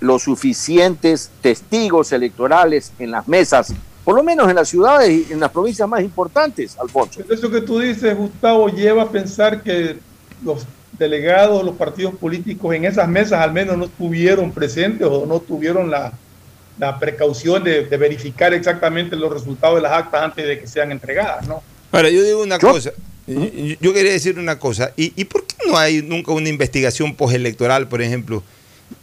los 0.00 0.22
suficientes 0.22 1.30
testigos 1.40 2.12
electorales 2.12 2.92
en 2.98 3.10
las 3.10 3.28
mesas, 3.28 3.74
por 4.04 4.14
lo 4.14 4.22
menos 4.22 4.48
en 4.48 4.56
las 4.56 4.68
ciudades 4.68 5.28
y 5.28 5.32
en 5.32 5.40
las 5.40 5.50
provincias 5.50 5.88
más 5.88 6.00
importantes, 6.00 6.78
Alfonso. 6.78 7.20
Eso 7.28 7.50
que 7.50 7.60
tú 7.60 7.78
dices, 7.78 8.16
Gustavo, 8.16 8.68
lleva 8.68 9.02
a 9.02 9.08
pensar 9.10 9.62
que 9.62 9.98
los 10.44 10.66
delegados, 10.98 11.64
los 11.64 11.76
partidos 11.76 12.14
políticos 12.14 12.74
en 12.74 12.84
esas 12.84 13.08
mesas 13.08 13.40
al 13.40 13.52
menos 13.52 13.76
no 13.78 13.86
estuvieron 13.86 14.52
presentes 14.52 15.06
o 15.10 15.24
no 15.26 15.40
tuvieron 15.40 15.90
la, 15.90 16.12
la 16.78 16.98
precaución 16.98 17.62
de, 17.64 17.84
de 17.86 17.96
verificar 17.96 18.52
exactamente 18.52 19.16
los 19.16 19.32
resultados 19.32 19.76
de 19.76 19.82
las 19.82 19.92
actas 19.92 20.22
antes 20.22 20.46
de 20.46 20.60
que 20.60 20.66
sean 20.66 20.92
entregadas, 20.92 21.46
¿no? 21.48 21.62
Ahora, 21.92 22.10
yo 22.10 22.22
digo 22.22 22.42
una 22.42 22.58
cosa. 22.58 22.90
Yo, 23.26 23.76
yo 23.80 23.92
quería 23.94 24.12
decir 24.12 24.38
una 24.38 24.58
cosa. 24.58 24.92
¿Y, 24.96 25.12
y 25.20 25.24
por 25.24 25.44
qué 25.44 25.56
no 25.66 25.76
hay 25.78 26.02
nunca 26.02 26.32
una 26.32 26.48
investigación 26.48 27.14
postelectoral, 27.14 27.88
por 27.88 28.02
ejemplo? 28.02 28.42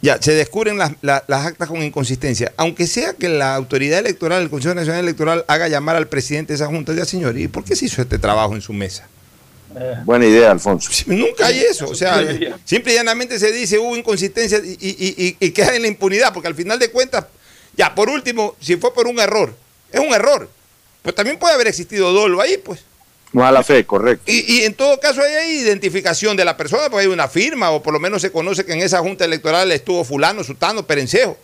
Ya, 0.02 0.20
se 0.20 0.32
descubren 0.34 0.76
las, 0.78 0.92
la- 1.00 1.24
las 1.28 1.46
actas 1.46 1.68
con 1.68 1.82
inconsistencia. 1.82 2.52
Aunque 2.58 2.86
sea 2.86 3.14
que 3.14 3.28
la 3.28 3.54
autoridad 3.54 3.98
electoral, 4.00 4.42
el 4.42 4.50
Consejo 4.50 4.74
Nacional 4.74 5.00
Electoral, 5.02 5.44
haga 5.48 5.68
llamar 5.68 5.96
al 5.96 6.08
presidente 6.08 6.52
de 6.52 6.56
esa 6.56 6.66
junta, 6.66 6.92
ya 6.94 7.04
señor, 7.06 7.38
¿y 7.38 7.48
por 7.48 7.64
qué 7.64 7.74
se 7.74 7.86
hizo 7.86 8.02
este 8.02 8.18
trabajo 8.18 8.54
en 8.54 8.60
su 8.60 8.72
mesa? 8.72 9.08
Buena 10.04 10.26
idea, 10.26 10.50
Alfonso. 10.50 10.90
Nunca 11.06 11.46
hay 11.46 11.60
eso. 11.60 11.88
O 11.88 11.94
sea, 11.94 12.24
simple 12.64 12.92
y 12.92 12.96
llanamente 12.96 13.38
se 13.38 13.52
dice 13.52 13.78
hubo 13.78 13.96
inconsistencia 13.96 14.58
y, 14.64 14.70
y- 14.80 15.14
y- 15.26 15.36
y 15.46 15.50
queda 15.50 15.74
en 15.76 15.82
la 15.82 15.88
impunidad, 15.88 16.32
porque 16.32 16.48
al 16.48 16.54
final 16.54 16.78
de 16.78 16.90
cuentas, 16.90 17.26
ya, 17.76 17.94
por 17.94 18.08
último, 18.08 18.56
si 18.60 18.76
fue 18.76 18.92
por 18.94 19.06
un 19.06 19.18
error, 19.20 19.54
es 19.92 20.00
un 20.00 20.12
error. 20.12 20.48
Pues 21.02 21.14
también 21.14 21.38
puede 21.38 21.54
haber 21.54 21.68
existido 21.68 22.12
dolo 22.12 22.40
ahí, 22.40 22.58
pues. 22.58 22.80
Mala 23.32 23.62
fe, 23.62 23.84
correcto. 23.84 24.24
Y, 24.26 24.60
y 24.60 24.62
en 24.64 24.72
todo 24.74 24.98
caso 24.98 25.20
ahí 25.22 25.32
hay 25.34 25.50
identificación 25.58 26.36
de 26.36 26.44
la 26.46 26.56
persona, 26.56 26.88
porque 26.90 27.02
hay 27.06 27.12
una 27.12 27.28
firma, 27.28 27.70
o 27.70 27.82
por 27.82 27.92
lo 27.92 28.00
menos 28.00 28.22
se 28.22 28.32
conoce 28.32 28.64
que 28.64 28.72
en 28.72 28.80
esa 28.80 29.00
junta 29.00 29.26
electoral 29.26 29.70
estuvo 29.70 30.02
fulano, 30.02 30.42
sutano, 30.42 30.86
perencejo. 30.86 31.36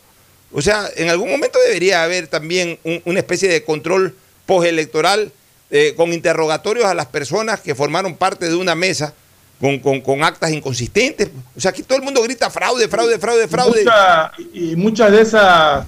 O 0.51 0.63
sea, 0.63 0.89
en 0.97 1.11
algún 1.11 1.31
momento 1.31 1.59
debería 1.61 2.03
haber 2.03 2.27
también 2.27 2.79
un- 2.85 3.03
una 3.05 3.19
especie 3.19 3.49
de 3.51 3.65
control 3.65 4.15
postelectoral 4.47 5.31
eh, 5.77 5.93
con 5.97 6.13
interrogatorios 6.13 6.87
a 6.87 6.95
las 6.95 7.07
personas 7.07 7.59
que 7.61 7.75
formaron 7.75 8.15
parte 8.15 8.49
de 8.49 8.55
una 8.55 8.77
mesa 8.77 9.13
con, 9.61 9.81
con- 9.81 10.01
con 10.01 10.23
actas 10.23 10.53
inconsistentes. 10.53 11.31
O 11.57 11.61
sea, 11.61 11.73
aquí 11.73 11.83
todo 11.83 11.99
el 11.99 12.05
mundo 12.05 12.23
grita 12.23 12.49
fraude, 12.49 12.87
fraude, 12.87 13.19
fraude, 13.19 13.49
fraude. 13.49 13.81
Mucha- 13.83 14.33
y 14.53 14.77
muchas 14.77 15.11
de 15.11 15.21
esas, 15.23 15.85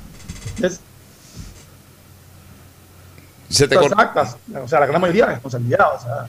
de 0.59 0.67
esas 0.67 0.81
Se 3.49 3.69
te 3.69 3.77
actas, 3.77 4.37
o 4.61 4.67
sea, 4.67 4.81
la 4.81 4.87
gran 4.87 5.01
mayoría 5.01 5.25
es 5.27 5.31
responsabilidad, 5.31 5.87
o 5.95 6.01
sea, 6.01 6.29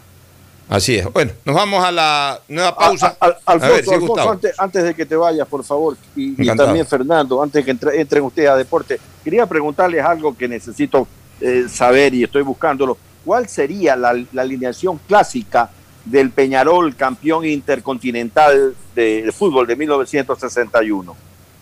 Así 0.69 0.97
es. 0.97 1.11
Bueno, 1.13 1.31
nos 1.45 1.55
vamos 1.55 1.81
a 1.83 1.91
la 1.93 2.39
nueva 2.49 2.75
pausa. 2.77 3.15
A- 3.21 3.25
a- 3.25 3.29
A 3.45 3.51
Alfonso, 3.53 3.73
ver, 3.73 3.85
sí, 3.85 3.93
Alfonso, 3.93 4.31
antes, 4.31 4.59
antes 4.59 4.83
de 4.83 4.93
que 4.93 5.05
te 5.05 5.15
vayas, 5.15 5.47
por 5.47 5.63
favor, 5.63 5.95
y, 6.13 6.45
también 6.57 6.85
Fernando, 6.85 7.41
antes 7.41 7.61
de 7.61 7.63
que 7.65 7.71
entre- 7.71 8.01
entren 8.01 8.21
ustedes 8.23 8.49
a 8.49 8.55
deporte, 8.57 8.99
quería 9.23 9.45
preguntarles 9.47 10.03
algo 10.03 10.35
que 10.37 10.45
necesito 10.47 11.07
eh, 11.39 11.67
saber 11.71 12.13
y 12.13 12.23
estoy 12.25 12.41
buscándolo. 12.41 12.97
¿Cuál 13.27 13.49
sería 13.49 13.97
la, 13.97 14.13
la 14.31 14.41
alineación 14.41 15.01
clásica 15.05 15.69
del 16.05 16.29
Peñarol 16.31 16.95
campeón 16.95 17.43
intercontinental 17.43 18.73
de, 18.95 19.23
de 19.23 19.31
fútbol 19.33 19.67
de 19.67 19.75
1961? 19.75 21.13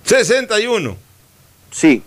61. 0.04 0.96
Sí. 1.72 2.04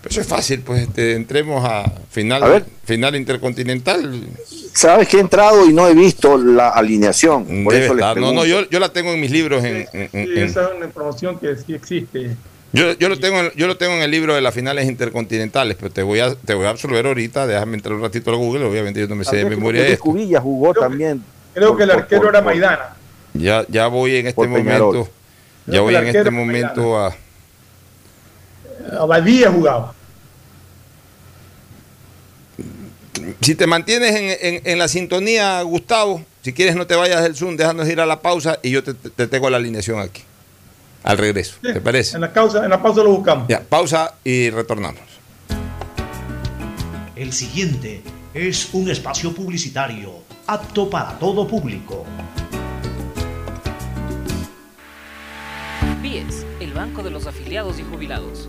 Pero 0.00 0.10
eso 0.12 0.20
es 0.20 0.28
fácil, 0.28 0.60
pues 0.60 0.82
este, 0.82 1.14
entremos 1.16 1.64
a 1.64 1.92
final, 2.08 2.44
A 2.44 2.48
ver. 2.48 2.64
final 2.84 3.16
intercontinental. 3.16 4.28
Sabes 4.72 5.08
que 5.08 5.16
he 5.16 5.20
entrado 5.20 5.68
y 5.68 5.72
no 5.72 5.88
he 5.88 5.94
visto 5.94 6.38
la 6.38 6.68
alineación, 6.68 7.64
por 7.64 7.72
Debe 7.72 7.86
eso 7.86 7.94
les. 7.94 8.16
No, 8.16 8.32
no, 8.32 8.46
yo, 8.46 8.70
yo 8.70 8.78
la 8.78 8.92
tengo 8.92 9.10
en 9.12 9.20
mis 9.20 9.32
libros. 9.32 9.64
En, 9.64 9.88
en- 9.92 10.08
en- 10.12 10.26
sí, 10.26 10.32
en- 10.38 10.38
esa 10.38 10.66
es 10.68 10.76
una 10.76 10.86
información 10.86 11.36
que 11.40 11.56
sí 11.56 11.74
existe. 11.74 12.36
Yo, 12.72 12.92
yo 12.92 13.08
lo 13.08 13.18
tengo, 13.18 13.40
en- 13.40 13.52
yo 13.56 13.66
lo 13.66 13.76
tengo 13.76 13.94
en 13.94 14.02
el 14.02 14.10
libro 14.10 14.34
de 14.34 14.40
las 14.40 14.54
finales 14.54 14.86
intercontinentales, 14.88 15.76
pero 15.78 15.90
te 15.92 16.02
voy 16.02 16.20
a, 16.20 16.34
te 16.34 16.54
voy 16.54 16.66
a 16.66 16.70
absolver 16.70 17.06
ahorita. 17.06 17.46
Déjame 17.46 17.74
entrar 17.76 17.94
un 17.94 18.02
ratito 18.02 18.30
al 18.30 18.36
Google. 18.36 18.64
Obviamente 18.64 19.00
yo 19.00 19.08
no 19.08 19.16
me 19.16 19.24
sé 19.24 19.36
de 19.36 19.44
memoria. 19.44 19.98
Cubilla 19.98 20.40
jugó 20.40 20.72
también. 20.74 21.22
Creo 21.54 21.76
que 21.76 21.82
el 21.82 21.90
arquero 21.90 22.22
por- 22.22 22.30
era 22.30 22.42
Maidana. 22.42 22.96
Ya, 23.34 23.64
ya 23.68 23.86
voy 23.88 24.16
en 24.16 24.26
este 24.28 24.46
momento. 24.46 25.08
Ya 25.66 25.72
Creo 25.72 25.82
voy 25.84 25.94
que 25.94 26.00
en 26.00 26.06
este 26.16 26.30
momento 26.30 26.98
a. 26.98 27.14
Abadía 28.98 29.50
jugaba. 29.50 29.94
Si 33.40 33.54
te 33.54 33.66
mantienes 33.66 34.14
en, 34.14 34.54
en- 34.54 34.62
en 34.64 34.78
la 34.78 34.88
sintonía, 34.88 35.60
Gustavo, 35.62 36.24
si 36.42 36.52
quieres 36.52 36.74
no 36.76 36.86
te 36.86 36.94
vayas 36.96 37.22
del 37.22 37.34
Zoom, 37.36 37.56
déjanos 37.56 37.88
ir 37.88 38.00
a 38.00 38.06
la 38.06 38.20
pausa 38.22 38.58
y 38.62 38.70
yo 38.70 38.82
te, 38.82 38.94
te 38.94 39.26
tengo 39.26 39.50
la 39.50 39.58
alineación 39.58 40.00
aquí. 40.00 40.22
Al 41.02 41.18
regreso. 41.18 41.56
¿Te 41.62 41.80
parece? 41.80 42.16
En 42.16 42.20
la, 42.20 42.32
causa, 42.32 42.64
en 42.64 42.70
la 42.70 42.82
pausa 42.82 43.02
lo 43.02 43.10
buscamos. 43.10 43.48
Ya, 43.48 43.60
pausa 43.60 44.14
y 44.22 44.50
retornamos. 44.50 45.02
El 47.16 47.32
siguiente 47.32 48.02
es 48.34 48.68
un 48.72 48.90
espacio 48.90 49.34
publicitario 49.34 50.22
apto 50.46 50.90
para 50.90 51.18
todo 51.18 51.46
público. 51.46 52.04
BIES, 56.02 56.46
el 56.60 56.72
banco 56.72 57.02
de 57.02 57.10
los 57.10 57.26
afiliados 57.26 57.78
y 57.78 57.82
jubilados. 57.82 58.48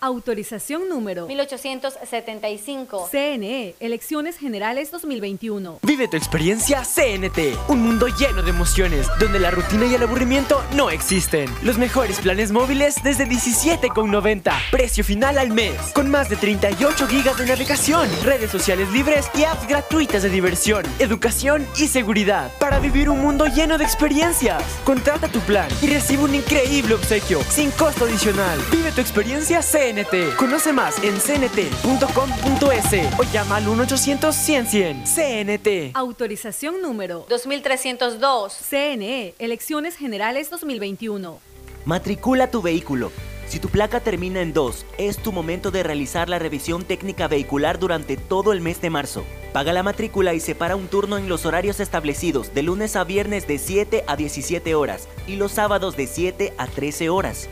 Autorización 0.00 0.90
número 0.90 1.26
1875. 1.26 3.08
CNE, 3.10 3.74
Elecciones 3.80 4.36
Generales 4.36 4.90
2021. 4.90 5.78
Vive 5.82 6.06
tu 6.06 6.18
experiencia 6.18 6.82
CNT, 6.82 7.56
un 7.68 7.82
mundo 7.82 8.06
lleno 8.08 8.42
de 8.42 8.50
emociones, 8.50 9.06
donde 9.18 9.40
la 9.40 9.50
rutina 9.50 9.86
y 9.86 9.94
el 9.94 10.02
aburrimiento 10.02 10.62
no 10.74 10.90
existen. 10.90 11.48
Los 11.62 11.78
mejores 11.78 12.20
planes 12.20 12.52
móviles 12.52 12.96
desde 13.02 13.26
17,90, 13.26 14.52
precio 14.70 15.02
final 15.02 15.38
al 15.38 15.50
mes, 15.50 15.74
con 15.94 16.10
más 16.10 16.28
de 16.28 16.36
38 16.36 17.06
gigas 17.06 17.38
de 17.38 17.46
navegación, 17.46 18.06
redes 18.22 18.50
sociales 18.50 18.90
libres 18.92 19.30
y 19.34 19.44
apps 19.44 19.66
gratuitas 19.66 20.22
de 20.22 20.28
diversión, 20.28 20.84
educación 20.98 21.66
y 21.78 21.88
seguridad, 21.88 22.52
para 22.58 22.80
vivir 22.80 23.08
un 23.08 23.20
mundo 23.20 23.46
lleno 23.46 23.78
de 23.78 23.84
experiencias. 23.84 24.62
Contrata 24.84 25.28
tu 25.28 25.40
plan 25.40 25.68
y 25.80 25.86
recibe 25.86 26.24
un 26.24 26.34
increíble 26.34 26.94
obsequio, 26.94 27.40
sin 27.44 27.70
costo 27.70 28.04
adicional. 28.04 28.58
Vive 28.70 28.92
tu 28.92 29.00
experiencia 29.00 29.62
CNT. 29.62 29.85
Conoce 30.36 30.72
más 30.72 31.00
en 31.04 31.14
cnt.com.es 31.14 32.92
o 33.20 33.22
llama 33.32 33.56
al 33.56 33.66
1-800-100-100. 33.66 35.04
CNT. 35.04 35.96
Autorización 35.96 36.82
número 36.82 37.24
2302. 37.28 38.52
CNE, 38.68 39.34
Elecciones 39.38 39.96
Generales 39.96 40.50
2021. 40.50 41.38
Matricula 41.84 42.50
tu 42.50 42.62
vehículo. 42.62 43.12
Si 43.46 43.60
tu 43.60 43.68
placa 43.68 44.00
termina 44.00 44.40
en 44.40 44.52
2, 44.52 44.86
es 44.98 45.18
tu 45.18 45.30
momento 45.30 45.70
de 45.70 45.84
realizar 45.84 46.28
la 46.28 46.40
revisión 46.40 46.84
técnica 46.84 47.28
vehicular 47.28 47.78
durante 47.78 48.16
todo 48.16 48.52
el 48.52 48.60
mes 48.60 48.80
de 48.80 48.90
marzo. 48.90 49.24
Paga 49.52 49.72
la 49.72 49.84
matrícula 49.84 50.34
y 50.34 50.40
separa 50.40 50.74
un 50.74 50.88
turno 50.88 51.16
en 51.16 51.28
los 51.28 51.46
horarios 51.46 51.78
establecidos 51.78 52.52
de 52.52 52.64
lunes 52.64 52.96
a 52.96 53.04
viernes 53.04 53.46
de 53.46 53.58
7 53.58 54.02
a 54.08 54.16
17 54.16 54.74
horas 54.74 55.06
y 55.28 55.36
los 55.36 55.52
sábados 55.52 55.96
de 55.96 56.08
7 56.08 56.54
a 56.58 56.66
13 56.66 57.08
horas. 57.08 57.48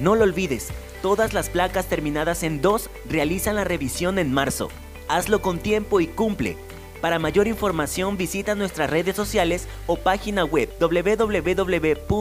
No 0.00 0.14
lo 0.14 0.24
olvides, 0.24 0.68
todas 1.02 1.32
las 1.32 1.48
placas 1.48 1.86
terminadas 1.86 2.42
en 2.42 2.60
2 2.60 2.90
realizan 3.08 3.56
la 3.56 3.64
revisión 3.64 4.18
en 4.18 4.32
marzo. 4.32 4.70
Hazlo 5.08 5.40
con 5.40 5.58
tiempo 5.58 6.00
y 6.00 6.06
cumple. 6.06 6.56
Para 7.00 7.18
mayor 7.18 7.46
información 7.46 8.16
visita 8.16 8.54
nuestras 8.54 8.90
redes 8.90 9.14
sociales 9.14 9.68
o 9.86 9.96
página 9.96 10.44
web 10.44 10.68
www.atm.gov.es. 10.80 12.12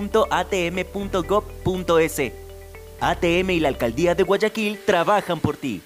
ATM 3.00 3.50
y 3.52 3.60
la 3.60 3.68
Alcaldía 3.68 4.16
de 4.16 4.24
Guayaquil 4.24 4.80
trabajan 4.86 5.40
por 5.40 5.58
ti. 5.58 5.82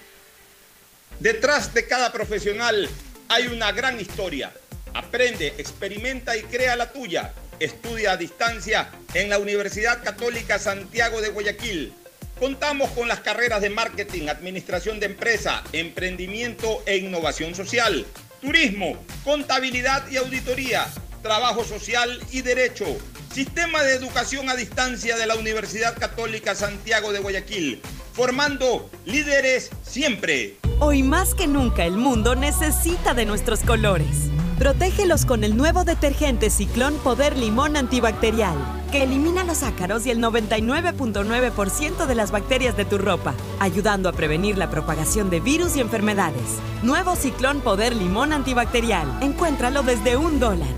Detrás 1.19 1.73
de 1.73 1.87
cada 1.87 2.11
profesional 2.11 2.89
hay 3.29 3.47
una 3.47 3.71
gran 3.71 3.99
historia. 3.99 4.51
Aprende, 4.93 5.53
experimenta 5.57 6.35
y 6.35 6.43
crea 6.43 6.75
la 6.75 6.91
tuya. 6.91 7.33
Estudia 7.59 8.13
a 8.13 8.17
distancia 8.17 8.89
en 9.13 9.29
la 9.29 9.37
Universidad 9.37 10.03
Católica 10.03 10.57
Santiago 10.59 11.21
de 11.21 11.29
Guayaquil. 11.29 11.93
Contamos 12.41 12.89
con 12.93 13.07
las 13.07 13.19
carreras 13.19 13.61
de 13.61 13.69
marketing, 13.69 14.27
administración 14.27 14.99
de 14.99 15.05
empresa, 15.05 15.63
emprendimiento 15.73 16.81
e 16.87 16.97
innovación 16.97 17.53
social, 17.53 18.03
turismo, 18.41 18.97
contabilidad 19.23 20.09
y 20.09 20.17
auditoría, 20.17 20.87
trabajo 21.21 21.63
social 21.63 22.19
y 22.31 22.41
derecho. 22.41 22.85
Sistema 23.31 23.83
de 23.83 23.93
educación 23.93 24.49
a 24.49 24.55
distancia 24.55 25.17
de 25.17 25.27
la 25.27 25.35
Universidad 25.35 25.95
Católica 25.95 26.55
Santiago 26.55 27.13
de 27.13 27.19
Guayaquil, 27.19 27.79
formando 28.13 28.89
líderes 29.05 29.69
siempre. 29.83 30.57
Hoy 30.79 31.03
más 31.03 31.35
que 31.35 31.45
nunca 31.45 31.85
el 31.85 31.93
mundo 31.93 32.33
necesita 32.33 33.13
de 33.13 33.27
nuestros 33.27 33.59
colores. 33.59 34.31
Protégelos 34.61 35.25
con 35.25 35.43
el 35.43 35.57
nuevo 35.57 35.85
detergente 35.85 36.51
Ciclón 36.51 36.93
Poder 37.03 37.35
Limón 37.35 37.75
Antibacterial, 37.75 38.55
que 38.91 39.01
elimina 39.01 39.43
los 39.43 39.63
ácaros 39.63 40.05
y 40.05 40.11
el 40.11 40.19
99.9% 40.19 42.05
de 42.05 42.13
las 42.13 42.29
bacterias 42.29 42.77
de 42.77 42.85
tu 42.85 42.99
ropa, 42.99 43.33
ayudando 43.59 44.07
a 44.07 44.11
prevenir 44.11 44.59
la 44.59 44.69
propagación 44.69 45.31
de 45.31 45.39
virus 45.39 45.75
y 45.75 45.81
enfermedades. 45.81 46.59
Nuevo 46.83 47.15
Ciclón 47.15 47.61
Poder 47.61 47.95
Limón 47.95 48.33
Antibacterial. 48.33 49.07
Encuéntralo 49.23 49.81
desde 49.81 50.15
un 50.15 50.39
dólar. 50.39 50.69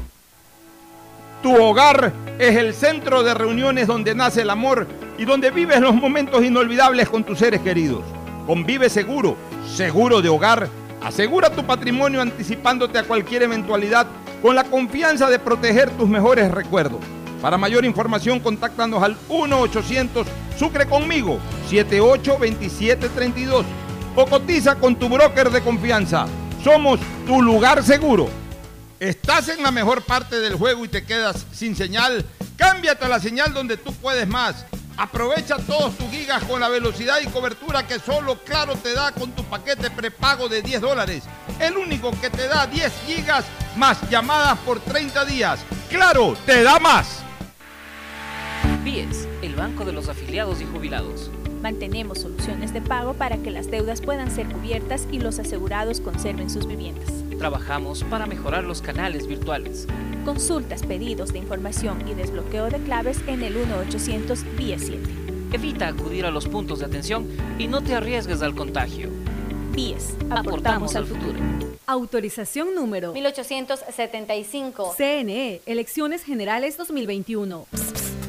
Tu 1.41 1.53
hogar 1.53 2.13
es 2.39 2.55
el 2.55 2.73
centro 2.73 3.21
de 3.21 3.33
reuniones 3.33 3.87
donde 3.87 4.15
nace 4.15 4.43
el 4.43 4.49
amor 4.49 4.87
y 5.17 5.25
donde 5.25 5.51
vives 5.51 5.81
los 5.81 5.93
momentos 5.93 6.41
inolvidables 6.41 7.09
con 7.09 7.25
tus 7.25 7.39
seres 7.39 7.59
queridos. 7.59 8.01
Convive 8.47 8.89
seguro, 8.89 9.35
seguro 9.75 10.21
de 10.21 10.29
hogar. 10.29 10.69
Asegura 11.03 11.49
tu 11.49 11.65
patrimonio 11.65 12.21
anticipándote 12.21 12.97
a 12.97 13.03
cualquier 13.03 13.43
eventualidad 13.43 14.07
con 14.41 14.55
la 14.55 14.63
confianza 14.63 15.29
de 15.29 15.37
proteger 15.37 15.89
tus 15.91 16.07
mejores 16.07 16.49
recuerdos. 16.49 17.01
Para 17.41 17.57
mayor 17.57 17.83
información, 17.83 18.39
contáctanos 18.39 19.03
al 19.03 19.17
1-800 19.27 20.25
Sucre 20.57 20.85
conmigo 20.85 21.39
782732 21.69 23.65
o 24.15 24.25
cotiza 24.27 24.75
con 24.75 24.95
tu 24.95 25.09
broker 25.09 25.49
de 25.49 25.61
confianza. 25.61 26.25
Somos 26.63 26.99
tu 27.25 27.41
lugar 27.41 27.83
seguro. 27.83 28.29
¿Estás 28.99 29.49
en 29.49 29.61
la 29.63 29.71
mejor 29.71 30.03
parte 30.03 30.39
del 30.39 30.55
juego 30.55 30.85
y 30.85 30.87
te 30.87 31.03
quedas 31.03 31.45
sin 31.51 31.75
señal? 31.75 32.23
Cámbiate 32.55 33.03
a 33.03 33.09
la 33.09 33.19
señal 33.19 33.53
donde 33.53 33.75
tú 33.75 33.91
puedes 33.93 34.27
más. 34.27 34.65
Aprovecha 34.97 35.57
todos 35.57 35.97
tus 35.97 36.07
gigas 36.09 36.43
con 36.43 36.59
la 36.59 36.69
velocidad 36.69 37.17
y 37.21 37.27
cobertura 37.27 37.87
que 37.87 37.99
solo 37.99 38.37
Claro 38.43 38.75
te 38.75 38.93
da 38.93 39.11
con 39.11 39.31
tu 39.31 39.43
paquete 39.43 39.89
prepago 39.89 40.47
de 40.47 40.61
10 40.61 40.81
dólares. 40.81 41.23
El 41.59 41.77
único 41.77 42.11
que 42.21 42.29
te 42.29 42.47
da 42.47 42.67
10 42.67 42.93
gigas 43.07 43.45
más 43.75 44.07
llamadas 44.09 44.57
por 44.59 44.79
30 44.79 45.25
días. 45.25 45.59
Claro, 45.89 46.37
te 46.45 46.61
da 46.61 46.79
más. 46.79 47.23
BIES, 48.83 49.27
el 49.41 49.55
banco 49.55 49.85
de 49.85 49.93
los 49.93 50.09
afiliados 50.09 50.61
y 50.61 50.65
jubilados. 50.65 51.31
Mantenemos 51.61 52.19
soluciones 52.19 52.73
de 52.73 52.81
pago 52.81 53.13
para 53.13 53.37
que 53.37 53.49
las 53.49 53.71
deudas 53.71 54.01
puedan 54.01 54.29
ser 54.29 54.47
cubiertas 54.47 55.07
y 55.11 55.19
los 55.19 55.39
asegurados 55.39 56.01
conserven 56.01 56.49
sus 56.49 56.67
viviendas. 56.67 57.22
Trabajamos 57.35 58.03
para 58.03 58.25
mejorar 58.25 58.63
los 58.63 58.81
canales 58.81 59.27
virtuales. 59.27 59.87
Consultas, 60.25 60.83
pedidos 60.83 61.33
de 61.33 61.39
información 61.39 62.07
y 62.07 62.13
desbloqueo 62.13 62.69
de 62.69 62.79
claves 62.79 63.19
en 63.27 63.43
el 63.43 63.55
1-800 63.55 64.43
BIES 64.55 64.81
7. 64.87 65.09
Evita 65.53 65.87
acudir 65.87 66.25
a 66.25 66.31
los 66.31 66.47
puntos 66.47 66.79
de 66.79 66.85
atención 66.85 67.27
y 67.59 67.67
no 67.67 67.81
te 67.81 67.95
arriesgues 67.95 68.41
al 68.41 68.55
contagio. 68.55 69.09
BIES. 69.73 70.15
Aportamos 70.29 70.95
al 70.95 71.05
futuro. 71.05 71.39
Autorización 71.85 72.73
número 72.75 73.13
1875. 73.13 74.93
CNE, 74.97 75.61
Elecciones 75.65 76.23
Generales 76.23 76.77
2021. 76.77 77.67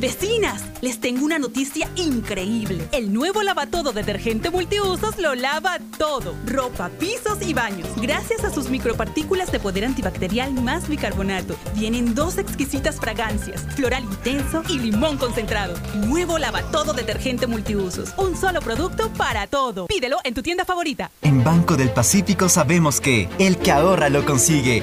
Vecinas, 0.05 0.63
les 0.83 1.01
tengo 1.01 1.25
una 1.25 1.39
noticia 1.39 1.89
increíble. 1.97 2.87
El 2.93 3.11
nuevo 3.11 3.43
lavatodo 3.43 3.91
detergente 3.95 4.51
multiusos 4.51 5.17
lo 5.17 5.35
lava 5.35 5.79
todo. 5.97 6.35
Ropa, 6.45 6.91
pisos 6.91 7.39
y 7.41 7.55
baños. 7.55 7.89
Gracias 7.97 8.45
a 8.45 8.51
sus 8.51 8.69
micropartículas 8.69 9.51
de 9.51 9.61
poder 9.61 9.87
antibacterial 9.87 10.53
más 10.53 10.91
bicarbonato. 10.91 11.57
Vienen 11.75 12.15
dos 12.15 12.37
exquisitas 12.37 12.97
fragancias, 12.97 13.63
floral 13.77 14.05
intenso 14.05 14.63
y 14.69 14.79
limón 14.79 15.17
concentrado. 15.17 15.73
Nuevo 15.95 16.37
lavatodo 16.37 16.93
detergente 16.93 17.47
multiusos. 17.47 18.13
Un 18.19 18.37
solo 18.37 18.61
producto 18.61 19.11
para 19.15 19.47
todo. 19.47 19.87
Pídelo 19.87 20.19
en 20.25 20.35
tu 20.35 20.43
tienda 20.43 20.67
favorita. 20.67 21.11
En 21.23 21.43
Banco 21.43 21.79
del 21.79 21.89
Pacífico 21.89 22.51
sabemos 22.51 23.01
que 23.01 23.31
el 23.39 23.57
que 23.57 23.73
ahorra 23.73 24.11
lo 24.11 24.27
consigue. 24.27 24.83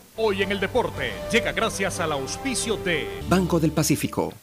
Hoy 0.17 0.43
en 0.43 0.51
el 0.51 0.59
deporte 0.59 1.13
llega 1.31 1.53
gracias 1.53 2.01
al 2.01 2.11
auspicio 2.11 2.75
de 2.75 3.07
Banco 3.29 3.61
del 3.61 3.71
Pacífico. 3.71 4.33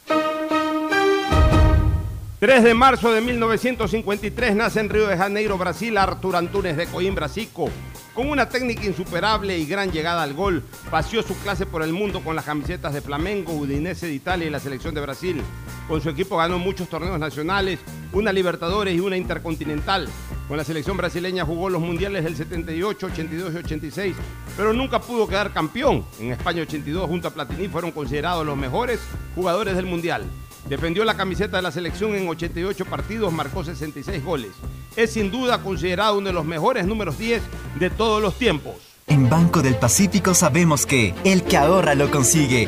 3 2.39 2.63
de 2.63 2.73
marzo 2.73 3.11
de 3.11 3.21
1953 3.21 4.55
nace 4.55 4.79
en 4.79 4.89
Río 4.89 5.07
de 5.07 5.15
Janeiro, 5.15 5.59
Brasil, 5.59 5.95
Artur 5.97 6.35
Antunes 6.35 6.75
de 6.75 6.87
Coimbra 6.87 7.29
Zico. 7.29 7.69
Con 8.15 8.31
una 8.31 8.49
técnica 8.49 8.83
insuperable 8.83 9.59
y 9.59 9.67
gran 9.67 9.91
llegada 9.91 10.23
al 10.23 10.33
gol, 10.33 10.63
paseó 10.89 11.21
su 11.21 11.37
clase 11.37 11.67
por 11.67 11.83
el 11.83 11.93
mundo 11.93 12.21
con 12.21 12.35
las 12.35 12.45
camisetas 12.45 12.93
de 12.93 13.01
Flamengo, 13.01 13.53
Udinese 13.53 14.07
de 14.07 14.13
Italia 14.13 14.47
y 14.47 14.49
la 14.49 14.59
selección 14.59 14.95
de 14.95 15.01
Brasil. 15.01 15.43
Con 15.87 16.01
su 16.01 16.09
equipo 16.09 16.37
ganó 16.37 16.57
muchos 16.57 16.89
torneos 16.89 17.19
nacionales, 17.19 17.79
una 18.11 18.33
Libertadores 18.33 18.95
y 18.95 18.99
una 18.99 19.17
Intercontinental. 19.17 20.09
Con 20.49 20.57
la 20.57 20.63
selección 20.63 20.97
brasileña 20.97 21.45
jugó 21.45 21.69
los 21.69 21.79
mundiales 21.79 22.23
del 22.23 22.35
78, 22.35 23.05
82 23.05 23.53
y 23.53 23.57
86, 23.57 24.15
pero 24.57 24.73
nunca 24.73 24.99
pudo 24.99 25.27
quedar 25.27 25.53
campeón. 25.53 26.03
En 26.19 26.31
España 26.31 26.63
82 26.63 27.07
junto 27.07 27.27
a 27.27 27.31
Platini 27.31 27.67
fueron 27.67 27.91
considerados 27.91 28.43
los 28.43 28.57
mejores 28.57 28.99
jugadores 29.35 29.75
del 29.75 29.85
mundial. 29.85 30.23
Defendió 30.67 31.05
la 31.05 31.15
camiseta 31.15 31.57
de 31.57 31.61
la 31.61 31.71
selección 31.71 32.15
en 32.15 32.27
88 32.27 32.83
partidos, 32.85 33.31
marcó 33.31 33.63
66 33.63 34.23
goles. 34.25 34.49
Es 34.95 35.13
sin 35.13 35.29
duda 35.29 35.61
considerado 35.61 36.17
uno 36.17 36.29
de 36.29 36.33
los 36.33 36.45
mejores 36.45 36.87
números 36.87 37.19
10 37.19 37.43
de 37.79 37.91
todos 37.91 38.19
los 38.19 38.33
tiempos. 38.33 38.73
En 39.05 39.29
Banco 39.29 39.61
del 39.61 39.75
Pacífico 39.75 40.33
sabemos 40.33 40.87
que 40.87 41.13
el 41.25 41.43
que 41.43 41.57
ahorra 41.57 41.93
lo 41.93 42.09
consigue. 42.09 42.67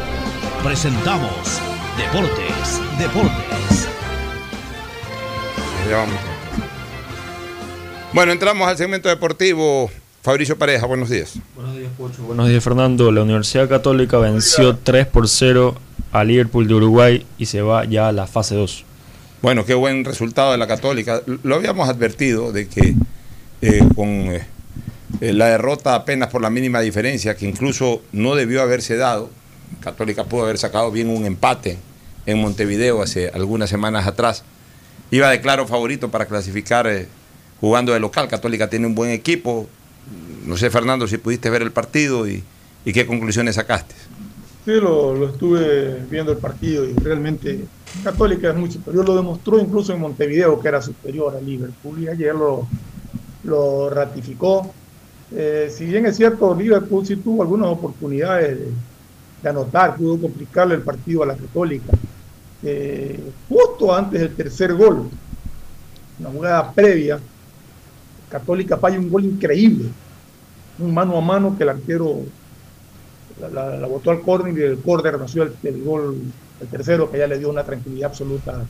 presentamos 0.63 1.59
Deportes, 1.97 2.81
Deportes. 2.99 3.87
Bueno, 8.13 8.31
entramos 8.31 8.67
al 8.67 8.77
segmento 8.77 9.09
deportivo. 9.09 9.89
Fabricio 10.21 10.57
Pareja, 10.57 10.85
buenos 10.85 11.09
días. 11.09 11.39
Buenos 11.55 11.75
días, 11.75 11.91
Pocho. 11.97 12.21
Buenos 12.23 12.47
días, 12.47 12.63
Fernando. 12.63 13.11
La 13.11 13.23
Universidad 13.23 13.67
Católica 13.67 14.17
venció 14.19 14.77
3 14.77 15.07
por 15.07 15.27
0 15.27 15.75
a 16.11 16.23
Liverpool 16.23 16.67
de 16.67 16.75
Uruguay 16.75 17.25
y 17.37 17.47
se 17.47 17.61
va 17.61 17.85
ya 17.85 18.07
a 18.07 18.11
la 18.11 18.27
fase 18.27 18.55
2. 18.55 18.85
Bueno, 19.41 19.65
qué 19.65 19.73
buen 19.73 20.05
resultado 20.05 20.51
de 20.51 20.59
la 20.59 20.67
Católica. 20.67 21.21
Lo 21.43 21.55
habíamos 21.55 21.89
advertido 21.89 22.51
de 22.51 22.67
que 22.67 22.95
eh, 23.61 23.83
con 23.95 24.07
eh, 24.09 24.45
eh, 25.21 25.33
la 25.33 25.47
derrota 25.47 25.95
apenas 25.95 26.29
por 26.29 26.41
la 26.41 26.51
mínima 26.51 26.81
diferencia, 26.81 27.35
que 27.35 27.47
incluso 27.47 28.03
no 28.11 28.35
debió 28.35 28.61
haberse 28.61 28.95
dado, 28.97 29.29
Católica 29.81 30.23
pudo 30.25 30.43
haber 30.43 30.57
sacado 30.57 30.91
bien 30.91 31.09
un 31.09 31.25
empate 31.25 31.77
en 32.25 32.39
Montevideo 32.39 33.01
hace 33.01 33.29
algunas 33.29 33.69
semanas 33.69 34.07
atrás. 34.07 34.43
Iba 35.09 35.29
de 35.29 35.41
claro 35.41 35.67
favorito 35.67 36.09
para 36.09 36.25
clasificar 36.25 36.87
eh, 36.87 37.07
jugando 37.59 37.93
de 37.93 37.99
local. 37.99 38.27
Católica 38.27 38.69
tiene 38.69 38.87
un 38.87 38.95
buen 38.95 39.11
equipo. 39.11 39.67
No 40.45 40.55
sé, 40.55 40.69
Fernando, 40.69 41.07
si 41.07 41.17
pudiste 41.17 41.49
ver 41.49 41.61
el 41.61 41.71
partido 41.71 42.27
y, 42.27 42.43
qué 42.85 43.05
conclusiones 43.05 43.55
sacaste. 43.55 43.95
Sí, 44.65 44.71
lo, 44.73 45.27
estuve 45.27 46.05
viendo 46.09 46.31
el 46.31 46.37
partido 46.37 46.85
y 46.85 46.93
realmente 46.93 47.65
Católica 48.03 48.49
es 48.49 48.55
muy 48.55 48.71
superior. 48.71 49.05
Lo 49.05 49.15
demostró 49.15 49.59
incluso 49.59 49.93
en 49.93 49.99
Montevideo 49.99 50.59
que 50.59 50.67
era 50.67 50.81
superior 50.81 51.35
a 51.35 51.41
Liverpool 51.41 52.03
y 52.03 52.07
ayer 52.07 52.35
lo, 52.35 52.67
lo 53.43 53.89
ratificó. 53.89 54.71
Eh, 55.33 55.71
si 55.75 55.85
bien 55.85 56.05
es 56.05 56.17
cierto, 56.17 56.53
Liverpool 56.53 57.05
sí 57.05 57.15
tuvo 57.15 57.41
algunas 57.41 57.69
oportunidades 57.69 58.59
de, 58.59 58.67
de 59.41 59.49
anotar, 59.49 59.95
pudo 59.95 60.19
complicarle 60.19 60.75
el 60.75 60.81
partido 60.81 61.23
a 61.23 61.27
la 61.27 61.35
Católica. 61.35 61.91
Eh, 62.63 63.19
justo 63.49 63.93
antes 63.93 64.19
del 64.19 64.35
tercer 64.35 64.73
gol, 64.73 65.09
una 66.19 66.29
jugada 66.29 66.71
previa, 66.71 67.19
Católica 68.29 68.77
falla 68.77 68.99
un 68.99 69.09
gol 69.09 69.25
increíble, 69.25 69.89
un 70.79 70.93
mano 70.93 71.17
a 71.17 71.21
mano 71.21 71.55
que 71.57 71.63
el 71.63 71.69
arquero 71.69 72.23
la, 73.49 73.87
botó 73.87 74.11
al 74.11 74.21
córner 74.21 74.57
y 74.57 74.61
el 74.61 74.79
córner 74.79 75.19
nació 75.19 75.43
el, 75.43 75.53
el, 75.63 75.83
gol, 75.83 76.17
el 76.59 76.67
tercero, 76.67 77.11
que 77.11 77.17
ya 77.17 77.27
le 77.27 77.39
dio 77.39 77.49
una 77.49 77.63
tranquilidad 77.63 78.09
absoluta 78.09 78.63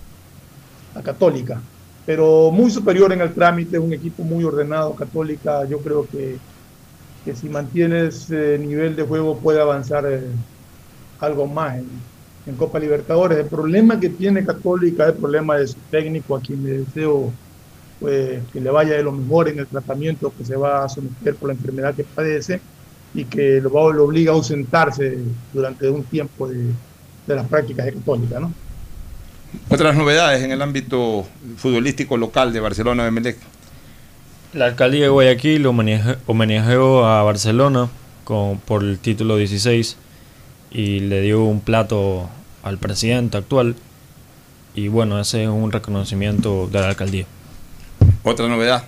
a, 0.95 1.01
Católica. 1.01 1.61
Pero 2.05 2.51
muy 2.51 2.71
superior 2.71 3.13
en 3.13 3.21
el 3.21 3.33
trámite, 3.33 3.77
un 3.77 3.93
equipo 3.93 4.23
muy 4.23 4.43
ordenado, 4.43 4.95
Católica, 4.95 5.65
yo 5.65 5.79
creo 5.79 6.07
que, 6.07 6.37
que 7.23 7.35
si 7.35 7.47
mantiene 7.47 8.07
ese 8.07 8.57
nivel 8.57 8.95
de 8.95 9.03
juego 9.03 9.37
puede 9.37 9.61
avanzar 9.61 10.05
eh, 10.07 10.21
algo 11.21 11.47
más 11.47 11.77
en, 11.77 11.87
en, 12.45 12.55
Copa 12.55 12.79
Libertadores. 12.79 13.37
El 13.37 13.45
problema 13.45 13.99
que 13.99 14.09
tiene 14.09 14.45
Católica 14.45 15.03
es 15.03 15.13
el 15.13 15.15
problema 15.15 15.57
de 15.57 15.67
su 15.67 15.77
técnico, 15.89 16.35
a 16.35 16.41
quien 16.41 16.63
le 16.63 16.79
deseo 16.79 17.31
pues, 17.99 18.41
que 18.51 18.59
le 18.59 18.69
vaya 18.69 18.95
de 18.95 19.03
lo 19.03 19.11
mejor 19.11 19.47
en 19.47 19.59
el 19.59 19.67
tratamiento 19.67 20.33
que 20.37 20.43
se 20.43 20.55
va 20.55 20.83
a 20.83 20.89
someter 20.89 21.35
por 21.35 21.49
la 21.49 21.53
enfermedad 21.53 21.95
que 21.95 22.03
padece 22.03 22.59
y 23.13 23.25
que 23.25 23.61
lo, 23.61 23.71
va, 23.71 23.93
lo 23.93 24.05
obliga 24.05 24.31
a 24.31 24.35
ausentarse 24.35 25.17
durante 25.53 25.89
un 25.89 26.03
tiempo 26.03 26.47
de, 26.47 26.71
de 27.27 27.35
las 27.35 27.47
prácticas 27.47 27.85
de 27.85 27.93
Católica. 27.93 28.39
¿no? 28.39 28.53
Otras 29.69 29.95
novedades 29.95 30.43
en 30.43 30.51
el 30.51 30.61
ámbito 30.61 31.25
futbolístico 31.57 32.17
local 32.17 32.53
de 32.53 32.59
Barcelona 32.59 33.05
de 33.05 33.11
Melec. 33.11 33.37
La 34.53 34.65
alcaldía 34.65 35.03
de 35.03 35.09
Guayaquil 35.09 35.65
homenajeó 35.65 37.05
a 37.05 37.23
Barcelona 37.23 37.89
con, 38.23 38.59
por 38.59 38.83
el 38.83 38.99
título 38.99 39.37
16 39.37 39.97
y 40.71 40.99
le 41.01 41.21
dio 41.21 41.43
un 41.43 41.59
plato 41.61 42.29
al 42.63 42.77
presidente 42.77 43.37
actual. 43.37 43.75
Y 44.73 44.87
bueno, 44.87 45.19
ese 45.19 45.43
es 45.43 45.49
un 45.49 45.71
reconocimiento 45.71 46.67
de 46.71 46.79
la 46.79 46.89
alcaldía. 46.89 47.25
Otra 48.23 48.47
novedad. 48.47 48.85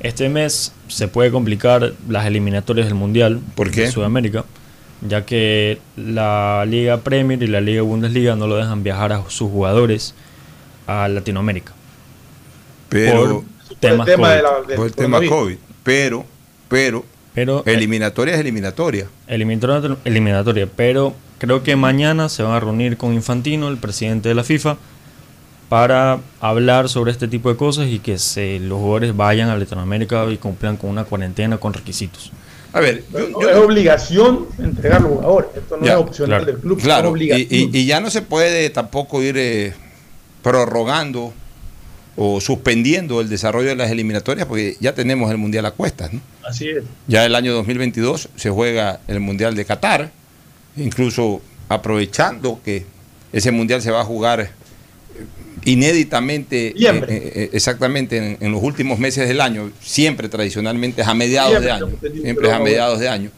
Este 0.00 0.28
mes 0.28 0.72
se 0.88 1.08
puede 1.08 1.30
complicar 1.30 1.92
las 2.08 2.26
eliminatorias 2.26 2.86
del 2.86 2.94
Mundial 2.94 3.40
¿Por 3.54 3.70
qué? 3.70 3.82
de 3.82 3.90
Sudamérica, 3.92 4.44
ya 5.06 5.24
que 5.26 5.78
la 5.96 6.64
Liga 6.66 6.98
Premier 6.98 7.42
y 7.42 7.46
la 7.48 7.60
Liga 7.60 7.82
Bundesliga 7.82 8.36
no 8.36 8.46
lo 8.46 8.56
dejan 8.56 8.82
viajar 8.82 9.12
a 9.12 9.22
sus 9.28 9.50
jugadores 9.50 10.14
a 10.86 11.08
Latinoamérica. 11.08 11.72
Pero 12.88 13.44
por 13.68 13.76
temas 13.80 14.08
el 14.08 14.14
tema 14.14 14.28
COVID. 14.28 14.36
de 14.36 14.42
la- 14.42 14.62
del 14.66 14.76
por 14.76 14.86
el 14.86 14.94
tema. 14.94 15.20
COVID. 15.26 15.56
Pero, 15.82 16.24
pero, 16.68 17.04
Pero 17.38 17.62
eliminatoria 17.66 18.34
es 18.34 18.40
eliminatoria. 18.40 19.06
eliminatoria, 19.28 19.96
eliminatoria, 20.04 20.66
pero 20.74 21.14
creo 21.38 21.62
que 21.62 21.76
mañana 21.76 22.28
se 22.28 22.42
van 22.42 22.52
a 22.52 22.60
reunir 22.60 22.96
con 22.96 23.14
Infantino, 23.14 23.68
el 23.68 23.76
presidente 23.78 24.28
de 24.28 24.34
la 24.34 24.42
FIFA, 24.44 24.76
para 25.68 26.18
hablar 26.40 26.88
sobre 26.88 27.12
este 27.12 27.28
tipo 27.28 27.48
de 27.50 27.56
cosas 27.56 27.86
y 27.88 27.98
que 28.00 28.18
se, 28.18 28.58
los 28.58 28.78
jugadores 28.78 29.14
vayan 29.16 29.48
a 29.50 29.56
Latinoamérica 29.56 30.24
y 30.30 30.38
cumplan 30.38 30.76
con 30.76 30.90
una 30.90 31.04
cuarentena 31.04 31.58
con 31.58 31.74
requisitos. 31.74 32.32
A 32.72 32.80
ver, 32.80 33.04
No 33.12 33.48
es 33.48 33.56
obligación 33.56 34.46
entregar 34.58 35.00
los 35.02 35.12
jugadores, 35.12 35.50
esto 35.56 35.76
no 35.76 35.86
Ya, 35.86 35.92
es 35.94 35.98
opcional 35.98 36.40
claro, 36.40 36.44
del 36.52 36.60
club, 36.60 36.78
es 36.78 36.84
Claro, 36.84 37.08
y, 37.08 37.12
obligación. 37.12 37.46
y- 37.50 37.78
y 37.78 37.86
ya 37.86 38.00
no 38.00 38.10
se 38.10 38.22
puede 38.22 38.68
tampoco 38.70 39.22
ir 39.22 39.36
eh, 39.38 39.74
prorrogando 40.42 41.32
o 42.18 42.40
suspendiendo 42.40 43.20
el 43.20 43.28
desarrollo 43.28 43.68
de 43.68 43.76
las 43.76 43.90
eliminatorias 43.90 44.46
porque 44.46 44.76
ya 44.80 44.94
tenemos 44.94 45.30
el 45.30 45.38
Mundial 45.38 45.64
a 45.66 45.70
cuestas. 45.70 46.12
¿no? 46.12 46.20
Así 46.44 46.68
es. 46.68 46.84
Ya 47.06 47.24
el 47.24 47.34
año 47.34 47.54
2022 47.54 48.28
se 48.34 48.50
juega 48.50 49.00
el 49.06 49.20
Mundial 49.20 49.54
de 49.54 49.64
Qatar, 49.64 50.10
incluso 50.76 51.40
aprovechando 51.68 52.60
que 52.64 52.84
ese 53.32 53.52
Mundial 53.52 53.80
se 53.82 53.90
va 53.90 54.00
a 54.00 54.04
jugar 54.04 54.40
eh, 54.40 54.48
inéditamente, 55.64 56.68
eh, 56.68 56.74
eh, 56.78 57.50
exactamente 57.52 58.16
en, 58.16 58.36
en 58.40 58.52
los 58.52 58.62
últimos 58.62 58.98
meses 58.98 59.28
del 59.28 59.40
año, 59.40 59.70
siempre 59.80 60.28
tradicionalmente 60.28 61.02
es 61.02 61.08
a 61.08 61.14
mediados 61.14 61.62
de 61.62 61.70
año, 61.70 61.88
siempre 62.20 62.48
es 62.48 62.52
a 62.52 62.58
mediados 62.58 62.98
de 62.98 63.08
año. 63.08 63.30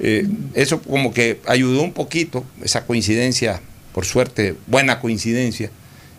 Eh, 0.00 0.26
eso 0.54 0.80
como 0.80 1.12
que 1.12 1.40
ayudó 1.46 1.82
un 1.82 1.92
poquito, 1.92 2.44
esa 2.62 2.86
coincidencia, 2.86 3.60
por 3.92 4.04
suerte, 4.04 4.54
buena 4.66 5.00
coincidencia, 5.00 5.70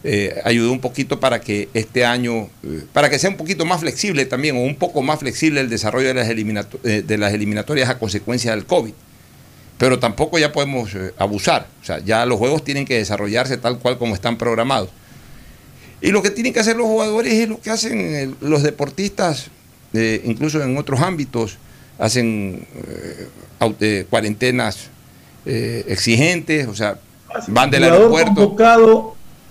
eh, 0.04 0.40
ayudó 0.46 0.72
un 0.72 0.80
poquito 0.80 1.20
para 1.20 1.42
que 1.42 1.68
este 1.74 2.06
año, 2.06 2.50
eh, 2.64 2.84
para 2.94 3.10
que 3.10 3.20
sea 3.20 3.30
un 3.30 3.38
poquito 3.38 3.66
más 3.66 3.82
flexible 3.82 4.26
también, 4.26 4.56
o 4.56 4.62
un 4.62 4.76
poco 4.76 5.02
más 5.02 5.20
flexible 5.20 5.60
el 5.62 5.70
desarrollo 5.70 6.08
de 6.08 6.14
las, 6.14 6.30
eliminato- 6.30 6.80
eh, 6.84 7.04
de 7.06 7.18
las 7.18 7.34
eliminatorias 7.34 7.90
a 7.90 7.98
consecuencia 8.00 8.52
del 8.52 8.66
COVID. 8.66 8.94
Pero 9.78 10.00
tampoco 10.00 10.38
ya 10.40 10.52
podemos 10.52 10.94
eh, 10.96 11.14
abusar, 11.18 11.68
o 11.82 11.86
sea, 11.86 12.00
ya 12.00 12.26
los 12.26 12.38
juegos 12.38 12.64
tienen 12.64 12.86
que 12.86 12.98
desarrollarse 12.98 13.58
tal 13.58 13.80
cual 13.80 13.98
como 13.98 14.14
están 14.16 14.38
programados. 14.38 14.90
Y 16.02 16.12
lo 16.12 16.22
que 16.22 16.30
tienen 16.30 16.54
que 16.54 16.60
hacer 16.62 16.78
los 16.78 16.88
jugadores 16.88 17.34
es 17.34 17.50
lo 17.50 17.60
que 17.60 17.70
hacen 17.70 18.36
los 18.40 18.64
deportistas, 18.64 19.48
incluso 20.24 20.62
en 20.64 20.78
otros 20.78 21.02
ámbitos, 21.02 21.58
hacen 21.98 22.66
cuarentenas 24.10 24.88
eh, 25.46 25.84
exigentes, 25.88 26.68
o 26.68 26.76
sea, 26.76 26.98
van 27.48 27.70
del 27.70 27.82
aeropuerto. 27.84 28.56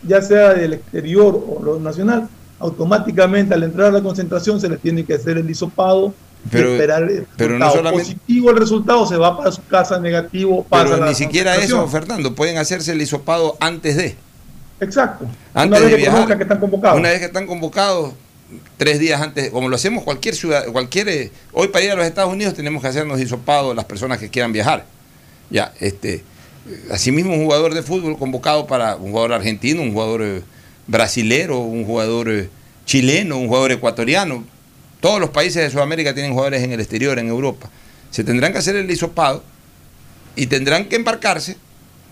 Ya 0.03 0.23
sea 0.23 0.55
del 0.55 0.75
exterior 0.75 1.35
o 1.49 1.63
lo 1.63 1.81
nacional, 1.81 2.29
automáticamente 2.61 3.55
al 3.55 3.63
entrar 3.63 3.89
a 3.89 3.93
la 3.93 4.03
concentración 4.03 4.61
se 4.61 4.69
le 4.69 4.77
tiene 4.77 5.05
que 5.05 5.15
hacer 5.15 5.39
el 5.39 5.49
hisopado. 5.51 6.15
Pero- 6.53 6.73
esperar 6.73 7.03
el 7.03 7.27
pero 7.37 7.59
no 7.59 7.65
resultado. 7.67 7.73
solamente- 7.77 8.05
positivo 8.15 8.51
el 8.51 8.57
resultado 8.57 9.07
se 9.07 9.17
va 9.17 9.37
para 9.37 9.51
su 9.51 9.65
casa 9.67 9.99
negativo 9.99 10.63
pasa 10.65 10.85
Pero 10.85 10.97
la 10.99 11.07
ni 11.09 11.15
siquiera 11.17 11.57
eso. 11.57 11.87
Fernando, 11.89 12.35
pueden 12.37 12.59
hacerse 12.59 12.93
el 12.93 13.03
hisopado 13.03 13.57
antes 13.61 13.97
de. 13.97 14.15
exacto 14.81 15.27
Antes 15.53 15.81
una 15.81 15.81
vez 15.81 15.91
de 15.91 15.97
que 15.97 16.11
viajar. 16.11 16.37
que 16.37 16.43
están 16.45 16.61
convocados 16.61 16.99
Una 17.01 17.09
vez 17.09 17.19
que 17.19 17.25
están 17.25 17.47
convocados, 17.49 18.13
tres 18.77 19.01
días 19.01 19.21
antes, 19.21 19.51
como 19.51 19.69
lo 19.69 19.75
hacemos 19.75 20.05
cualquier 20.05 20.37
ciudad, 20.37 20.65
cualquier. 20.69 21.09
eh, 21.09 21.33
hoy 21.53 21.69
para 21.69 21.85
ir 21.85 21.91
a 21.91 21.97
los 21.97 22.07
Estados 22.07 22.33
Unidos 22.33 22.55
tenemos 22.55 22.81
que 22.83 22.89
hacernos 22.89 23.21
hisopados 23.21 23.75
las 23.75 23.85
personas 23.87 24.19
que 24.19 24.31
quieran 24.31 24.53
viajar. 24.53 24.85
Ya, 25.51 25.73
este. 25.81 26.23
Asimismo, 26.91 27.35
un 27.35 27.45
jugador 27.45 27.75
de 27.75 27.83
fútbol 27.83 28.19
convocado 28.19 28.67
para 28.67 28.97
un 28.97 29.11
jugador 29.11 29.35
argentino, 29.35 29.83
un 29.83 29.93
jugador 29.93 30.23
eh, 30.23 30.43
brasilero, 30.87 31.59
un 31.59 31.85
jugador 31.85 32.29
eh, 32.29 32.49
chileno, 32.85 33.39
un 33.39 33.49
jugador 33.49 33.73
ecuatoriano. 33.73 34.45
Todos 35.01 35.21
los 35.21 35.31
países 35.31 35.63
de 35.63 35.71
Sudamérica 35.71 36.15
tienen 36.15 36.33
jugadores 36.33 36.63
en 36.63 36.73
el 36.73 36.81
exterior, 36.81 37.19
en 37.19 37.29
Europa. 37.29 37.71
Se 38.11 38.25
tendrán 38.25 38.53
que 38.53 38.59
hacer 38.59 38.77
el 38.77 38.91
hisopado 38.91 39.43
y 40.35 40.47
tendrán 40.47 40.87
que 40.87 40.97
embarcarse 40.97 41.57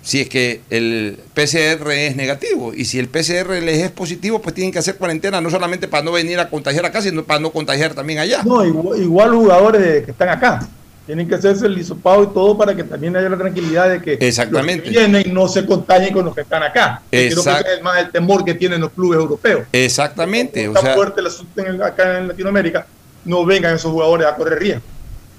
si 0.03 0.21
es 0.21 0.29
que 0.29 0.61
el 0.71 1.19
PCR 1.35 1.91
es 1.91 2.15
negativo. 2.15 2.73
Y 2.73 2.85
si 2.85 3.01
el 3.01 3.09
PCR 3.09 3.61
les 3.63 3.83
es 3.83 3.91
positivo, 3.91 4.41
pues 4.41 4.55
tienen 4.55 4.73
que 4.73 4.79
hacer 4.79 4.97
cuarentena, 4.97 5.41
no 5.41 5.51
solamente 5.51 5.89
para 5.89 6.05
no 6.05 6.13
venir 6.13 6.39
a 6.39 6.49
contagiar 6.49 6.87
acá, 6.87 7.03
sino 7.03 7.25
para 7.25 7.41
no 7.41 7.51
contagiar 7.51 7.95
también 7.95 8.21
allá. 8.21 8.43
no 8.45 8.65
igual, 8.65 9.03
igual 9.03 9.31
jugadores 9.33 10.05
que 10.05 10.13
están 10.13 10.29
acá 10.29 10.69
tienen 11.07 11.29
que 11.29 11.37
hacerse 11.37 11.67
el 11.67 11.79
hisopado 11.79 12.25
y 12.25 12.27
todo 12.29 12.59
para 12.59 12.75
que 12.75 12.83
también 12.85 13.17
haya 13.17 13.29
la 13.29 13.37
tranquilidad 13.39 13.89
de 13.89 14.03
que 14.03 14.19
Exactamente. 14.21 14.87
los 14.87 14.93
que 14.95 14.99
vienen 15.07 15.33
no 15.33 15.47
se 15.49 15.65
contagien 15.65 16.13
con 16.13 16.25
los 16.25 16.35
que 16.35 16.41
están 16.41 16.63
acá 16.65 17.01
Que 17.11 17.29
creo 17.31 17.45
que 17.45 17.51
ese 17.51 17.75
es 17.77 17.83
más 17.83 17.99
el 18.01 18.11
temor 18.11 18.45
que 18.45 18.55
tienen 18.55 18.81
los 18.81 18.91
clubes 18.91 19.19
europeos 19.21 19.63
Exactamente. 19.73 20.69
O 20.69 20.77
sea, 20.77 20.95
fuerte 20.95 21.21
el 21.21 21.27
asunto 21.29 21.61
en 21.61 21.67
el- 21.69 21.83
acá 21.83 22.19
en 22.19 22.29
Latinoamérica, 22.29 22.87
no 23.25 23.45
vengan 23.45 23.75
esos 23.77 23.93
jugadores 23.93 24.27
a 24.27 24.35
correr 24.35 24.59
riesgo. 24.59 24.83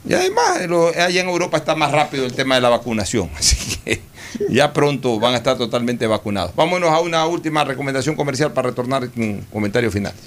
y 0.08 0.14
además, 0.14 0.66
lo- 0.68 0.88
allá 0.88 1.22
en 1.22 1.28
Europa 1.28 1.58
está 1.58 1.76
más 1.76 1.92
rápido 1.92 2.26
el 2.26 2.34
tema 2.34 2.56
de 2.56 2.62
la 2.62 2.70
vacunación. 2.70 3.30
Así 3.38 3.78
que 3.84 4.02
ya 4.50 4.72
pronto 4.72 5.20
van 5.20 5.34
a 5.34 5.38
estar 5.38 5.58
totalmente 5.58 6.08
vacunados. 6.08 6.56
Vámonos 6.56 6.90
a 6.92 7.00
una 7.02 7.26
última 7.26 7.64
recomendación 7.66 8.16
comercial 8.16 8.54
para 8.54 8.70
retornar 8.70 9.10
con 9.10 9.42
comentarios 9.52 9.92
finales. 9.94 10.20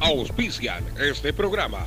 Auspician 0.00 0.82
este 1.00 1.32
programa. 1.32 1.86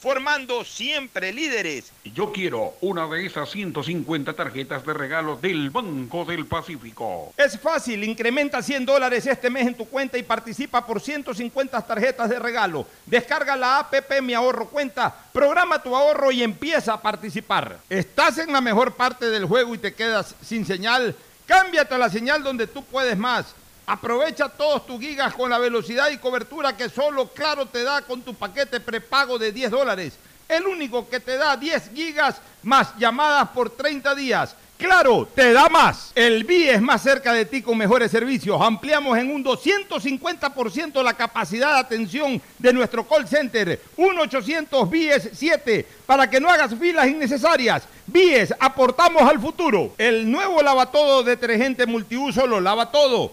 formando 0.00 0.64
siempre 0.64 1.32
líderes. 1.32 1.92
Yo 2.04 2.32
quiero 2.32 2.74
una 2.80 3.06
de 3.08 3.26
esas 3.26 3.50
150 3.50 4.32
tarjetas 4.32 4.86
de 4.86 4.94
regalo 4.94 5.36
del 5.36 5.70
Banco 5.70 6.24
del 6.24 6.46
Pacífico. 6.46 7.32
Es 7.36 7.58
fácil, 7.58 8.04
incrementa 8.04 8.62
100 8.62 8.86
dólares 8.86 9.26
este 9.26 9.50
mes 9.50 9.66
en 9.66 9.74
tu 9.74 9.88
cuenta 9.88 10.16
y 10.16 10.22
participa 10.22 10.86
por 10.86 11.00
150 11.00 11.82
tarjetas 11.82 12.28
de 12.28 12.38
regalo. 12.38 12.86
Descarga 13.06 13.56
la 13.56 13.80
APP 13.80 14.22
Mi 14.22 14.34
Ahorro 14.34 14.68
Cuenta, 14.68 15.14
programa 15.32 15.82
tu 15.82 15.94
ahorro 15.96 16.30
y 16.30 16.42
empieza 16.42 16.92
a 16.92 17.02
participar. 17.02 17.78
¿Estás 17.88 18.38
en 18.38 18.52
la 18.52 18.60
mejor 18.60 18.94
parte 18.94 19.30
del 19.30 19.46
juego 19.46 19.74
y 19.74 19.78
te 19.78 19.94
quedas 19.94 20.34
sin 20.42 20.64
señal? 20.64 21.16
Cámbiate 21.46 21.94
a 21.94 21.98
la 21.98 22.10
señal 22.10 22.42
donde 22.42 22.66
tú 22.66 22.84
puedes 22.84 23.16
más. 23.16 23.54
Aprovecha 23.88 24.50
todos 24.50 24.86
tus 24.86 25.00
gigas 25.00 25.32
con 25.32 25.48
la 25.48 25.56
velocidad 25.58 26.10
y 26.10 26.18
cobertura 26.18 26.76
que 26.76 26.90
solo 26.90 27.28
Claro 27.28 27.64
te 27.64 27.82
da 27.82 28.02
con 28.02 28.20
tu 28.20 28.34
paquete 28.34 28.80
prepago 28.80 29.38
de 29.38 29.50
10 29.50 29.70
dólares. 29.70 30.12
El 30.46 30.66
único 30.66 31.08
que 31.08 31.20
te 31.20 31.38
da 31.38 31.56
10 31.56 31.92
gigas 31.94 32.36
más 32.62 32.94
llamadas 32.98 33.48
por 33.48 33.70
30 33.70 34.14
días. 34.14 34.54
Claro, 34.76 35.26
te 35.34 35.54
da 35.54 35.70
más. 35.70 36.12
El 36.14 36.44
BIE 36.44 36.74
es 36.74 36.82
más 36.82 37.02
cerca 37.02 37.32
de 37.32 37.46
ti 37.46 37.62
con 37.62 37.78
mejores 37.78 38.10
servicios. 38.10 38.60
Ampliamos 38.60 39.16
en 39.16 39.30
un 39.30 39.42
250% 39.42 41.02
la 41.02 41.14
capacidad 41.14 41.72
de 41.72 41.80
atención 41.80 42.42
de 42.58 42.72
nuestro 42.74 43.08
call 43.08 43.26
center. 43.26 43.80
1-800 43.96 44.90
BIES 44.90 45.30
7 45.32 45.86
para 46.04 46.28
que 46.28 46.40
no 46.40 46.50
hagas 46.50 46.74
filas 46.78 47.08
innecesarias. 47.08 47.84
BIES, 48.06 48.54
aportamos 48.60 49.22
al 49.22 49.40
futuro. 49.40 49.94
El 49.96 50.30
nuevo 50.30 50.62
lavatodo 50.62 51.22
detergente 51.22 51.86
multiuso 51.86 52.46
lo 52.46 52.60
lava 52.60 52.90
todo. 52.90 53.32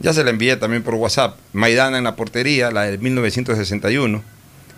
ya 0.00 0.12
se 0.12 0.24
la 0.24 0.30
envié 0.30 0.56
también 0.56 0.82
por 0.82 0.94
WhatsApp. 0.94 1.38
Maidana 1.52 1.98
en 1.98 2.04
la 2.04 2.16
portería, 2.16 2.70
la 2.70 2.82
de 2.82 2.98
1961. 2.98 4.22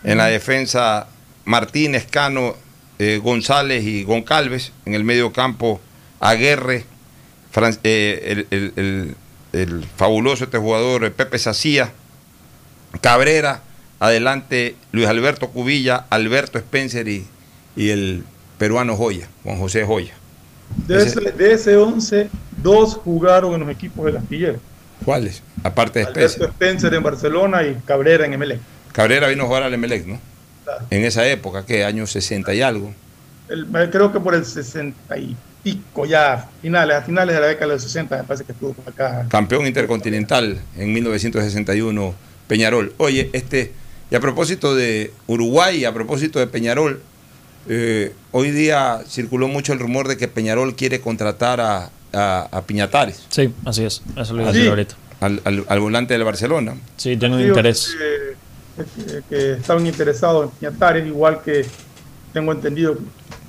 En 0.05 0.19
la 0.19 0.27
defensa, 0.27 1.07
Martínez, 1.45 2.07
Cano, 2.11 2.57
eh, 2.99 3.21
González 3.23 3.85
y 3.85 4.05
Goncalves. 4.05 4.73
En 4.85 4.95
el 4.95 5.05
medio 5.05 5.33
campo, 5.33 5.81
Aguerre, 6.21 6.85
Fran- 7.55 7.79
eh, 7.85 8.47
el, 8.51 8.59
el- 8.59 8.73
el- 8.77 9.17
el 9.53 9.85
fabuloso 9.97 10.45
este 10.45 10.59
jugador, 10.59 11.05
eh, 11.05 11.11
Pepe 11.11 11.39
Sacía, 11.39 11.93
Cabrera, 13.01 13.63
adelante 14.01 14.77
Luis 14.93 15.07
Alberto 15.07 15.49
Cubilla, 15.51 16.07
Alberto 16.11 16.59
Spencer 16.59 17.07
y, 17.09 17.27
y 17.77 17.91
el 17.91 18.25
peruano 18.59 18.97
Joya, 18.97 19.29
Juan 19.45 19.59
José 19.59 19.85
Joya. 19.85 20.15
De 20.87 21.03
ese, 21.03 21.21
de 21.33 21.53
ese 21.53 21.77
11, 21.77 22.29
dos 22.63 22.95
jugaron 22.97 23.55
en 23.55 23.61
los 23.61 23.69
equipos 23.71 24.07
del 24.07 24.17
astillero. 24.17 24.59
¿Cuáles? 25.05 25.43
Aparte 25.63 25.99
de 26.01 26.05
Spencer. 26.07 26.43
Alberto 26.43 26.53
Spencer 26.53 26.95
en 26.95 27.03
Barcelona 27.03 27.63
y 27.65 27.75
Cabrera 27.85 28.27
en 28.27 28.39
MLE. 28.39 28.59
Cabrera 28.93 29.29
vino 29.29 29.45
a 29.45 29.47
jugar 29.47 29.63
al 29.63 29.75
Emelec, 29.75 30.07
¿no? 30.07 30.21
En 30.91 31.05
esa 31.05 31.27
época, 31.27 31.65
que 31.67 31.85
años 31.85 32.11
60 32.13 32.55
y 32.55 32.63
algo. 32.63 32.95
El- 33.49 33.67
creo 33.91 34.13
que 34.13 34.21
por 34.21 34.35
el 34.35 34.45
60 34.45 35.17
y 35.19 35.37
pico 35.63 36.07
ya, 36.07 36.49
finales, 36.61 36.97
a 36.97 37.03
finales 37.03 37.35
de 37.35 37.41
la 37.41 37.47
década 37.49 37.67
de 37.69 37.73
los 37.75 37.83
60, 37.83 38.17
me 38.17 38.25
parece 38.25 38.45
que 38.45 38.53
estuvo 38.53 38.73
por 38.73 38.93
acá. 38.93 39.27
Campeón 39.29 39.67
intercontinental 39.67 40.61
en 40.77 40.93
1961, 40.93 42.15
Peñarol. 42.49 42.93
Oye, 42.99 43.31
este, 43.33 43.73
y 44.11 44.15
a 44.15 44.21
propósito 44.21 44.75
de 44.75 45.13
Uruguay, 45.27 45.85
a 45.85 45.93
propósito 45.93 46.39
de 46.39 46.47
Peñarol, 46.47 47.01
eh, 47.69 48.13
hoy 48.33 48.51
día 48.51 49.03
circuló 49.09 49.47
mucho 49.49 49.73
el 49.73 49.79
rumor 49.79 50.09
de 50.09 50.17
que 50.17 50.27
Peñarol 50.29 50.75
quiere 50.75 51.01
contratar 51.01 51.61
a, 51.61 51.91
a- 52.13 52.49
a 52.51 52.63
Piñatares. 52.63 53.25
Sí, 53.29 53.53
así 53.65 53.85
es. 53.85 54.03
Eso 54.17 54.35
lo 54.35 54.43
iba 54.43 54.51
a 54.51 54.53
Sí. 54.53 54.59
decir 54.59 54.71
ahorita. 54.71 54.95
Al, 55.21 55.41
al- 55.45 55.65
al 55.69 55.81
volante 55.81 56.15
del 56.15 56.25
Barcelona. 56.25 56.75
Sí, 56.97 57.17
tiene 57.17 57.37
un 57.37 57.43
interés. 57.43 57.95
Que, 58.77 59.23
que- 59.29 59.53
estaban 59.55 59.87
interesados 59.87 60.45
en 60.47 60.51
Piñatares, 60.59 61.07
igual 61.07 61.43
que 61.43 61.65
tengo 62.33 62.53
entendido, 62.53 62.97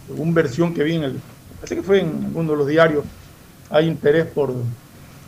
según 0.08 0.34
versión 0.34 0.74
que 0.74 0.84
vi 0.84 0.96
en 0.96 1.04
el, 1.04 1.20
parece 1.56 1.76
que 1.78 1.84
fue 1.84 2.00
en 2.02 2.26
alguno 2.26 2.52
de 2.52 2.58
los 2.58 2.68
diarios, 2.68 3.06
hay 3.70 3.88
interés 3.88 4.26
por, 4.28 4.54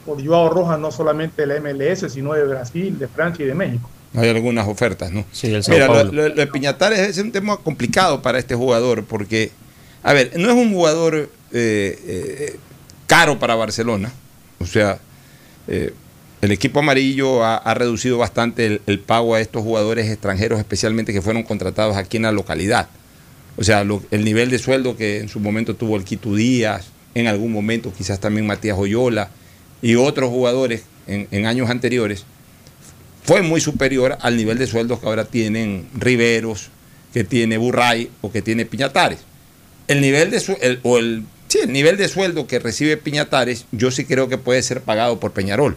por 0.05 0.23
Joao 0.25 0.49
Rojas, 0.49 0.77
no 0.79 0.91
solamente 0.91 1.41
de 1.41 1.47
la 1.47 1.55
MLS, 1.55 2.09
sino 2.09 2.33
de 2.33 2.43
Brasil, 2.45 2.99
de 2.99 3.07
Francia 3.07 3.43
y 3.43 3.47
de 3.47 3.55
México. 3.55 3.89
Hay 4.13 4.29
algunas 4.29 4.67
ofertas, 4.67 5.11
¿no? 5.11 5.25
Sí, 5.31 5.47
el 5.53 5.63
Mira, 5.67 5.87
lo, 5.87 5.93
Paulo. 5.93 6.11
lo- 6.11 6.29
lo 6.29 6.35
de 6.35 6.47
Piñatares 6.47 6.99
es 6.99 7.17
un 7.17 7.31
tema 7.31 7.57
complicado 7.57 8.21
para 8.21 8.37
este 8.37 8.53
jugador 8.55 9.03
porque, 9.05 9.51
a 10.03 10.13
ver, 10.13 10.31
no 10.37 10.49
es 10.51 10.55
un 10.55 10.71
jugador 10.73 11.15
eh, 11.15 11.29
eh, 11.53 12.59
caro 13.07 13.39
para 13.39 13.55
Barcelona. 13.55 14.11
O 14.59 14.65
sea, 14.65 14.99
eh, 15.67 15.93
el 16.41 16.51
equipo 16.51 16.79
amarillo 16.79 17.43
ha, 17.43 17.73
reducido 17.73 18.17
bastante 18.17 18.79
el, 18.85 18.99
pago 18.99 19.35
a 19.35 19.41
estos 19.41 19.63
jugadores 19.63 20.09
extranjeros, 20.09 20.59
especialmente 20.59 21.13
que 21.13 21.21
fueron 21.21 21.43
contratados 21.43 21.97
aquí 21.97 22.17
en 22.17 22.23
la 22.23 22.31
localidad. 22.31 22.87
O 23.57 23.63
sea, 23.63 23.81
el 24.11 24.25
nivel 24.25 24.49
de 24.49 24.59
sueldo 24.59 24.97
que 24.97 25.19
en 25.19 25.29
su 25.29 25.39
momento 25.39 25.75
tuvo 25.75 25.95
el 25.95 26.03
Quito 26.03 26.35
Díaz, 26.35 26.87
en 27.15 27.27
algún 27.27 27.51
momento 27.51 27.91
quizás 27.97 28.19
también 28.19 28.45
Matías 28.45 28.77
Oyola 28.77 29.29
y 29.81 29.95
otros 29.95 30.29
jugadores 30.29 30.83
en- 31.07 31.27
en 31.31 31.45
años 31.45 31.69
anteriores, 31.69 32.25
fue 33.23 33.41
muy 33.41 33.61
superior 33.61 34.17
al 34.21 34.37
nivel 34.37 34.57
de 34.57 34.67
sueldos 34.67 34.99
que 34.99 35.07
ahora 35.07 35.25
tienen 35.25 35.87
Riveros, 35.97 36.69
que 37.13 37.23
tiene 37.23 37.57
Burray 37.57 38.09
o 38.21 38.31
que 38.31 38.41
tiene 38.41 38.65
Piñatares. 38.65 39.19
El 39.87 40.01
nivel 40.01 40.29
de 40.31 40.39
su- 40.41 40.57
el- 40.61 40.79
o 40.83 40.97
el, 40.97 41.23
sí, 41.47 41.59
el 41.63 41.71
nivel 41.71 41.97
de 41.97 42.07
sueldo 42.07 42.47
que 42.47 42.59
recibe 42.59 42.97
Piñatares, 42.97 43.65
yo 43.71 43.91
sí 43.91 44.05
creo 44.05 44.27
que 44.29 44.37
puede 44.37 44.61
ser 44.63 44.81
pagado 44.81 45.19
por 45.19 45.31
Peñarol. 45.31 45.75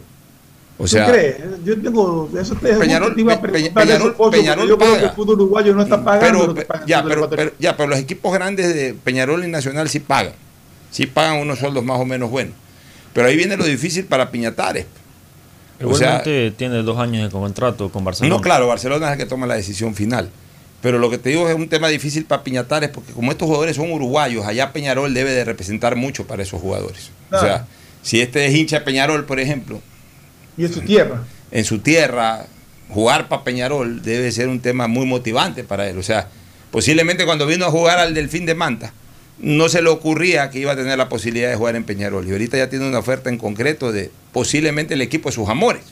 O 0.81 0.87
sea, 0.87 1.07
¿Tú 1.07 1.13
crees? 1.13 1.37
Yo 1.65 1.81
tengo. 1.81 2.31
Eso 2.41 2.55
te, 2.55 2.73
Peñarol- 2.77 3.15
te 3.15 3.21
iba 3.23 3.33
a 3.33 3.43
Peñarol- 3.43 4.15
porque 4.17 4.39
Peñarol 4.39 4.69
yo 4.69 4.79
creo 4.79 4.91
que 4.93 4.97
paga. 4.99 5.09
el 5.11 5.15
fútbol 5.17 5.35
uruguayo 5.35 5.75
no 5.75 5.83
está 5.83 6.05
pagando. 6.05 6.27
pero, 6.39 6.47
lo 6.47 6.55
que 6.55 6.63
pagan 6.63 6.87
ya, 6.87 7.03
pero, 7.03 7.29
ya, 7.59 7.77
pero 7.77 7.89
los 7.89 7.99
equipos 7.99 8.33
grandes 8.33 8.73
de 8.75 8.95
Peñarol 8.95 9.45
y 9.45 9.49
Nacional 9.49 9.89
sí 9.89 9.99
pagan. 9.99 10.35
Sí 10.93 11.07
pagan 11.07 11.39
unos 11.41 11.59
sueldos 11.59 11.85
más 11.85 11.99
o 11.99 12.05
menos 12.05 12.31
buenos. 12.31 12.55
Pero 13.13 13.27
ahí 13.27 13.37
viene 13.37 13.57
lo 13.57 13.65
difícil 13.65 14.05
para 14.05 14.31
Piñatares. 14.31 14.87
O 15.83 15.95
sea, 15.97 16.19
Igualmente 16.23 16.53
tiene 16.57 16.83
dos 16.83 16.99
años 16.99 17.25
de 17.25 17.31
contrato 17.31 17.89
con 17.91 18.05
Barcelona. 18.05 18.37
No, 18.37 18.41
claro, 18.41 18.69
Barcelona 18.69 19.07
es 19.09 19.13
el 19.13 19.19
que 19.19 19.27
toma 19.27 19.47
la 19.49 19.55
decisión 19.55 19.95
final. 19.97 20.31
Pero 20.81 20.99
lo 20.99 21.11
que 21.11 21.19
te 21.19 21.31
digo 21.31 21.49
es 21.49 21.57
un 21.57 21.69
tema 21.69 21.89
difícil 21.89 22.25
para 22.25 22.45
Piñatares, 22.45 22.91
porque 22.91 23.13
como 23.13 23.33
estos 23.33 23.47
jugadores 23.47 23.77
son 23.77 23.91
uruguayos, 23.91 24.47
allá 24.47 24.73
Peñarol 24.73 25.13
debe 25.13 25.33
de 25.33 25.45
representar 25.45 25.97
mucho 25.97 26.27
para 26.27 26.43
esos 26.43 26.61
jugadores. 26.61 27.11
O 27.33 27.41
sea, 27.41 27.67
si 28.03 28.21
este 28.21 28.47
es 28.47 28.55
hincha 28.55 28.79
de 28.79 28.85
Peñarol, 28.85 29.25
por 29.25 29.41
ejemplo, 29.41 29.81
Y 30.57 30.65
en 30.65 30.73
su 30.73 30.81
tierra. 30.81 31.25
en 31.51 31.65
su 31.65 31.81
tierra, 31.81 32.47
jugar 32.89 33.29
para 33.29 33.43
Peñarol 33.43 34.03
debe 34.03 34.31
ser 34.31 34.49
un 34.49 34.61
tema 34.61 34.87
muy 34.87 35.05
motivante 35.05 35.65
para 35.65 35.89
él. 35.89 35.99
O 35.99 36.03
sea, 36.03 36.29
posiblemente 36.71 37.25
cuando 37.25 37.47
vino 37.47 37.67
a 37.67 37.71
jugar 37.71 37.99
al 37.99 38.15
Delfín 38.15 38.47
de 38.47 38.55
Manta, 38.55 38.93
no 39.41 39.69
se 39.69 39.83
le 39.83 39.89
ocurría 39.89 40.51
que 40.51 40.59
iba 40.61 40.73
a 40.73 40.77
tener 40.77 40.97
la 40.97 41.09
posibilidad 41.09 41.51
de 41.51 41.57
jugar 41.57 41.77
en 41.77 41.85
Peñarol. 41.85 42.27
Y 42.27 42.33
ahorita 42.33 42.57
ya 42.57 42.69
tiene 42.69 42.89
una 42.89 42.99
oferta 42.99 43.31
en 43.31 43.39
concreto 43.39 43.93
de 43.93 44.11
posiblemente 44.33 44.95
el 44.95 45.01
equipo 45.01 45.29
de 45.29 45.35
sus 45.35 45.49
amores. 45.49 45.83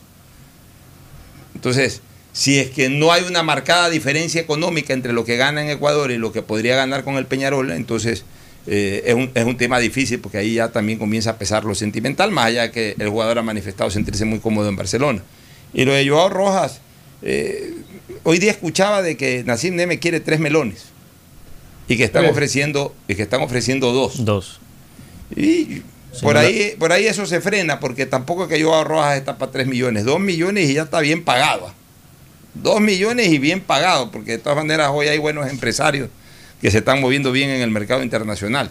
Entonces, 1.54 2.02
si 2.36 2.58
es 2.58 2.68
que 2.68 2.90
no 2.90 3.12
hay 3.12 3.22
una 3.22 3.42
marcada 3.42 3.88
diferencia 3.88 4.42
económica 4.42 4.92
entre 4.92 5.14
lo 5.14 5.24
que 5.24 5.38
gana 5.38 5.62
en 5.62 5.70
Ecuador 5.70 6.10
y 6.10 6.18
lo 6.18 6.32
que 6.32 6.42
podría 6.42 6.76
ganar 6.76 7.02
con 7.02 7.16
el 7.16 7.24
Peñarol, 7.24 7.70
entonces 7.70 8.24
eh, 8.66 9.04
es, 9.06 9.14
un, 9.14 9.30
es 9.34 9.44
un 9.46 9.56
tema 9.56 9.78
difícil 9.78 10.20
porque 10.20 10.36
ahí 10.36 10.52
ya 10.52 10.68
también 10.68 10.98
comienza 10.98 11.30
a 11.30 11.38
pesar 11.38 11.64
lo 11.64 11.74
sentimental, 11.74 12.30
más 12.32 12.44
allá 12.44 12.62
de 12.64 12.72
que 12.72 12.94
el 12.98 13.08
jugador 13.08 13.38
ha 13.38 13.42
manifestado 13.42 13.90
sentirse 13.90 14.26
muy 14.26 14.38
cómodo 14.40 14.68
en 14.68 14.76
Barcelona. 14.76 15.22
Y 15.72 15.86
lo 15.86 15.94
de 15.94 16.06
Joao 16.06 16.28
Rojas, 16.28 16.80
eh, 17.22 17.72
hoy 18.22 18.38
día 18.38 18.50
escuchaba 18.50 19.00
de 19.00 19.16
que 19.16 19.42
Nassim 19.46 19.74
Neme 19.74 19.98
quiere 19.98 20.20
tres 20.20 20.38
melones 20.38 20.84
y 21.88 21.96
que 21.96 22.04
están 22.04 22.20
Tres. 22.24 22.32
ofreciendo 22.32 22.94
y 23.08 23.14
que 23.14 23.22
están 23.22 23.40
ofreciendo 23.40 23.92
dos. 23.94 24.26
Dos. 24.26 24.60
Y 25.34 25.80
por 26.20 26.36
ahí, 26.36 26.74
por 26.78 26.92
ahí 26.92 27.06
eso 27.06 27.24
se 27.24 27.40
frena, 27.40 27.80
porque 27.80 28.04
tampoco 28.04 28.42
es 28.42 28.50
que 28.50 28.62
Joao 28.62 28.84
Rojas 28.84 29.16
está 29.16 29.38
para 29.38 29.52
3 29.52 29.66
millones, 29.66 30.04
2 30.04 30.20
millones 30.20 30.68
y 30.68 30.74
ya 30.74 30.82
está 30.82 31.00
bien 31.00 31.24
pagado. 31.24 31.72
2 32.62 32.81
millones 32.81 33.28
y 33.28 33.39
bien 33.39 33.61
pagado, 33.61 34.11
porque 34.11 34.33
de 34.33 34.39
todas 34.39 34.57
maneras 34.57 34.91
hoy 34.93 35.09
hay 35.09 35.19
buenos 35.19 35.49
empresarios 35.49 36.09
que 36.61 36.70
se 36.70 36.78
están 36.78 37.01
moviendo 37.01 37.33
bien 37.33 37.51
en 37.51 37.62
el 37.62 37.70
mercado 37.70 38.03
internacional. 38.03 38.70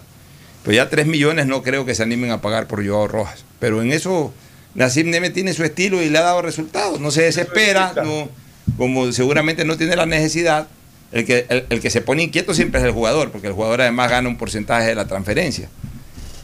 Pero 0.64 0.76
ya 0.76 0.90
3 0.90 1.06
millones 1.06 1.46
no 1.46 1.62
creo 1.62 1.86
que 1.86 1.94
se 1.94 2.04
animen 2.04 2.32
a 2.32 2.42
pagar 2.42 2.68
por 2.68 2.86
Joao 2.86 3.08
Rojas. 3.08 3.46
Pero 3.60 3.82
en 3.82 3.92
eso 3.92 4.34
Nassim 4.74 5.10
Neme 5.10 5.30
tiene 5.30 5.54
su 5.54 5.64
estilo 5.64 6.02
y 6.02 6.10
le 6.10 6.18
ha 6.18 6.22
dado 6.22 6.42
resultados. 6.42 7.00
No 7.00 7.12
se 7.12 7.24
desespera, 7.24 7.94
no, 8.04 8.30
como 8.78 9.12
seguramente 9.12 9.66
no 9.66 9.78
tiene 9.78 9.96
la 9.96 10.06
necesidad. 10.06 10.68
El 11.12 11.26
que, 11.26 11.46
el, 11.50 11.66
el 11.70 11.80
que 11.80 11.90
se 11.90 12.02
pone 12.02 12.24
inquieto 12.24 12.54
siempre 12.54 12.82
es 12.82 12.86
el 12.86 12.92
jugador, 12.92 13.32
porque 13.32 13.48
el 13.48 13.54
jugador 13.54 13.82
además 13.82 14.10
gana 14.10 14.28
un 14.28 14.38
porcentaje 14.38 14.88
de 14.88 14.96
la 14.96 15.06
transferencia. 15.06 15.70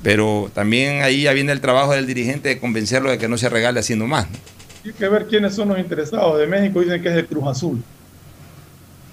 Pero 0.04 0.50
también 0.54 1.02
ahí 1.02 1.24
ya 1.24 1.34
viene 1.34 1.52
el 1.52 1.62
trabajo 1.62 1.94
del 1.94 2.08
dirigente 2.08 2.50
de 2.50 2.60
convencerlo 2.60 3.10
de 3.10 3.18
que 3.18 3.28
no 3.28 3.38
se 3.38 3.50
regale 3.50 3.80
haciendo 3.80 4.08
más. 4.08 4.28
¿no? 4.30 4.38
Hay 4.86 4.94
que 4.94 5.08
ver 5.10 5.28
quiénes 5.28 5.54
son 5.56 5.70
los 5.70 5.80
interesados. 5.80 6.40
De 6.40 6.48
México 6.48 6.80
dicen 6.82 7.02
que 7.02 7.10
es 7.10 7.16
el 7.16 7.26
Cruz 7.28 7.48
Azul. 7.48 7.82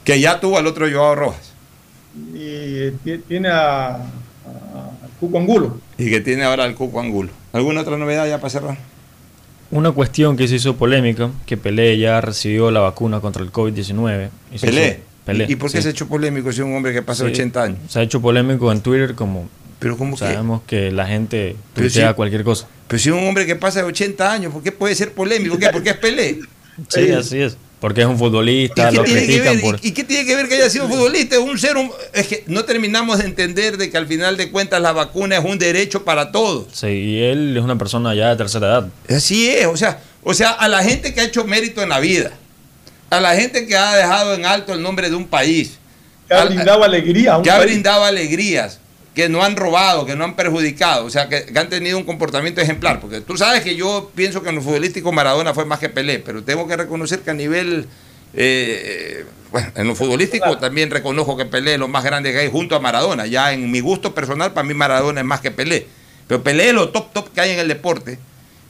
Que 0.05 0.19
ya 0.21 0.41
tuvo 0.41 0.57
al 0.59 0.67
otro 0.67 0.87
Joao 0.91 1.15
Rojas 1.15 1.53
Y 2.35 2.91
ti- 3.05 3.19
tiene 3.29 3.49
a, 3.49 3.89
a- 3.89 3.97
a 3.97 4.01
Cuco 5.21 5.39
Angulo. 5.39 5.79
y 5.99 6.09
que 6.11 6.21
tiene 6.21 6.45
ahora 6.45 6.65
al 6.65 6.75
Cuco 6.75 7.01
Angulo. 7.01 7.31
¿Alguna 7.53 7.83
otra 7.83 7.97
novedad 7.99 8.27
ya 8.27 8.39
para 8.39 8.51
cerrar? 8.51 8.79
Una 9.71 9.93
cuestión 9.93 10.37
que 10.37 10.49
se 10.49 10.55
hizo 10.57 10.77
polémica, 10.77 11.31
que 11.45 11.59
Pelé 11.59 11.99
ya 11.99 12.21
recibió 12.23 12.71
la 12.71 12.81
vacuna 12.81 13.21
contra 13.21 13.43
el 13.43 13.53
COVID-19. 13.53 14.31
Y 14.53 14.59
se 14.59 14.67
Pelé. 14.67 14.87
hizo- 14.89 14.97
Pelé, 15.27 15.45
¿Y 15.47 15.57
por 15.57 15.71
qué 15.71 15.77
sí. 15.77 15.83
se 15.83 15.89
ha 15.89 15.91
hecho 15.91 16.09
polémico 16.09 16.51
si 16.53 16.61
es 16.61 16.67
un 16.67 16.75
hombre 16.75 16.95
que 16.95 17.03
pasa 17.03 17.25
Sí, 17.27 17.33
80 17.33 17.63
años? 17.65 17.79
Se 17.89 17.99
ha 17.99 18.03
hecho 18.03 18.19
polémico 18.23 18.73
en 18.73 18.81
Twitter 18.81 19.15
como 19.15 19.47
Pero 19.79 19.97
como 19.97 20.17
sabemos 20.17 20.63
que 20.67 20.91
la 20.91 21.07
gente 21.07 21.57
tuitea 21.75 22.09
sí. 22.09 22.15
cualquier 22.15 22.43
cosa. 22.45 22.67
Pero 22.89 22.99
si 23.01 23.09
es 23.11 23.15
un 23.15 23.27
hombre 23.29 23.47
que 23.47 23.55
pasa 23.57 23.81
de 23.81 23.85
80 23.87 24.33
años, 24.33 24.53
¿por 24.53 24.63
qué 24.63 24.73
puede 24.73 24.95
ser 24.95 25.13
polémico? 25.13 25.55
¿Por 25.55 25.61
qué? 25.61 25.71
Porque 25.73 25.91
es 25.91 25.97
Pelé. 25.97 26.41
Sí, 26.89 27.11
así 27.13 27.41
es. 27.41 27.57
Porque 27.81 28.01
es 28.01 28.09
un 28.09 28.19
futbolista, 28.19 28.91
¿Y 28.91 28.95
lo 28.97 29.05
qué, 29.05 29.11
tiene 29.13 29.21
que 29.21 29.27
critican 29.27 29.55
ver, 29.55 29.63
por... 29.63 29.79
y- 29.83 29.93
qué 29.93 30.03
tiene 30.03 30.27
que 30.27 30.35
ver 30.35 30.49
que 30.49 30.55
haya 30.57 30.69
sido 30.69 30.89
futbolista? 30.89 31.37
Es 31.37 31.43
un 31.43 31.57
ser 31.59 31.77
hum- 31.77 31.93
Es 32.13 32.27
que 32.27 32.43
no 32.49 32.65
terminamos 32.65 33.19
de 33.19 33.25
entender 33.27 33.77
de 33.77 33.89
que 33.89 33.97
al 33.97 34.09
final 34.09 34.37
de 34.37 34.51
cuentas 34.51 34.83
la 34.83 34.91
vacuna 34.91 35.37
es 35.37 35.45
un 35.45 35.61
derecho 35.61 36.05
para 36.05 36.33
todos. 36.33 36.67
Sí, 36.73 36.89
y 36.89 37.23
él 37.23 37.57
es 37.57 37.63
una 37.63 37.79
persona 37.79 38.17
ya 38.17 38.31
de 38.31 38.37
tercera 38.37 38.67
edad. 38.67 38.89
Así 39.09 39.49
es, 39.49 39.67
o 39.67 39.77
sea, 39.77 40.01
o 40.25 40.35
sea, 40.35 40.51
a 40.51 40.67
la 40.67 40.83
gente 40.83 41.15
que 41.15 41.21
ha 41.21 41.25
hecho 41.25 41.45
mérito 41.45 41.81
en 41.81 41.91
la 41.91 42.01
vida, 42.01 42.33
a 43.11 43.21
la 43.21 43.37
gente 43.37 43.65
que 43.69 43.77
ha 43.77 43.95
dejado 43.95 44.35
en 44.35 44.45
alto 44.45 44.73
el 44.75 44.83
nombre 44.83 45.09
de 45.09 45.15
un 45.15 45.29
país, 45.29 45.79
Que 46.27 46.35
ha 46.35 46.45
brindado 46.47 46.83
alegría 46.83 47.35
a 47.35 47.39
un 47.39 47.45
que 47.45 47.51
ha 47.53 47.59
país. 47.59 47.71
brindado 47.71 48.03
alegrías, 48.05 48.81
que 49.19 49.29
no 49.29 49.43
han 49.43 49.57
robado, 49.57 50.07
que 50.07 50.15
no 50.15 50.23
han 50.23 50.37
perjudicado, 50.37 51.05
o 51.05 51.11
sea, 51.11 51.29
que, 51.29 51.45
que 51.47 51.59
han 51.59 51.69
tenido 51.69 51.99
un 51.99 52.05
comportamiento 52.05 52.61
ejemplar. 52.61 53.01
Porque 53.01 53.21
tú 53.21 53.37
sabes 53.37 53.65
que 53.65 53.75
yo 53.75 54.13
pienso 54.15 54.45
que 54.45 54.51
en 54.51 54.55
lo 54.55 54.63
futbolístico 54.63 55.11
Maradona 55.11 55.53
fue 55.55 55.65
más 55.65 55.81
que 55.81 55.89
Pelé, 55.89 56.21
pero 56.21 56.45
tengo 56.45 56.69
que 56.69 56.77
reconocer 56.77 57.19
que 57.23 57.33
a 57.33 57.35
nivel, 57.35 57.89
eh, 58.33 59.25
bueno, 59.51 59.73
en 59.75 59.89
lo 59.89 59.97
futbolístico 59.97 60.59
también 60.59 60.89
reconozco 60.89 61.37
que 61.37 61.47
Pelé 61.47 61.73
es 61.73 61.81
lo 61.81 61.89
más 61.89 62.05
grande 62.05 62.31
que 62.31 62.39
hay 62.39 62.49
junto 62.49 62.77
a 62.77 62.79
Maradona. 62.79 63.27
Ya 63.27 63.53
en 63.53 63.69
mi 63.69 63.81
gusto 63.81 64.15
personal, 64.15 64.53
para 64.53 64.65
mí 64.65 64.73
Maradona 64.73 65.19
es 65.19 65.27
más 65.27 65.41
que 65.41 65.51
Pelé. 65.51 65.89
Pero 66.29 66.45
Pelé 66.45 66.69
es 66.69 66.75
lo 66.75 66.91
top, 66.91 67.13
top 67.13 67.33
que 67.33 67.41
hay 67.41 67.51
en 67.51 67.59
el 67.59 67.67
deporte. 67.67 68.21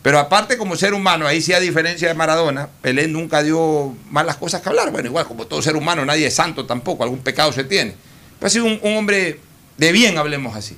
Pero 0.00 0.18
aparte 0.18 0.56
como 0.56 0.76
ser 0.76 0.94
humano, 0.94 1.26
ahí 1.26 1.42
sí 1.42 1.52
a 1.52 1.60
diferencia 1.60 2.08
de 2.08 2.14
Maradona, 2.14 2.70
Pelé 2.80 3.06
nunca 3.06 3.42
dio 3.42 3.94
malas 4.10 4.36
cosas 4.36 4.62
que 4.62 4.70
hablar. 4.70 4.90
Bueno, 4.92 5.08
igual 5.08 5.26
como 5.26 5.46
todo 5.46 5.60
ser 5.60 5.76
humano, 5.76 6.06
nadie 6.06 6.26
es 6.28 6.34
santo 6.34 6.64
tampoco, 6.64 7.04
algún 7.04 7.18
pecado 7.18 7.52
se 7.52 7.64
tiene. 7.64 7.94
Pero 8.38 8.46
ha 8.46 8.50
sido 8.50 8.64
un, 8.64 8.80
un 8.82 8.96
hombre 8.96 9.40
de 9.78 9.92
bien, 9.92 10.18
hablemos 10.18 10.56
así. 10.56 10.76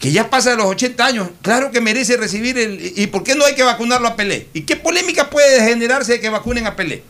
Que 0.00 0.10
ya 0.10 0.28
pasa 0.28 0.50
de 0.50 0.56
los 0.56 0.66
80 0.66 1.04
años, 1.04 1.28
claro 1.40 1.70
que 1.70 1.80
merece 1.80 2.16
recibir 2.16 2.58
el... 2.58 2.92
¿Y 2.96 3.06
por 3.06 3.22
qué 3.22 3.34
no 3.34 3.44
hay 3.44 3.54
que 3.54 3.62
vacunarlo 3.62 4.08
a 4.08 4.16
Pelé? 4.16 4.48
¿Y 4.52 4.62
qué 4.62 4.76
polémica 4.76 5.30
puede 5.30 5.62
generarse 5.64 6.12
de 6.12 6.20
que 6.20 6.28
vacunen 6.28 6.66
a 6.66 6.76
Pelé? 6.76 7.04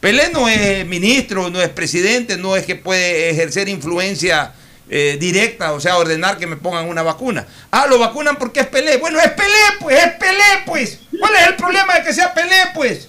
Pelé 0.00 0.28
no 0.30 0.48
es 0.48 0.86
ministro, 0.86 1.48
no 1.48 1.62
es 1.62 1.70
presidente, 1.70 2.36
no 2.36 2.56
es 2.56 2.66
que 2.66 2.76
puede 2.76 3.30
ejercer 3.30 3.70
influencia 3.70 4.52
eh, 4.90 5.16
directa, 5.18 5.72
o 5.72 5.80
sea, 5.80 5.96
ordenar 5.96 6.36
que 6.36 6.46
me 6.46 6.56
pongan 6.56 6.88
una 6.88 7.02
vacuna. 7.02 7.46
Ah, 7.70 7.86
lo 7.88 7.98
vacunan 7.98 8.36
porque 8.36 8.60
es 8.60 8.66
Pelé. 8.66 8.98
Bueno, 8.98 9.18
es 9.18 9.30
Pelé, 9.30 9.48
pues, 9.80 9.96
es 9.96 10.12
Pelé, 10.12 10.62
pues. 10.66 10.98
¿Cuál 11.18 11.36
es 11.36 11.46
el 11.46 11.56
problema 11.56 11.94
de 11.94 12.02
que 12.02 12.12
sea 12.12 12.34
Pelé, 12.34 12.56
pues? 12.74 13.08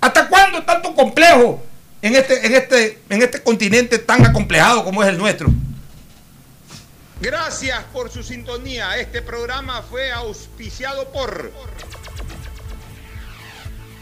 ¿Hasta 0.00 0.26
cuándo 0.26 0.64
tanto 0.64 0.96
complejo 0.96 1.62
en 2.02 2.16
este, 2.16 2.44
en 2.44 2.54
este, 2.54 2.98
en 3.08 3.22
este 3.22 3.40
continente 3.40 3.98
tan 3.98 4.26
acomplejado 4.26 4.82
como 4.82 5.04
es 5.04 5.10
el 5.10 5.18
nuestro? 5.18 5.48
Gracias 7.20 7.84
por 7.92 8.10
su 8.10 8.22
sintonía. 8.22 8.96
Este 8.96 9.20
programa 9.20 9.82
fue 9.82 10.10
auspiciado 10.10 11.12
por 11.12 11.52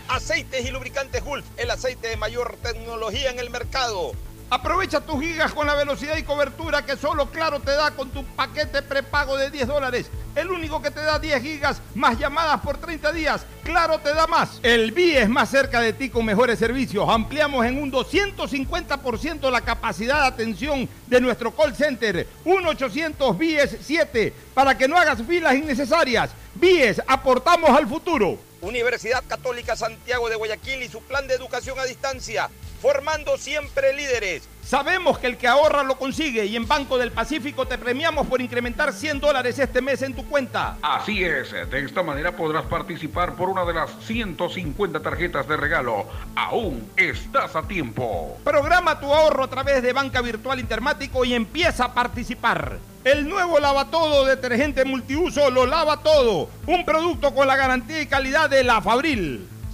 Aceites 0.07 0.65
y 0.65 0.71
Lubricantes 0.71 1.25
Gulf, 1.25 1.45
el 1.57 1.69
aceite 1.73 2.09
de 2.09 2.17
mayor 2.17 2.57
tecnología 2.63 3.31
en 3.31 3.41
el 3.41 3.51
mercado. 3.51 4.13
Aprovecha 4.51 5.03
tus 5.03 5.21
gigas 5.21 5.53
con 5.53 5.67
la 5.67 5.75
velocidad 5.75 6.17
y 6.17 6.23
cobertura 6.23 6.81
que 6.83 6.97
solo 6.97 7.27
Claro 7.31 7.61
te 7.61 7.73
da 7.73 7.91
con 7.91 8.09
tu 8.09 8.25
paquete 8.25 8.81
prepago 8.81 9.37
de 9.37 9.51
10 9.51 9.67
dólares. 9.67 10.11
El 10.35 10.51
único 10.51 10.81
que 10.81 10.91
te 10.91 11.01
da 11.01 11.19
10 11.19 11.43
gigas 11.43 11.83
más 11.95 12.19
llamadas 12.19 12.61
por 12.63 12.79
30 12.79 13.13
días. 13.13 13.45
Claro 13.63 13.99
te 13.99 14.15
da 14.15 14.27
más. 14.27 14.59
El 14.63 14.93
BIE 14.93 15.21
es 15.21 15.29
más 15.29 15.51
cerca 15.51 15.83
de 15.83 15.93
ti 15.93 16.09
con 16.09 16.25
mejores 16.25 16.59
servicios. 16.59 17.07
Ampliamos 17.11 17.67
en 17.67 17.77
un 17.77 17.93
250% 17.93 19.51
la 19.51 19.61
capacidad 19.61 20.23
de 20.23 20.29
atención 20.29 20.89
de 21.07 21.21
nuestro 21.21 21.55
call 21.55 21.75
center. 21.75 22.27
1-800 22.47 23.37
BIES 23.37 23.77
7 23.83 24.33
para 24.55 24.79
que 24.79 24.89
no 24.89 24.97
hagas 24.97 25.23
filas 25.29 25.57
innecesarias. 25.57 26.31
BIES, 26.55 27.03
aportamos 27.07 27.69
al 27.69 27.87
futuro. 27.87 28.39
Universidad 28.61 29.23
Católica 29.29 29.77
Santiago 29.77 30.29
de 30.29 30.37
Guayaquil 30.37 30.83
y 30.83 30.89
su 30.89 31.01
plan 31.03 31.29
de 31.29 31.35
educación 31.35 31.79
a 31.79 31.85
distancia, 31.85 32.51
formando 32.81 33.37
siempre 33.37 33.95
líderes. 33.95 34.49
Sabemos 34.63 35.19
que 35.19 35.27
el 35.27 35.39
que 35.39 35.49
ahorra 35.49 35.83
lo 35.83 35.97
consigue 35.97 36.45
y 36.45 36.55
en 36.55 36.69
Banco 36.69 36.99
del 36.99 37.11
Pacífico 37.11 37.67
te 37.67 37.79
premiamos 37.79 38.27
por 38.27 38.43
incrementar 38.43 38.93
100 38.93 39.19
dólares 39.19 39.59
este 39.59 39.81
mes 39.81 40.03
en 40.03 40.15
tu 40.15 40.29
cuenta. 40.29 40.77
Así 40.83 41.25
es, 41.25 41.53
de 41.53 41.85
esta 41.85 42.03
manera 42.03 42.37
podrás 42.37 42.67
participar 42.67 43.35
por 43.35 43.49
una 43.49 43.65
de 43.65 43.73
las 43.73 43.91
150 44.05 45.01
tarjetas 45.01 45.49
de 45.49 45.57
regalo. 45.57 46.07
Aún 46.37 46.91
estás 46.97 47.57
a 47.57 47.63
tiempo. 47.63 48.37
Programa 48.45 49.01
tu 49.01 49.13
ahorro 49.13 49.45
a 49.45 49.49
través 49.49 49.83
de 49.83 49.95
Banca 49.95 50.21
Virtual 50.21 50.61
Intermático 50.61 51.25
y 51.25 51.33
empieza 51.33 51.87
a 51.87 51.95
participar. 51.95 52.79
El 53.05 53.27
nuevo 53.27 53.59
lavatodo 53.59 54.27
detergente 54.27 54.85
multiuso 54.85 55.49
lo 55.51 55.65
lava 55.65 56.03
todo. 56.03 56.51
Un 56.67 56.85
producto 56.85 57.35
con 57.35 57.47
la 57.47 57.57
garantía 57.57 58.03
y 58.03 58.07
calidad 58.07 58.51
de 58.51 58.65
la 58.65 58.83
Fabril. 58.83 59.49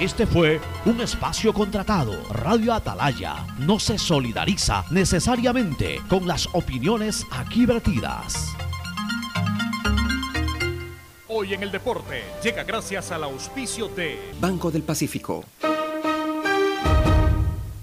Este 0.00 0.26
fue 0.26 0.58
un 0.86 0.98
espacio 1.02 1.52
contratado. 1.52 2.14
Radio 2.30 2.72
Atalaya 2.72 3.46
no 3.58 3.78
se 3.78 3.98
solidariza 3.98 4.82
necesariamente 4.90 6.00
con 6.08 6.26
las 6.26 6.48
opiniones 6.54 7.26
aquí 7.30 7.66
vertidas. 7.66 8.56
Hoy 11.28 11.52
en 11.52 11.62
el 11.62 11.70
deporte 11.70 12.22
llega 12.42 12.64
gracias 12.64 13.12
al 13.12 13.24
auspicio 13.24 13.88
de 13.88 14.18
Banco 14.40 14.70
del 14.70 14.84
Pacífico. 14.84 15.44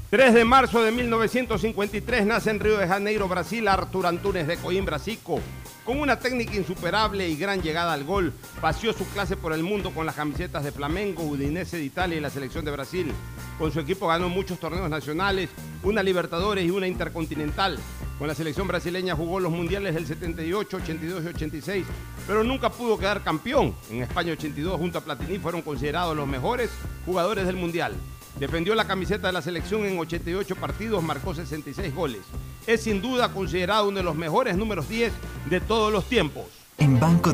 3 0.09 0.33
de 0.33 0.43
marzo 0.43 0.81
de 0.81 0.91
1953 0.91 2.25
nace 2.25 2.49
en 2.49 2.59
Río 2.59 2.79
de 2.79 2.87
Janeiro, 2.87 3.27
Brasil, 3.27 3.67
Artur 3.67 4.07
Antunes 4.07 4.47
de 4.47 4.57
Coimbra, 4.57 4.97
Zico. 4.97 5.39
Con 5.87 6.01
una 6.01 6.19
técnica 6.19 6.53
insuperable 6.53 7.29
y 7.29 7.37
gran 7.37 7.61
llegada 7.61 7.93
al 7.93 8.03
gol, 8.03 8.33
paseó 8.59 8.91
su 8.91 9.07
clase 9.07 9.37
por 9.37 9.53
el 9.53 9.63
mundo 9.63 9.91
con 9.91 10.05
las 10.05 10.15
camisetas 10.15 10.65
de 10.65 10.73
Flamengo, 10.73 11.23
Udinese 11.23 11.77
de 11.77 11.85
Italia 11.85 12.17
y 12.17 12.19
la 12.19 12.29
selección 12.29 12.65
de 12.65 12.71
Brasil. 12.71 13.09
Con 13.57 13.71
su 13.71 13.79
equipo 13.79 14.05
ganó 14.07 14.27
muchos 14.27 14.59
torneos 14.59 14.89
nacionales, 14.89 15.49
una 15.83 16.03
Libertadores 16.03 16.65
y 16.65 16.71
una 16.71 16.87
Intercontinental. 16.87 17.79
Con 18.19 18.27
la 18.27 18.35
selección 18.35 18.67
brasileña 18.67 19.15
jugó 19.15 19.39
los 19.39 19.53
mundiales 19.53 19.95
del 19.95 20.05
78, 20.05 20.75
82 20.75 21.23
y 21.23 21.27
86, 21.27 21.85
pero 22.27 22.43
nunca 22.43 22.69
pudo 22.69 22.97
quedar 22.97 23.23
campeón. 23.23 23.73
En 23.89 24.01
España 24.01 24.33
82 24.33 24.77
junto 24.77 24.97
a 24.97 25.01
Platini 25.05 25.39
fueron 25.39 25.61
considerados 25.61 26.17
los 26.17 26.27
mejores 26.27 26.69
jugadores 27.05 27.45
del 27.45 27.55
mundial. 27.55 27.95
Defendió 28.39 28.75
la 28.75 28.85
camiseta 28.85 29.27
de 29.27 29.33
la 29.33 29.41
selección 29.41 29.83
en 29.85 29.97
88 29.97 30.55
partidos, 30.55 31.03
marcó 31.03 31.33
66 31.33 31.93
goles. 31.93 32.21
Es 32.67 32.81
sin 32.83 33.01
duda 33.01 33.33
considerado 33.33 33.87
uno 33.87 33.97
de 33.97 34.03
los 34.03 34.15
mejores 34.15 34.55
números 34.55 34.87
10 34.87 35.11
de 35.49 35.59
todos 35.59 35.91
los 35.91 36.05
tiempos. 36.05 36.45
En 36.77 36.99
Banco 36.99 37.33